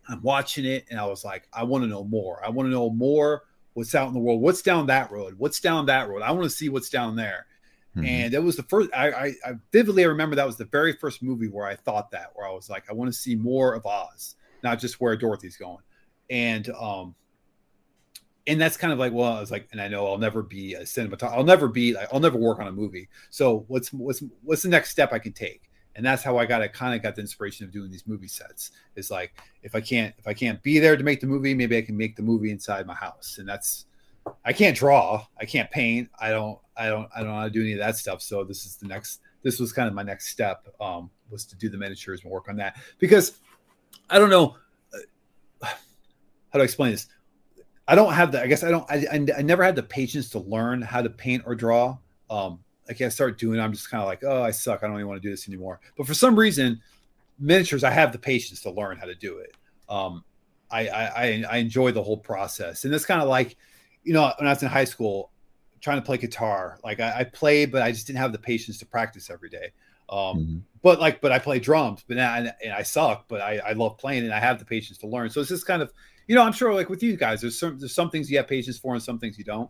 I'm 0.09 0.21
watching 0.21 0.65
it 0.65 0.85
and 0.89 0.99
I 0.99 1.05
was 1.05 1.25
like, 1.25 1.47
I 1.53 1.63
want 1.63 1.83
to 1.83 1.87
know 1.87 2.03
more. 2.03 2.43
I 2.43 2.49
want 2.49 2.67
to 2.67 2.71
know 2.71 2.89
more 2.89 3.43
what's 3.73 3.93
out 3.93 4.07
in 4.07 4.13
the 4.13 4.19
world. 4.19 4.41
What's 4.41 4.61
down 4.61 4.87
that 4.87 5.11
road? 5.11 5.35
What's 5.37 5.59
down 5.59 5.85
that 5.87 6.09
road? 6.09 6.21
I 6.21 6.31
want 6.31 6.43
to 6.45 6.49
see 6.49 6.69
what's 6.69 6.89
down 6.89 7.15
there. 7.15 7.45
Mm-hmm. 7.97 8.05
And 8.05 8.33
it 8.33 8.43
was 8.43 8.55
the 8.55 8.63
first. 8.63 8.89
I, 8.93 9.11
I, 9.11 9.25
I 9.45 9.53
vividly 9.71 10.05
remember 10.05 10.35
that 10.35 10.45
was 10.45 10.57
the 10.57 10.65
very 10.65 10.93
first 10.93 11.23
movie 11.23 11.47
where 11.47 11.65
I 11.65 11.75
thought 11.75 12.11
that, 12.11 12.31
where 12.35 12.47
I 12.47 12.51
was 12.51 12.69
like, 12.69 12.85
I 12.89 12.93
want 12.93 13.11
to 13.11 13.17
see 13.17 13.35
more 13.35 13.73
of 13.73 13.85
Oz, 13.85 14.35
not 14.63 14.79
just 14.79 15.01
where 15.01 15.15
Dorothy's 15.15 15.57
going. 15.57 15.83
And 16.29 16.69
um, 16.69 17.15
and 18.45 18.61
that's 18.61 18.77
kind 18.77 18.93
of 18.93 18.99
like, 18.99 19.13
well, 19.13 19.33
I 19.33 19.39
was 19.39 19.51
like, 19.51 19.67
and 19.71 19.81
I 19.81 19.87
know 19.87 20.07
I'll 20.07 20.17
never 20.17 20.43
be 20.43 20.75
a 20.75 20.81
cinematographer. 20.81 21.33
I'll 21.33 21.43
never 21.43 21.67
be. 21.67 21.93
Like, 21.93 22.07
I'll 22.13 22.19
never 22.19 22.37
work 22.37 22.59
on 22.59 22.67
a 22.67 22.71
movie. 22.71 23.09
So 23.29 23.65
what's 23.67 23.91
what's 23.91 24.23
what's 24.43 24.61
the 24.61 24.69
next 24.69 24.91
step 24.91 25.11
I 25.11 25.19
can 25.19 25.33
take? 25.33 25.67
and 25.97 26.05
that's 26.05 26.23
how 26.23 26.37
I 26.37 26.45
got 26.45 26.61
I 26.61 26.67
kind 26.67 26.95
of 26.95 27.01
got 27.01 27.15
the 27.15 27.21
inspiration 27.21 27.65
of 27.65 27.71
doing 27.71 27.89
these 27.89 28.05
movie 28.07 28.27
sets. 28.27 28.71
Is 28.95 29.11
like 29.11 29.33
if 29.63 29.75
I 29.75 29.81
can't 29.81 30.13
if 30.17 30.27
I 30.27 30.33
can't 30.33 30.61
be 30.61 30.79
there 30.79 30.95
to 30.95 31.03
make 31.03 31.19
the 31.19 31.27
movie, 31.27 31.55
maybe 31.55 31.75
I 31.75 31.81
can 31.81 31.97
make 31.97 32.15
the 32.15 32.21
movie 32.21 32.51
inside 32.51 32.85
my 32.85 32.93
house, 32.93 33.37
and 33.39 33.49
that's 33.49 33.86
I 34.45 34.53
can't 34.53 34.75
draw, 34.75 35.25
I 35.39 35.45
can't 35.45 35.69
paint, 35.71 36.09
I 36.19 36.29
don't 36.29 36.59
I 36.75 36.87
don't 36.87 37.09
I 37.15 37.19
don't 37.19 37.29
know 37.29 37.35
how 37.35 37.43
to 37.45 37.49
do 37.49 37.61
any 37.61 37.73
of 37.73 37.79
that 37.79 37.95
stuff. 37.95 38.21
So 38.21 38.43
this 38.43 38.65
is 38.65 38.77
the 38.77 38.87
next 38.87 39.21
this 39.43 39.59
was 39.59 39.71
kind 39.71 39.87
of 39.87 39.93
my 39.93 40.03
next 40.03 40.29
step 40.29 40.67
um, 40.81 41.09
was 41.29 41.45
to 41.45 41.55
do 41.55 41.69
the 41.69 41.77
miniatures 41.77 42.21
and 42.23 42.31
work 42.31 42.49
on 42.49 42.57
that 42.57 42.77
because 42.99 43.37
I 44.09 44.19
don't 44.19 44.29
know 44.29 44.55
uh, 44.93 45.67
how 46.53 46.59
to 46.59 46.63
explain 46.63 46.91
this. 46.91 47.07
I 47.87 47.95
don't 47.95 48.13
have 48.13 48.31
the 48.31 48.41
I 48.41 48.47
guess 48.47 48.63
I 48.63 48.71
don't 48.71 48.89
I, 48.89 49.05
I, 49.11 49.39
I 49.39 49.41
never 49.41 49.63
had 49.63 49.75
the 49.75 49.83
patience 49.83 50.29
to 50.31 50.39
learn 50.39 50.81
how 50.81 51.01
to 51.01 51.09
paint 51.09 51.43
or 51.45 51.55
draw. 51.55 51.97
Um, 52.29 52.59
like 52.87 53.01
I 53.01 53.09
start 53.09 53.37
doing, 53.37 53.59
I'm 53.59 53.73
just 53.73 53.89
kind 53.89 54.01
of 54.01 54.07
like, 54.07 54.23
oh, 54.23 54.41
I 54.41 54.51
suck. 54.51 54.83
I 54.83 54.87
don't 54.87 54.95
even 54.95 55.07
want 55.07 55.21
to 55.21 55.27
do 55.27 55.31
this 55.31 55.47
anymore. 55.47 55.79
But 55.97 56.07
for 56.07 56.13
some 56.13 56.37
reason, 56.37 56.81
miniatures, 57.39 57.83
I 57.83 57.91
have 57.91 58.11
the 58.11 58.19
patience 58.19 58.61
to 58.61 58.71
learn 58.71 58.97
how 58.97 59.05
to 59.05 59.15
do 59.15 59.39
it. 59.39 59.55
Um, 59.89 60.23
I, 60.69 60.87
I, 60.87 61.43
I 61.49 61.57
enjoy 61.57 61.91
the 61.91 62.03
whole 62.03 62.17
process, 62.17 62.85
and 62.85 62.93
it's 62.93 63.05
kind 63.05 63.21
of 63.21 63.27
like, 63.27 63.55
you 64.07 64.13
know, 64.13 64.31
when 64.39 64.47
I 64.47 64.51
was 64.51 64.63
in 64.63 64.69
high 64.69 64.85
school, 64.85 65.31
trying 65.81 65.99
to 65.99 66.05
play 66.05 66.17
guitar, 66.17 66.79
like 66.83 66.99
I, 66.99 67.19
I 67.19 67.23
played, 67.25 67.71
but 67.71 67.81
I 67.81 67.91
just 67.91 68.07
didn't 68.07 68.19
have 68.19 68.31
the 68.31 68.39
patience 68.39 68.77
to 68.79 68.85
practice 68.85 69.29
every 69.29 69.49
day. 69.49 69.71
Um, 70.09 70.19
mm-hmm. 70.19 70.57
But 70.81 70.99
like, 70.99 71.19
but 71.19 71.33
I 71.33 71.39
play 71.39 71.59
drums, 71.59 72.03
but 72.07 72.15
now 72.17 72.35
and, 72.35 72.53
and 72.63 72.73
I 72.73 72.83
suck, 72.83 73.25
but 73.27 73.41
I, 73.41 73.57
I 73.57 73.73
love 73.73 73.97
playing, 73.97 74.23
and 74.23 74.33
I 74.33 74.39
have 74.39 74.59
the 74.59 74.65
patience 74.65 74.97
to 74.99 75.07
learn. 75.07 75.29
So 75.29 75.41
it's 75.41 75.49
just 75.49 75.67
kind 75.67 75.81
of, 75.81 75.91
you 76.27 76.35
know, 76.35 76.43
I'm 76.43 76.53
sure 76.53 76.73
like 76.73 76.89
with 76.89 77.03
you 77.03 77.17
guys, 77.17 77.41
there's 77.41 77.59
some 77.59 77.77
there's 77.77 77.93
some 77.93 78.09
things 78.09 78.31
you 78.31 78.37
have 78.37 78.47
patience 78.47 78.77
for, 78.77 78.93
and 78.93 79.03
some 79.03 79.19
things 79.19 79.37
you 79.37 79.43
don't. 79.43 79.69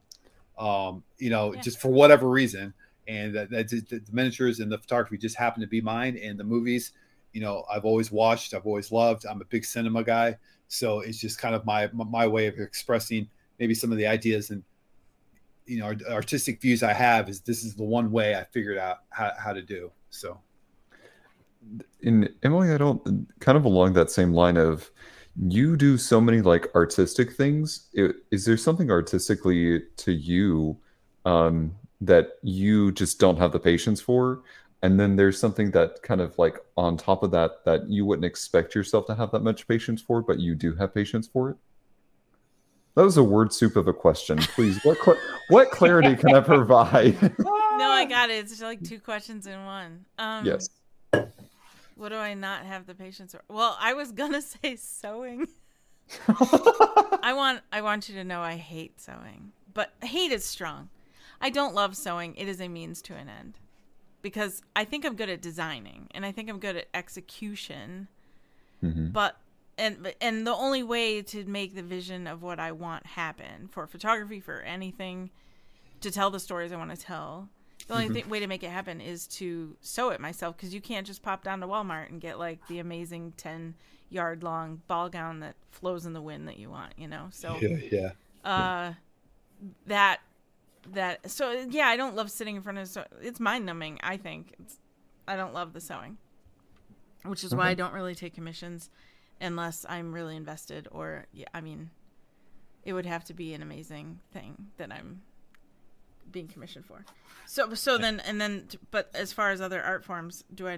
Um, 0.58 1.04
you 1.18 1.32
know, 1.32 1.54
yeah. 1.54 1.62
just 1.62 1.80
for 1.80 1.90
whatever 1.90 2.30
reason 2.30 2.74
and 3.08 3.34
that, 3.36 3.50
that 3.50 3.70
the 3.70 4.02
miniatures 4.12 4.60
and 4.60 4.72
the 4.72 4.78
photography 4.78 5.18
just 5.18 5.36
happened 5.36 5.62
to 5.62 5.68
be 5.68 5.82
mine. 5.82 6.20
And 6.22 6.40
the 6.40 6.44
movies, 6.44 6.92
you 7.34 7.42
know, 7.42 7.64
I've 7.72 7.86
always 7.86 8.12
watched, 8.12 8.54
I've 8.54 8.66
always 8.66 8.92
loved. 8.92 9.26
I'm 9.26 9.42
a 9.42 9.46
big 9.46 9.66
cinema 9.66 10.04
guy, 10.04 10.38
so 10.68 11.00
it's 11.00 11.20
just 11.20 11.40
kind 11.40 11.56
of 11.56 11.66
my 11.66 11.90
my 11.94 12.28
way 12.28 12.48
of 12.48 12.60
expressing 12.60 13.30
maybe 13.60 13.74
some 13.74 13.92
of 13.92 13.98
the 13.98 14.08
ideas 14.08 14.50
and 14.50 14.64
you 15.66 15.80
know 15.80 15.94
artistic 16.10 16.62
views 16.62 16.84
I 16.84 16.94
have. 16.94 17.30
Is 17.30 17.42
this 17.42 17.64
is 17.64 17.76
the 17.76 17.84
one 17.84 18.12
way 18.12 18.36
I 18.36 18.44
figured 18.46 18.78
out 18.78 19.00
how, 19.10 19.32
how 19.38 19.54
to 19.54 19.62
do 19.62 19.92
so. 20.10 20.40
In 22.02 22.30
Emily, 22.44 22.72
I 22.72 22.78
don't 22.78 23.28
kind 23.40 23.58
of 23.58 23.66
along 23.66 23.94
that 23.94 24.10
same 24.10 24.34
line 24.34 24.58
of 24.58 24.90
you 25.48 25.76
do 25.76 25.98
so 25.98 26.20
many 26.22 26.42
like 26.42 26.74
artistic 26.74 27.34
things. 27.34 27.88
Is 28.32 28.46
there 28.46 28.58
something 28.58 28.90
artistically 28.90 29.82
to 29.98 30.12
you 30.12 30.78
um, 31.26 31.76
that 32.02 32.34
you 32.42 32.92
just 32.94 33.20
don't 33.20 33.38
have 33.38 33.52
the 33.52 33.60
patience 33.60 34.00
for 34.00 34.42
and 34.84 35.00
then 35.00 35.16
there's 35.16 35.40
something 35.40 35.72
that 35.72 36.02
kind 36.04 36.22
of 36.22 36.38
like 36.38 36.60
on 36.76 36.98
top 36.98 37.24
of 37.24 37.32
that 37.32 37.66
that 37.66 37.90
you 37.90 38.06
wouldn't 38.06 38.26
expect 38.26 38.76
yourself 38.76 39.06
to 39.08 39.16
have 39.16 39.32
that 39.32 39.42
much 39.42 39.68
patience 39.68 40.02
for 40.02 40.22
but 40.22 40.40
you 40.40 40.56
do 40.56 40.76
have 40.76 40.94
patience 40.94 41.28
for 41.28 41.50
it 41.50 41.58
that 42.98 43.04
was 43.04 43.18
a 43.18 43.24
word 43.24 43.54
soup 43.54 43.76
of 43.76 43.88
a 43.88 43.94
question 43.94 44.38
please 44.38 44.84
what 44.84 44.98
cl- 45.04 45.18
what 45.50 45.72
clarity 45.72 46.16
can 46.16 46.36
i 46.36 46.42
provide 46.42 47.22
no 47.40 47.90
i 47.90 48.06
got 48.06 48.30
it 48.30 48.34
it's 48.34 48.62
like 48.62 48.84
two 48.84 49.00
questions 49.00 49.48
in 49.48 49.64
one 49.66 50.04
um 50.20 50.46
yes 50.46 50.70
what 51.96 52.10
do 52.10 52.16
i 52.16 52.34
not 52.34 52.66
have 52.66 52.86
the 52.86 52.94
patience 52.94 53.32
for 53.32 53.42
well 53.48 53.78
i 53.80 53.94
was 53.94 54.12
gonna 54.12 54.42
say 54.62 54.76
sewing 54.76 55.48
i 56.28 57.34
want 57.34 57.62
i 57.72 57.82
want 57.82 58.10
you 58.10 58.16
to 58.16 58.24
know 58.24 58.42
i 58.42 58.56
hate 58.56 59.00
sewing 59.00 59.52
but 59.74 59.94
hate 60.02 60.32
is 60.32 60.44
strong 60.44 60.90
I 61.40 61.50
don't 61.50 61.76
love 61.76 61.96
sewing. 61.96 62.36
It 62.36 62.48
is 62.48 62.60
a 62.62 62.68
means 62.68 63.02
to 63.04 63.14
an 63.14 63.30
end. 63.30 63.60
Because 64.22 64.62
I 64.76 64.84
think 64.84 65.06
I'm 65.06 65.16
good 65.16 65.30
at 65.30 65.42
designing 65.42 66.08
and 66.12 66.26
I 66.26 66.32
think 66.32 66.50
I'm 66.50 66.60
good 66.60 66.76
at 66.76 66.88
execution. 66.94 68.08
Mm-hmm. 68.84 69.10
But 69.10 69.38
and 69.78 70.14
and 70.22 70.46
the 70.46 70.54
only 70.54 70.84
way 70.84 71.22
to 71.22 71.46
make 71.46 71.76
the 71.76 71.84
vision 71.84 72.28
of 72.28 72.42
what 72.42 72.60
I 72.60 72.72
want 72.72 73.06
happen 73.06 73.68
for 73.70 73.88
photography 73.88 74.40
for 74.40 74.62
anything 74.62 75.30
to 76.02 76.12
tell 76.12 76.30
the 76.30 76.40
stories 76.40 76.72
I 76.72 76.78
want 76.78 76.92
to 76.92 76.98
tell. 76.98 77.50
The 77.88 77.94
only 77.94 78.06
mm-hmm. 78.06 78.14
th- 78.16 78.28
way 78.28 78.40
to 78.40 78.48
make 78.48 78.64
it 78.64 78.70
happen 78.70 79.00
is 79.00 79.28
to 79.28 79.78
sew 79.82 80.10
it 80.10 80.20
myself 80.20 80.58
because 80.58 80.74
you 80.74 80.82
can't 80.82 81.08
just 81.08 81.22
pop 81.22 81.44
down 81.44 81.62
to 81.62 81.68
Walmart 81.68 82.10
and 82.10 82.20
get 82.20 82.38
like 82.38 82.60
the 82.68 82.80
amazing 82.80 83.34
10 83.38 83.76
yard 84.10 84.44
long 84.44 84.82
ball 84.88 85.10
gown 85.10 85.40
that 85.40 85.56
flows 85.72 86.06
in 86.06 86.14
the 86.14 86.22
wind 86.22 86.48
that 86.48 86.58
you 86.58 86.70
want, 86.70 86.94
you 86.98 87.08
know? 87.08 87.28
So, 87.32 87.58
yeah, 87.62 87.78
yeah. 87.90 88.12
Uh, 88.44 88.94
that 89.86 90.20
that 90.94 91.30
so 91.30 91.52
yeah 91.70 91.88
i 91.88 91.98
don't 91.98 92.16
love 92.16 92.32
sitting 92.32 92.56
in 92.56 92.62
front 92.62 92.78
of 92.78 92.88
so 92.88 93.04
it's 93.22 93.40
mind 93.40 93.66
numbing 93.66 94.00
i 94.04 94.16
think 94.16 94.54
it's 94.60 94.78
i 95.28 95.36
don't 95.36 95.54
love 95.54 95.74
the 95.74 95.82
sewing 95.82 96.18
which 97.24 97.44
is 97.44 97.52
okay. 97.52 97.58
why 97.58 97.70
i 97.70 97.74
don't 97.74 97.94
really 97.94 98.16
take 98.16 98.34
commissions 98.34 98.90
unless 99.42 99.86
i'm 99.90 100.14
really 100.14 100.36
invested 100.36 100.88
or 100.92 101.26
yeah 101.32 101.46
i 101.54 101.62
mean 101.62 101.90
it 102.84 102.94
would 102.94 103.06
have 103.06 103.24
to 103.24 103.34
be 103.34 103.54
an 103.54 103.62
amazing 103.62 104.20
thing 104.32 104.68
that 104.78 104.92
i'm 104.92 105.22
being 106.32 106.48
commissioned 106.48 106.86
for 106.86 107.06
so 107.46 107.74
so 107.74 107.98
then 107.98 108.20
and 108.22 108.40
then 108.42 108.68
but 108.92 109.10
as 109.14 109.32
far 109.32 109.52
as 109.52 109.62
other 109.62 109.82
art 109.82 110.04
forms 110.04 110.44
do 110.54 110.68
i 110.68 110.78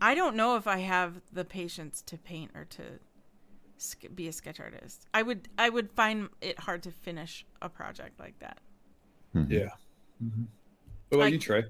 i 0.00 0.14
don't 0.14 0.34
know 0.34 0.56
if 0.56 0.66
i 0.66 0.78
have 0.78 1.20
the 1.32 1.44
patience 1.44 2.02
to 2.02 2.18
paint 2.18 2.50
or 2.54 2.64
to 2.64 2.82
be 4.14 4.28
a 4.28 4.32
sketch 4.32 4.60
artist. 4.60 5.06
I 5.14 5.22
would 5.22 5.48
I 5.56 5.68
would 5.68 5.90
find 5.92 6.28
it 6.40 6.58
hard 6.58 6.82
to 6.84 6.90
finish 6.90 7.44
a 7.62 7.68
project 7.68 8.18
like 8.18 8.38
that. 8.40 8.58
Mm-hmm. 9.34 9.52
Yeah. 9.52 9.68
Mm-hmm. 10.22 10.44
What 11.08 11.18
about 11.18 11.24
I, 11.24 11.28
you, 11.28 11.38
Trey? 11.38 11.64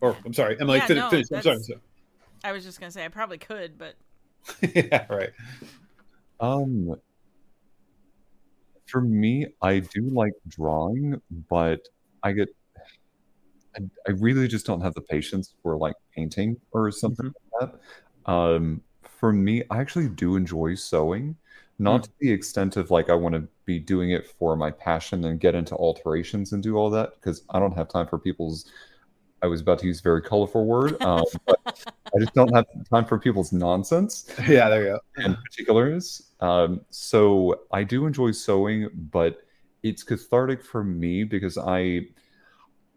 Or 0.00 0.16
I'm 0.24 0.34
sorry, 0.34 0.56
Emily. 0.60 0.78
Yeah, 0.78 0.86
finish, 0.86 1.02
no, 1.02 1.10
finish. 1.10 1.26
I'm 1.32 1.42
sorry, 1.42 1.56
I'm 1.56 1.62
sorry. 1.62 1.80
I 2.44 2.52
was 2.52 2.64
just 2.64 2.80
gonna 2.80 2.92
say 2.92 3.04
I 3.04 3.08
probably 3.08 3.38
could, 3.38 3.78
but 3.78 3.94
yeah, 4.74 5.06
right. 5.08 5.30
Um, 6.40 6.96
for 8.86 9.00
me, 9.00 9.46
I 9.60 9.80
do 9.80 10.02
like 10.02 10.32
drawing, 10.48 11.20
but 11.48 11.88
I 12.22 12.32
get 12.32 12.48
I, 13.76 13.82
I 14.06 14.10
really 14.12 14.48
just 14.48 14.66
don't 14.66 14.80
have 14.80 14.94
the 14.94 15.00
patience 15.00 15.54
for 15.62 15.76
like 15.76 15.94
painting 16.14 16.56
or 16.72 16.90
something 16.90 17.26
mm-hmm. 17.26 17.60
like 17.60 17.72
that. 18.26 18.30
Um, 18.30 18.82
for 19.02 19.32
me, 19.32 19.62
I 19.70 19.78
actually 19.78 20.08
do 20.08 20.36
enjoy 20.36 20.74
sewing, 20.74 21.36
not 21.78 22.02
mm. 22.02 22.04
to 22.04 22.10
the 22.20 22.30
extent 22.30 22.76
of 22.76 22.90
like 22.90 23.10
I 23.10 23.14
want 23.14 23.34
to 23.34 23.48
be 23.64 23.78
doing 23.78 24.10
it 24.10 24.26
for 24.26 24.56
my 24.56 24.70
passion 24.70 25.24
and 25.24 25.40
get 25.40 25.54
into 25.54 25.74
alterations 25.74 26.52
and 26.52 26.62
do 26.62 26.76
all 26.76 26.90
that 26.90 27.14
because 27.14 27.42
I 27.50 27.58
don't 27.58 27.76
have 27.76 27.88
time 27.88 28.06
for 28.06 28.18
people's. 28.18 28.66
I 29.42 29.46
was 29.46 29.60
about 29.60 29.78
to 29.80 29.86
use 29.86 30.00
a 30.00 30.02
very 30.02 30.22
colorful 30.22 30.64
word, 30.64 31.00
um, 31.02 31.24
but 31.46 31.60
I 31.66 32.18
just 32.18 32.34
don't 32.34 32.52
have 32.54 32.66
time 32.90 33.04
for 33.04 33.18
people's 33.18 33.52
nonsense. 33.52 34.30
Yeah, 34.48 34.68
there 34.68 34.82
you 34.82 34.98
go. 35.16 35.24
In 35.24 35.36
particulars, 35.36 36.30
um, 36.40 36.80
so 36.90 37.60
I 37.70 37.84
do 37.84 38.06
enjoy 38.06 38.32
sewing, 38.32 38.88
but 39.12 39.42
it's 39.82 40.02
cathartic 40.02 40.64
for 40.64 40.82
me 40.82 41.24
because 41.24 41.58
I 41.58 42.06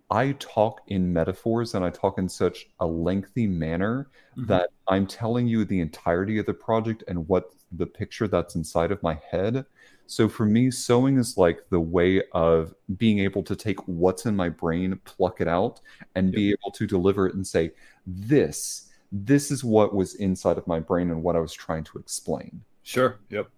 I 0.09 0.33
talk 0.39 0.81
in 0.87 1.13
metaphors 1.13 1.73
and 1.73 1.85
I 1.85 1.89
talk 1.89 2.17
in 2.17 2.27
such 2.27 2.67
a 2.81 2.85
lengthy 2.85 3.47
manner 3.47 4.09
mm-hmm. 4.37 4.47
that 4.47 4.69
I'm 4.87 5.07
telling 5.07 5.47
you 5.47 5.63
the 5.63 5.79
entirety 5.79 6.37
of 6.37 6.45
the 6.45 6.53
project 6.53 7.03
and 7.07 7.27
what 7.29 7.51
the 7.71 7.85
picture 7.85 8.27
that's 8.27 8.55
inside 8.55 8.91
of 8.91 9.01
my 9.01 9.19
head. 9.31 9.65
So 10.07 10.27
for 10.27 10.45
me, 10.45 10.71
sewing 10.71 11.17
is 11.17 11.37
like 11.37 11.69
the 11.69 11.79
way 11.79 12.21
of 12.33 12.73
being 12.97 13.19
able 13.19 13.43
to 13.43 13.55
take 13.55 13.79
what's 13.87 14.25
in 14.25 14.35
my 14.35 14.49
brain, 14.49 14.99
pluck 15.05 15.41
it 15.41 15.47
out, 15.47 15.79
and 16.15 16.31
be 16.31 16.51
able 16.51 16.71
to 16.71 16.85
deliver 16.85 17.27
it 17.27 17.35
and 17.35 17.45
say, 17.45 17.71
this, 18.05 18.89
this 19.11 19.51
is 19.51 19.63
what 19.63 19.95
was 19.95 20.15
inside 20.15 20.57
of 20.57 20.67
my 20.67 20.79
brain 20.79 21.11
and 21.11 21.23
what 21.23 21.35
I 21.35 21.39
was 21.39 21.53
trying 21.53 21.83
to 21.85 21.97
explain. 21.97 22.61
Sure. 22.83 23.19
Yep. 23.29 23.49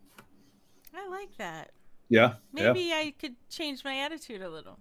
I 0.96 1.08
like 1.10 1.36
that. 1.38 1.72
Yeah. 2.10 2.34
Maybe 2.52 2.94
I 2.94 3.14
could 3.18 3.36
change 3.50 3.84
my 3.84 4.00
attitude 4.00 4.42
a 4.42 4.50
little. 4.50 4.80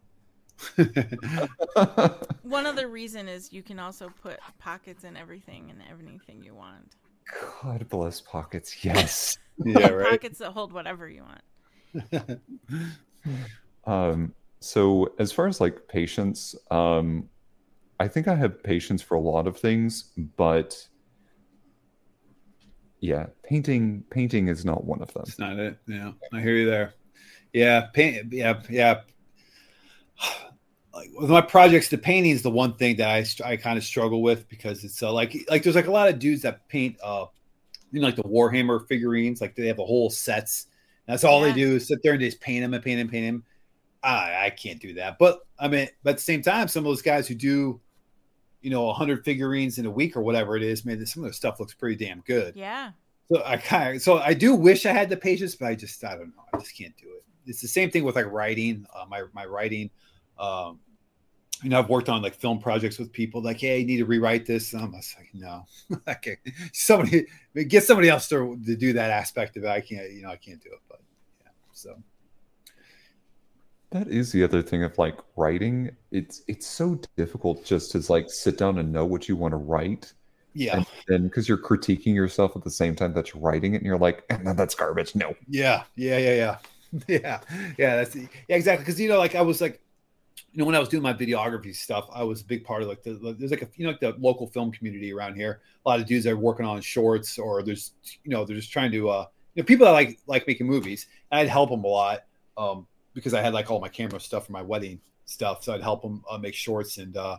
One 2.42 2.66
other 2.66 2.88
reason 2.88 3.28
is 3.28 3.52
you 3.52 3.62
can 3.62 3.78
also 3.78 4.12
put 4.22 4.38
pockets 4.58 5.04
in 5.04 5.16
everything 5.16 5.70
and 5.70 5.82
anything 6.06 6.42
you 6.42 6.54
want. 6.54 6.96
God 7.62 7.88
bless 7.88 8.20
pockets. 8.20 8.84
Yes. 8.84 9.38
yeah. 9.64 9.88
Right. 9.92 10.10
Pockets 10.10 10.38
that 10.38 10.52
hold 10.52 10.72
whatever 10.72 11.08
you 11.08 11.22
want. 11.22 11.42
Um, 13.84 14.34
so 14.60 15.12
as 15.18 15.32
far 15.32 15.48
as 15.48 15.60
like 15.60 15.88
patience, 15.88 16.54
um, 16.70 17.28
I 17.98 18.08
think 18.08 18.28
I 18.28 18.34
have 18.34 18.62
patience 18.62 19.02
for 19.02 19.16
a 19.16 19.20
lot 19.20 19.46
of 19.46 19.56
things, 19.56 20.12
but 20.36 20.86
yeah, 23.00 23.26
painting 23.42 24.04
painting 24.10 24.48
is 24.48 24.64
not 24.64 24.84
one 24.84 25.02
of 25.02 25.12
them. 25.12 25.24
It's 25.26 25.38
not 25.38 25.58
it. 25.58 25.78
Yeah, 25.88 26.12
I 26.32 26.40
hear 26.40 26.54
you 26.54 26.66
there. 26.66 26.94
Yeah, 27.52 27.86
paint. 27.92 28.32
Yeah, 28.32 28.60
yeah. 28.70 29.00
Like 30.94 31.08
with 31.18 31.30
my 31.30 31.40
projects, 31.40 31.88
the 31.88 31.96
painting 31.96 32.32
is 32.32 32.42
the 32.42 32.50
one 32.50 32.74
thing 32.74 32.96
that 32.96 33.08
I 33.08 33.24
I 33.50 33.56
kind 33.56 33.78
of 33.78 33.82
struggle 33.82 34.20
with 34.20 34.46
because 34.50 34.84
it's 34.84 35.02
uh, 35.02 35.10
like 35.10 35.34
like 35.48 35.62
there's 35.62 35.74
like 35.74 35.86
a 35.86 35.90
lot 35.90 36.10
of 36.10 36.18
dudes 36.18 36.42
that 36.42 36.68
paint 36.68 36.98
uh 37.02 37.24
you 37.92 38.00
know 38.00 38.06
like 38.08 38.16
the 38.16 38.22
Warhammer 38.24 38.86
figurines, 38.86 39.40
like 39.40 39.56
they 39.56 39.68
have 39.68 39.78
the 39.78 39.86
whole 39.86 40.10
sets. 40.10 40.66
That's 41.06 41.24
all 41.24 41.40
Yeah. 41.46 41.52
they 41.52 41.60
do 41.60 41.76
is 41.76 41.88
sit 41.88 41.98
there 42.02 42.12
and 42.12 42.20
just 42.20 42.40
paint 42.40 42.64
him 42.64 42.74
and 42.74 42.82
paint 42.82 42.98
them, 42.98 43.08
paint 43.08 43.24
him. 43.24 43.44
I 44.02 44.46
I 44.46 44.50
can't 44.50 44.80
do 44.80 44.94
that. 44.94 45.18
But 45.18 45.40
I 45.58 45.68
mean, 45.68 45.88
but 46.02 46.10
at 46.10 46.16
the 46.16 46.22
same 46.22 46.42
time, 46.42 46.68
some 46.68 46.80
of 46.84 46.90
those 46.90 47.02
guys 47.02 47.28
who 47.28 47.34
do, 47.34 47.80
you 48.60 48.70
know, 48.70 48.92
hundred 48.92 49.24
figurines 49.24 49.78
in 49.78 49.86
a 49.86 49.90
week 49.90 50.16
or 50.16 50.22
whatever 50.22 50.56
it 50.56 50.62
is, 50.62 50.84
man, 50.84 51.04
some 51.06 51.22
of 51.22 51.26
their 51.26 51.32
stuff 51.32 51.60
looks 51.60 51.74
pretty 51.74 52.04
damn 52.04 52.20
good. 52.20 52.54
Yeah. 52.56 52.92
So 53.32 53.42
I 53.44 53.56
kind 53.56 53.96
of, 53.96 54.02
so 54.02 54.18
I 54.18 54.34
do 54.34 54.54
wish 54.54 54.84
I 54.86 54.92
had 54.92 55.08
the 55.08 55.16
patience, 55.16 55.54
but 55.54 55.66
I 55.68 55.74
just 55.74 56.02
I 56.04 56.16
don't 56.16 56.28
know. 56.36 56.44
I 56.52 56.58
just 56.58 56.76
can't 56.76 56.96
do 56.96 57.06
it. 57.08 57.24
It's 57.46 57.60
the 57.60 57.68
same 57.68 57.90
thing 57.90 58.04
with 58.04 58.16
like 58.16 58.26
writing. 58.30 58.86
Uh, 58.94 59.04
my 59.08 59.22
my 59.32 59.44
writing. 59.46 59.90
Um, 60.38 60.80
you 61.62 61.70
know, 61.70 61.78
I've 61.78 61.88
worked 61.88 62.08
on 62.08 62.22
like 62.22 62.34
film 62.34 62.58
projects 62.58 62.98
with 62.98 63.12
people 63.12 63.40
like, 63.40 63.60
hey, 63.60 63.78
you 63.78 63.86
need 63.86 63.98
to 63.98 64.04
rewrite 64.04 64.46
this. 64.46 64.72
And 64.72 64.82
I'm 64.82 64.92
just 64.92 65.16
like, 65.16 65.28
no, 65.32 65.64
okay. 66.08 66.36
Somebody 66.72 67.26
get 67.68 67.84
somebody 67.84 68.08
else 68.08 68.28
to, 68.30 68.58
to 68.66 68.74
do 68.76 68.92
that 68.94 69.10
aspect 69.10 69.56
of 69.56 69.62
it. 69.62 69.68
I 69.68 69.80
can't, 69.80 70.10
you 70.10 70.22
know, 70.22 70.30
I 70.30 70.36
can't 70.36 70.60
do 70.60 70.70
it. 70.72 70.80
But 70.88 70.91
so 71.72 72.02
That 73.90 74.08
is 74.08 74.32
the 74.32 74.42
other 74.42 74.62
thing 74.62 74.82
of 74.82 74.96
like 74.98 75.18
writing. 75.36 75.96
It's 76.10 76.42
it's 76.48 76.66
so 76.66 77.00
difficult 77.16 77.64
just 77.64 77.92
to 77.92 78.12
like 78.12 78.30
sit 78.30 78.56
down 78.58 78.78
and 78.78 78.90
know 78.92 79.04
what 79.04 79.28
you 79.28 79.36
want 79.36 79.52
to 79.52 79.56
write. 79.58 80.14
yeah, 80.54 80.80
And 80.80 80.86
then 81.08 81.24
because 81.24 81.48
you're 81.48 81.58
critiquing 81.58 82.14
yourself 82.14 82.56
at 82.56 82.64
the 82.64 82.70
same 82.70 82.96
time 82.96 83.14
that 83.14 83.34
you're 83.34 83.42
writing 83.42 83.74
it 83.74 83.78
and 83.78 83.86
you're 83.86 83.98
like, 83.98 84.24
no, 84.44 84.54
that's 84.54 84.74
garbage. 84.76 85.14
No. 85.16 85.36
Yeah, 85.48 85.84
yeah, 85.96 86.18
yeah, 86.18 86.34
yeah, 86.34 86.58
yeah, 87.08 87.40
yeah. 87.78 87.96
That's 87.96 88.14
yeah, 88.14 88.26
exactly. 88.48 88.84
Because 88.84 89.00
you 89.00 89.08
know, 89.08 89.18
like 89.18 89.34
I 89.34 89.42
was 89.42 89.60
like, 89.60 89.80
you 90.52 90.60
know, 90.60 90.66
when 90.66 90.74
I 90.76 90.80
was 90.80 90.88
doing 90.88 91.02
my 91.02 91.14
videography 91.14 91.74
stuff, 91.76 92.08
I 92.14 92.24
was 92.24 92.42
a 92.42 92.46
big 92.46 92.64
part 92.64 92.82
of 92.82 92.88
like 92.88 93.02
the 93.02 93.14
the- 93.14 93.34
there's 93.34 93.50
like 93.52 93.62
a 93.62 93.68
you 93.76 93.84
know 93.86 93.92
like 93.92 94.00
the 94.00 94.14
local 94.18 94.48
film 94.48 94.72
community 94.72 95.12
around 95.12 95.36
here. 95.36 95.62
A 95.86 95.88
lot 95.90 96.00
of 96.00 96.06
dudes 96.06 96.26
are 96.26 96.36
working 96.36 96.66
on 96.66 96.80
shorts, 96.82 97.38
or 97.38 97.62
there's 97.62 97.94
you 98.24 98.30
know 98.32 98.44
they're 98.44 98.56
just 98.56 98.72
trying 98.72 98.92
to 98.92 99.10
uh 99.10 99.26
you 99.54 99.62
know 99.62 99.66
people 99.66 99.86
that 99.86 99.92
like 99.92 100.18
like 100.26 100.46
making 100.46 100.66
movies. 100.66 101.06
And 101.30 101.40
I'd 101.40 101.48
help 101.48 101.70
them 101.70 101.84
a 101.84 101.88
lot 101.88 102.24
um 102.56 102.86
because 103.14 103.34
I 103.34 103.40
had 103.42 103.52
like 103.54 103.70
all 103.70 103.80
my 103.80 103.88
camera 103.88 104.20
stuff 104.20 104.46
for 104.46 104.52
my 104.52 104.62
wedding 104.62 105.00
stuff, 105.24 105.62
so 105.64 105.74
I'd 105.74 105.82
help 105.82 106.02
them 106.02 106.24
uh, 106.30 106.38
make 106.38 106.54
shorts 106.54 106.98
and 106.98 107.16
uh 107.16 107.38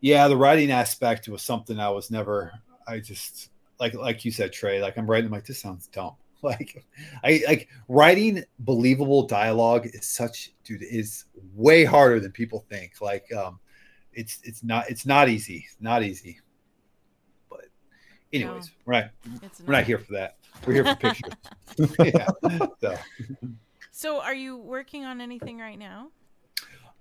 yeah, 0.00 0.28
the 0.28 0.36
writing 0.36 0.70
aspect 0.70 1.28
was 1.28 1.42
something 1.42 1.78
I 1.80 1.88
was 1.88 2.10
never. 2.10 2.52
I 2.86 2.98
just 2.98 3.48
like 3.80 3.94
like 3.94 4.24
you 4.26 4.30
said, 4.30 4.52
Trey. 4.52 4.82
Like 4.82 4.98
I'm 4.98 5.06
writing, 5.10 5.26
I'm 5.26 5.32
like 5.32 5.46
this 5.46 5.60
sounds 5.60 5.86
dumb. 5.88 6.14
Like 6.42 6.84
I 7.24 7.42
like 7.48 7.70
writing 7.88 8.44
believable 8.58 9.26
dialogue 9.26 9.86
is 9.86 10.06
such 10.06 10.52
dude 10.62 10.82
is 10.82 11.24
way 11.54 11.84
harder 11.86 12.20
than 12.20 12.32
people 12.32 12.66
think. 12.68 13.00
Like 13.00 13.32
um 13.32 13.60
it's 14.12 14.40
it's 14.44 14.62
not 14.62 14.90
it's 14.90 15.06
not 15.06 15.30
easy. 15.30 15.66
Not 15.80 16.02
easy. 16.02 16.40
But 17.48 17.64
anyways, 18.30 18.66
No. 18.66 18.72
right. 18.84 19.06
It's 19.42 19.60
We're 19.62 19.72
not 19.72 19.84
here 19.84 19.96
for 19.98 20.12
that. 20.12 20.36
We're 20.66 20.72
here 20.74 20.84
for 20.84 20.96
pictures. 20.96 21.32
yeah. 21.98 22.28
So 22.80 22.98
So 23.90 24.20
are 24.20 24.34
you 24.34 24.56
working 24.56 25.04
on 25.04 25.20
anything 25.20 25.58
right 25.58 25.78
now? 25.78 26.08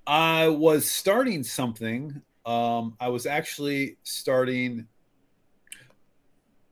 I 0.05 0.47
was 0.49 0.89
starting 0.89 1.43
something. 1.43 2.21
Um, 2.45 2.95
I 2.99 3.07
was 3.09 3.25
actually 3.25 3.97
starting. 4.03 4.87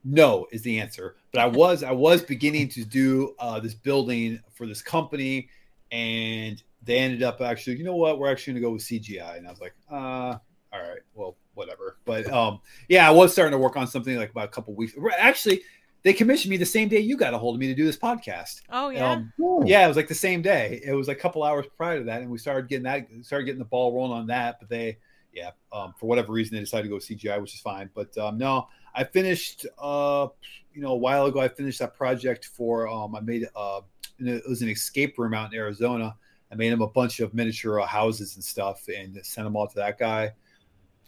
No 0.04 0.48
is 0.52 0.64
the 0.64 0.80
answer, 0.80 1.16
but 1.32 1.42
I 1.42 1.46
was 1.46 1.84
I 1.84 1.92
was 1.92 2.24
beginning 2.24 2.70
to 2.70 2.84
do 2.84 3.36
uh, 3.40 3.60
this 3.60 3.76
building 3.76 4.40
for 4.54 4.66
this 4.66 4.82
company, 4.82 5.48
and 5.92 6.62
they 6.84 6.98
ended 6.98 7.24
up 7.24 7.40
actually. 7.40 7.78
You 7.78 7.84
know 7.84 7.96
what? 7.96 8.18
We're 8.18 8.32
actually 8.32 8.54
going 8.54 8.62
to 8.64 8.68
go 8.68 8.74
with 8.74 8.82
CGI, 8.84 9.38
and 9.38 9.48
I 9.48 9.52
was 9.52 9.62
like, 9.62 9.76
uh, 9.92 10.38
all 10.74 10.82
right, 10.82 11.02
well, 11.14 11.38
whatever. 11.54 11.98
But 12.06 12.28
um, 12.32 12.62
yeah, 12.90 13.08
I 13.08 13.12
was 13.12 13.32
starting 13.32 13.52
to 13.52 13.58
work 13.58 13.78
on 13.78 13.88
something 13.88 14.18
like 14.18 14.32
about 14.32 14.46
a 14.46 14.52
couple 14.52 14.74
weeks. 14.74 14.94
Actually, 15.18 15.62
they 16.04 16.14
commissioned 16.14 16.50
me 16.50 16.58
the 16.58 16.66
same 16.66 16.88
day 16.88 17.00
you 17.00 17.16
got 17.16 17.34
a 17.34 17.38
hold 17.38 17.56
of 17.56 17.60
me 17.60 17.68
to 17.68 17.76
do 17.76 17.86
this 17.86 17.98
podcast. 17.98 18.62
Oh 18.70 18.90
yeah. 18.90 19.12
Um, 19.12 19.34
yeah, 19.66 19.86
it 19.86 19.88
was 19.88 19.98
like 19.98 20.08
the 20.08 20.16
same 20.16 20.42
day. 20.42 20.82
It 20.84 20.94
was 20.94 21.10
a 21.10 21.16
couple 21.16 21.44
hours 21.44 21.66
prior 21.78 22.00
to 22.00 22.06
that, 22.06 22.22
and 22.22 22.32
we 22.32 22.38
started 22.38 22.68
getting 22.68 22.84
that, 22.84 23.08
started 23.22 23.46
getting 23.46 23.60
the 23.60 23.66
ball 23.66 23.94
rolling 23.94 24.14
on 24.14 24.28
that. 24.28 24.58
But 24.60 24.70
they, 24.70 24.98
yeah, 25.34 25.52
um, 25.72 25.94
for 26.00 26.08
whatever 26.08 26.32
reason, 26.34 26.56
they 26.56 26.62
decided 26.62 26.84
to 26.84 26.90
go 26.90 26.98
CGI, 26.98 27.40
which 27.40 27.54
is 27.54 27.60
fine. 27.60 27.90
But 27.94 28.18
um, 28.18 28.38
no, 28.38 28.68
I 28.96 29.04
finished, 29.04 29.66
uh, 29.78 30.28
you 30.74 30.82
know, 30.82 30.92
a 30.92 30.98
while 30.98 31.26
ago. 31.28 31.40
I 31.40 31.48
finished 31.48 31.80
that 31.80 31.96
project 31.96 32.46
for. 32.46 32.88
Um, 32.88 33.16
I 33.16 33.20
made, 33.20 33.48
uh, 33.56 33.82
it 34.20 34.44
was 34.48 34.62
an 34.62 34.70
escape 34.70 35.18
room 35.18 35.34
out 35.34 35.54
in 35.54 35.60
Arizona. 35.60 36.16
I 36.52 36.56
made 36.56 36.72
him 36.72 36.82
a 36.82 36.88
bunch 36.88 37.20
of 37.20 37.34
miniature 37.34 37.80
uh, 37.80 37.86
houses 37.86 38.36
and 38.36 38.44
stuff, 38.44 38.88
and 38.88 39.18
sent 39.24 39.46
them 39.46 39.56
all 39.56 39.68
to 39.68 39.76
that 39.76 40.00
guy. 40.00 40.32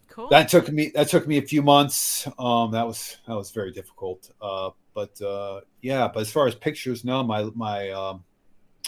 cool. 0.08 0.28
That 0.28 0.48
took 0.48 0.70
me. 0.70 0.92
That 0.94 1.08
took 1.08 1.26
me 1.26 1.38
a 1.38 1.42
few 1.42 1.62
months. 1.62 2.28
Um, 2.38 2.70
that 2.70 2.86
was 2.86 3.18
that 3.26 3.34
was 3.34 3.50
very 3.50 3.72
difficult. 3.72 4.30
Uh, 4.40 4.70
but 4.94 5.20
uh, 5.20 5.60
yeah. 5.82 6.08
But 6.12 6.20
as 6.20 6.30
far 6.32 6.46
as 6.46 6.54
pictures, 6.54 7.04
no, 7.04 7.22
my 7.22 7.44
my 7.54 7.90
um, 7.90 8.24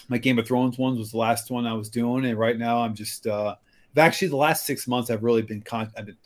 my 0.08 0.18
Game 0.18 0.38
of 0.38 0.46
Thrones 0.46 0.78
ones 0.78 0.98
was 0.98 1.10
the 1.10 1.18
last 1.18 1.50
one 1.50 1.66
I 1.66 1.74
was 1.74 1.88
doing, 1.88 2.24
and 2.26 2.38
right 2.38 2.58
now 2.58 2.78
I'm 2.78 2.94
just. 2.94 3.26
Uh, 3.26 3.56
actually, 3.96 4.28
the 4.28 4.36
last 4.36 4.66
six 4.66 4.86
months 4.86 5.10
I've 5.10 5.24
really 5.24 5.42
been. 5.42 5.62
Con- 5.62 5.92
I've 5.96 6.06
been. 6.06 6.16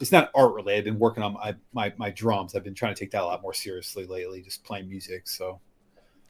It's 0.00 0.12
not 0.12 0.30
art 0.34 0.54
related. 0.54 0.78
I've 0.78 0.84
been 0.84 0.98
working 0.98 1.22
on 1.22 1.34
my, 1.34 1.54
my 1.74 1.92
my 1.98 2.10
drums. 2.10 2.54
I've 2.54 2.64
been 2.64 2.74
trying 2.74 2.94
to 2.94 2.98
take 2.98 3.10
that 3.10 3.22
a 3.22 3.26
lot 3.26 3.42
more 3.42 3.52
seriously 3.52 4.06
lately. 4.06 4.40
Just 4.40 4.64
playing 4.64 4.88
music. 4.88 5.28
So 5.28 5.60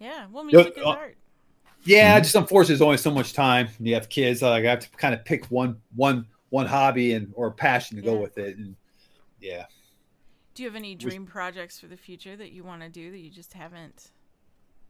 yeah. 0.00 0.26
Well, 0.32 0.42
No, 0.44 0.50
music 0.50 0.78
is 0.78 0.84
uh, 0.84 0.88
art. 0.90 1.16
yeah, 1.84 2.18
Mhm. 2.18 2.22
just 2.24 2.34
unfortunately, 2.34 2.72
there's 2.74 2.82
only 2.82 2.96
so 2.96 3.12
much 3.12 3.32
time. 3.32 3.68
You 3.78 3.94
have 3.94 4.08
kids. 4.08 4.42
Like 4.42 4.64
I 4.64 4.70
have 4.70 4.80
to 4.80 4.88
kind 4.96 5.14
of 5.14 5.24
pick 5.24 5.44
one 5.46 5.80
one 5.94 6.26
one 6.48 6.66
hobby 6.66 7.12
and 7.12 7.32
or 7.36 7.52
passion 7.52 7.96
to 7.96 8.02
go 8.02 8.16
with 8.16 8.36
it. 8.38 8.56
And 8.56 8.74
yeah. 9.40 9.66
Do 10.54 10.62
you 10.62 10.68
have 10.68 10.76
any 10.76 10.94
dream 10.94 11.26
projects 11.26 11.78
for 11.78 11.86
the 11.86 11.96
future 11.96 12.36
that 12.36 12.52
you 12.52 12.64
want 12.64 12.82
to 12.82 12.88
do 12.88 13.10
that 13.10 13.18
you 13.18 13.30
just 13.30 13.52
haven't? 13.52 14.10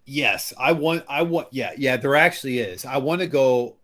Yes, 0.06 0.52
I 0.58 0.72
want. 0.72 1.04
I 1.08 1.22
want. 1.22 1.48
Yeah, 1.52 1.72
yeah. 1.76 1.96
There 1.96 2.16
actually 2.16 2.58
is. 2.58 2.84
I 2.84 2.96
want 2.96 3.20
to 3.20 3.26
go. 3.26 3.76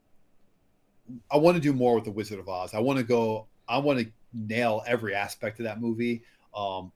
I 1.31 1.37
want 1.37 1.57
to 1.57 1.61
do 1.61 1.73
more 1.73 1.95
with 1.95 2.05
the 2.05 2.11
Wizard 2.11 2.39
of 2.39 2.49
Oz. 2.49 2.75
I 2.75 2.81
want 2.81 2.99
to 2.99 3.05
go. 3.05 3.47
I 3.69 3.79
want 3.79 4.01
to 4.01 4.07
nail 4.33 4.83
every 4.87 5.15
aspect 5.15 5.61
of 5.61 5.65
that 5.65 5.81
movie. 5.81 6.23
Um, 6.55 6.91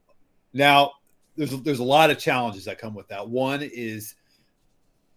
now, 0.52 0.92
there's 1.36 1.50
there's 1.62 1.78
a 1.78 1.84
lot 1.84 2.10
of 2.10 2.18
challenges 2.18 2.64
that 2.64 2.78
come 2.78 2.94
with 2.94 3.08
that. 3.08 3.28
One 3.28 3.62
is 3.62 4.14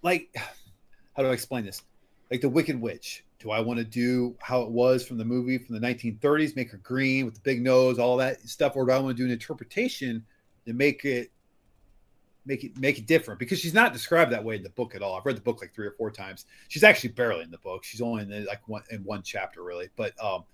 like, 0.01 0.29
how 1.15 1.23
do 1.23 1.29
I 1.29 1.33
explain 1.33 1.65
this? 1.65 1.81
Like 2.29 2.41
the 2.41 2.49
Wicked 2.49 2.79
Witch. 2.79 3.23
Do 3.43 3.51
I 3.51 3.59
want 3.59 3.77
to 3.77 3.83
do 3.83 4.37
how 4.39 4.61
it 4.61 4.71
was 4.71 5.05
from 5.05 5.17
the 5.17 5.25
movie 5.25 5.57
from 5.57 5.75
the 5.75 5.85
1930s, 5.85 6.55
make 6.55 6.71
her 6.71 6.77
green 6.77 7.25
with 7.25 7.33
the 7.33 7.41
big 7.41 7.61
nose, 7.61 7.99
all 7.99 8.15
that 8.17 8.41
stuff, 8.47 8.77
or 8.77 8.85
do 8.85 8.93
I 8.93 8.99
want 8.99 9.17
to 9.17 9.21
do 9.21 9.25
an 9.25 9.31
interpretation 9.31 10.23
to 10.65 10.71
make 10.71 11.03
it 11.03 11.29
make 12.45 12.63
it 12.63 12.77
make 12.77 12.97
it 12.97 13.05
different 13.05 13.41
because 13.41 13.59
she's 13.59 13.73
not 13.73 13.91
described 13.91 14.31
that 14.31 14.41
way 14.41 14.55
in 14.55 14.63
the 14.63 14.69
book 14.69 14.95
at 14.95 15.01
all. 15.01 15.15
I've 15.15 15.25
read 15.25 15.35
the 15.35 15.41
book 15.41 15.59
like 15.59 15.73
three 15.75 15.85
or 15.85 15.91
four 15.91 16.09
times. 16.09 16.45
She's 16.69 16.85
actually 16.85 17.09
barely 17.09 17.43
in 17.43 17.51
the 17.51 17.57
book. 17.57 17.83
She's 17.83 17.99
only 17.99 18.23
in 18.23 18.29
the, 18.29 18.45
like 18.45 18.65
one 18.69 18.83
in 18.91 19.03
one 19.03 19.23
chapter 19.23 19.61
really. 19.61 19.89
But 19.97 20.13
um, 20.23 20.45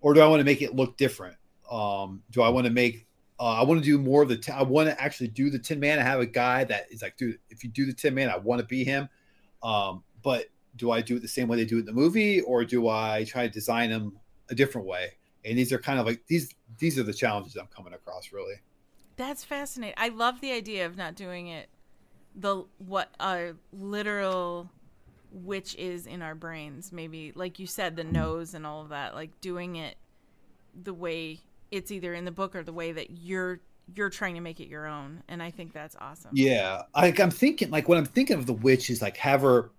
or 0.00 0.14
do 0.14 0.20
I 0.20 0.28
want 0.28 0.38
to 0.38 0.44
make 0.44 0.62
it 0.62 0.76
look 0.76 0.96
different? 0.96 1.36
Um, 1.68 2.22
do 2.30 2.42
I 2.42 2.48
want 2.48 2.68
to 2.68 2.72
make? 2.72 3.08
Uh, 3.40 3.60
I 3.60 3.64
want 3.64 3.80
to 3.80 3.84
do 3.84 3.98
more 3.98 4.22
of 4.22 4.28
the. 4.28 4.36
T- 4.36 4.52
I 4.52 4.62
want 4.62 4.88
to 4.88 5.02
actually 5.02 5.28
do 5.28 5.50
the 5.50 5.58
Tin 5.58 5.80
Man. 5.80 5.98
I 5.98 6.02
have 6.02 6.20
a 6.20 6.26
guy 6.26 6.62
that 6.62 6.86
is 6.92 7.02
like, 7.02 7.16
dude, 7.16 7.40
if 7.48 7.64
you 7.64 7.70
do 7.70 7.86
the 7.86 7.92
Tin 7.92 8.14
Man, 8.14 8.30
I 8.30 8.36
want 8.36 8.60
to 8.60 8.66
be 8.66 8.84
him. 8.84 9.08
Um, 9.64 10.04
but 10.22 10.46
do 10.76 10.90
I 10.90 11.00
do 11.00 11.16
it 11.16 11.22
the 11.22 11.28
same 11.28 11.48
way 11.48 11.56
they 11.56 11.64
do 11.64 11.76
it 11.76 11.80
in 11.80 11.86
the 11.86 11.92
movie, 11.92 12.40
or 12.42 12.64
do 12.64 12.88
I 12.88 13.24
try 13.24 13.46
to 13.46 13.52
design 13.52 13.90
them 13.90 14.18
a 14.48 14.54
different 14.54 14.86
way? 14.86 15.12
And 15.44 15.56
these 15.56 15.72
are 15.72 15.78
kind 15.78 15.98
of 15.98 16.06
like 16.06 16.22
these. 16.26 16.54
These 16.78 16.98
are 16.98 17.02
the 17.02 17.14
challenges 17.14 17.56
I'm 17.56 17.68
coming 17.74 17.94
across 17.94 18.32
really. 18.32 18.54
That's 19.16 19.44
fascinating. 19.44 19.94
I 19.98 20.08
love 20.08 20.40
the 20.40 20.52
idea 20.52 20.86
of 20.86 20.96
not 20.96 21.14
doing 21.14 21.48
it 21.48 21.68
the 22.34 22.64
what 22.78 23.10
a 23.20 23.52
literal 23.72 24.70
which 25.32 25.74
is 25.76 26.06
in 26.06 26.22
our 26.22 26.34
brains. 26.34 26.92
Maybe, 26.92 27.32
like 27.34 27.58
you 27.58 27.66
said, 27.66 27.96
the 27.96 28.04
nose 28.04 28.54
and 28.54 28.66
all 28.66 28.82
of 28.82 28.88
that, 28.90 29.14
like 29.14 29.40
doing 29.40 29.76
it 29.76 29.96
the 30.82 30.94
way 30.94 31.40
it's 31.70 31.90
either 31.90 32.14
in 32.14 32.24
the 32.24 32.30
book 32.30 32.54
or 32.54 32.62
the 32.62 32.72
way 32.72 32.92
that 32.92 33.10
you're 33.10 33.60
you're 33.94 34.10
trying 34.10 34.34
to 34.34 34.40
make 34.40 34.60
it 34.60 34.68
your 34.68 34.86
own. 34.86 35.22
And 35.28 35.42
I 35.42 35.50
think 35.50 35.72
that's 35.72 35.96
awesome. 36.00 36.30
Yeah, 36.34 36.82
like 36.94 37.18
I'm 37.20 37.30
thinking, 37.30 37.70
like 37.70 37.88
what 37.88 37.98
I'm 37.98 38.06
thinking 38.06 38.36
of 38.36 38.46
the 38.46 38.52
witch 38.52 38.90
is 38.90 39.02
like 39.02 39.16
have 39.16 39.42
her, 39.42 39.70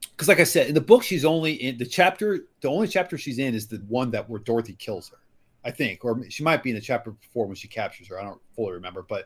because 0.00 0.28
like 0.28 0.40
I 0.40 0.44
said 0.44 0.68
in 0.68 0.74
the 0.74 0.80
book, 0.80 1.02
she's 1.02 1.24
only 1.24 1.52
in 1.54 1.78
the 1.78 1.86
chapter. 1.86 2.40
The 2.60 2.68
only 2.68 2.88
chapter 2.88 3.18
she's 3.18 3.38
in 3.38 3.54
is 3.54 3.66
the 3.66 3.78
one 3.88 4.10
that 4.12 4.28
where 4.28 4.40
Dorothy 4.40 4.74
kills 4.78 5.08
her, 5.10 5.18
I 5.64 5.70
think, 5.70 6.04
or 6.04 6.20
she 6.28 6.42
might 6.42 6.62
be 6.62 6.70
in 6.70 6.76
the 6.76 6.82
chapter 6.82 7.10
before 7.10 7.46
when 7.46 7.56
she 7.56 7.68
captures 7.68 8.08
her. 8.08 8.20
I 8.20 8.24
don't 8.24 8.40
fully 8.54 8.72
remember, 8.72 9.02
but 9.02 9.24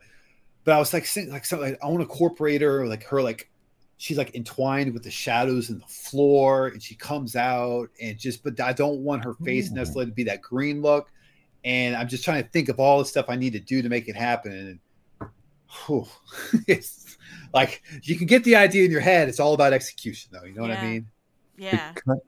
but 0.63 0.73
I 0.73 0.79
was 0.79 0.93
like 0.93 1.05
saying 1.05 1.29
like 1.29 1.45
something 1.45 1.71
like, 1.71 1.79
I 1.83 1.87
want 1.87 1.99
to 1.99 2.03
incorporate 2.03 2.61
her, 2.61 2.87
like 2.87 3.03
her 3.05 3.21
like 3.21 3.49
she's 3.97 4.17
like 4.17 4.35
entwined 4.35 4.93
with 4.93 5.03
the 5.03 5.11
shadows 5.11 5.69
in 5.69 5.79
the 5.79 5.85
floor 5.85 6.67
and 6.67 6.81
she 6.81 6.95
comes 6.95 7.35
out 7.35 7.89
and 8.01 8.17
just 8.17 8.43
but 8.43 8.59
i 8.59 8.73
don't 8.73 8.99
want 8.99 9.23
her 9.23 9.33
face 9.45 9.71
necessarily 9.71 10.07
to 10.07 10.15
be 10.15 10.23
that 10.23 10.41
green 10.41 10.81
look 10.81 11.11
and 11.63 11.95
i'm 11.95 12.07
just 12.07 12.23
trying 12.23 12.43
to 12.43 12.49
think 12.49 12.67
of 12.67 12.79
all 12.79 12.99
the 12.99 13.05
stuff 13.05 13.25
i 13.29 13.35
need 13.35 13.53
to 13.53 13.59
do 13.59 13.81
to 13.81 13.89
make 13.89 14.07
it 14.07 14.15
happen 14.15 14.51
and 14.51 14.79
whew, 15.85 16.07
it's 16.67 17.17
like 17.53 17.81
you 18.03 18.15
can 18.15 18.27
get 18.27 18.43
the 18.43 18.55
idea 18.55 18.85
in 18.85 18.91
your 18.91 19.01
head 19.01 19.29
it's 19.29 19.39
all 19.39 19.53
about 19.53 19.73
execution 19.73 20.29
though 20.33 20.45
you 20.45 20.53
know 20.53 20.65
yeah. 20.65 20.69
what 20.69 20.77
i 20.77 20.85
mean 20.85 21.07
yeah 21.57 21.93
it, 22.07 22.19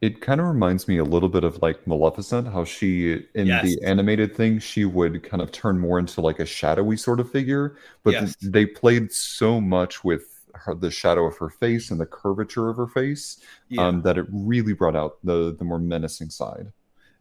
it 0.00 0.20
kind 0.20 0.40
of 0.40 0.46
reminds 0.46 0.86
me 0.86 0.98
a 0.98 1.04
little 1.04 1.28
bit 1.28 1.44
of 1.44 1.60
like 1.62 1.86
maleficent 1.86 2.46
how 2.46 2.64
she 2.64 3.24
in 3.34 3.46
yes. 3.46 3.64
the 3.64 3.82
animated 3.84 4.36
thing 4.36 4.58
she 4.58 4.84
would 4.84 5.22
kind 5.22 5.42
of 5.42 5.50
turn 5.52 5.78
more 5.78 5.98
into 5.98 6.20
like 6.20 6.38
a 6.38 6.46
shadowy 6.46 6.96
sort 6.96 7.20
of 7.20 7.30
figure 7.30 7.76
but 8.02 8.12
yes. 8.12 8.36
they 8.40 8.66
played 8.66 9.12
so 9.12 9.60
much 9.60 10.04
with 10.04 10.36
her, 10.56 10.74
the 10.74 10.90
shadow 10.90 11.26
of 11.26 11.36
her 11.38 11.48
face 11.48 11.90
and 11.90 12.00
the 12.00 12.06
curvature 12.06 12.68
of 12.68 12.76
her 12.76 12.86
face 12.86 13.38
yeah. 13.68 13.86
um, 13.86 14.02
that 14.02 14.18
it 14.18 14.26
really 14.30 14.72
brought 14.72 14.96
out 14.96 15.18
the 15.24 15.54
the 15.58 15.64
more 15.64 15.78
menacing 15.78 16.30
side. 16.30 16.72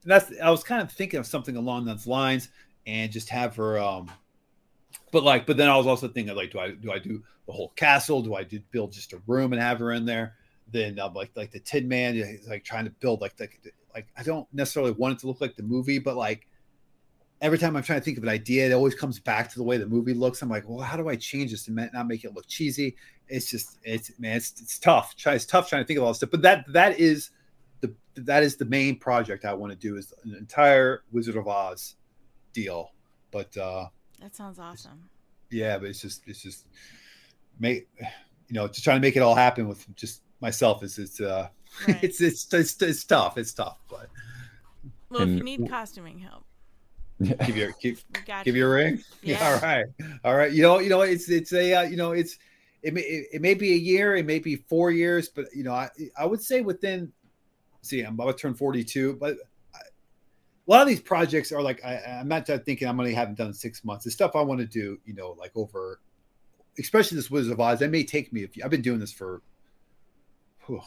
And 0.03 0.11
that's 0.11 0.31
I 0.41 0.49
was 0.49 0.63
kind 0.63 0.81
of 0.81 0.91
thinking 0.91 1.19
of 1.19 1.25
something 1.25 1.55
along 1.55 1.85
those 1.85 2.07
lines 2.07 2.49
and 2.87 3.11
just 3.11 3.29
have 3.29 3.55
her 3.55 3.79
um 3.79 4.09
but 5.11 5.23
like 5.23 5.45
but 5.45 5.57
then 5.57 5.69
I 5.69 5.77
was 5.77 5.87
also 5.87 6.07
thinking 6.07 6.35
like 6.35 6.51
do 6.51 6.59
I 6.59 6.71
do 6.71 6.91
I 6.91 6.99
do 6.99 7.23
the 7.47 7.53
whole 7.53 7.69
castle? 7.75 8.21
Do 8.21 8.35
I 8.35 8.43
do 8.43 8.59
build 8.71 8.91
just 8.91 9.13
a 9.13 9.21
room 9.27 9.53
and 9.53 9.61
have 9.61 9.79
her 9.79 9.91
in 9.91 10.05
there? 10.05 10.35
Then 10.71 10.99
um, 10.99 11.13
like 11.13 11.31
like 11.35 11.51
the 11.51 11.59
Tin 11.59 11.87
Man 11.87 12.39
like 12.47 12.63
trying 12.63 12.85
to 12.85 12.91
build 12.91 13.21
like 13.21 13.37
the, 13.37 13.47
like 13.93 14.07
I 14.17 14.23
don't 14.23 14.47
necessarily 14.53 14.91
want 14.91 15.13
it 15.13 15.19
to 15.19 15.27
look 15.27 15.41
like 15.41 15.55
the 15.55 15.63
movie 15.63 15.99
but 15.99 16.15
like 16.15 16.47
every 17.41 17.57
time 17.57 17.75
I'm 17.75 17.83
trying 17.83 17.99
to 17.99 18.05
think 18.05 18.17
of 18.17 18.23
an 18.23 18.29
idea, 18.29 18.65
it 18.65 18.71
always 18.71 18.95
comes 18.95 19.19
back 19.19 19.49
to 19.51 19.57
the 19.57 19.63
way 19.63 19.77
the 19.77 19.85
movie 19.85 20.13
looks. 20.13 20.41
I'm 20.41 20.49
like, 20.49 20.67
well, 20.67 20.79
how 20.79 20.95
do 20.95 21.09
I 21.09 21.17
change 21.17 21.51
this 21.51 21.65
to 21.65 21.71
not 21.71 22.07
make 22.07 22.23
it 22.23 22.33
look 22.33 22.47
cheesy? 22.47 22.95
it's 23.27 23.49
just 23.49 23.79
it's 23.83 24.11
man 24.19 24.37
it's, 24.37 24.61
it's 24.61 24.79
tough. 24.79 25.15
It's 25.25 25.45
tough 25.45 25.69
trying 25.69 25.83
to 25.83 25.87
think 25.87 25.97
of 25.97 26.03
all 26.03 26.09
this 26.09 26.17
stuff. 26.17 26.31
But 26.31 26.41
that 26.43 26.65
that 26.71 26.99
is 26.99 27.31
the 27.81 27.93
that 28.15 28.43
is 28.43 28.55
the 28.55 28.65
main 28.65 28.97
project 28.97 29.45
i 29.45 29.53
want 29.53 29.71
to 29.71 29.77
do 29.77 29.97
is 29.97 30.13
an 30.23 30.35
entire 30.35 31.03
wizard 31.11 31.35
of 31.35 31.47
oz 31.47 31.95
deal. 32.53 32.91
But 33.31 33.55
uh 33.57 33.87
that 34.21 34.35
sounds 34.35 34.59
awesome 34.59 35.09
yeah 35.51 35.77
but 35.77 35.89
it's 35.89 36.01
just 36.01 36.21
it's 36.27 36.41
just 36.41 36.65
make 37.59 37.87
you 37.99 38.53
know 38.53 38.67
just 38.67 38.83
trying 38.83 38.97
to 38.97 39.01
make 39.01 39.15
it 39.15 39.21
all 39.21 39.35
happen 39.35 39.67
with 39.67 39.85
just 39.95 40.21
myself 40.41 40.83
is 40.83 40.97
it's 40.97 41.21
uh 41.21 41.47
right. 41.87 42.03
it's, 42.03 42.21
it's, 42.21 42.53
it's 42.53 42.81
it's 42.81 43.03
tough 43.03 43.37
it's 43.37 43.53
tough 43.53 43.77
but 43.89 44.09
well 45.09 45.21
if 45.21 45.29
you 45.29 45.43
need 45.43 45.69
costuming 45.69 46.19
help 46.19 46.45
give 47.45 47.55
your 47.55 47.73
give, 47.81 48.03
give 48.43 48.55
you 48.55 48.65
a 48.65 48.69
ring 48.69 49.01
yeah. 49.21 49.37
yeah 49.39 49.49
all 49.49 49.61
right 49.61 49.85
all 50.25 50.35
right 50.35 50.51
you 50.51 50.61
know 50.61 50.79
you 50.79 50.89
know 50.89 51.01
it's 51.01 51.29
it's 51.29 51.53
a 51.53 51.73
uh, 51.73 51.81
you 51.83 51.95
know 51.95 52.11
it's 52.11 52.37
it 52.85 52.93
may 52.93 53.01
it, 53.01 53.41
may 53.41 53.55
be 53.55 53.73
a 53.73 53.77
year, 53.77 54.15
it 54.15 54.27
may 54.27 54.37
be 54.37 54.57
four 54.57 54.91
years, 54.91 55.27
but 55.27 55.47
you 55.55 55.63
know, 55.63 55.73
I 55.73 55.89
I 56.17 56.25
would 56.25 56.41
say 56.41 56.61
within. 56.61 57.11
See, 57.81 58.01
I'm 58.01 58.13
about 58.13 58.37
to 58.37 58.41
turn 58.41 58.53
42, 58.55 59.17
but 59.19 59.35
I, 59.35 59.37
a 60.67 60.71
lot 60.71 60.81
of 60.81 60.87
these 60.87 61.01
projects 61.01 61.51
are 61.51 61.61
like 61.61 61.83
I, 61.83 62.01
am 62.05 62.27
not 62.27 62.47
thinking 62.47 62.87
I'm 62.87 62.97
going 62.97 63.09
to 63.09 63.15
have 63.15 63.27
them 63.27 63.35
done 63.35 63.53
six 63.53 63.83
months. 63.83 64.05
The 64.05 64.11
stuff 64.11 64.35
I 64.35 64.41
want 64.41 64.59
to 64.61 64.65
do, 64.65 64.99
you 65.05 65.13
know, 65.13 65.35
like 65.37 65.51
over, 65.55 65.99
especially 66.79 67.17
this 67.17 67.29
Wizard 67.29 67.53
of 67.53 67.59
Oz, 67.59 67.79
that 67.79 67.91
may 67.91 68.03
take 68.03 68.33
me. 68.33 68.43
If 68.43 68.51
I've 68.63 68.71
been 68.71 68.81
doing 68.81 68.99
this 68.99 69.11
for, 69.11 69.41
whew, 70.65 70.81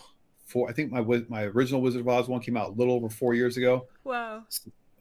four. 0.49 0.69
I 0.69 0.73
think 0.73 0.91
my 0.91 1.03
my 1.29 1.45
original 1.45 1.81
Wizard 1.81 2.01
of 2.01 2.09
Oz 2.09 2.29
one 2.29 2.41
came 2.41 2.57
out 2.57 2.71
a 2.71 2.73
little 2.73 2.95
over 2.95 3.09
four 3.09 3.35
years 3.35 3.57
ago. 3.57 3.87
Wow. 4.05 4.45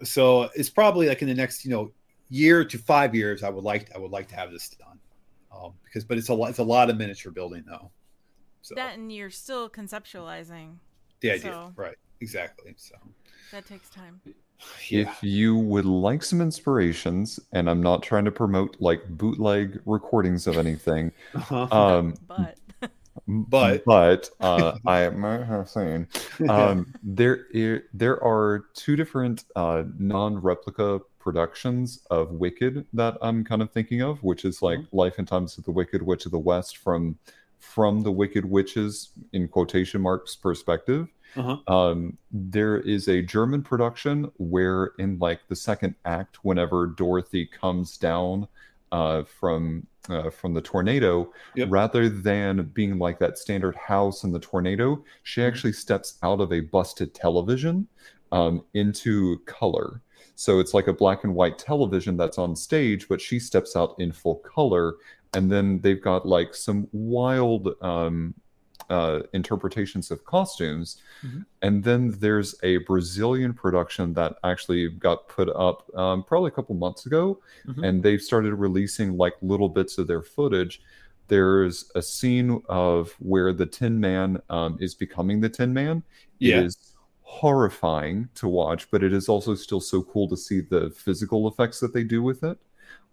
So 0.03 0.43
it's 0.55 0.69
probably 0.69 1.07
like 1.07 1.21
in 1.21 1.28
the 1.28 1.34
next, 1.34 1.65
you 1.65 1.71
know, 1.71 1.91
year 2.30 2.63
to 2.63 2.78
five 2.78 3.15
years. 3.15 3.43
I 3.43 3.49
would 3.49 3.63
like 3.63 3.89
I 3.95 3.97
would 3.97 4.11
like 4.11 4.28
to 4.30 4.36
have 4.36 4.51
this 4.51 4.69
done 4.69 4.99
um, 5.51 5.73
because 5.84 6.03
but 6.03 6.17
it's 6.17 6.30
a 6.30 6.34
lot 6.34 6.49
it's 6.49 6.59
a 6.59 6.63
lot 6.63 6.89
of 6.89 6.97
miniature 6.97 7.32
building 7.32 7.63
though. 7.67 7.91
So 8.61 8.75
that 8.75 8.95
and 8.95 9.11
you're 9.11 9.30
still 9.30 9.69
conceptualizing 9.69 10.75
the 11.21 11.32
idea, 11.32 11.51
so 11.51 11.73
right? 11.75 11.95
Exactly. 12.19 12.75
So 12.78 12.95
that 13.51 13.65
takes 13.65 13.89
time. 13.89 14.21
Yeah. 14.89 15.01
If 15.01 15.23
you 15.23 15.55
would 15.55 15.85
like 15.85 16.23
some 16.23 16.41
inspirations, 16.41 17.39
and 17.51 17.69
I'm 17.69 17.81
not 17.81 18.03
trying 18.03 18.25
to 18.25 18.31
promote 18.31 18.77
like 18.79 19.07
bootleg 19.07 19.79
recordings 19.85 20.47
of 20.47 20.57
anything, 20.57 21.11
uh-huh. 21.33 21.67
um, 21.71 22.15
but 22.27 22.57
but 23.27 23.85
but 23.85 24.29
uh, 24.39 24.77
I 24.85 25.09
might 25.09 25.43
have 25.43 25.69
seen 25.69 26.07
um, 26.49 26.93
there 27.03 27.45
there 27.93 28.23
are 28.23 28.65
two 28.73 28.95
different 28.95 29.45
uh, 29.55 29.83
non-replica 29.99 31.01
productions 31.19 31.99
of 32.09 32.31
Wicked 32.31 32.85
that 32.93 33.17
I'm 33.21 33.43
kind 33.43 33.61
of 33.61 33.71
thinking 33.71 34.01
of, 34.01 34.23
which 34.23 34.45
is 34.45 34.61
like 34.61 34.79
mm-hmm. 34.79 34.95
Life 34.95 35.15
and 35.17 35.27
Times 35.27 35.57
of 35.57 35.65
the 35.65 35.71
Wicked 35.71 36.01
Witch 36.01 36.25
of 36.25 36.31
the 36.31 36.39
West 36.39 36.77
from 36.77 37.17
from 37.74 38.01
the 38.01 38.11
Wicked 38.11 38.45
Witches 38.45 39.09
in 39.34 39.47
quotation 39.47 40.01
marks 40.01 40.36
perspective. 40.36 41.07
Uh-huh. 41.36 41.57
Um, 41.68 42.18
there 42.32 42.78
is 42.78 43.07
a 43.07 43.22
German 43.22 43.61
production 43.61 44.32
where 44.38 44.91
in 44.97 45.20
like 45.20 45.41
the 45.49 45.55
second 45.55 45.95
act, 46.05 46.38
whenever 46.43 46.88
Dorothy 46.88 47.45
comes 47.45 47.97
down 47.97 48.47
uh, 48.91 49.24
from 49.24 49.86
uh, 50.09 50.30
from 50.30 50.53
the 50.53 50.61
tornado, 50.61 51.32
yep. 51.55 51.68
rather 51.70 52.07
than 52.07 52.63
being 52.74 52.97
like 52.97 53.20
that 53.20 53.38
standard 53.38 53.76
house 53.76 54.24
in 54.24 54.32
the 54.32 54.39
tornado, 54.39 55.03
she 55.24 55.41
mm-hmm. 55.41 55.47
actually 55.49 55.74
steps 55.74 56.18
out 56.24 56.39
of 56.39 56.53
a 56.53 56.61
busted 56.61 57.13
television 57.13 57.86
um, 58.32 58.63
into 58.74 59.38
color. 59.39 60.01
So 60.36 60.59
it's 60.59 60.74
like 60.74 60.88
a 60.88 60.93
black 60.93 61.24
and 61.24 61.34
white 61.34 61.57
television 61.57 62.15
that's 62.15 62.38
on 62.38 62.55
stage, 62.55 63.07
but 63.09 63.20
she 63.20 63.39
steps 63.39 63.76
out 63.76 63.95
in 63.97 64.11
full 64.11 64.36
color. 64.36 64.95
And 65.34 65.51
then 65.51 65.80
they've 65.82 66.01
got 66.01 66.28
like 66.28 66.55
some 66.55 66.88
wild 66.91 67.69
um, 67.82 68.34
uh, 68.89 69.21
interpretations 69.34 70.11
of 70.11 70.23
costumes. 70.25 71.01
Mm-hmm. 71.25 71.41
And 71.61 71.84
then 71.84 72.15
there's 72.19 72.55
a 72.63 72.78
Brazilian 72.78 73.53
production 73.53 74.13
that 74.13 74.36
actually 74.43 74.89
got 74.89 75.28
put 75.28 75.49
up 75.49 75.93
um, 75.95 76.23
probably 76.23 76.49
a 76.49 76.51
couple 76.51 76.75
months 76.75 77.05
ago. 77.05 77.39
Mm-hmm. 77.67 77.84
And 77.84 78.03
they've 78.03 78.21
started 78.21 78.53
releasing 78.55 79.17
like 79.17 79.34
little 79.41 79.69
bits 79.69 79.97
of 79.97 80.07
their 80.07 80.21
footage. 80.21 80.82
There's 81.28 81.91
a 81.95 82.01
scene 82.01 82.63
of 82.69 83.13
where 83.19 83.51
the 83.51 83.65
Tin 83.65 83.99
Man 83.99 84.41
um, 84.49 84.78
is 84.80 84.95
becoming 84.95 85.41
the 85.41 85.49
Tin 85.49 85.73
Man. 85.73 86.03
Yeah. 86.39 86.59
It 86.59 86.65
is 86.67 86.93
horrifying 87.21 88.30
to 88.36 88.47
watch, 88.47 88.89
but 88.89 89.03
it 89.03 89.11
is 89.11 89.28
also 89.28 89.53
still 89.53 89.82
so 89.82 90.01
cool 90.01 90.30
to 90.30 90.38
see 90.38 90.61
the 90.61 90.89
physical 90.91 91.47
effects 91.49 91.80
that 91.82 91.93
they 91.93 92.03
do 92.03 92.23
with 92.23 92.43
it, 92.43 92.57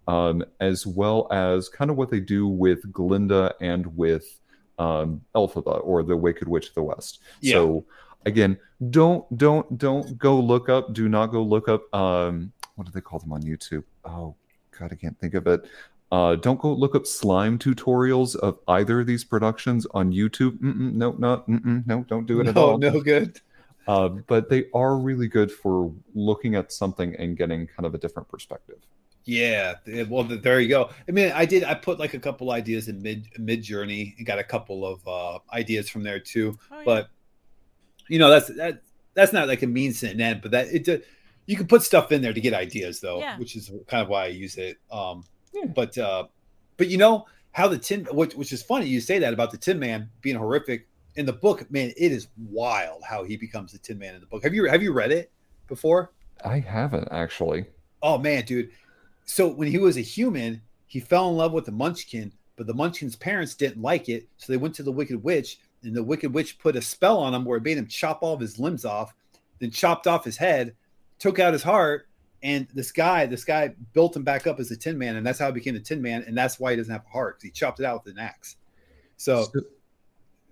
um, 0.06 0.44
as 0.60 0.86
well 0.86 1.28
as 1.30 1.68
kind 1.68 1.90
of 1.90 1.96
what 1.96 2.10
they 2.10 2.20
do 2.20 2.46
with 2.46 2.92
Glinda 2.92 3.54
and 3.60 3.86
with 3.96 4.40
um, 4.78 5.20
Elphaba 5.34 5.80
or 5.84 6.02
the 6.02 6.16
Wicked 6.16 6.48
Witch 6.48 6.68
of 6.68 6.74
the 6.74 6.82
West. 6.82 7.20
Yeah. 7.40 7.54
So 7.54 7.84
again, 8.26 8.58
don't 8.90 9.24
don't 9.36 9.78
don't 9.78 10.18
go 10.18 10.38
look 10.38 10.68
up. 10.68 10.92
Do 10.92 11.08
not 11.08 11.26
go 11.28 11.42
look 11.42 11.68
up. 11.68 11.92
Um, 11.94 12.52
what 12.76 12.86
do 12.86 12.92
they 12.92 13.00
call 13.00 13.18
them 13.18 13.32
on 13.32 13.42
YouTube? 13.42 13.84
Oh 14.04 14.34
God, 14.78 14.92
I 14.92 14.96
can't 14.96 15.18
think 15.18 15.34
of 15.34 15.46
it. 15.46 15.64
Uh, 16.12 16.36
don't 16.36 16.60
go 16.60 16.72
look 16.72 16.94
up 16.94 17.06
slime 17.06 17.58
tutorials 17.58 18.36
of 18.36 18.58
either 18.68 19.00
of 19.00 19.06
these 19.06 19.24
productions 19.24 19.86
on 19.94 20.12
YouTube. 20.12 20.58
Mm-mm, 20.58 20.92
no, 20.92 21.12
not 21.12 21.48
no, 21.48 22.04
don't 22.08 22.26
do 22.26 22.40
it 22.40 22.44
no, 22.44 22.50
at 22.50 22.56
all. 22.56 22.78
No 22.78 23.00
good. 23.00 23.40
Uh, 23.86 24.08
but 24.08 24.48
they 24.48 24.64
are 24.72 24.96
really 24.96 25.28
good 25.28 25.52
for 25.52 25.92
looking 26.14 26.54
at 26.54 26.72
something 26.72 27.14
and 27.16 27.36
getting 27.36 27.66
kind 27.66 27.84
of 27.84 27.94
a 27.94 27.98
different 27.98 28.26
perspective. 28.30 28.78
Yeah, 29.26 29.76
well, 30.08 30.24
there 30.24 30.60
you 30.60 30.68
go. 30.68 30.90
I 31.08 31.12
mean, 31.12 31.32
I 31.32 31.46
did. 31.46 31.64
I 31.64 31.74
put 31.74 31.98
like 31.98 32.12
a 32.12 32.18
couple 32.18 32.50
ideas 32.50 32.88
in 32.88 33.00
mid 33.00 33.26
Midjourney 33.38 34.14
and 34.18 34.26
got 34.26 34.38
a 34.38 34.44
couple 34.44 34.86
of 34.86 35.08
uh, 35.08 35.38
ideas 35.54 35.88
from 35.88 36.02
there 36.02 36.20
too. 36.20 36.58
Oh, 36.70 36.78
yeah. 36.78 36.82
But 36.84 37.08
you 38.08 38.18
know, 38.18 38.28
that's 38.28 38.48
that 38.48 38.82
that's 39.14 39.32
not 39.32 39.48
like 39.48 39.62
a 39.62 39.66
means 39.66 40.00
to 40.00 40.10
an 40.10 40.20
end. 40.20 40.42
But 40.42 40.50
that 40.50 40.68
it 40.68 41.06
you 41.46 41.56
can 41.56 41.66
put 41.66 41.82
stuff 41.82 42.12
in 42.12 42.22
there 42.22 42.32
to 42.32 42.40
get 42.40 42.54
ideas 42.54 43.00
though, 43.00 43.20
yeah. 43.20 43.38
which 43.38 43.56
is 43.56 43.70
kind 43.86 44.02
of 44.02 44.08
why 44.08 44.24
I 44.24 44.28
use 44.28 44.56
it. 44.56 44.78
Um, 44.90 45.24
yeah. 45.52 45.66
But 45.66 45.96
uh, 45.96 46.24
but 46.76 46.88
you 46.88 46.98
know 46.98 47.26
how 47.52 47.68
the 47.68 47.78
tin, 47.78 48.06
which, 48.12 48.34
which 48.34 48.52
is 48.52 48.62
funny 48.62 48.86
you 48.86 49.00
say 49.00 49.18
that 49.18 49.32
about 49.32 49.50
the 49.50 49.56
Tin 49.56 49.78
Man 49.78 50.10
being 50.20 50.36
horrific 50.36 50.88
in 51.16 51.24
the 51.24 51.32
book, 51.32 51.70
man, 51.70 51.92
it 51.96 52.12
is 52.12 52.28
wild 52.50 53.02
how 53.04 53.22
he 53.24 53.36
becomes 53.36 53.72
the 53.72 53.78
Tin 53.78 53.98
Man 53.98 54.14
in 54.14 54.20
the 54.20 54.26
book. 54.26 54.42
Have 54.42 54.54
you 54.54 54.64
have 54.66 54.82
you 54.82 54.92
read 54.92 55.12
it 55.12 55.30
before? 55.66 56.12
I 56.44 56.58
haven't 56.58 57.08
actually. 57.10 57.66
Oh 58.02 58.18
man, 58.18 58.44
dude. 58.44 58.70
So 59.24 59.48
when 59.48 59.68
he 59.68 59.78
was 59.78 59.96
a 59.96 60.02
human, 60.02 60.62
he 60.86 61.00
fell 61.00 61.28
in 61.30 61.36
love 61.36 61.52
with 61.52 61.64
the 61.66 61.72
Munchkin, 61.72 62.32
but 62.56 62.66
the 62.66 62.74
Munchkin's 62.74 63.16
parents 63.16 63.54
didn't 63.54 63.82
like 63.82 64.08
it, 64.08 64.28
so 64.36 64.52
they 64.52 64.56
went 64.56 64.74
to 64.76 64.82
the 64.82 64.92
Wicked 64.92 65.22
Witch, 65.22 65.58
and 65.82 65.94
the 65.94 66.02
Wicked 66.02 66.32
Witch 66.32 66.58
put 66.58 66.76
a 66.76 66.82
spell 66.82 67.18
on 67.18 67.34
him 67.34 67.44
where 67.44 67.58
it 67.58 67.64
made 67.64 67.78
him 67.78 67.86
chop 67.86 68.22
all 68.22 68.34
of 68.34 68.40
his 68.40 68.58
limbs 68.58 68.84
off, 68.84 69.14
then 69.58 69.70
chopped 69.70 70.06
off 70.06 70.24
his 70.24 70.36
head, 70.36 70.74
took 71.18 71.38
out 71.38 71.52
his 71.52 71.62
heart, 71.62 72.08
and 72.42 72.68
this 72.74 72.92
guy, 72.92 73.24
this 73.24 73.44
guy 73.44 73.74
built 73.94 74.14
him 74.14 74.22
back 74.22 74.46
up 74.46 74.60
as 74.60 74.70
a 74.70 74.76
Tin 74.76 74.98
Man, 74.98 75.16
and 75.16 75.26
that's 75.26 75.38
how 75.38 75.46
he 75.46 75.52
became 75.52 75.74
the 75.74 75.80
Tin 75.80 76.02
Man, 76.02 76.22
and 76.26 76.36
that's 76.36 76.60
why 76.60 76.72
he 76.72 76.76
doesn't 76.76 76.92
have 76.92 77.04
a 77.06 77.10
heart 77.10 77.38
because 77.38 77.44
he 77.44 77.50
chopped 77.50 77.80
it 77.80 77.86
out 77.86 78.04
with 78.04 78.14
an 78.14 78.20
axe. 78.20 78.56
So, 79.16 79.44
So 79.44 79.60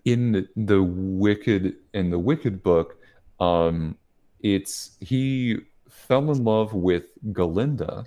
in 0.05 0.49
the 0.57 0.83
Wicked 0.83 1.77
in 1.93 2.11
the 2.11 2.19
Wicked 2.19 2.63
book, 2.63 2.97
um, 3.41 3.97
it's 4.41 4.97
he 5.01 5.59
fell 5.89 6.31
in 6.33 6.45
love 6.45 6.73
with 6.73 7.05
Galinda, 7.33 8.07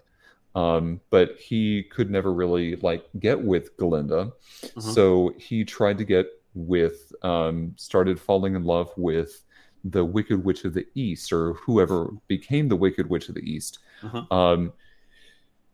um, 0.56 1.02
but 1.10 1.38
he 1.38 1.84
could 1.84 2.10
never 2.10 2.34
really 2.34 2.76
like 2.78 3.06
get 3.20 3.40
with 3.40 3.76
Galinda. 3.78 4.32
Uh-huh. 4.64 4.82
So 4.82 5.34
he 5.38 5.64
tried 5.64 5.98
to 6.00 6.06
get 6.06 6.28
with, 6.54 7.14
um, 7.22 7.74
started 7.76 8.20
falling 8.20 8.56
in 8.56 8.64
love 8.64 8.92
with 8.98 9.44
the 9.84 10.04
Wicked 10.04 10.44
Witch 10.44 10.64
of 10.66 10.74
the 10.74 10.88
East, 10.96 11.32
or 11.32 11.54
whoever 11.54 12.10
became 12.28 12.68
the 12.70 12.76
Wicked 12.76 13.10
Witch 13.10 13.30
of 13.30 13.36
the 13.36 13.42
East. 13.42 13.80
Uh-huh. 14.02 14.26
Um, 14.36 14.74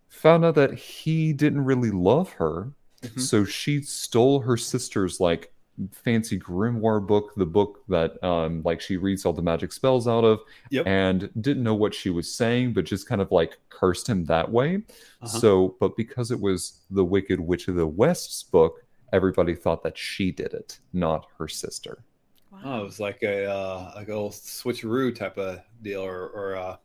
found 0.10 0.44
out 0.44 0.56
that 0.56 0.74
he 0.74 1.32
didn't 1.32 1.64
really 1.64 1.92
love 1.92 2.32
her, 2.34 2.74
Mhm. 3.04 3.20
so 3.20 3.46
she 3.46 3.82
stole 3.82 4.42
her 4.42 4.58
sister's 4.58 5.20
like 5.20 5.54
fancy 5.92 6.40
grimoire 6.40 7.06
book, 7.06 7.34
the 7.36 7.46
book 7.46 7.84
that 7.88 8.22
um, 8.24 8.62
like 8.64 8.82
she 8.82 8.98
reads 8.98 9.26
all 9.26 9.34
the 9.34 9.42
magic 9.42 9.72
spells 9.72 10.08
out 10.08 10.24
of, 10.24 10.40
Yep. 10.70 10.88
and 10.88 11.30
didn't 11.42 11.64
know 11.64 11.76
what 11.76 11.94
she 11.94 12.10
was 12.10 12.34
saying, 12.34 12.74
but 12.74 12.86
just 12.86 13.08
kind 13.08 13.22
of 13.22 13.32
like 13.32 13.58
cursed 13.70 14.08
him 14.08 14.26
that 14.26 14.52
way. 14.52 14.84
Uh-huh. 15.22 15.28
So, 15.28 15.76
but 15.80 15.96
because 15.98 16.32
it 16.32 16.40
was 16.40 16.82
the 16.90 17.04
Wicked 17.06 17.40
Witch 17.40 17.68
of 17.68 17.76
the 17.76 17.88
West's 17.88 18.44
book, 18.44 18.86
everybody 19.14 19.56
thought 19.56 19.84
that 19.84 19.98
she 19.98 20.32
did 20.32 20.54
it, 20.54 20.80
not 20.94 21.28
her 21.38 21.48
sister. 21.48 22.04
Wow. 22.52 22.60
Oh, 22.64 22.82
it 22.82 22.84
was 22.84 23.00
like 23.00 23.24
a 23.24 23.46
uh, 23.46 23.92
like 23.96 24.10
a 24.10 24.14
little 24.14 24.30
switcheroo 24.30 25.16
type 25.16 25.38
of 25.38 25.62
deal, 25.82 26.02
or 26.02 26.28
or 26.28 26.56
uh, 26.58 26.76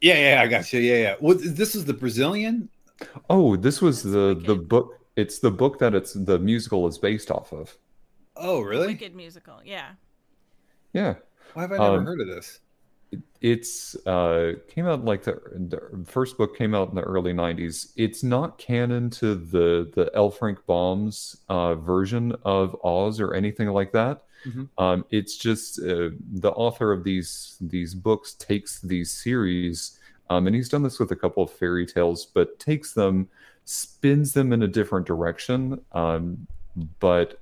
yeah, 0.00 0.34
yeah, 0.34 0.42
I 0.42 0.46
got 0.46 0.72
you. 0.72 0.80
Yeah, 0.80 0.96
yeah. 0.96 1.14
Well, 1.20 1.36
this 1.38 1.74
is 1.74 1.84
the 1.84 1.92
Brazilian. 1.92 2.68
Oh, 3.28 3.56
this 3.56 3.82
was 3.82 4.02
That's 4.02 4.14
the 4.14 4.40
the 4.46 4.54
book. 4.54 5.00
It's 5.16 5.38
the 5.38 5.50
book 5.50 5.78
that 5.78 5.94
it's 5.94 6.12
the 6.12 6.38
musical 6.38 6.86
is 6.86 6.98
based 6.98 7.30
off 7.30 7.52
of. 7.52 7.76
Oh, 8.36 8.60
really? 8.60 8.88
Wicked 8.88 9.14
musical. 9.14 9.60
Yeah. 9.64 9.92
Yeah. 10.92 11.14
Why 11.54 11.62
have 11.62 11.72
I 11.72 11.78
never 11.78 11.96
Um, 11.98 12.04
heard 12.06 12.20
of 12.20 12.26
this? 12.28 12.60
it's 13.40 13.94
uh 14.06 14.54
came 14.68 14.84
out 14.84 15.04
like 15.04 15.22
the, 15.22 15.34
the 15.54 16.04
first 16.04 16.36
book 16.36 16.56
came 16.56 16.74
out 16.74 16.88
in 16.88 16.96
the 16.96 17.02
early 17.02 17.32
90s 17.32 17.92
it's 17.96 18.24
not 18.24 18.58
canon 18.58 19.08
to 19.08 19.36
the 19.36 19.88
the 19.94 20.10
l 20.14 20.28
frank 20.28 20.58
baum's 20.66 21.36
uh 21.48 21.76
version 21.76 22.34
of 22.44 22.76
oz 22.82 23.20
or 23.20 23.32
anything 23.32 23.68
like 23.68 23.92
that 23.92 24.24
Mhm. 24.44 24.68
um 24.78 25.04
it's 25.10 25.36
just 25.36 25.78
uh, 25.78 26.10
the 26.32 26.50
author 26.56 26.90
of 26.92 27.04
these 27.04 27.56
these 27.60 27.94
books 27.94 28.34
takes 28.34 28.80
these 28.80 29.12
series 29.12 30.00
um 30.28 30.46
and 30.48 30.56
he's 30.56 30.68
done 30.68 30.82
this 30.82 30.98
with 30.98 31.12
a 31.12 31.16
couple 31.16 31.44
of 31.44 31.50
fairy 31.52 31.86
tales 31.86 32.26
but 32.26 32.58
takes 32.58 32.92
them 32.92 33.28
spins 33.66 34.32
them 34.32 34.52
in 34.52 34.62
a 34.62 34.68
different 34.68 35.06
direction 35.06 35.78
um 35.92 36.46
but 37.00 37.40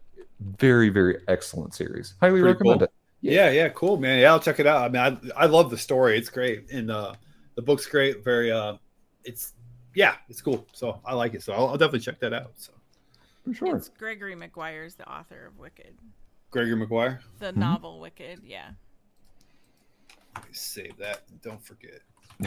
very 0.58 0.88
very 0.88 1.18
excellent 1.28 1.74
series 1.74 2.14
highly 2.20 2.40
Pretty 2.40 2.52
recommend 2.52 2.80
cool. 2.80 2.84
it 2.88 2.92
Yeah, 3.20 3.48
yeah, 3.50 3.68
cool, 3.70 3.96
man. 3.96 4.18
Yeah, 4.20 4.32
I'll 4.32 4.40
check 4.40 4.60
it 4.60 4.66
out. 4.66 4.84
I 4.84 4.88
mean, 4.92 5.02
I 5.36 5.44
I 5.44 5.46
love 5.46 5.70
the 5.70 5.78
story. 5.78 6.18
It's 6.18 6.28
great, 6.28 6.70
and 6.70 6.90
uh, 6.90 7.14
the 7.56 7.62
book's 7.62 7.86
great. 7.86 8.22
Very, 8.22 8.52
uh, 8.52 8.76
it's 9.24 9.54
yeah, 9.94 10.16
it's 10.28 10.42
cool. 10.42 10.66
So 10.74 11.00
I 11.06 11.14
like 11.14 11.32
it. 11.32 11.42
So 11.42 11.54
I'll, 11.54 11.68
I'll 11.68 11.78
definitely 11.78 12.00
check 12.00 12.20
that 12.20 12.34
out. 12.34 12.52
So 12.56 12.72
for 13.44 13.54
sure 13.54 13.76
It's 13.76 13.88
Gregory 13.88 14.34
Maguire's 14.34 14.94
the 14.96 15.08
author 15.10 15.46
of 15.46 15.56
Wicked, 15.58 15.96
Gregory 16.50 16.76
Maguire, 16.76 17.20
the 17.38 17.46
Mm-hmm. 17.46 17.60
novel 17.60 17.98
Wicked. 18.00 18.40
Yeah. 18.44 18.72
save 20.52 20.96
that. 20.98 21.22
Don't 21.42 21.64
forget. 21.64 22.00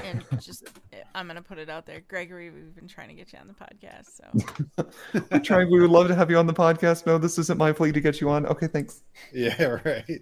And 0.04 0.24
just, 0.40 0.70
I'm 1.16 1.28
gonna 1.28 1.42
put 1.42 1.58
it 1.58 1.70
out 1.70 1.86
there, 1.86 2.02
Gregory. 2.08 2.50
We've 2.50 2.76
been 2.76 2.88
trying 2.88 3.10
to 3.10 3.14
get 3.14 3.32
you 3.34 3.40
on 3.40 3.48
the 3.48 3.54
podcast, 3.54 4.18
so 4.18 4.86
We're 5.32 5.40
trying. 5.40 5.72
We 5.72 5.80
would 5.80 5.90
love 5.90 6.08
to 6.08 6.16
have 6.16 6.30
you 6.30 6.38
on 6.38 6.48
the 6.48 6.54
podcast. 6.54 7.06
No, 7.06 7.18
this 7.18 7.38
isn't 7.38 7.58
my 7.58 7.72
plea 7.72 7.92
to 7.92 8.02
get 8.02 8.22
you 8.22 8.30
on. 8.30 8.46
Okay, 8.46 8.68
thanks. 8.68 9.04
Yeah, 9.34 9.62
right. 9.86 10.22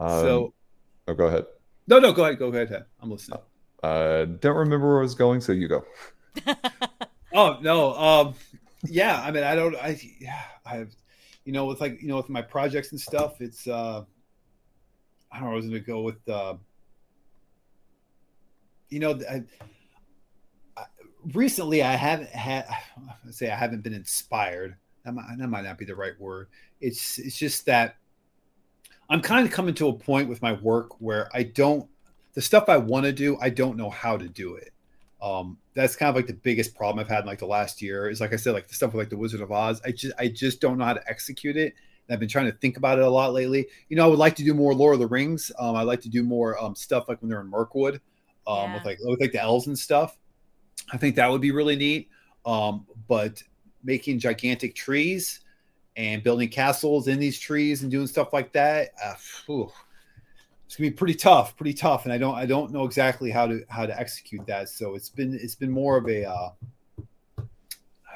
Um, 0.00 0.08
so 0.08 0.54
oh, 1.08 1.14
go 1.14 1.26
ahead. 1.26 1.46
no, 1.86 1.98
no, 1.98 2.12
go 2.12 2.24
ahead, 2.24 2.38
go 2.38 2.48
ahead. 2.48 2.84
I'm 3.00 3.10
listening. 3.10 3.40
Uh, 3.82 4.24
don't 4.24 4.56
remember 4.56 4.88
where 4.88 4.98
I 4.98 5.02
was 5.02 5.14
going, 5.14 5.40
so 5.40 5.52
you 5.52 5.68
go. 5.68 5.84
Oh 7.34 7.58
no, 7.60 7.94
um, 7.94 8.34
yeah. 8.84 9.20
I 9.20 9.32
mean, 9.32 9.42
I 9.42 9.56
don't. 9.56 9.74
I 9.74 10.00
yeah. 10.20 10.40
I 10.64 10.76
have, 10.76 10.94
you 11.44 11.52
know, 11.52 11.66
with 11.66 11.80
like 11.80 12.00
you 12.00 12.06
know, 12.06 12.16
with 12.16 12.28
my 12.28 12.42
projects 12.42 12.92
and 12.92 13.00
stuff. 13.00 13.40
It's 13.40 13.66
uh, 13.66 14.04
I 15.32 15.40
don't 15.40 15.48
know. 15.48 15.52
I 15.52 15.56
was 15.56 15.66
gonna 15.66 15.80
go 15.80 16.02
with 16.02 16.28
uh, 16.28 16.54
you 18.90 19.00
know, 19.00 19.18
I, 19.30 19.42
I, 20.76 20.84
recently 21.32 21.82
I 21.82 21.94
haven't 21.94 22.30
had. 22.30 22.66
I 22.68 22.80
say 23.30 23.50
I 23.50 23.56
haven't 23.56 23.82
been 23.82 23.94
inspired. 23.94 24.76
That 25.04 25.14
might, 25.14 25.36
that 25.38 25.48
might 25.48 25.64
not 25.64 25.78
be 25.78 25.84
the 25.84 25.96
right 25.96 26.18
word. 26.18 26.48
It's 26.80 27.18
it's 27.18 27.36
just 27.36 27.66
that 27.66 27.96
I'm 29.10 29.20
kind 29.20 29.46
of 29.46 29.52
coming 29.52 29.74
to 29.74 29.88
a 29.88 29.92
point 29.92 30.28
with 30.28 30.42
my 30.42 30.52
work 30.52 31.00
where 31.00 31.28
I 31.34 31.44
don't 31.44 31.88
the 32.34 32.42
stuff 32.42 32.68
I 32.68 32.78
want 32.78 33.04
to 33.04 33.12
do. 33.12 33.38
I 33.40 33.50
don't 33.50 33.76
know 33.76 33.90
how 33.90 34.16
to 34.16 34.28
do 34.28 34.56
it 34.56 34.74
um 35.24 35.56
that's 35.74 35.96
kind 35.96 36.10
of 36.10 36.14
like 36.14 36.26
the 36.26 36.34
biggest 36.34 36.74
problem 36.76 36.98
i've 37.00 37.08
had 37.08 37.20
in 37.20 37.26
like 37.26 37.38
the 37.38 37.46
last 37.46 37.80
year 37.80 38.10
is 38.10 38.20
like 38.20 38.32
i 38.32 38.36
said 38.36 38.52
like 38.52 38.68
the 38.68 38.74
stuff 38.74 38.92
with 38.92 39.00
like 39.00 39.08
the 39.08 39.16
wizard 39.16 39.40
of 39.40 39.50
oz 39.50 39.80
i 39.84 39.90
just 39.90 40.14
i 40.18 40.28
just 40.28 40.60
don't 40.60 40.76
know 40.76 40.84
how 40.84 40.92
to 40.92 41.08
execute 41.08 41.56
it 41.56 41.74
i've 42.10 42.20
been 42.20 42.28
trying 42.28 42.44
to 42.44 42.56
think 42.58 42.76
about 42.76 42.98
it 42.98 43.04
a 43.04 43.10
lot 43.10 43.32
lately 43.32 43.66
you 43.88 43.96
know 43.96 44.04
i 44.04 44.06
would 44.06 44.18
like 44.18 44.36
to 44.36 44.44
do 44.44 44.52
more 44.52 44.74
lord 44.74 44.94
of 44.94 45.00
the 45.00 45.06
rings 45.06 45.50
um 45.58 45.74
i 45.74 45.82
like 45.82 46.00
to 46.00 46.10
do 46.10 46.22
more 46.22 46.62
um 46.62 46.74
stuff 46.74 47.08
like 47.08 47.20
when 47.22 47.30
they're 47.30 47.40
in 47.40 47.50
mirkwood 47.50 48.00
um 48.46 48.70
Yeah. 48.70 48.74
with 48.74 48.84
like 48.84 48.98
with 49.02 49.20
like 49.20 49.32
the 49.32 49.40
elves 49.40 49.66
and 49.66 49.78
stuff 49.78 50.18
i 50.92 50.96
think 50.96 51.16
that 51.16 51.30
would 51.30 51.40
be 51.40 51.50
really 51.50 51.76
neat 51.76 52.08
um 52.46 52.86
but 53.08 53.42
making 53.82 54.18
gigantic 54.18 54.74
trees 54.74 55.40
and 55.96 56.22
building 56.22 56.48
castles 56.48 57.06
in 57.08 57.18
these 57.18 57.38
trees 57.38 57.82
and 57.82 57.90
doing 57.90 58.06
stuff 58.06 58.32
like 58.32 58.52
that 58.52 58.90
uh, 59.02 59.14
phew, 59.16 59.70
it's 60.66 60.76
gonna 60.76 60.90
be 60.90 60.96
pretty 60.96 61.14
tough, 61.14 61.56
pretty 61.56 61.74
tough, 61.74 62.04
and 62.04 62.12
I 62.12 62.18
don't 62.18 62.34
I 62.34 62.46
don't 62.46 62.72
know 62.72 62.84
exactly 62.84 63.30
how 63.30 63.46
to 63.46 63.62
how 63.68 63.84
to 63.86 63.96
execute 64.00 64.44
that. 64.46 64.68
So 64.70 64.94
it's 64.96 65.10
been 65.10 65.38
it's 65.40 65.54
been 65.54 65.70
more 65.70 65.96
of 65.98 66.08
a 66.08 66.24
uh, 66.24 66.48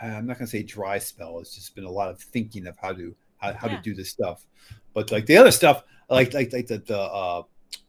I'm 0.02 0.26
not 0.26 0.38
gonna 0.38 0.48
say 0.48 0.62
dry 0.62 0.98
spell. 0.98 1.38
It's 1.40 1.54
just 1.54 1.74
been 1.74 1.84
a 1.84 1.90
lot 1.90 2.08
of 2.10 2.20
thinking 2.20 2.66
of 2.66 2.76
how 2.78 2.92
to 2.94 3.14
how, 3.36 3.52
how 3.52 3.68
Yeah. 3.68 3.76
to 3.76 3.82
do 3.82 3.94
this 3.94 4.08
stuff. 4.10 4.46
But 4.94 5.12
like 5.12 5.26
the 5.26 5.36
other 5.36 5.50
stuff, 5.50 5.84
like 6.08 6.32
like 6.34 6.52
like 6.52 6.66
the 6.66 6.78
the 6.78 6.98
uh, 6.98 7.42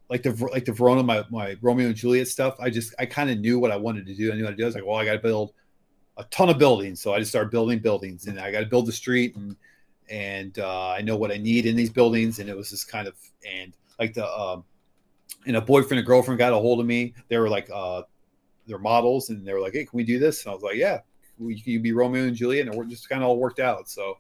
like 0.10 0.24
the 0.24 0.32
like 0.52 0.66
the 0.66 0.72
Verona, 0.72 1.04
my 1.04 1.24
my 1.30 1.56
Romeo 1.62 1.88
and 1.88 1.96
Juliet 1.96 2.28
stuff. 2.28 2.56
I 2.60 2.70
just 2.70 2.94
I 3.00 3.06
kind 3.06 3.30
of 3.30 3.40
knew 3.40 3.60
what 3.60 3.72
I 3.72 3.78
wanted 3.78 4.06
to 4.08 4.16
do. 4.16 4.32
I 4.32 4.36
knew 4.36 4.44
how 4.44 4.50
to 4.50 4.56
do. 4.56 4.64
I 4.64 4.66
was 4.66 4.76
like, 4.76 4.86
well, 4.86 4.96
I 4.96 5.06
got 5.06 5.14
to 5.14 5.20
build 5.20 5.54
a 6.18 6.24
ton 6.26 6.50
of 6.50 6.58
buildings, 6.58 7.02
so 7.02 7.14
I 7.14 7.20
just 7.20 7.32
started 7.32 7.52
building 7.52 7.80
buildings, 7.80 8.28
and 8.28 8.40
I 8.40 8.52
got 8.52 8.62
to 8.62 8.66
build 8.66 8.88
the 8.88 8.92
street 8.92 9.36
and 9.36 9.56
and 10.10 10.58
uh, 10.58 10.90
I 10.90 11.02
know 11.02 11.16
what 11.16 11.32
I 11.32 11.38
need 11.38 11.66
in 11.66 11.76
these 11.76 11.90
buildings, 11.92 12.40
and 12.40 12.50
it 12.50 12.58
was 12.58 12.70
just 12.72 12.88
kind 12.88 13.08
of 13.08 13.16
and 13.48 13.74
like 14.00 14.14
the 14.14 14.28
um, 14.28 14.64
and 15.46 15.56
a 15.56 15.62
boyfriend 15.62 16.00
and 16.00 16.08
girlfriend 16.08 16.40
got 16.40 16.54
a 16.54 16.58
hold 16.58 16.80
of 16.80 16.86
me. 16.86 17.14
They 17.28 17.38
were 17.38 17.50
like 17.50 17.70
uh, 17.74 18.04
they're 18.68 18.80
models, 18.80 19.30
and 19.30 19.46
they 19.46 19.54
were 19.54 19.62
like, 19.62 19.74
"Hey, 19.74 19.86
can 19.86 19.96
we 19.96 20.04
do 20.04 20.20
this?" 20.20 20.44
And 20.44 20.52
I 20.52 20.56
was 20.56 20.64
like, 20.64 20.76
"Yeah, 20.76 21.00
we 21.38 21.62
can 21.62 21.74
you 21.74 21.80
be 21.80 21.94
Romeo 21.94 22.24
and 22.24 22.36
Juliet," 22.36 22.66
and 22.66 22.74
it 22.74 22.78
worked- 22.78 22.90
just 22.90 23.08
kind 23.08 23.22
of 23.22 23.30
all 23.30 23.38
worked 23.38 23.60
out. 23.60 23.88
So 23.90 24.18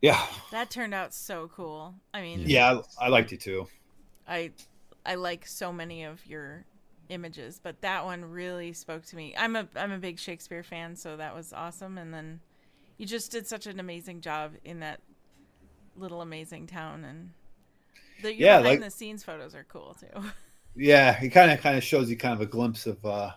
yeah, 0.00 0.24
that 0.52 0.70
turned 0.70 0.94
out 0.94 1.12
so 1.12 1.50
cool. 1.54 1.94
I 2.14 2.22
mean, 2.22 2.44
yeah, 2.46 2.80
I, 3.00 3.06
I 3.06 3.08
liked 3.08 3.32
it 3.32 3.40
too. 3.40 3.66
I 4.28 4.52
I 5.04 5.14
like 5.16 5.46
so 5.46 5.72
many 5.72 6.04
of 6.04 6.24
your 6.26 6.64
images, 7.08 7.60
but 7.62 7.80
that 7.82 8.04
one 8.04 8.24
really 8.24 8.72
spoke 8.72 9.04
to 9.06 9.16
me. 9.16 9.34
I'm 9.36 9.56
a 9.56 9.68
I'm 9.76 9.92
a 9.92 9.98
big 9.98 10.18
Shakespeare 10.18 10.62
fan, 10.62 10.96
so 10.96 11.16
that 11.16 11.34
was 11.34 11.52
awesome. 11.52 11.98
And 11.98 12.12
then 12.14 12.40
you 12.98 13.06
just 13.06 13.30
did 13.32 13.46
such 13.46 13.66
an 13.66 13.80
amazing 13.80 14.20
job 14.20 14.52
in 14.64 14.80
that 14.80 15.00
little 15.96 16.22
amazing 16.22 16.66
town, 16.66 17.04
and 17.04 17.30
the 18.22 18.32
your 18.34 18.46
Yeah, 18.48 18.58
behind 18.58 18.80
like- 18.80 18.90
the 18.90 18.96
scenes 18.96 19.22
photos 19.24 19.54
are 19.54 19.64
cool 19.64 19.96
too. 19.98 20.22
Yeah, 20.74 21.22
it 21.22 21.28
kind 21.28 21.50
of 21.50 21.60
kind 21.60 21.76
of 21.76 21.84
shows 21.84 22.08
you 22.08 22.16
kind 22.16 22.32
of 22.32 22.40
a 22.40 22.46
glimpse 22.46 22.86
of 22.86 23.04
uh, 23.04 23.32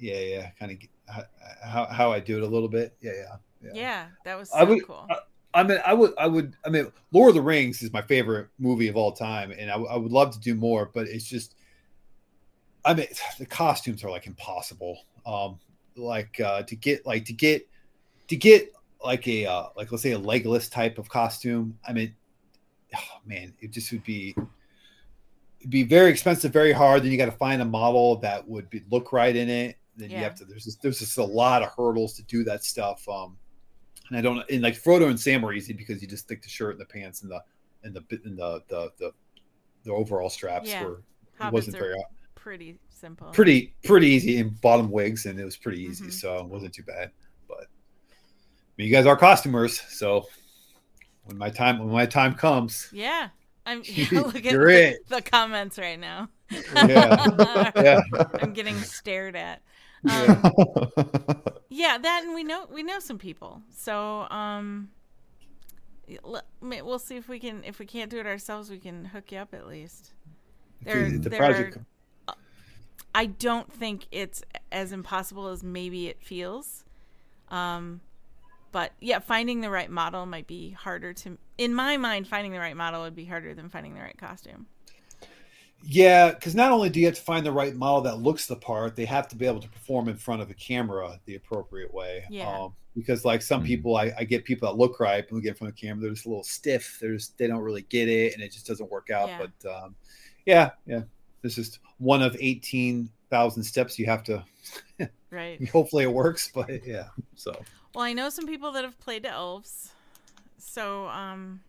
yeah, 0.00 0.18
yeah, 0.18 0.50
kind 0.58 0.72
of 1.08 1.24
how 1.62 1.84
how 1.86 2.10
I 2.10 2.18
do 2.18 2.36
it 2.38 2.42
a 2.42 2.46
little 2.48 2.68
bit. 2.68 2.96
Yeah, 3.00 3.12
yeah. 3.14 3.36
Yeah, 3.62 3.70
Yeah. 3.72 4.06
that 4.24 4.36
was 4.36 4.50
so 4.50 4.56
I 4.58 4.64
would- 4.64 4.84
cool. 4.84 5.06
I 5.08 5.18
mean, 5.62 5.78
I 5.86 5.94
would, 5.94 6.12
I 6.18 6.26
would, 6.26 6.54
I 6.64 6.68
mean, 6.68 6.92
Lord 7.12 7.30
of 7.30 7.34
the 7.36 7.42
Rings 7.42 7.82
is 7.82 7.92
my 7.92 8.02
favorite 8.02 8.48
movie 8.58 8.88
of 8.88 8.96
all 8.96 9.12
time, 9.12 9.52
and 9.52 9.70
I, 9.70 9.74
w- 9.74 9.90
I 9.90 9.96
would 9.96 10.12
love 10.12 10.32
to 10.32 10.40
do 10.40 10.54
more, 10.54 10.90
but 10.92 11.06
it's 11.06 11.24
just, 11.24 11.54
I 12.84 12.94
mean, 12.94 13.06
the 13.38 13.46
costumes 13.46 14.04
are 14.04 14.10
like 14.10 14.26
impossible. 14.26 14.98
Um, 15.24 15.58
like 15.96 16.38
uh, 16.40 16.62
to 16.62 16.76
get, 16.76 17.06
like 17.06 17.24
to 17.24 17.32
get, 17.32 17.66
to 18.28 18.36
get 18.36 18.72
like 19.02 19.26
a, 19.28 19.46
uh, 19.46 19.66
like 19.76 19.90
let's 19.90 20.02
say 20.02 20.12
a 20.12 20.18
Legolas 20.18 20.70
type 20.70 20.98
of 20.98 21.08
costume. 21.08 21.78
I 21.86 21.92
mean, 21.92 22.14
oh, 22.96 23.18
man, 23.24 23.54
it 23.60 23.70
just 23.70 23.90
would 23.92 24.04
be, 24.04 24.36
it'd 25.60 25.70
be 25.70 25.84
very 25.84 26.10
expensive, 26.10 26.52
very 26.52 26.72
hard. 26.72 27.02
Then 27.02 27.10
you 27.10 27.18
got 27.18 27.26
to 27.26 27.32
find 27.32 27.62
a 27.62 27.64
model 27.64 28.16
that 28.16 28.46
would 28.46 28.68
be, 28.68 28.82
look 28.90 29.12
right 29.12 29.34
in 29.34 29.48
it. 29.48 29.78
Then 29.96 30.10
you 30.10 30.18
have 30.18 30.34
to. 30.34 30.44
There's 30.44 30.64
just, 30.64 30.82
there's 30.82 30.98
just 30.98 31.16
a 31.16 31.24
lot 31.24 31.62
of 31.62 31.70
hurdles 31.74 32.12
to 32.14 32.22
do 32.24 32.44
that 32.44 32.62
stuff. 32.62 33.08
Um, 33.08 33.38
And 34.08 34.16
I 34.18 34.20
don't 34.20 34.42
and 34.50 34.62
like 34.62 34.74
Frodo 34.74 35.08
and 35.08 35.18
Sam 35.18 35.42
were 35.42 35.52
easy 35.52 35.72
because 35.72 36.00
you 36.00 36.08
just 36.08 36.24
stick 36.24 36.42
the 36.42 36.48
shirt 36.48 36.72
and 36.72 36.80
the 36.80 36.84
pants 36.86 37.22
and 37.22 37.30
the 37.30 37.42
and 37.82 37.94
the 37.94 38.04
and 38.24 38.38
the 38.38 38.62
the 38.68 38.92
the, 38.98 39.12
the 39.84 39.92
overall 39.92 40.30
straps 40.30 40.68
Yeah. 40.68 40.84
were 40.84 41.02
it 41.40 41.52
wasn't 41.52 41.76
very 41.76 41.96
pretty 42.34 42.78
simple. 42.88 43.28
pretty 43.32 43.74
pretty 43.84 44.06
easy 44.08 44.38
in 44.38 44.50
bottom 44.62 44.90
wigs 44.90 45.26
and 45.26 45.38
it 45.38 45.44
was 45.44 45.56
pretty 45.56 45.82
easy 45.82 46.06
Mhm. 46.06 46.12
so 46.12 46.38
it 46.38 46.46
wasn't 46.46 46.72
too 46.74 46.82
bad 46.84 47.10
but 47.48 47.62
I 47.62 48.72
mean, 48.78 48.88
you 48.88 48.92
guys 48.92 49.06
are 49.06 49.16
costumers 49.16 49.80
so 49.80 50.26
when 51.24 51.36
my 51.36 51.50
time 51.50 51.78
when 51.78 51.88
my 51.88 52.06
time 52.06 52.34
comes 52.34 52.88
Yeah. 52.92 53.28
I'm 53.66 53.82
yeah, 53.84 54.06
look 54.20 54.36
at 54.36 54.42
the, 54.52 54.98
the 55.08 55.22
comments 55.22 55.76
right 55.78 55.98
now. 55.98 56.28
yeah 56.74 57.70
yeah 57.76 58.00
I'm 58.40 58.52
getting 58.52 58.76
stared 58.78 59.34
at. 59.34 59.60
Yeah. 60.06 60.40
Um, 60.42 61.42
yeah, 61.68 61.98
that 61.98 62.22
and 62.24 62.34
we 62.34 62.44
know 62.44 62.66
we 62.72 62.82
know 62.82 62.98
some 62.98 63.18
people. 63.18 63.62
So 63.76 64.26
um 64.30 64.90
we'll 66.60 66.98
see 66.98 67.16
if 67.16 67.28
we 67.28 67.38
can 67.38 67.64
if 67.64 67.78
we 67.78 67.86
can't 67.86 68.10
do 68.10 68.18
it 68.18 68.26
ourselves, 68.26 68.70
we 68.70 68.78
can 68.78 69.04
hook 69.06 69.32
you 69.32 69.38
up 69.38 69.54
at 69.54 69.66
least. 69.66 70.12
There, 70.82 71.10
the 71.10 71.28
there 71.28 71.38
project 71.38 71.76
are- 71.76 71.86
I 73.14 73.24
don't 73.26 73.72
think 73.72 74.06
it's 74.12 74.42
as 74.70 74.92
impossible 74.92 75.48
as 75.48 75.62
maybe 75.62 76.08
it 76.08 76.22
feels. 76.22 76.84
Um, 77.48 78.02
but 78.72 78.92
yeah, 79.00 79.20
finding 79.20 79.62
the 79.62 79.70
right 79.70 79.90
model 79.90 80.26
might 80.26 80.46
be 80.46 80.72
harder 80.72 81.14
to. 81.14 81.38
In 81.56 81.74
my 81.74 81.96
mind, 81.96 82.28
finding 82.28 82.52
the 82.52 82.58
right 82.58 82.76
model 82.76 83.00
would 83.02 83.16
be 83.16 83.24
harder 83.24 83.54
than 83.54 83.70
finding 83.70 83.94
the 83.94 84.00
right 84.02 84.18
costume. 84.18 84.66
Yeah, 85.82 86.32
because 86.32 86.54
not 86.54 86.72
only 86.72 86.90
do 86.90 86.98
you 87.00 87.06
have 87.06 87.14
to 87.14 87.22
find 87.22 87.46
the 87.46 87.52
right 87.52 87.74
model 87.74 88.00
that 88.02 88.18
looks 88.18 88.46
the 88.46 88.56
part, 88.56 88.96
they 88.96 89.04
have 89.04 89.28
to 89.28 89.36
be 89.36 89.46
able 89.46 89.60
to 89.60 89.68
perform 89.68 90.08
in 90.08 90.16
front 90.16 90.42
of 90.42 90.48
the 90.48 90.54
camera 90.54 91.20
the 91.26 91.36
appropriate 91.36 91.92
way. 91.94 92.24
Yeah. 92.28 92.48
Um, 92.48 92.74
because 92.96 93.24
like 93.24 93.42
some 93.42 93.62
Mhm. 93.62 93.66
people, 93.66 93.96
I, 93.96 94.12
I 94.18 94.24
get 94.24 94.44
people 94.44 94.68
that 94.68 94.76
look 94.78 94.98
right, 95.00 95.24
but 95.28 95.34
we 95.36 95.42
get 95.42 95.50
in 95.50 95.54
front 95.54 95.72
of 95.74 95.78
the 95.78 95.86
camera, 95.86 96.02
they're 96.02 96.10
just 96.14 96.24
a 96.26 96.28
little 96.28 96.42
stiff. 96.42 96.98
They're 97.00 97.12
just, 97.14 97.36
they 97.38 97.46
don't 97.46 97.60
really 97.60 97.82
get 97.82 98.08
it, 98.08 98.32
and 98.34 98.42
it 98.42 98.52
just 98.52 98.66
doesn't 98.66 98.90
work 98.90 99.10
out. 99.10 99.28
Yeah. 99.28 99.46
But 99.62 99.70
um, 99.84 99.94
yeah, 100.46 100.70
yeah, 100.86 101.02
this 101.42 101.58
is 101.58 101.78
one 101.98 102.22
of 102.22 102.36
eighteen 102.40 103.10
thousand 103.30 103.62
steps 103.64 103.98
you 103.98 104.06
have 104.06 104.24
to. 104.24 104.44
Right. 105.30 105.68
Hopefully, 105.68 106.04
it 106.04 106.12
works. 106.12 106.50
But 106.54 106.86
yeah, 106.86 107.08
so 107.34 107.52
Well, 107.94 108.04
I 108.04 108.12
know 108.14 108.30
some 108.30 108.46
people 108.46 108.72
that 108.72 108.84
have 108.84 108.98
played 108.98 109.24
to 109.24 109.28
elves, 109.30 109.92
so 110.56 111.06
um. 111.08 111.60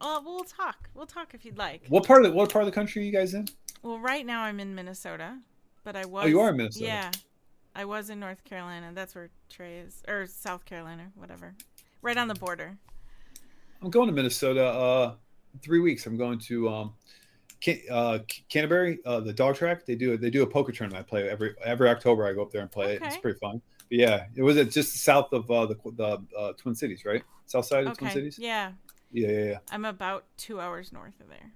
Well, 0.00 0.22
we'll 0.24 0.44
talk. 0.44 0.88
We'll 0.94 1.06
talk 1.06 1.34
if 1.34 1.44
you'd 1.44 1.58
like. 1.58 1.82
what 1.88 2.06
part 2.06 2.24
of 2.24 2.30
the 2.30 2.36
what 2.36 2.52
part 2.52 2.64
of 2.64 2.66
the 2.66 2.74
country 2.74 3.02
are 3.02 3.04
you 3.04 3.12
guys 3.12 3.34
in? 3.34 3.46
Well, 3.82 3.98
right 3.98 4.24
now 4.24 4.42
I'm 4.42 4.60
in 4.60 4.74
Minnesota, 4.74 5.38
but 5.84 5.96
I 5.96 6.04
was. 6.06 6.24
Oh, 6.24 6.26
you 6.28 6.40
are 6.40 6.50
in 6.50 6.56
Minnesota. 6.56 6.86
Yeah, 6.86 7.10
I 7.74 7.84
was 7.84 8.10
in 8.10 8.18
North 8.20 8.44
Carolina. 8.44 8.92
That's 8.94 9.14
where 9.14 9.30
Trey 9.50 9.78
is, 9.78 10.02
or 10.08 10.26
South 10.26 10.64
Carolina, 10.64 11.10
whatever. 11.14 11.54
Right 12.02 12.16
on 12.16 12.28
the 12.28 12.34
border. 12.34 12.76
I'm 13.82 13.90
going 13.90 14.06
to 14.06 14.12
Minnesota 14.14 14.64
uh 14.64 15.14
three 15.62 15.80
weeks. 15.80 16.06
I'm 16.06 16.16
going 16.16 16.38
to 16.40 16.68
um 16.68 16.94
Can- 17.60 17.80
uh 17.90 18.18
Canterbury, 18.48 18.98
uh 19.04 19.20
the 19.20 19.32
dog 19.32 19.56
track. 19.56 19.84
They 19.86 19.94
do 19.94 20.16
they 20.16 20.30
do 20.30 20.42
a 20.42 20.46
poker 20.46 20.72
tournament. 20.72 21.04
I 21.04 21.08
play 21.08 21.28
every 21.28 21.54
every 21.62 21.88
October 21.88 22.26
I 22.26 22.32
go 22.32 22.42
up 22.42 22.50
there 22.50 22.62
and 22.62 22.70
play 22.70 22.94
it. 22.94 23.02
It's 23.02 23.16
pretty 23.18 23.38
fun. 23.38 23.60
But 23.90 23.98
yeah, 23.98 24.26
it 24.34 24.42
was 24.42 24.56
just 24.72 24.96
south 25.04 25.32
of 25.32 25.50
uh 25.50 25.66
the 25.66 25.76
the 25.96 26.24
uh, 26.38 26.52
Twin 26.54 26.74
Cities, 26.74 27.04
right? 27.04 27.22
South 27.46 27.66
side 27.66 27.84
of 27.84 27.92
Okay. 27.92 27.98
Twin 28.06 28.10
Cities? 28.12 28.38
Yeah, 28.38 28.72
Yeah, 29.14 29.28
yeah, 29.30 29.44
yeah. 29.44 29.58
I'm 29.70 29.84
about 29.84 30.24
two 30.36 30.60
hours 30.60 30.92
north 30.92 31.18
of 31.20 31.28
there. 31.28 31.52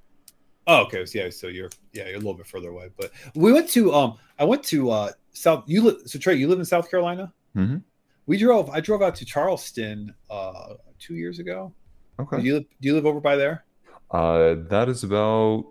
Oh, 0.67 0.83
okay. 0.85 1.05
So, 1.05 1.19
yeah, 1.19 1.31
so 1.31 1.49
you're 1.49 1.71
yeah, 1.93 2.05
you're 2.07 2.15
a 2.15 2.19
little 2.19 2.35
bit 2.35 2.47
further 2.47 2.69
away. 2.69 2.89
But 2.97 3.11
we 3.35 3.53
went 3.53 3.69
to 3.71 3.93
um 3.93 4.19
I 4.39 4.45
went 4.45 4.63
to 4.65 4.91
uh 4.91 5.11
South 5.33 5.65
you 5.67 5.83
live 5.83 5.97
so 6.07 6.19
Trey, 6.19 6.35
you 6.37 6.47
live 6.49 6.59
in 6.61 6.65
South 6.65 6.89
Carolina? 6.91 7.33
Mhm. 7.57 7.83
We 8.27 8.39
drove 8.39 8.71
I 8.71 8.81
drove 8.81 9.03
out 9.03 9.15
to 9.17 9.25
Charleston 9.25 10.15
uh 10.31 10.75
two 10.99 11.15
years 11.17 11.39
ago. 11.41 11.73
okay. 12.21 12.37
Do 12.39 12.43
you 12.47 12.55
live 12.55 12.65
do 12.81 12.89
you 12.89 12.95
live 12.95 13.07
over 13.07 13.21
by 13.21 13.37
there? 13.37 13.65
Uh, 14.11 14.55
that 14.71 14.89
is 14.89 15.05
about, 15.05 15.67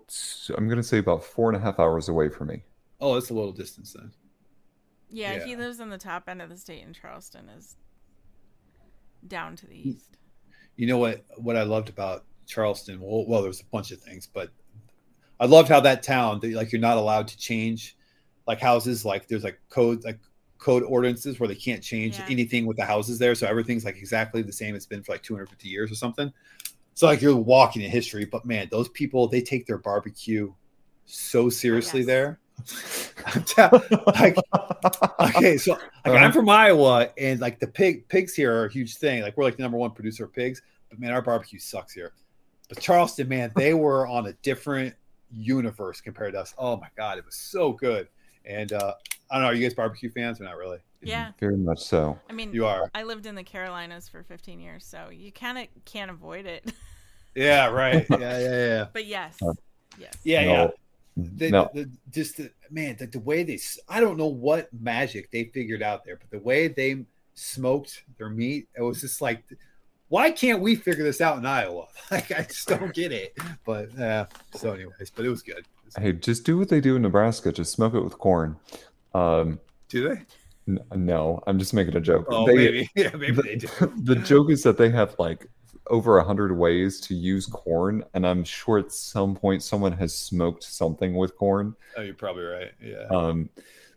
I'm 0.56 0.68
going 0.68 0.76
to 0.76 0.82
say 0.84 0.98
about 0.98 1.24
four 1.24 1.48
and 1.50 1.56
a 1.56 1.60
half 1.60 1.80
hours 1.80 2.08
away 2.08 2.28
from 2.28 2.46
me. 2.46 2.62
Oh, 3.00 3.16
it's 3.16 3.30
a 3.30 3.34
little 3.34 3.50
distance 3.50 3.94
then. 3.94 4.12
Yeah, 5.10 5.38
Yeah. 5.38 5.44
he 5.44 5.56
lives 5.56 5.80
on 5.80 5.88
the 5.90 5.98
top 5.98 6.28
end 6.28 6.40
of 6.40 6.48
the 6.48 6.56
state, 6.56 6.84
and 6.86 6.94
Charleston 6.94 7.48
is 7.48 7.74
down 9.26 9.56
to 9.56 9.66
the 9.66 9.74
east. 9.88 10.17
You 10.78 10.86
know 10.86 10.96
what 10.96 11.24
what 11.36 11.56
I 11.56 11.64
loved 11.64 11.90
about 11.90 12.24
Charleston? 12.46 13.00
Well, 13.00 13.26
well, 13.26 13.42
there's 13.42 13.60
a 13.60 13.64
bunch 13.66 13.90
of 13.90 14.00
things, 14.00 14.26
but 14.26 14.48
I 15.40 15.44
loved 15.46 15.68
how 15.68 15.80
that 15.80 16.02
town, 16.02 16.40
that, 16.40 16.52
like, 16.52 16.72
you're 16.72 16.80
not 16.80 16.96
allowed 16.96 17.28
to 17.28 17.36
change 17.36 17.96
like 18.46 18.60
houses. 18.60 19.04
Like, 19.04 19.28
there's 19.28 19.44
like 19.44 19.60
code, 19.68 20.02
like 20.04 20.18
code 20.58 20.82
ordinances 20.84 21.38
where 21.38 21.48
they 21.48 21.54
can't 21.54 21.82
change 21.82 22.18
Yeah. 22.18 22.26
anything 22.30 22.64
with 22.66 22.76
the 22.78 22.84
houses 22.84 23.18
there. 23.18 23.34
So 23.34 23.46
everything's 23.46 23.84
like 23.84 23.96
exactly 23.98 24.40
the 24.42 24.52
same. 24.52 24.74
It's 24.74 24.86
been 24.86 25.02
for 25.02 25.12
like 25.12 25.22
250 25.22 25.68
years 25.68 25.92
or 25.92 25.94
something. 25.96 26.32
So 26.94 27.06
like 27.06 27.20
you're 27.20 27.36
walking 27.36 27.82
in 27.82 27.90
history. 27.90 28.24
But 28.24 28.44
man, 28.44 28.68
those 28.70 28.88
people 28.88 29.28
they 29.28 29.42
take 29.42 29.66
their 29.66 29.78
barbecue 29.78 30.52
so 31.06 31.48
seriously 31.50 32.00
Yes. 32.00 32.06
there. 32.06 32.38
I'm 33.26 33.44
like 34.06 34.36
okay, 35.36 35.56
so 35.56 35.72
like, 35.72 35.80
Uh-huh. 36.04 36.12
I'm 36.16 36.32
from 36.32 36.48
Iowa, 36.48 37.10
and 37.18 37.40
like 37.40 37.58
the 37.60 37.66
pig 37.66 38.08
pigs 38.08 38.34
here 38.34 38.52
are 38.54 38.64
a 38.66 38.72
huge 38.72 38.96
thing. 38.96 39.22
Like 39.22 39.36
we're 39.36 39.44
like 39.44 39.56
the 39.56 39.62
number 39.62 39.78
one 39.78 39.90
producer 39.90 40.24
of 40.24 40.32
pigs, 40.32 40.62
but 40.90 40.98
man, 40.98 41.12
our 41.12 41.22
barbecue 41.22 41.58
sucks 41.58 41.92
here. 41.92 42.12
But 42.68 42.80
Charleston, 42.80 43.28
man, 43.28 43.52
they 43.56 43.74
were 43.84 44.06
on 44.06 44.26
a 44.26 44.32
different 44.42 44.94
universe 45.30 46.00
compared 46.00 46.32
to 46.34 46.40
us. 46.40 46.54
Oh 46.58 46.76
my 46.76 46.88
god, 46.96 47.18
it 47.18 47.24
was 47.24 47.36
so 47.36 47.72
good. 47.72 48.08
And 48.44 48.72
uh 48.72 48.94
I 49.30 49.34
don't 49.34 49.42
know, 49.42 49.48
are 49.48 49.54
you 49.54 49.62
guys 49.62 49.74
barbecue 49.74 50.10
fans 50.10 50.40
or 50.40 50.44
not 50.44 50.56
really? 50.56 50.78
Yeah, 51.00 51.30
Very 51.38 51.56
much 51.56 51.78
so. 51.80 52.18
I 52.28 52.32
mean, 52.32 52.52
You 52.52 52.66
are. 52.66 52.90
I 52.92 53.04
lived 53.04 53.26
in 53.26 53.36
the 53.36 53.44
Carolinas 53.44 54.08
for 54.08 54.24
15 54.24 54.58
years, 54.58 54.84
so 54.84 55.10
you 55.12 55.30
kind 55.30 55.56
of 55.58 55.66
can't 55.84 56.10
avoid 56.10 56.44
it. 56.44 56.72
Yeah, 57.36 57.66
right. 57.66 58.04
Yeah, 58.10 58.18
yeah, 58.18 58.66
yeah. 58.66 58.86
but 58.92 59.04
yes, 59.06 59.38
yes, 59.96 60.14
Yeah, 60.24 60.44
No. 60.44 60.50
yeah. 60.52 60.68
The, 61.18 61.50
no. 61.50 61.70
the, 61.74 61.90
just 62.10 62.36
the, 62.36 62.50
man, 62.70 62.96
the, 62.96 63.06
the 63.06 63.18
way 63.20 63.42
they, 63.42 63.58
I 63.88 63.98
don't 64.00 64.16
know 64.16 64.26
what 64.28 64.68
magic 64.78 65.30
they 65.32 65.44
figured 65.44 65.82
out 65.82 66.04
there, 66.04 66.16
but 66.16 66.30
the 66.30 66.38
way 66.38 66.68
they 66.68 67.04
smoked 67.34 68.04
their 68.18 68.28
meat, 68.30 68.68
it 68.76 68.82
was 68.82 69.00
just 69.00 69.20
like, 69.20 69.42
why 70.08 70.30
can't 70.30 70.60
we 70.62 70.76
figure 70.76 71.04
this 71.04 71.20
out 71.20 71.36
in 71.38 71.44
Iowa? 71.46 71.86
Like, 72.10 72.30
I 72.32 72.42
just 72.42 72.66
don't 72.68 72.94
get 72.94 73.12
it. 73.12 73.36
But 73.66 73.90
yeah, 73.98 74.26
so 74.54 74.72
anyways, 74.72 75.10
but 75.14 75.24
it 75.26 75.28
was 75.28 75.42
good. 75.42 75.58
It 75.58 75.66
was- 75.84 75.94
Hey, 75.96 76.12
just 76.12 76.44
do 76.44 76.56
what 76.56 76.68
they 76.68 76.80
do 76.80 76.96
in 76.96 77.02
Nebraska. 77.02 77.50
Just 77.52 77.72
smoke 77.72 77.94
it 77.94 78.00
with 78.00 78.16
corn. 78.18 78.56
Um, 79.12 79.58
Do 79.88 80.08
they? 80.08 80.22
n- 80.68 80.80
no, 80.94 81.42
I'm 81.46 81.58
just 81.58 81.74
making 81.74 81.96
a 81.96 82.00
joke. 82.00 82.26
Oh, 82.30 82.46
They- 82.46 82.54
maybe. 82.54 82.90
Yeah, 82.96 83.10
maybe 83.16 83.42
they 83.42 83.56
do. 83.56 83.68
the 84.04 84.14
joke 84.16 84.50
is 84.50 84.62
that 84.62 84.78
they 84.78 84.88
have 84.90 85.14
like 85.18 85.46
over 85.90 86.18
a 86.18 86.24
hundred 86.24 86.56
ways 86.56 87.00
to 87.02 87.14
use 87.14 87.46
corn, 87.46 88.04
and 88.14 88.26
I'm 88.26 88.44
sure 88.44 88.78
at 88.78 88.92
some 88.92 89.34
point 89.34 89.62
someone 89.62 89.92
has 89.92 90.14
smoked 90.14 90.62
something 90.64 91.14
with 91.14 91.36
corn. 91.36 91.74
Oh, 91.96 92.02
you're 92.02 92.14
probably 92.14 92.44
right. 92.44 92.72
Yeah. 92.82 93.06
Um, 93.10 93.48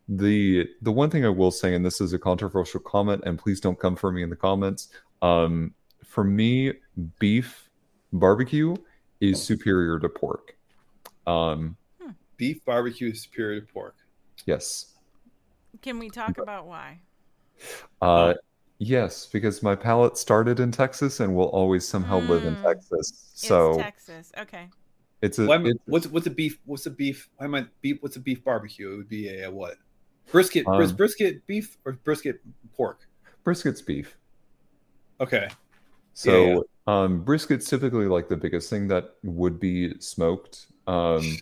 the 0.10 0.68
the 0.82 0.92
one 0.92 1.10
thing 1.10 1.26
I 1.26 1.30
will 1.30 1.52
say, 1.52 1.76
and 1.76 1.86
this 1.86 2.02
is 2.02 2.14
a 2.14 2.20
controversial 2.20 2.80
comment, 2.80 3.24
and 3.26 3.38
please 3.40 3.60
don't 3.60 3.80
come 3.80 3.96
for 3.96 4.12
me 4.12 4.24
in 4.24 4.30
the 4.30 4.36
comments. 4.36 4.90
Um, 5.22 5.74
for 6.04 6.24
me, 6.24 6.74
beef 7.20 7.70
barbecue 8.12 8.76
is 9.22 9.42
superior 9.42 10.00
to 10.00 10.10
pork. 10.10 10.56
Um, 11.28 11.78
Beef 12.38 12.66
barbecue 12.66 13.12
is 13.12 13.22
superior 13.22 13.62
to 13.62 13.68
pork. 13.72 13.96
yes. 14.46 14.88
Can 15.84 16.00
we 16.00 16.10
talk 16.10 16.38
about 16.40 16.66
why? 16.66 17.00
Uh, 18.02 18.34
yes, 18.86 19.28
because 19.28 19.62
my 19.62 19.76
palate 19.76 20.18
started 20.18 20.60
in 20.60 20.72
Texas 20.72 21.20
and 21.20 21.36
will 21.36 21.50
always 21.50 21.88
somehow 21.88 22.20
live 22.22 22.44
in 22.46 22.56
Mm. 22.56 22.64
Texas. 22.64 23.32
So 23.36 23.72
it's 23.74 23.78
Texas. 23.84 24.32
Okay. 24.40 24.70
it's 25.22 25.38
a 25.38 25.46
Why 25.46 25.56
am 25.56 25.68
it's- 25.68 25.84
what's 25.86 26.08
what's 26.08 26.26
a 26.26 26.32
beef? 26.32 26.60
What's 26.66 26.88
a 26.88 26.92
beef? 26.92 27.30
Why 27.38 27.46
am 27.46 27.54
I 27.56 27.68
beef? 27.82 27.98
What's 28.02 28.16
a 28.16 28.20
beef 28.20 28.44
barbecue? 28.44 28.92
It 28.94 28.98
would 28.98 29.08
be 29.10 29.30
a, 29.30 29.52
what? 29.52 29.76
Brisket, 30.32 30.66
bris- 30.66 30.90
Um, 30.90 30.96
brisket 30.96 31.46
beef 31.46 31.78
or 31.86 31.94
brisket 31.94 32.42
pork? 32.76 33.08
brisket's 33.44 33.82
beef. 33.82 34.18
Okay. 35.20 35.48
So 36.14 36.34
Yeah, 36.48 36.60
um 36.88 37.24
brisket's 37.24 37.70
typically 37.70 38.08
like 38.08 38.30
the 38.30 38.38
biggest 38.38 38.70
thing 38.70 38.88
that 38.88 39.16
would 39.24 39.60
be 39.60 39.94
smoked. 40.00 40.68
Um 40.88 41.38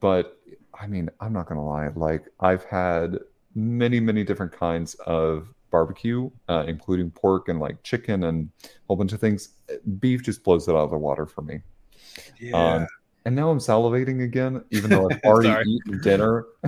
but 0.00 0.38
I 0.80 0.86
mean, 0.86 1.10
I'm 1.20 1.32
not 1.32 1.46
gonna 1.48 1.64
lie, 1.66 1.88
like 1.94 2.24
I've 2.40 2.64
had 2.64 3.18
many, 3.56 3.98
many 4.00 4.22
different 4.24 4.52
kinds 4.52 4.94
of 5.06 5.48
barbecue, 5.74 6.30
uh, 6.48 6.64
including 6.68 7.10
pork 7.10 7.48
and 7.48 7.58
like 7.58 7.82
chicken 7.82 8.22
and 8.24 8.48
a 8.64 8.68
whole 8.86 8.96
bunch 8.96 9.12
of 9.12 9.18
things. 9.20 9.48
Beef 9.98 10.22
just 10.22 10.44
blows 10.44 10.68
it 10.68 10.70
out 10.72 10.84
of 10.84 10.90
the 10.90 10.96
water 10.98 11.26
for 11.26 11.42
me. 11.42 11.60
Yeah. 12.38 12.56
Um, 12.56 12.86
and 13.24 13.34
now 13.34 13.50
I'm 13.50 13.58
salivating 13.58 14.22
again, 14.22 14.62
even 14.70 14.90
though 14.90 15.10
I've 15.10 15.20
already 15.24 15.68
eaten 15.68 16.00
dinner. 16.00 16.44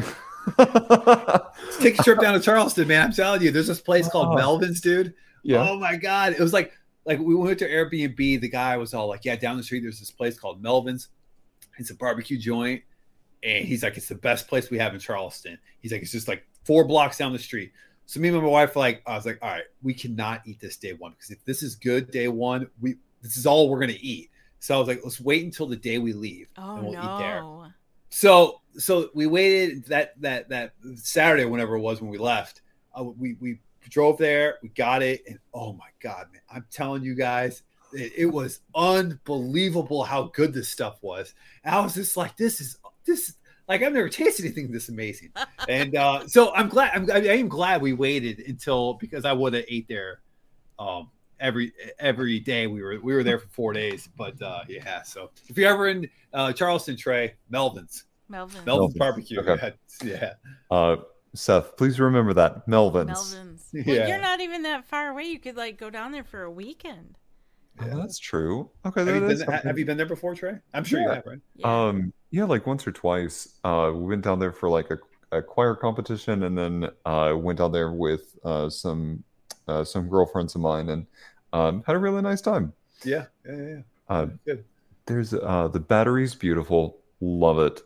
Take 1.81 1.99
a 2.01 2.03
trip 2.03 2.21
down 2.21 2.35
to 2.35 2.41
Charleston, 2.43 2.89
man. 2.89 3.07
I'm 3.07 3.13
telling 3.13 3.43
you, 3.43 3.53
there's 3.53 3.69
this 3.69 3.81
place 3.81 4.09
called 4.09 4.29
Oh. 4.33 4.35
Melvin's, 4.35 4.81
dude. 4.81 5.15
yeah. 5.45 5.69
Oh 5.69 5.79
my 5.79 5.95
god, 5.97 6.33
it 6.33 6.41
was 6.41 6.53
like 6.53 6.73
like 7.05 7.21
we 7.21 7.35
went 7.37 7.59
to 7.61 7.69
Airbnb. 7.69 8.17
The 8.41 8.49
guy 8.49 8.77
was 8.77 8.93
all 8.93 9.07
like, 9.07 9.25
"Yeah, 9.25 9.37
down 9.37 9.57
the 9.57 9.63
street 9.63 9.83
there's 9.83 10.01
this 10.01 10.11
place 10.11 10.37
called 10.39 10.61
Melvin's. 10.61 11.09
It's 11.79 11.91
a 11.91 11.95
barbecue 11.95 12.39
joint." 12.39 12.83
And 13.45 13.65
he's 13.65 13.83
like, 13.85 13.97
"It's 13.97 14.09
the 14.09 14.17
best 14.17 14.49
place 14.49 14.69
we 14.71 14.79
have 14.79 14.95
in 14.95 14.99
Charleston." 15.01 15.59
He's 15.81 15.93
like, 15.93 16.03
"It's 16.03 16.11
just 16.11 16.27
like 16.27 16.45
four 16.65 16.85
blocks 16.85 17.19
down 17.19 17.33
the 17.33 17.39
street." 17.39 17.71
So 18.07 18.21
me 18.21 18.29
and 18.29 18.37
my 18.39 18.45
wife, 18.45 18.77
like, 18.77 19.03
I 19.07 19.17
was 19.17 19.27
like, 19.27 19.39
all 19.43 19.51
right, 19.51 19.65
we 19.83 19.93
cannot 19.93 20.43
eat 20.47 20.61
this 20.61 20.77
day 20.77 20.93
one 20.93 21.13
because 21.13 21.31
if 21.31 21.45
this 21.45 21.63
is 21.63 21.75
good 21.75 22.11
day 22.11 22.29
one, 22.29 22.69
we 22.81 22.97
this 23.21 23.37
is 23.37 23.47
all 23.47 23.69
we're 23.69 23.81
gonna 23.81 23.95
eat. 24.01 24.31
So 24.61 24.77
I 24.77 24.79
was 24.79 24.89
like, 24.89 25.01
let's 25.03 25.21
wait 25.21 25.45
until 25.45 25.67
the 25.67 25.77
day 25.77 25.99
we 25.99 26.13
leave 26.13 26.49
Oh 26.57 26.77
and 26.77 26.87
we'll 26.87 26.95
eat 26.95 27.19
there. 27.19 27.73
So 28.11 28.61
so 28.79 29.11
we 29.15 29.27
waited 29.27 29.87
that 29.87 30.21
that 30.23 30.49
that 30.49 30.75
Saturday, 30.95 31.45
whenever 31.45 31.77
it 31.77 31.81
was 31.81 32.01
when 32.01 32.11
we 32.11 32.19
left. 32.19 32.63
Uh, 32.99 33.05
we 33.05 33.37
we 33.41 33.59
drove 33.89 34.19
there, 34.19 34.59
we 34.63 34.69
got 34.71 35.03
it, 35.03 35.23
and 35.29 35.39
oh 35.53 35.73
my 35.75 35.89
god, 36.01 36.27
man! 36.33 36.43
I'm 36.51 36.67
telling 36.71 37.03
you 37.03 37.15
guys, 37.15 37.63
it, 37.93 38.13
it 38.17 38.27
was 38.27 38.61
unbelievable 38.75 40.03
how 40.05 40.25
good 40.35 40.53
this 40.53 40.69
stuff 40.69 40.99
was. 41.03 41.35
And 41.65 41.75
I 41.75 41.81
was 41.81 41.95
just 41.95 42.17
like, 42.17 42.37
this 42.37 42.61
is 42.61 42.79
this 43.05 43.35
like 43.69 43.83
I've 43.83 43.93
never 43.93 44.09
tasted 44.09 44.45
anything 44.45 44.71
this 44.73 44.89
amazing. 44.89 45.33
And 45.69 45.97
uh, 45.97 46.27
so 46.29 46.53
I'm 46.55 46.69
glad 46.69 46.93
I'm 46.95 47.11
I 47.11 47.19
am 47.37 47.49
glad 47.49 47.83
we 47.83 47.93
waited 47.93 48.41
until 48.41 48.95
because 48.95 49.25
I 49.25 49.33
would 49.33 49.55
have 49.55 49.65
ate 49.69 49.89
there 49.89 50.21
um 50.79 51.11
every 51.41 51.73
every 51.99 52.39
day 52.41 52.67
we 52.67 52.83
were 52.83 52.99
we 53.01 53.15
were 53.15 53.23
there 53.23 53.39
for 53.39 53.49
four 53.49 53.73
days. 53.73 54.09
But 54.17 54.41
uh 54.43 54.61
yeah, 54.69 55.03
so 55.03 55.31
if 55.49 55.57
you're 55.59 55.71
ever 55.73 55.89
in 55.89 56.09
uh 56.33 56.53
Charleston, 56.53 56.97
Trey, 56.97 57.35
Melvin's. 57.51 58.05
Melvin's 58.29 58.67
Melvin's, 58.67 58.95
barbecue. 58.95 59.39
okay. 59.41 59.73
Yeah. 60.05 60.33
Uh, 60.71 60.97
Seth, 61.35 61.77
please 61.77 62.01
remember 62.01 62.33
that 62.35 62.67
Melvin's. 62.67 63.09
Melvin's. 63.35 63.69
Well, 63.73 63.85
Yeah. 63.87 64.07
you're 64.09 64.21
not 64.21 64.41
even 64.41 64.63
that 64.63 64.85
far 64.87 65.11
away. 65.11 65.25
You 65.25 65.39
could 65.39 65.57
like 65.57 65.77
go 65.79 65.91
down 65.91 66.11
there 66.13 66.25
for 66.25 66.43
a 66.43 66.51
weekend. 66.51 67.19
Oh, 67.81 67.87
Yeah. 67.87 67.95
that's 67.97 68.19
true. 68.19 68.71
Okay, 68.85 69.01
Have 69.01 69.07
that 69.07 69.15
you, 69.39 69.45
been, 69.45 69.53
have 69.53 69.79
you 69.79 69.85
been 69.85 69.97
there 69.97 70.07
before, 70.07 70.35
Trey? 70.35 70.59
I'm 70.75 70.85
sure 70.85 71.01
you 71.01 71.09
have, 71.09 71.27
right? 71.27 71.39
Yeah. 71.57 71.87
Um, 71.89 72.13
yeah, 72.31 72.45
like 72.45 72.67
once 72.67 72.87
or 72.87 72.93
twice. 72.93 73.59
Uh, 73.65 73.93
we 73.95 74.05
went 74.05 74.23
down 74.23 74.39
there 74.39 74.53
for 74.53 74.69
like 74.69 74.91
a, 74.91 74.99
a 75.37 75.43
choir 75.43 75.75
competition, 75.75 76.45
and 76.45 76.57
then 76.57 76.91
uh, 77.05 77.35
went 77.37 77.59
down 77.59 77.73
there 77.73 77.93
with 77.93 78.37
uh, 78.45 78.69
some 78.71 79.23
uh, 79.69 79.85
some 79.85 80.09
girlfriends 80.09 80.55
of 80.55 80.61
mine, 80.61 80.89
and 80.91 81.07
um, 81.53 81.83
had 81.87 81.97
a 81.97 81.99
really 81.99 82.23
nice 82.23 82.41
time. 82.41 82.73
Yeah. 83.05 83.27
Yeah. 83.45 83.57
Yeah. 83.57 83.69
yeah. 83.69 83.81
Uh, 84.09 84.27
Good. 84.45 84.65
there's 85.07 85.35
uh, 85.35 85.69
the 85.69 85.81
battery's 85.81 86.35
beautiful, 86.35 86.99
love 87.21 87.59
it. 87.59 87.83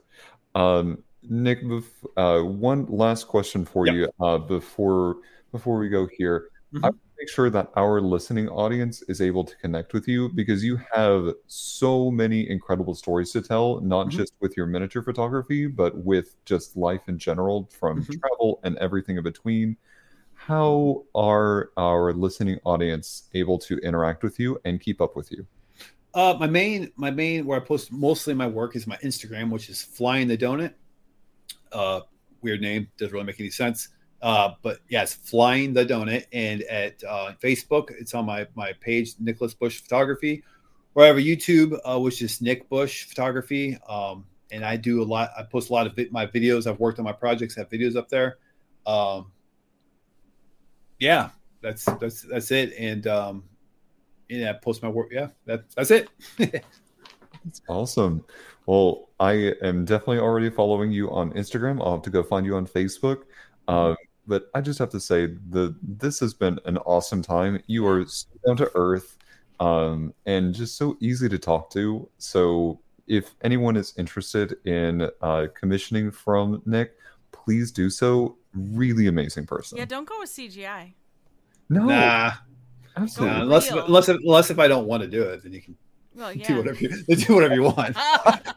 Um, 0.55 1.03
Nick, 1.23 1.63
bef- 1.65 1.85
uh, 2.17 2.45
one 2.45 2.87
last 2.87 3.29
question 3.29 3.65
for 3.65 3.87
Yep. 3.87 3.95
you 3.95 4.09
uh, 4.25 4.39
before 4.39 5.17
before 5.53 5.79
we 5.79 5.89
go 5.89 6.07
here. 6.17 6.49
I 6.73 6.77
Mhm. 6.77 6.83
want 6.83 6.95
to 6.95 7.01
make 7.21 7.29
sure 7.29 7.51
that 7.51 7.71
our 7.77 8.01
listening 8.01 8.49
audience 8.49 9.03
is 9.03 9.21
able 9.21 9.45
to 9.45 9.55
connect 9.59 9.93
with 9.93 10.09
you 10.09 10.31
because 10.31 10.65
you 10.65 10.81
have 10.91 11.35
so 11.47 12.11
many 12.11 12.49
incredible 12.49 12.95
stories 12.95 13.31
to 13.31 13.43
tell, 13.43 13.79
not 13.83 14.07
Mhm. 14.07 14.13
just 14.13 14.33
with 14.41 14.57
your 14.57 14.65
miniature 14.65 15.03
photography, 15.03 15.67
but 15.67 15.95
with 15.99 16.43
just 16.47 16.79
life 16.79 17.03
in 17.09 17.19
general, 17.19 17.69
from 17.79 18.03
Mhm. 18.03 18.19
travel 18.21 18.59
and 18.63 18.79
everything 18.79 19.19
in 19.19 19.23
between. 19.23 19.77
How 20.33 21.05
are 21.15 21.71
our 21.77 22.15
listening 22.15 22.59
audience 22.65 23.29
able 23.35 23.59
to 23.59 23.77
interact 23.81 24.23
with 24.23 24.41
you 24.41 24.59
and 24.65 24.81
keep 24.81 25.03
up 25.03 25.15
with 25.15 25.31
you? 25.31 25.47
Uh, 26.15 26.35
my 26.41 26.47
main, 26.47 26.91
my 26.97 27.11
main, 27.11 27.45
where 27.45 27.61
I 27.61 27.65
post 27.65 27.93
mostly 27.93 28.33
my 28.33 28.47
work 28.47 28.77
is 28.77 28.87
my 28.87 28.97
Instagram, 28.97 29.51
which 29.51 29.69
is 29.69 29.83
Flying 29.83 30.27
the 30.27 30.39
Donut. 30.39 30.73
Uh, 31.71 32.01
weird 32.41 32.63
name, 32.63 32.91
doesn't 32.97 33.13
really 33.13 33.27
make 33.27 33.39
any 33.39 33.51
sense. 33.51 33.89
Uh, 34.23 34.53
but 34.63 34.81
yes, 34.89 35.15
Flying 35.15 35.73
the 35.73 35.85
Donut, 35.85 36.27
and 36.33 36.63
at 36.63 37.03
uh, 37.05 37.33
Facebook, 37.43 37.91
it's 37.99 38.15
on 38.15 38.27
my 38.27 38.47
my 38.55 38.73
page, 38.81 39.15
Nicholas 39.19 39.55
Busch 39.55 39.81
Photography. 39.81 40.43
Or 40.95 41.05
I 41.05 41.07
have 41.07 41.17
a 41.17 41.23
YouTube, 41.23 41.79
uh, 41.85 41.99
which 41.99 42.21
is 42.21 42.41
Nick 42.41 42.69
Busch 42.69 43.05
Photography. 43.05 43.79
Um, 43.89 44.27
and 44.51 44.65
I 44.65 44.77
do 44.77 45.03
a 45.03 45.05
lot. 45.05 45.31
I 45.39 45.45
post 45.45 45.71
a 45.71 45.73
lot 45.73 45.87
of 45.87 45.95
vi- 45.95 46.09
my 46.11 46.27
videos. 46.27 46.67
I've 46.67 46.81
worked 46.81 46.99
on 46.99 47.05
my 47.05 47.13
projects. 47.13 47.55
have 47.57 47.71
videos 47.71 47.97
up 47.97 48.09
there. 48.09 48.39
Um, 48.87 49.31
yeah, 50.99 51.31
that's 51.63 51.85
that's 51.85 52.23
that's 52.23 52.51
it. 52.51 52.75
And 52.79 53.07
um, 53.07 53.45
yeah, 54.29 54.51
I 54.51 54.53
post 54.55 54.83
my 54.83 54.89
work. 54.89 55.09
Yeah, 55.11 55.29
that, 55.47 55.65
that's 55.75 55.91
it. 55.91 56.09
That's 56.39 57.63
awesome. 57.69 58.25
Well, 58.67 59.09
I 59.19 59.55
am 59.63 59.85
definitely 59.85 60.19
already 60.19 60.51
following 60.51 60.93
you 60.93 61.11
on 61.11 61.33
Instagram. 61.33 61.81
I'll 61.81 61.93
have 61.93 62.03
to 62.03 62.11
go 62.11 62.23
find 62.23 62.47
you 62.47 62.57
on 62.57 62.67
Facebook. 62.67 63.23
Um, 63.67 63.97
but 64.31 64.49
I 64.55 64.61
just 64.61 64.79
have 64.79 64.91
to 64.91 65.01
say 65.01 65.27
the 65.27 65.75
this 65.83 66.21
has 66.21 66.33
been 66.33 66.61
an 66.65 66.79
awesome 66.79 67.21
time. 67.21 67.61
You 67.67 67.85
are 67.89 68.07
so 68.07 68.29
down 68.47 68.57
to 68.59 68.71
earth 68.77 69.19
um, 69.59 70.15
and 70.25 70.55
just 70.55 70.77
so 70.77 70.97
easy 71.01 71.29
to 71.29 71.37
talk 71.37 71.69
to. 71.73 72.09
So 72.19 72.81
if 73.09 73.35
anyone 73.43 73.77
is 73.77 73.93
interested 73.99 74.55
in 74.65 75.11
uh, 75.21 75.49
commissioning 75.59 76.13
from 76.13 76.63
Nick, 76.65 76.93
please 77.33 77.73
do 77.73 77.91
so. 77.91 78.37
Really 78.55 79.09
amazing 79.09 79.47
person. 79.47 79.79
yeah, 79.79 79.85
don't 79.85 80.09
go 80.09 80.21
with 80.21 80.31
CGI. 80.31 80.95
no, 81.69 81.87
nah, 81.87 82.31
absolutely. 82.97 83.37
nah, 83.37 83.43
unless 83.43 83.71
unless 83.73 84.09
unless 84.09 84.51
if 84.51 84.61
I 84.61 84.69
don't 84.69 84.87
want 84.87 85.03
to 85.03 85.09
do 85.09 85.25
it, 85.25 85.43
then 85.43 85.53
you 85.53 85.61
can 85.61 85.77
Well, 86.15 86.33
do 86.35 86.41
yeah. 86.41 86.57
whatever 86.57 86.79
you 86.81 87.17
do 87.17 87.35
whatever 87.35 87.55
you 87.55 87.63
want. 87.63 87.97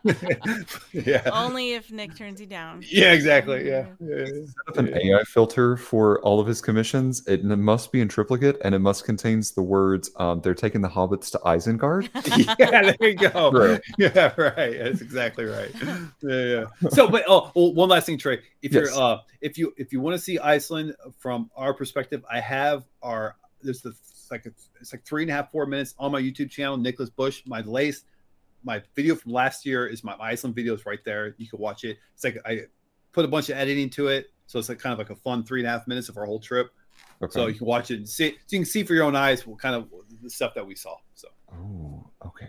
yeah. 0.91 1.30
Only 1.32 1.74
if 1.74 1.91
Nick 1.91 2.16
turns 2.16 2.41
you 2.41 2.47
down. 2.47 2.84
Yeah, 2.89 3.14
exactly. 3.14 3.68
Yeah. 3.68 3.89
yeah, 3.99 4.26
set 4.26 4.68
up 4.70 4.78
an 4.78 4.97
AI 4.97 5.22
filter 5.24 5.78
for 5.78 6.20
all 6.22 6.39
of 6.39 6.47
his 6.47 6.62
commissions. 6.62 7.26
It 7.28 7.43
must 7.43 7.91
be 7.91 8.01
in 8.01 8.08
triplicate, 8.08 8.58
and 8.64 8.74
it 8.74 8.80
must 8.80 9.06
contains 9.06 9.51
the 9.51 9.62
words 9.62 10.10
um, 10.18 10.41
"They're 10.41 10.56
taking 10.56 10.82
the 10.82 10.89
hobbits 10.89 11.30
to 11.32 11.39
Isengard." 11.45 12.10
yeah. 12.38 12.56
yeah, 12.60 12.93
there 12.99 13.10
you 13.10 13.16
go. 13.16 13.51
Right. 13.64 13.82
Yeah, 13.99 14.34
right. 14.38 14.78
That's 14.80 15.01
exactly 15.01 15.45
right. 15.45 15.72
Yeah, 16.22 16.66
yeah. 16.82 16.89
So, 16.89 17.08
but 17.08 17.24
oh, 17.28 17.51
well, 17.56 17.74
one 17.74 17.89
last 17.89 18.08
thing, 18.08 18.18
Trey. 18.18 18.39
If 18.62 18.74
Yes. 18.74 18.89
you're 18.93 19.01
uh, 19.01 19.18
if 19.41 19.58
you 19.58 19.74
if 19.78 19.93
you 19.93 20.01
want 20.01 20.16
to 20.16 20.20
see 20.20 20.39
Iceland 20.39 20.95
from 21.20 21.51
our 21.56 21.74
perspective, 21.74 22.26
I 22.32 22.39
have 22.39 22.84
our 23.04 23.36
there's 23.62 23.82
the 23.82 23.93
it's 24.12 24.12
like 24.34 24.45
a, 24.45 24.51
it's 24.81 24.91
like 24.91 25.05
three 25.05 25.23
and 25.23 25.31
a 25.31 25.34
half 25.34 25.51
four 25.51 25.65
minutes 25.65 25.95
on 25.97 26.11
my 26.11 26.21
YouTube 26.21 26.49
channel, 26.49 26.75
Nicholas 26.75 27.09
Busch. 27.09 27.41
My 27.45 27.61
latest 27.61 28.05
my 28.63 28.81
video 28.95 29.15
from 29.15 29.31
last 29.31 29.65
year 29.65 29.88
is 29.88 30.03
my, 30.03 30.15
my 30.15 30.29
Iceland 30.29 30.55
videos 30.55 30.86
right 30.86 31.03
there. 31.03 31.36
You 31.38 31.47
can 31.47 31.59
watch 31.59 31.84
it. 31.84 31.97
It's 32.15 32.23
like 32.23 32.38
I 32.45 32.61
put 33.11 33.25
a 33.25 33.27
bunch 33.27 33.49
of 33.49 33.57
editing 33.57 33.89
to 33.91 34.07
it, 34.07 34.31
so 34.47 34.59
it's 34.59 34.69
like 34.69 34.79
kind 34.79 34.93
of 34.93 34.99
like 34.99 35.09
a 35.09 35.15
fun 35.15 35.43
three 35.43 35.61
and 35.61 35.67
a 35.67 35.71
half 35.71 35.88
minutes 35.88 36.09
of 36.09 36.17
our 36.17 36.25
whole 36.25 36.39
trip. 36.39 36.71
Okay. 37.21 37.31
So 37.31 37.47
you 37.47 37.55
can 37.55 37.67
watch 37.67 37.91
it 37.91 37.97
and 37.97 38.09
see 38.09 38.31
so 38.31 38.36
you 38.49 38.59
can 38.59 38.65
see 38.65 38.84
for 38.84 38.93
your 38.93 39.03
own 39.03 39.15
eyes 39.15 39.45
what 39.45 39.59
kind 39.59 39.75
of 39.75 39.89
the 40.21 40.29
stuff 40.29 40.53
that 40.55 40.65
we 40.65 40.75
saw. 40.75 40.95
So 41.15 41.27
oh, 41.53 42.09
okay. 42.25 42.47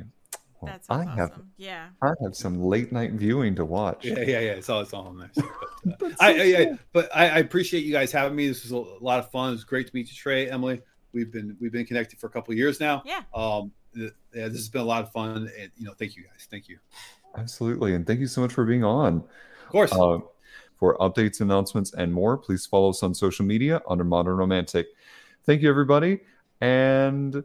Well, 0.61 0.73
That 0.73 0.83
I 0.89 1.05
sounds 1.05 1.19
have 1.19 1.31
awesome. 1.33 1.51
Yeah. 1.57 1.89
I 2.03 2.13
have 2.23 2.35
some 2.35 2.63
late 2.63 2.93
night 2.93 3.13
viewing 3.13 3.55
to 3.57 3.65
watch. 3.65 4.05
yeah, 4.05 4.21
yeah, 4.21 4.41
yeah. 4.41 4.53
It's 4.53 4.69
all 4.69 4.81
it's 4.81 4.93
all 4.93 5.07
on 5.07 5.19
there. 5.19 5.31
But, 5.87 6.03
uh, 6.03 6.09
That's 6.09 6.21
I, 6.23 6.37
so 6.37 6.43
I, 6.43 6.63
I, 6.63 6.79
but 6.95 7.11
I, 7.15 7.29
I 7.29 7.39
appreciate 7.41 7.85
you 7.85 7.93
guys 7.93 8.11
having 8.11 8.35
me. 8.35 8.49
This 8.49 8.63
was 8.63 8.73
a 8.73 8.79
lot 8.79 9.19
of 9.19 9.31
fun. 9.31 9.51
It 9.51 9.53
was 9.53 9.65
great 9.65 9.87
to 9.87 9.95
meet 9.95 10.09
you, 10.09 10.15
Trey, 10.15 10.49
Emily. 10.49 10.81
We've 11.15 11.33
been 11.33 11.57
we've 11.61 11.73
been 11.73 11.87
connected 11.87 12.19
for 12.19 12.27
a 12.27 12.31
couple 12.31 12.53
of 12.53 12.59
years 12.59 12.81
now. 12.81 13.03
Yeah. 13.07 13.23
Um, 13.35 13.73
th- 13.95 14.13
yeah, 14.35 14.49
this 14.49 14.59
has 14.59 14.69
been 14.69 14.83
a 14.83 14.85
lot 14.85 15.03
of 15.03 15.13
fun, 15.13 15.51
and 15.59 15.71
you 15.77 15.87
know, 15.87 15.93
thank 15.99 16.17
you 16.17 16.25
guys. 16.25 16.47
Thank 16.51 16.69
you. 16.69 16.79
Absolutely, 17.37 17.95
and 17.95 18.07
thank 18.07 18.21
you 18.21 18.27
so 18.27 18.41
much 18.41 18.53
for 18.53 18.65
being 18.65 18.85
on. 18.85 19.25
Of 19.63 19.69
course. 19.69 19.93
Uh, 19.93 20.19
for 20.77 20.99
updates, 20.99 21.41
announcements, 21.41 21.95
and 21.95 22.13
more, 22.13 22.37
please 22.37 22.67
follow 22.67 22.91
us 22.91 23.03
on 23.03 23.15
social 23.15 23.45
media 23.45 23.81
under 23.89 24.05
Modern 24.05 24.37
Romantic. 24.37 24.89
Thank 25.47 25.63
you, 25.63 25.71
everybody, 25.71 26.21
and 26.61 27.43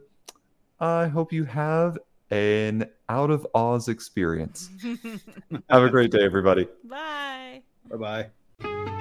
I 0.80 1.06
hope 1.06 1.32
you 1.32 1.44
have 1.44 1.96
an 2.30 2.86
out 3.08 3.30
of 3.30 3.46
Oz 3.54 3.88
experience. 3.88 4.70
Have 5.70 5.82
a 5.82 5.90
great 5.90 6.10
day, 6.10 6.24
everybody. 6.24 6.68
Bye. 6.84 7.62
bye 7.90 8.30
bye. 8.60 8.96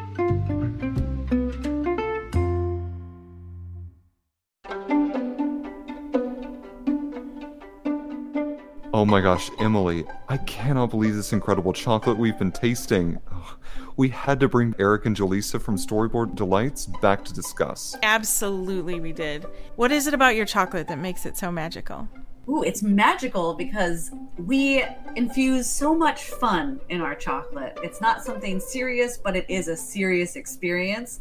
Oh 8.92 9.06
my 9.06 9.22
gosh, 9.22 9.52
Emily, 9.60 10.04
I 10.30 10.38
cannot 10.38 10.90
believe 10.90 11.14
this 11.14 11.32
incredible 11.32 11.74
chocolate 11.74 12.18
we've 12.18 12.40
been 12.40 12.52
tasting. 12.52 13.20
Ugh, 13.32 13.58
We 13.98 14.10
had 14.10 14.40
to 14.40 14.50
bring 14.50 14.74
Eric 14.80 15.06
and 15.06 15.16
Jaleesa 15.16 15.62
from 15.62 15.78
Storyboard 15.78 16.34
Delights 16.34 16.88
back 17.00 17.24
to 17.26 17.34
discuss. 17.34 17.96
Absolutely, 18.02 19.00
we 19.00 19.14
did. 19.14 19.46
What 19.76 19.92
is 19.92 20.08
it 20.08 20.16
about 20.16 20.36
your 20.36 20.48
chocolate 20.48 20.88
that 20.88 20.98
makes 20.98 21.28
it 21.28 21.38
so 21.38 21.52
magical? 21.52 22.08
Ooh, 22.50 22.64
it's 22.64 22.82
magical 22.82 23.54
because 23.54 24.10
we 24.40 24.84
infuse 25.16 25.70
so 25.70 25.94
much 25.94 26.24
fun 26.24 26.80
in 26.90 27.00
our 27.00 27.14
chocolate. 27.14 27.78
It's 27.84 28.02
not 28.02 28.24
something 28.24 28.60
serious, 28.60 29.20
but 29.20 29.36
it 29.36 29.46
is 29.50 29.68
a 29.68 29.78
serious 29.78 30.36
experience. 30.36 31.20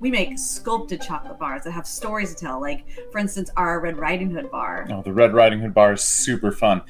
We 0.00 0.10
make 0.10 0.38
sculpted 0.38 1.02
chocolate 1.02 1.38
bars 1.38 1.64
that 1.64 1.72
have 1.72 1.86
stories 1.86 2.34
to 2.34 2.40
tell, 2.40 2.58
like, 2.58 2.86
for 3.12 3.18
instance, 3.18 3.50
our 3.58 3.78
Red 3.80 3.98
Riding 3.98 4.30
Hood 4.30 4.50
bar. 4.50 4.88
Oh, 4.90 5.02
the 5.02 5.12
Red 5.12 5.34
Riding 5.34 5.60
Hood 5.60 5.74
bar 5.74 5.92
is 5.92 6.02
super 6.02 6.50
fun. 6.50 6.80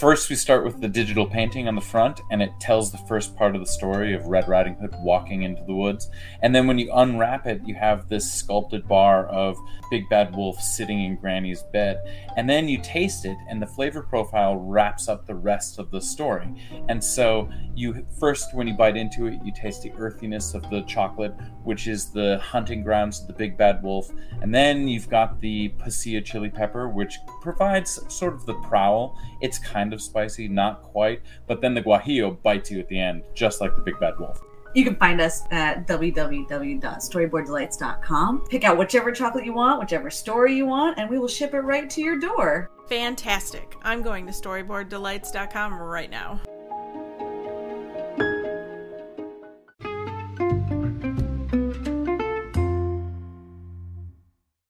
First, 0.00 0.30
we 0.30 0.36
start 0.36 0.64
with 0.64 0.80
the 0.80 0.88
digital 0.88 1.26
painting 1.26 1.68
on 1.68 1.74
the 1.74 1.82
front, 1.82 2.22
and 2.30 2.40
it 2.40 2.58
tells 2.58 2.90
the 2.90 2.96
first 3.06 3.36
part 3.36 3.54
of 3.54 3.60
the 3.60 3.66
story 3.66 4.14
of 4.14 4.28
Red 4.28 4.48
Riding 4.48 4.74
Hood 4.76 4.94
walking 5.00 5.42
into 5.42 5.62
the 5.64 5.74
woods. 5.74 6.08
And 6.40 6.54
then 6.54 6.66
when 6.66 6.78
you 6.78 6.90
unwrap 6.90 7.46
it, 7.46 7.60
you 7.66 7.74
have 7.74 8.08
this 8.08 8.32
sculpted 8.32 8.88
bar 8.88 9.26
of 9.26 9.58
Big 9.90 10.08
Bad 10.08 10.34
Wolf 10.34 10.58
sitting 10.58 11.04
in 11.04 11.16
Granny's 11.16 11.64
bed. 11.64 11.98
And 12.38 12.48
then 12.48 12.66
you 12.66 12.80
taste 12.80 13.26
it, 13.26 13.36
and 13.50 13.60
the 13.60 13.66
flavor 13.66 14.00
profile 14.00 14.56
wraps 14.56 15.06
up 15.06 15.26
the 15.26 15.34
rest 15.34 15.78
of 15.78 15.90
the 15.90 16.00
story. 16.00 16.48
And 16.88 17.04
so, 17.04 17.50
you 17.74 18.06
first, 18.18 18.54
when 18.54 18.66
you 18.66 18.72
bite 18.72 18.96
into 18.96 19.26
it, 19.26 19.38
you 19.44 19.52
taste 19.52 19.82
the 19.82 19.92
earthiness 19.98 20.54
of 20.54 20.62
the 20.70 20.80
chocolate, 20.82 21.34
which 21.62 21.86
is 21.86 22.10
the 22.10 22.38
hunting 22.38 22.82
grounds 22.82 23.20
of 23.20 23.26
the 23.26 23.34
Big 23.34 23.58
Bad 23.58 23.82
Wolf. 23.82 24.10
And 24.40 24.54
then 24.54 24.88
you've 24.88 25.10
got 25.10 25.38
the 25.40 25.74
Pasilla 25.76 26.24
chili 26.24 26.48
pepper, 26.48 26.88
which 26.88 27.18
provides 27.42 28.00
sort 28.08 28.32
of 28.32 28.46
the 28.46 28.54
prowl. 28.54 29.18
It's 29.40 29.58
kind 29.58 29.92
of 29.92 30.00
spicy, 30.00 30.46
not 30.48 30.82
quite, 30.82 31.20
but 31.46 31.60
then 31.60 31.74
the 31.74 31.82
guajillo 31.82 32.40
bites 32.42 32.70
you 32.70 32.80
at 32.80 32.88
the 32.88 32.98
end, 32.98 33.22
just 33.34 33.60
like 33.60 33.76
the 33.76 33.82
Big 33.82 34.00
Bad 34.00 34.18
Wolf. 34.18 34.40
You 34.74 34.84
can 34.84 34.96
find 34.96 35.20
us 35.20 35.42
at 35.50 35.86
www.storyboarddelights.com. 35.88 38.46
Pick 38.48 38.64
out 38.64 38.78
whichever 38.78 39.10
chocolate 39.10 39.44
you 39.44 39.52
want, 39.52 39.80
whichever 39.80 40.08
story 40.10 40.54
you 40.54 40.66
want, 40.66 40.96
and 40.98 41.10
we 41.10 41.18
will 41.18 41.26
ship 41.26 41.54
it 41.54 41.60
right 41.60 41.90
to 41.90 42.00
your 42.00 42.20
door. 42.20 42.70
Fantastic. 42.88 43.74
I'm 43.82 44.02
going 44.02 44.26
to 44.26 44.32
storyboarddelights.com 44.32 45.74
right 45.74 46.10
now. 46.10 46.40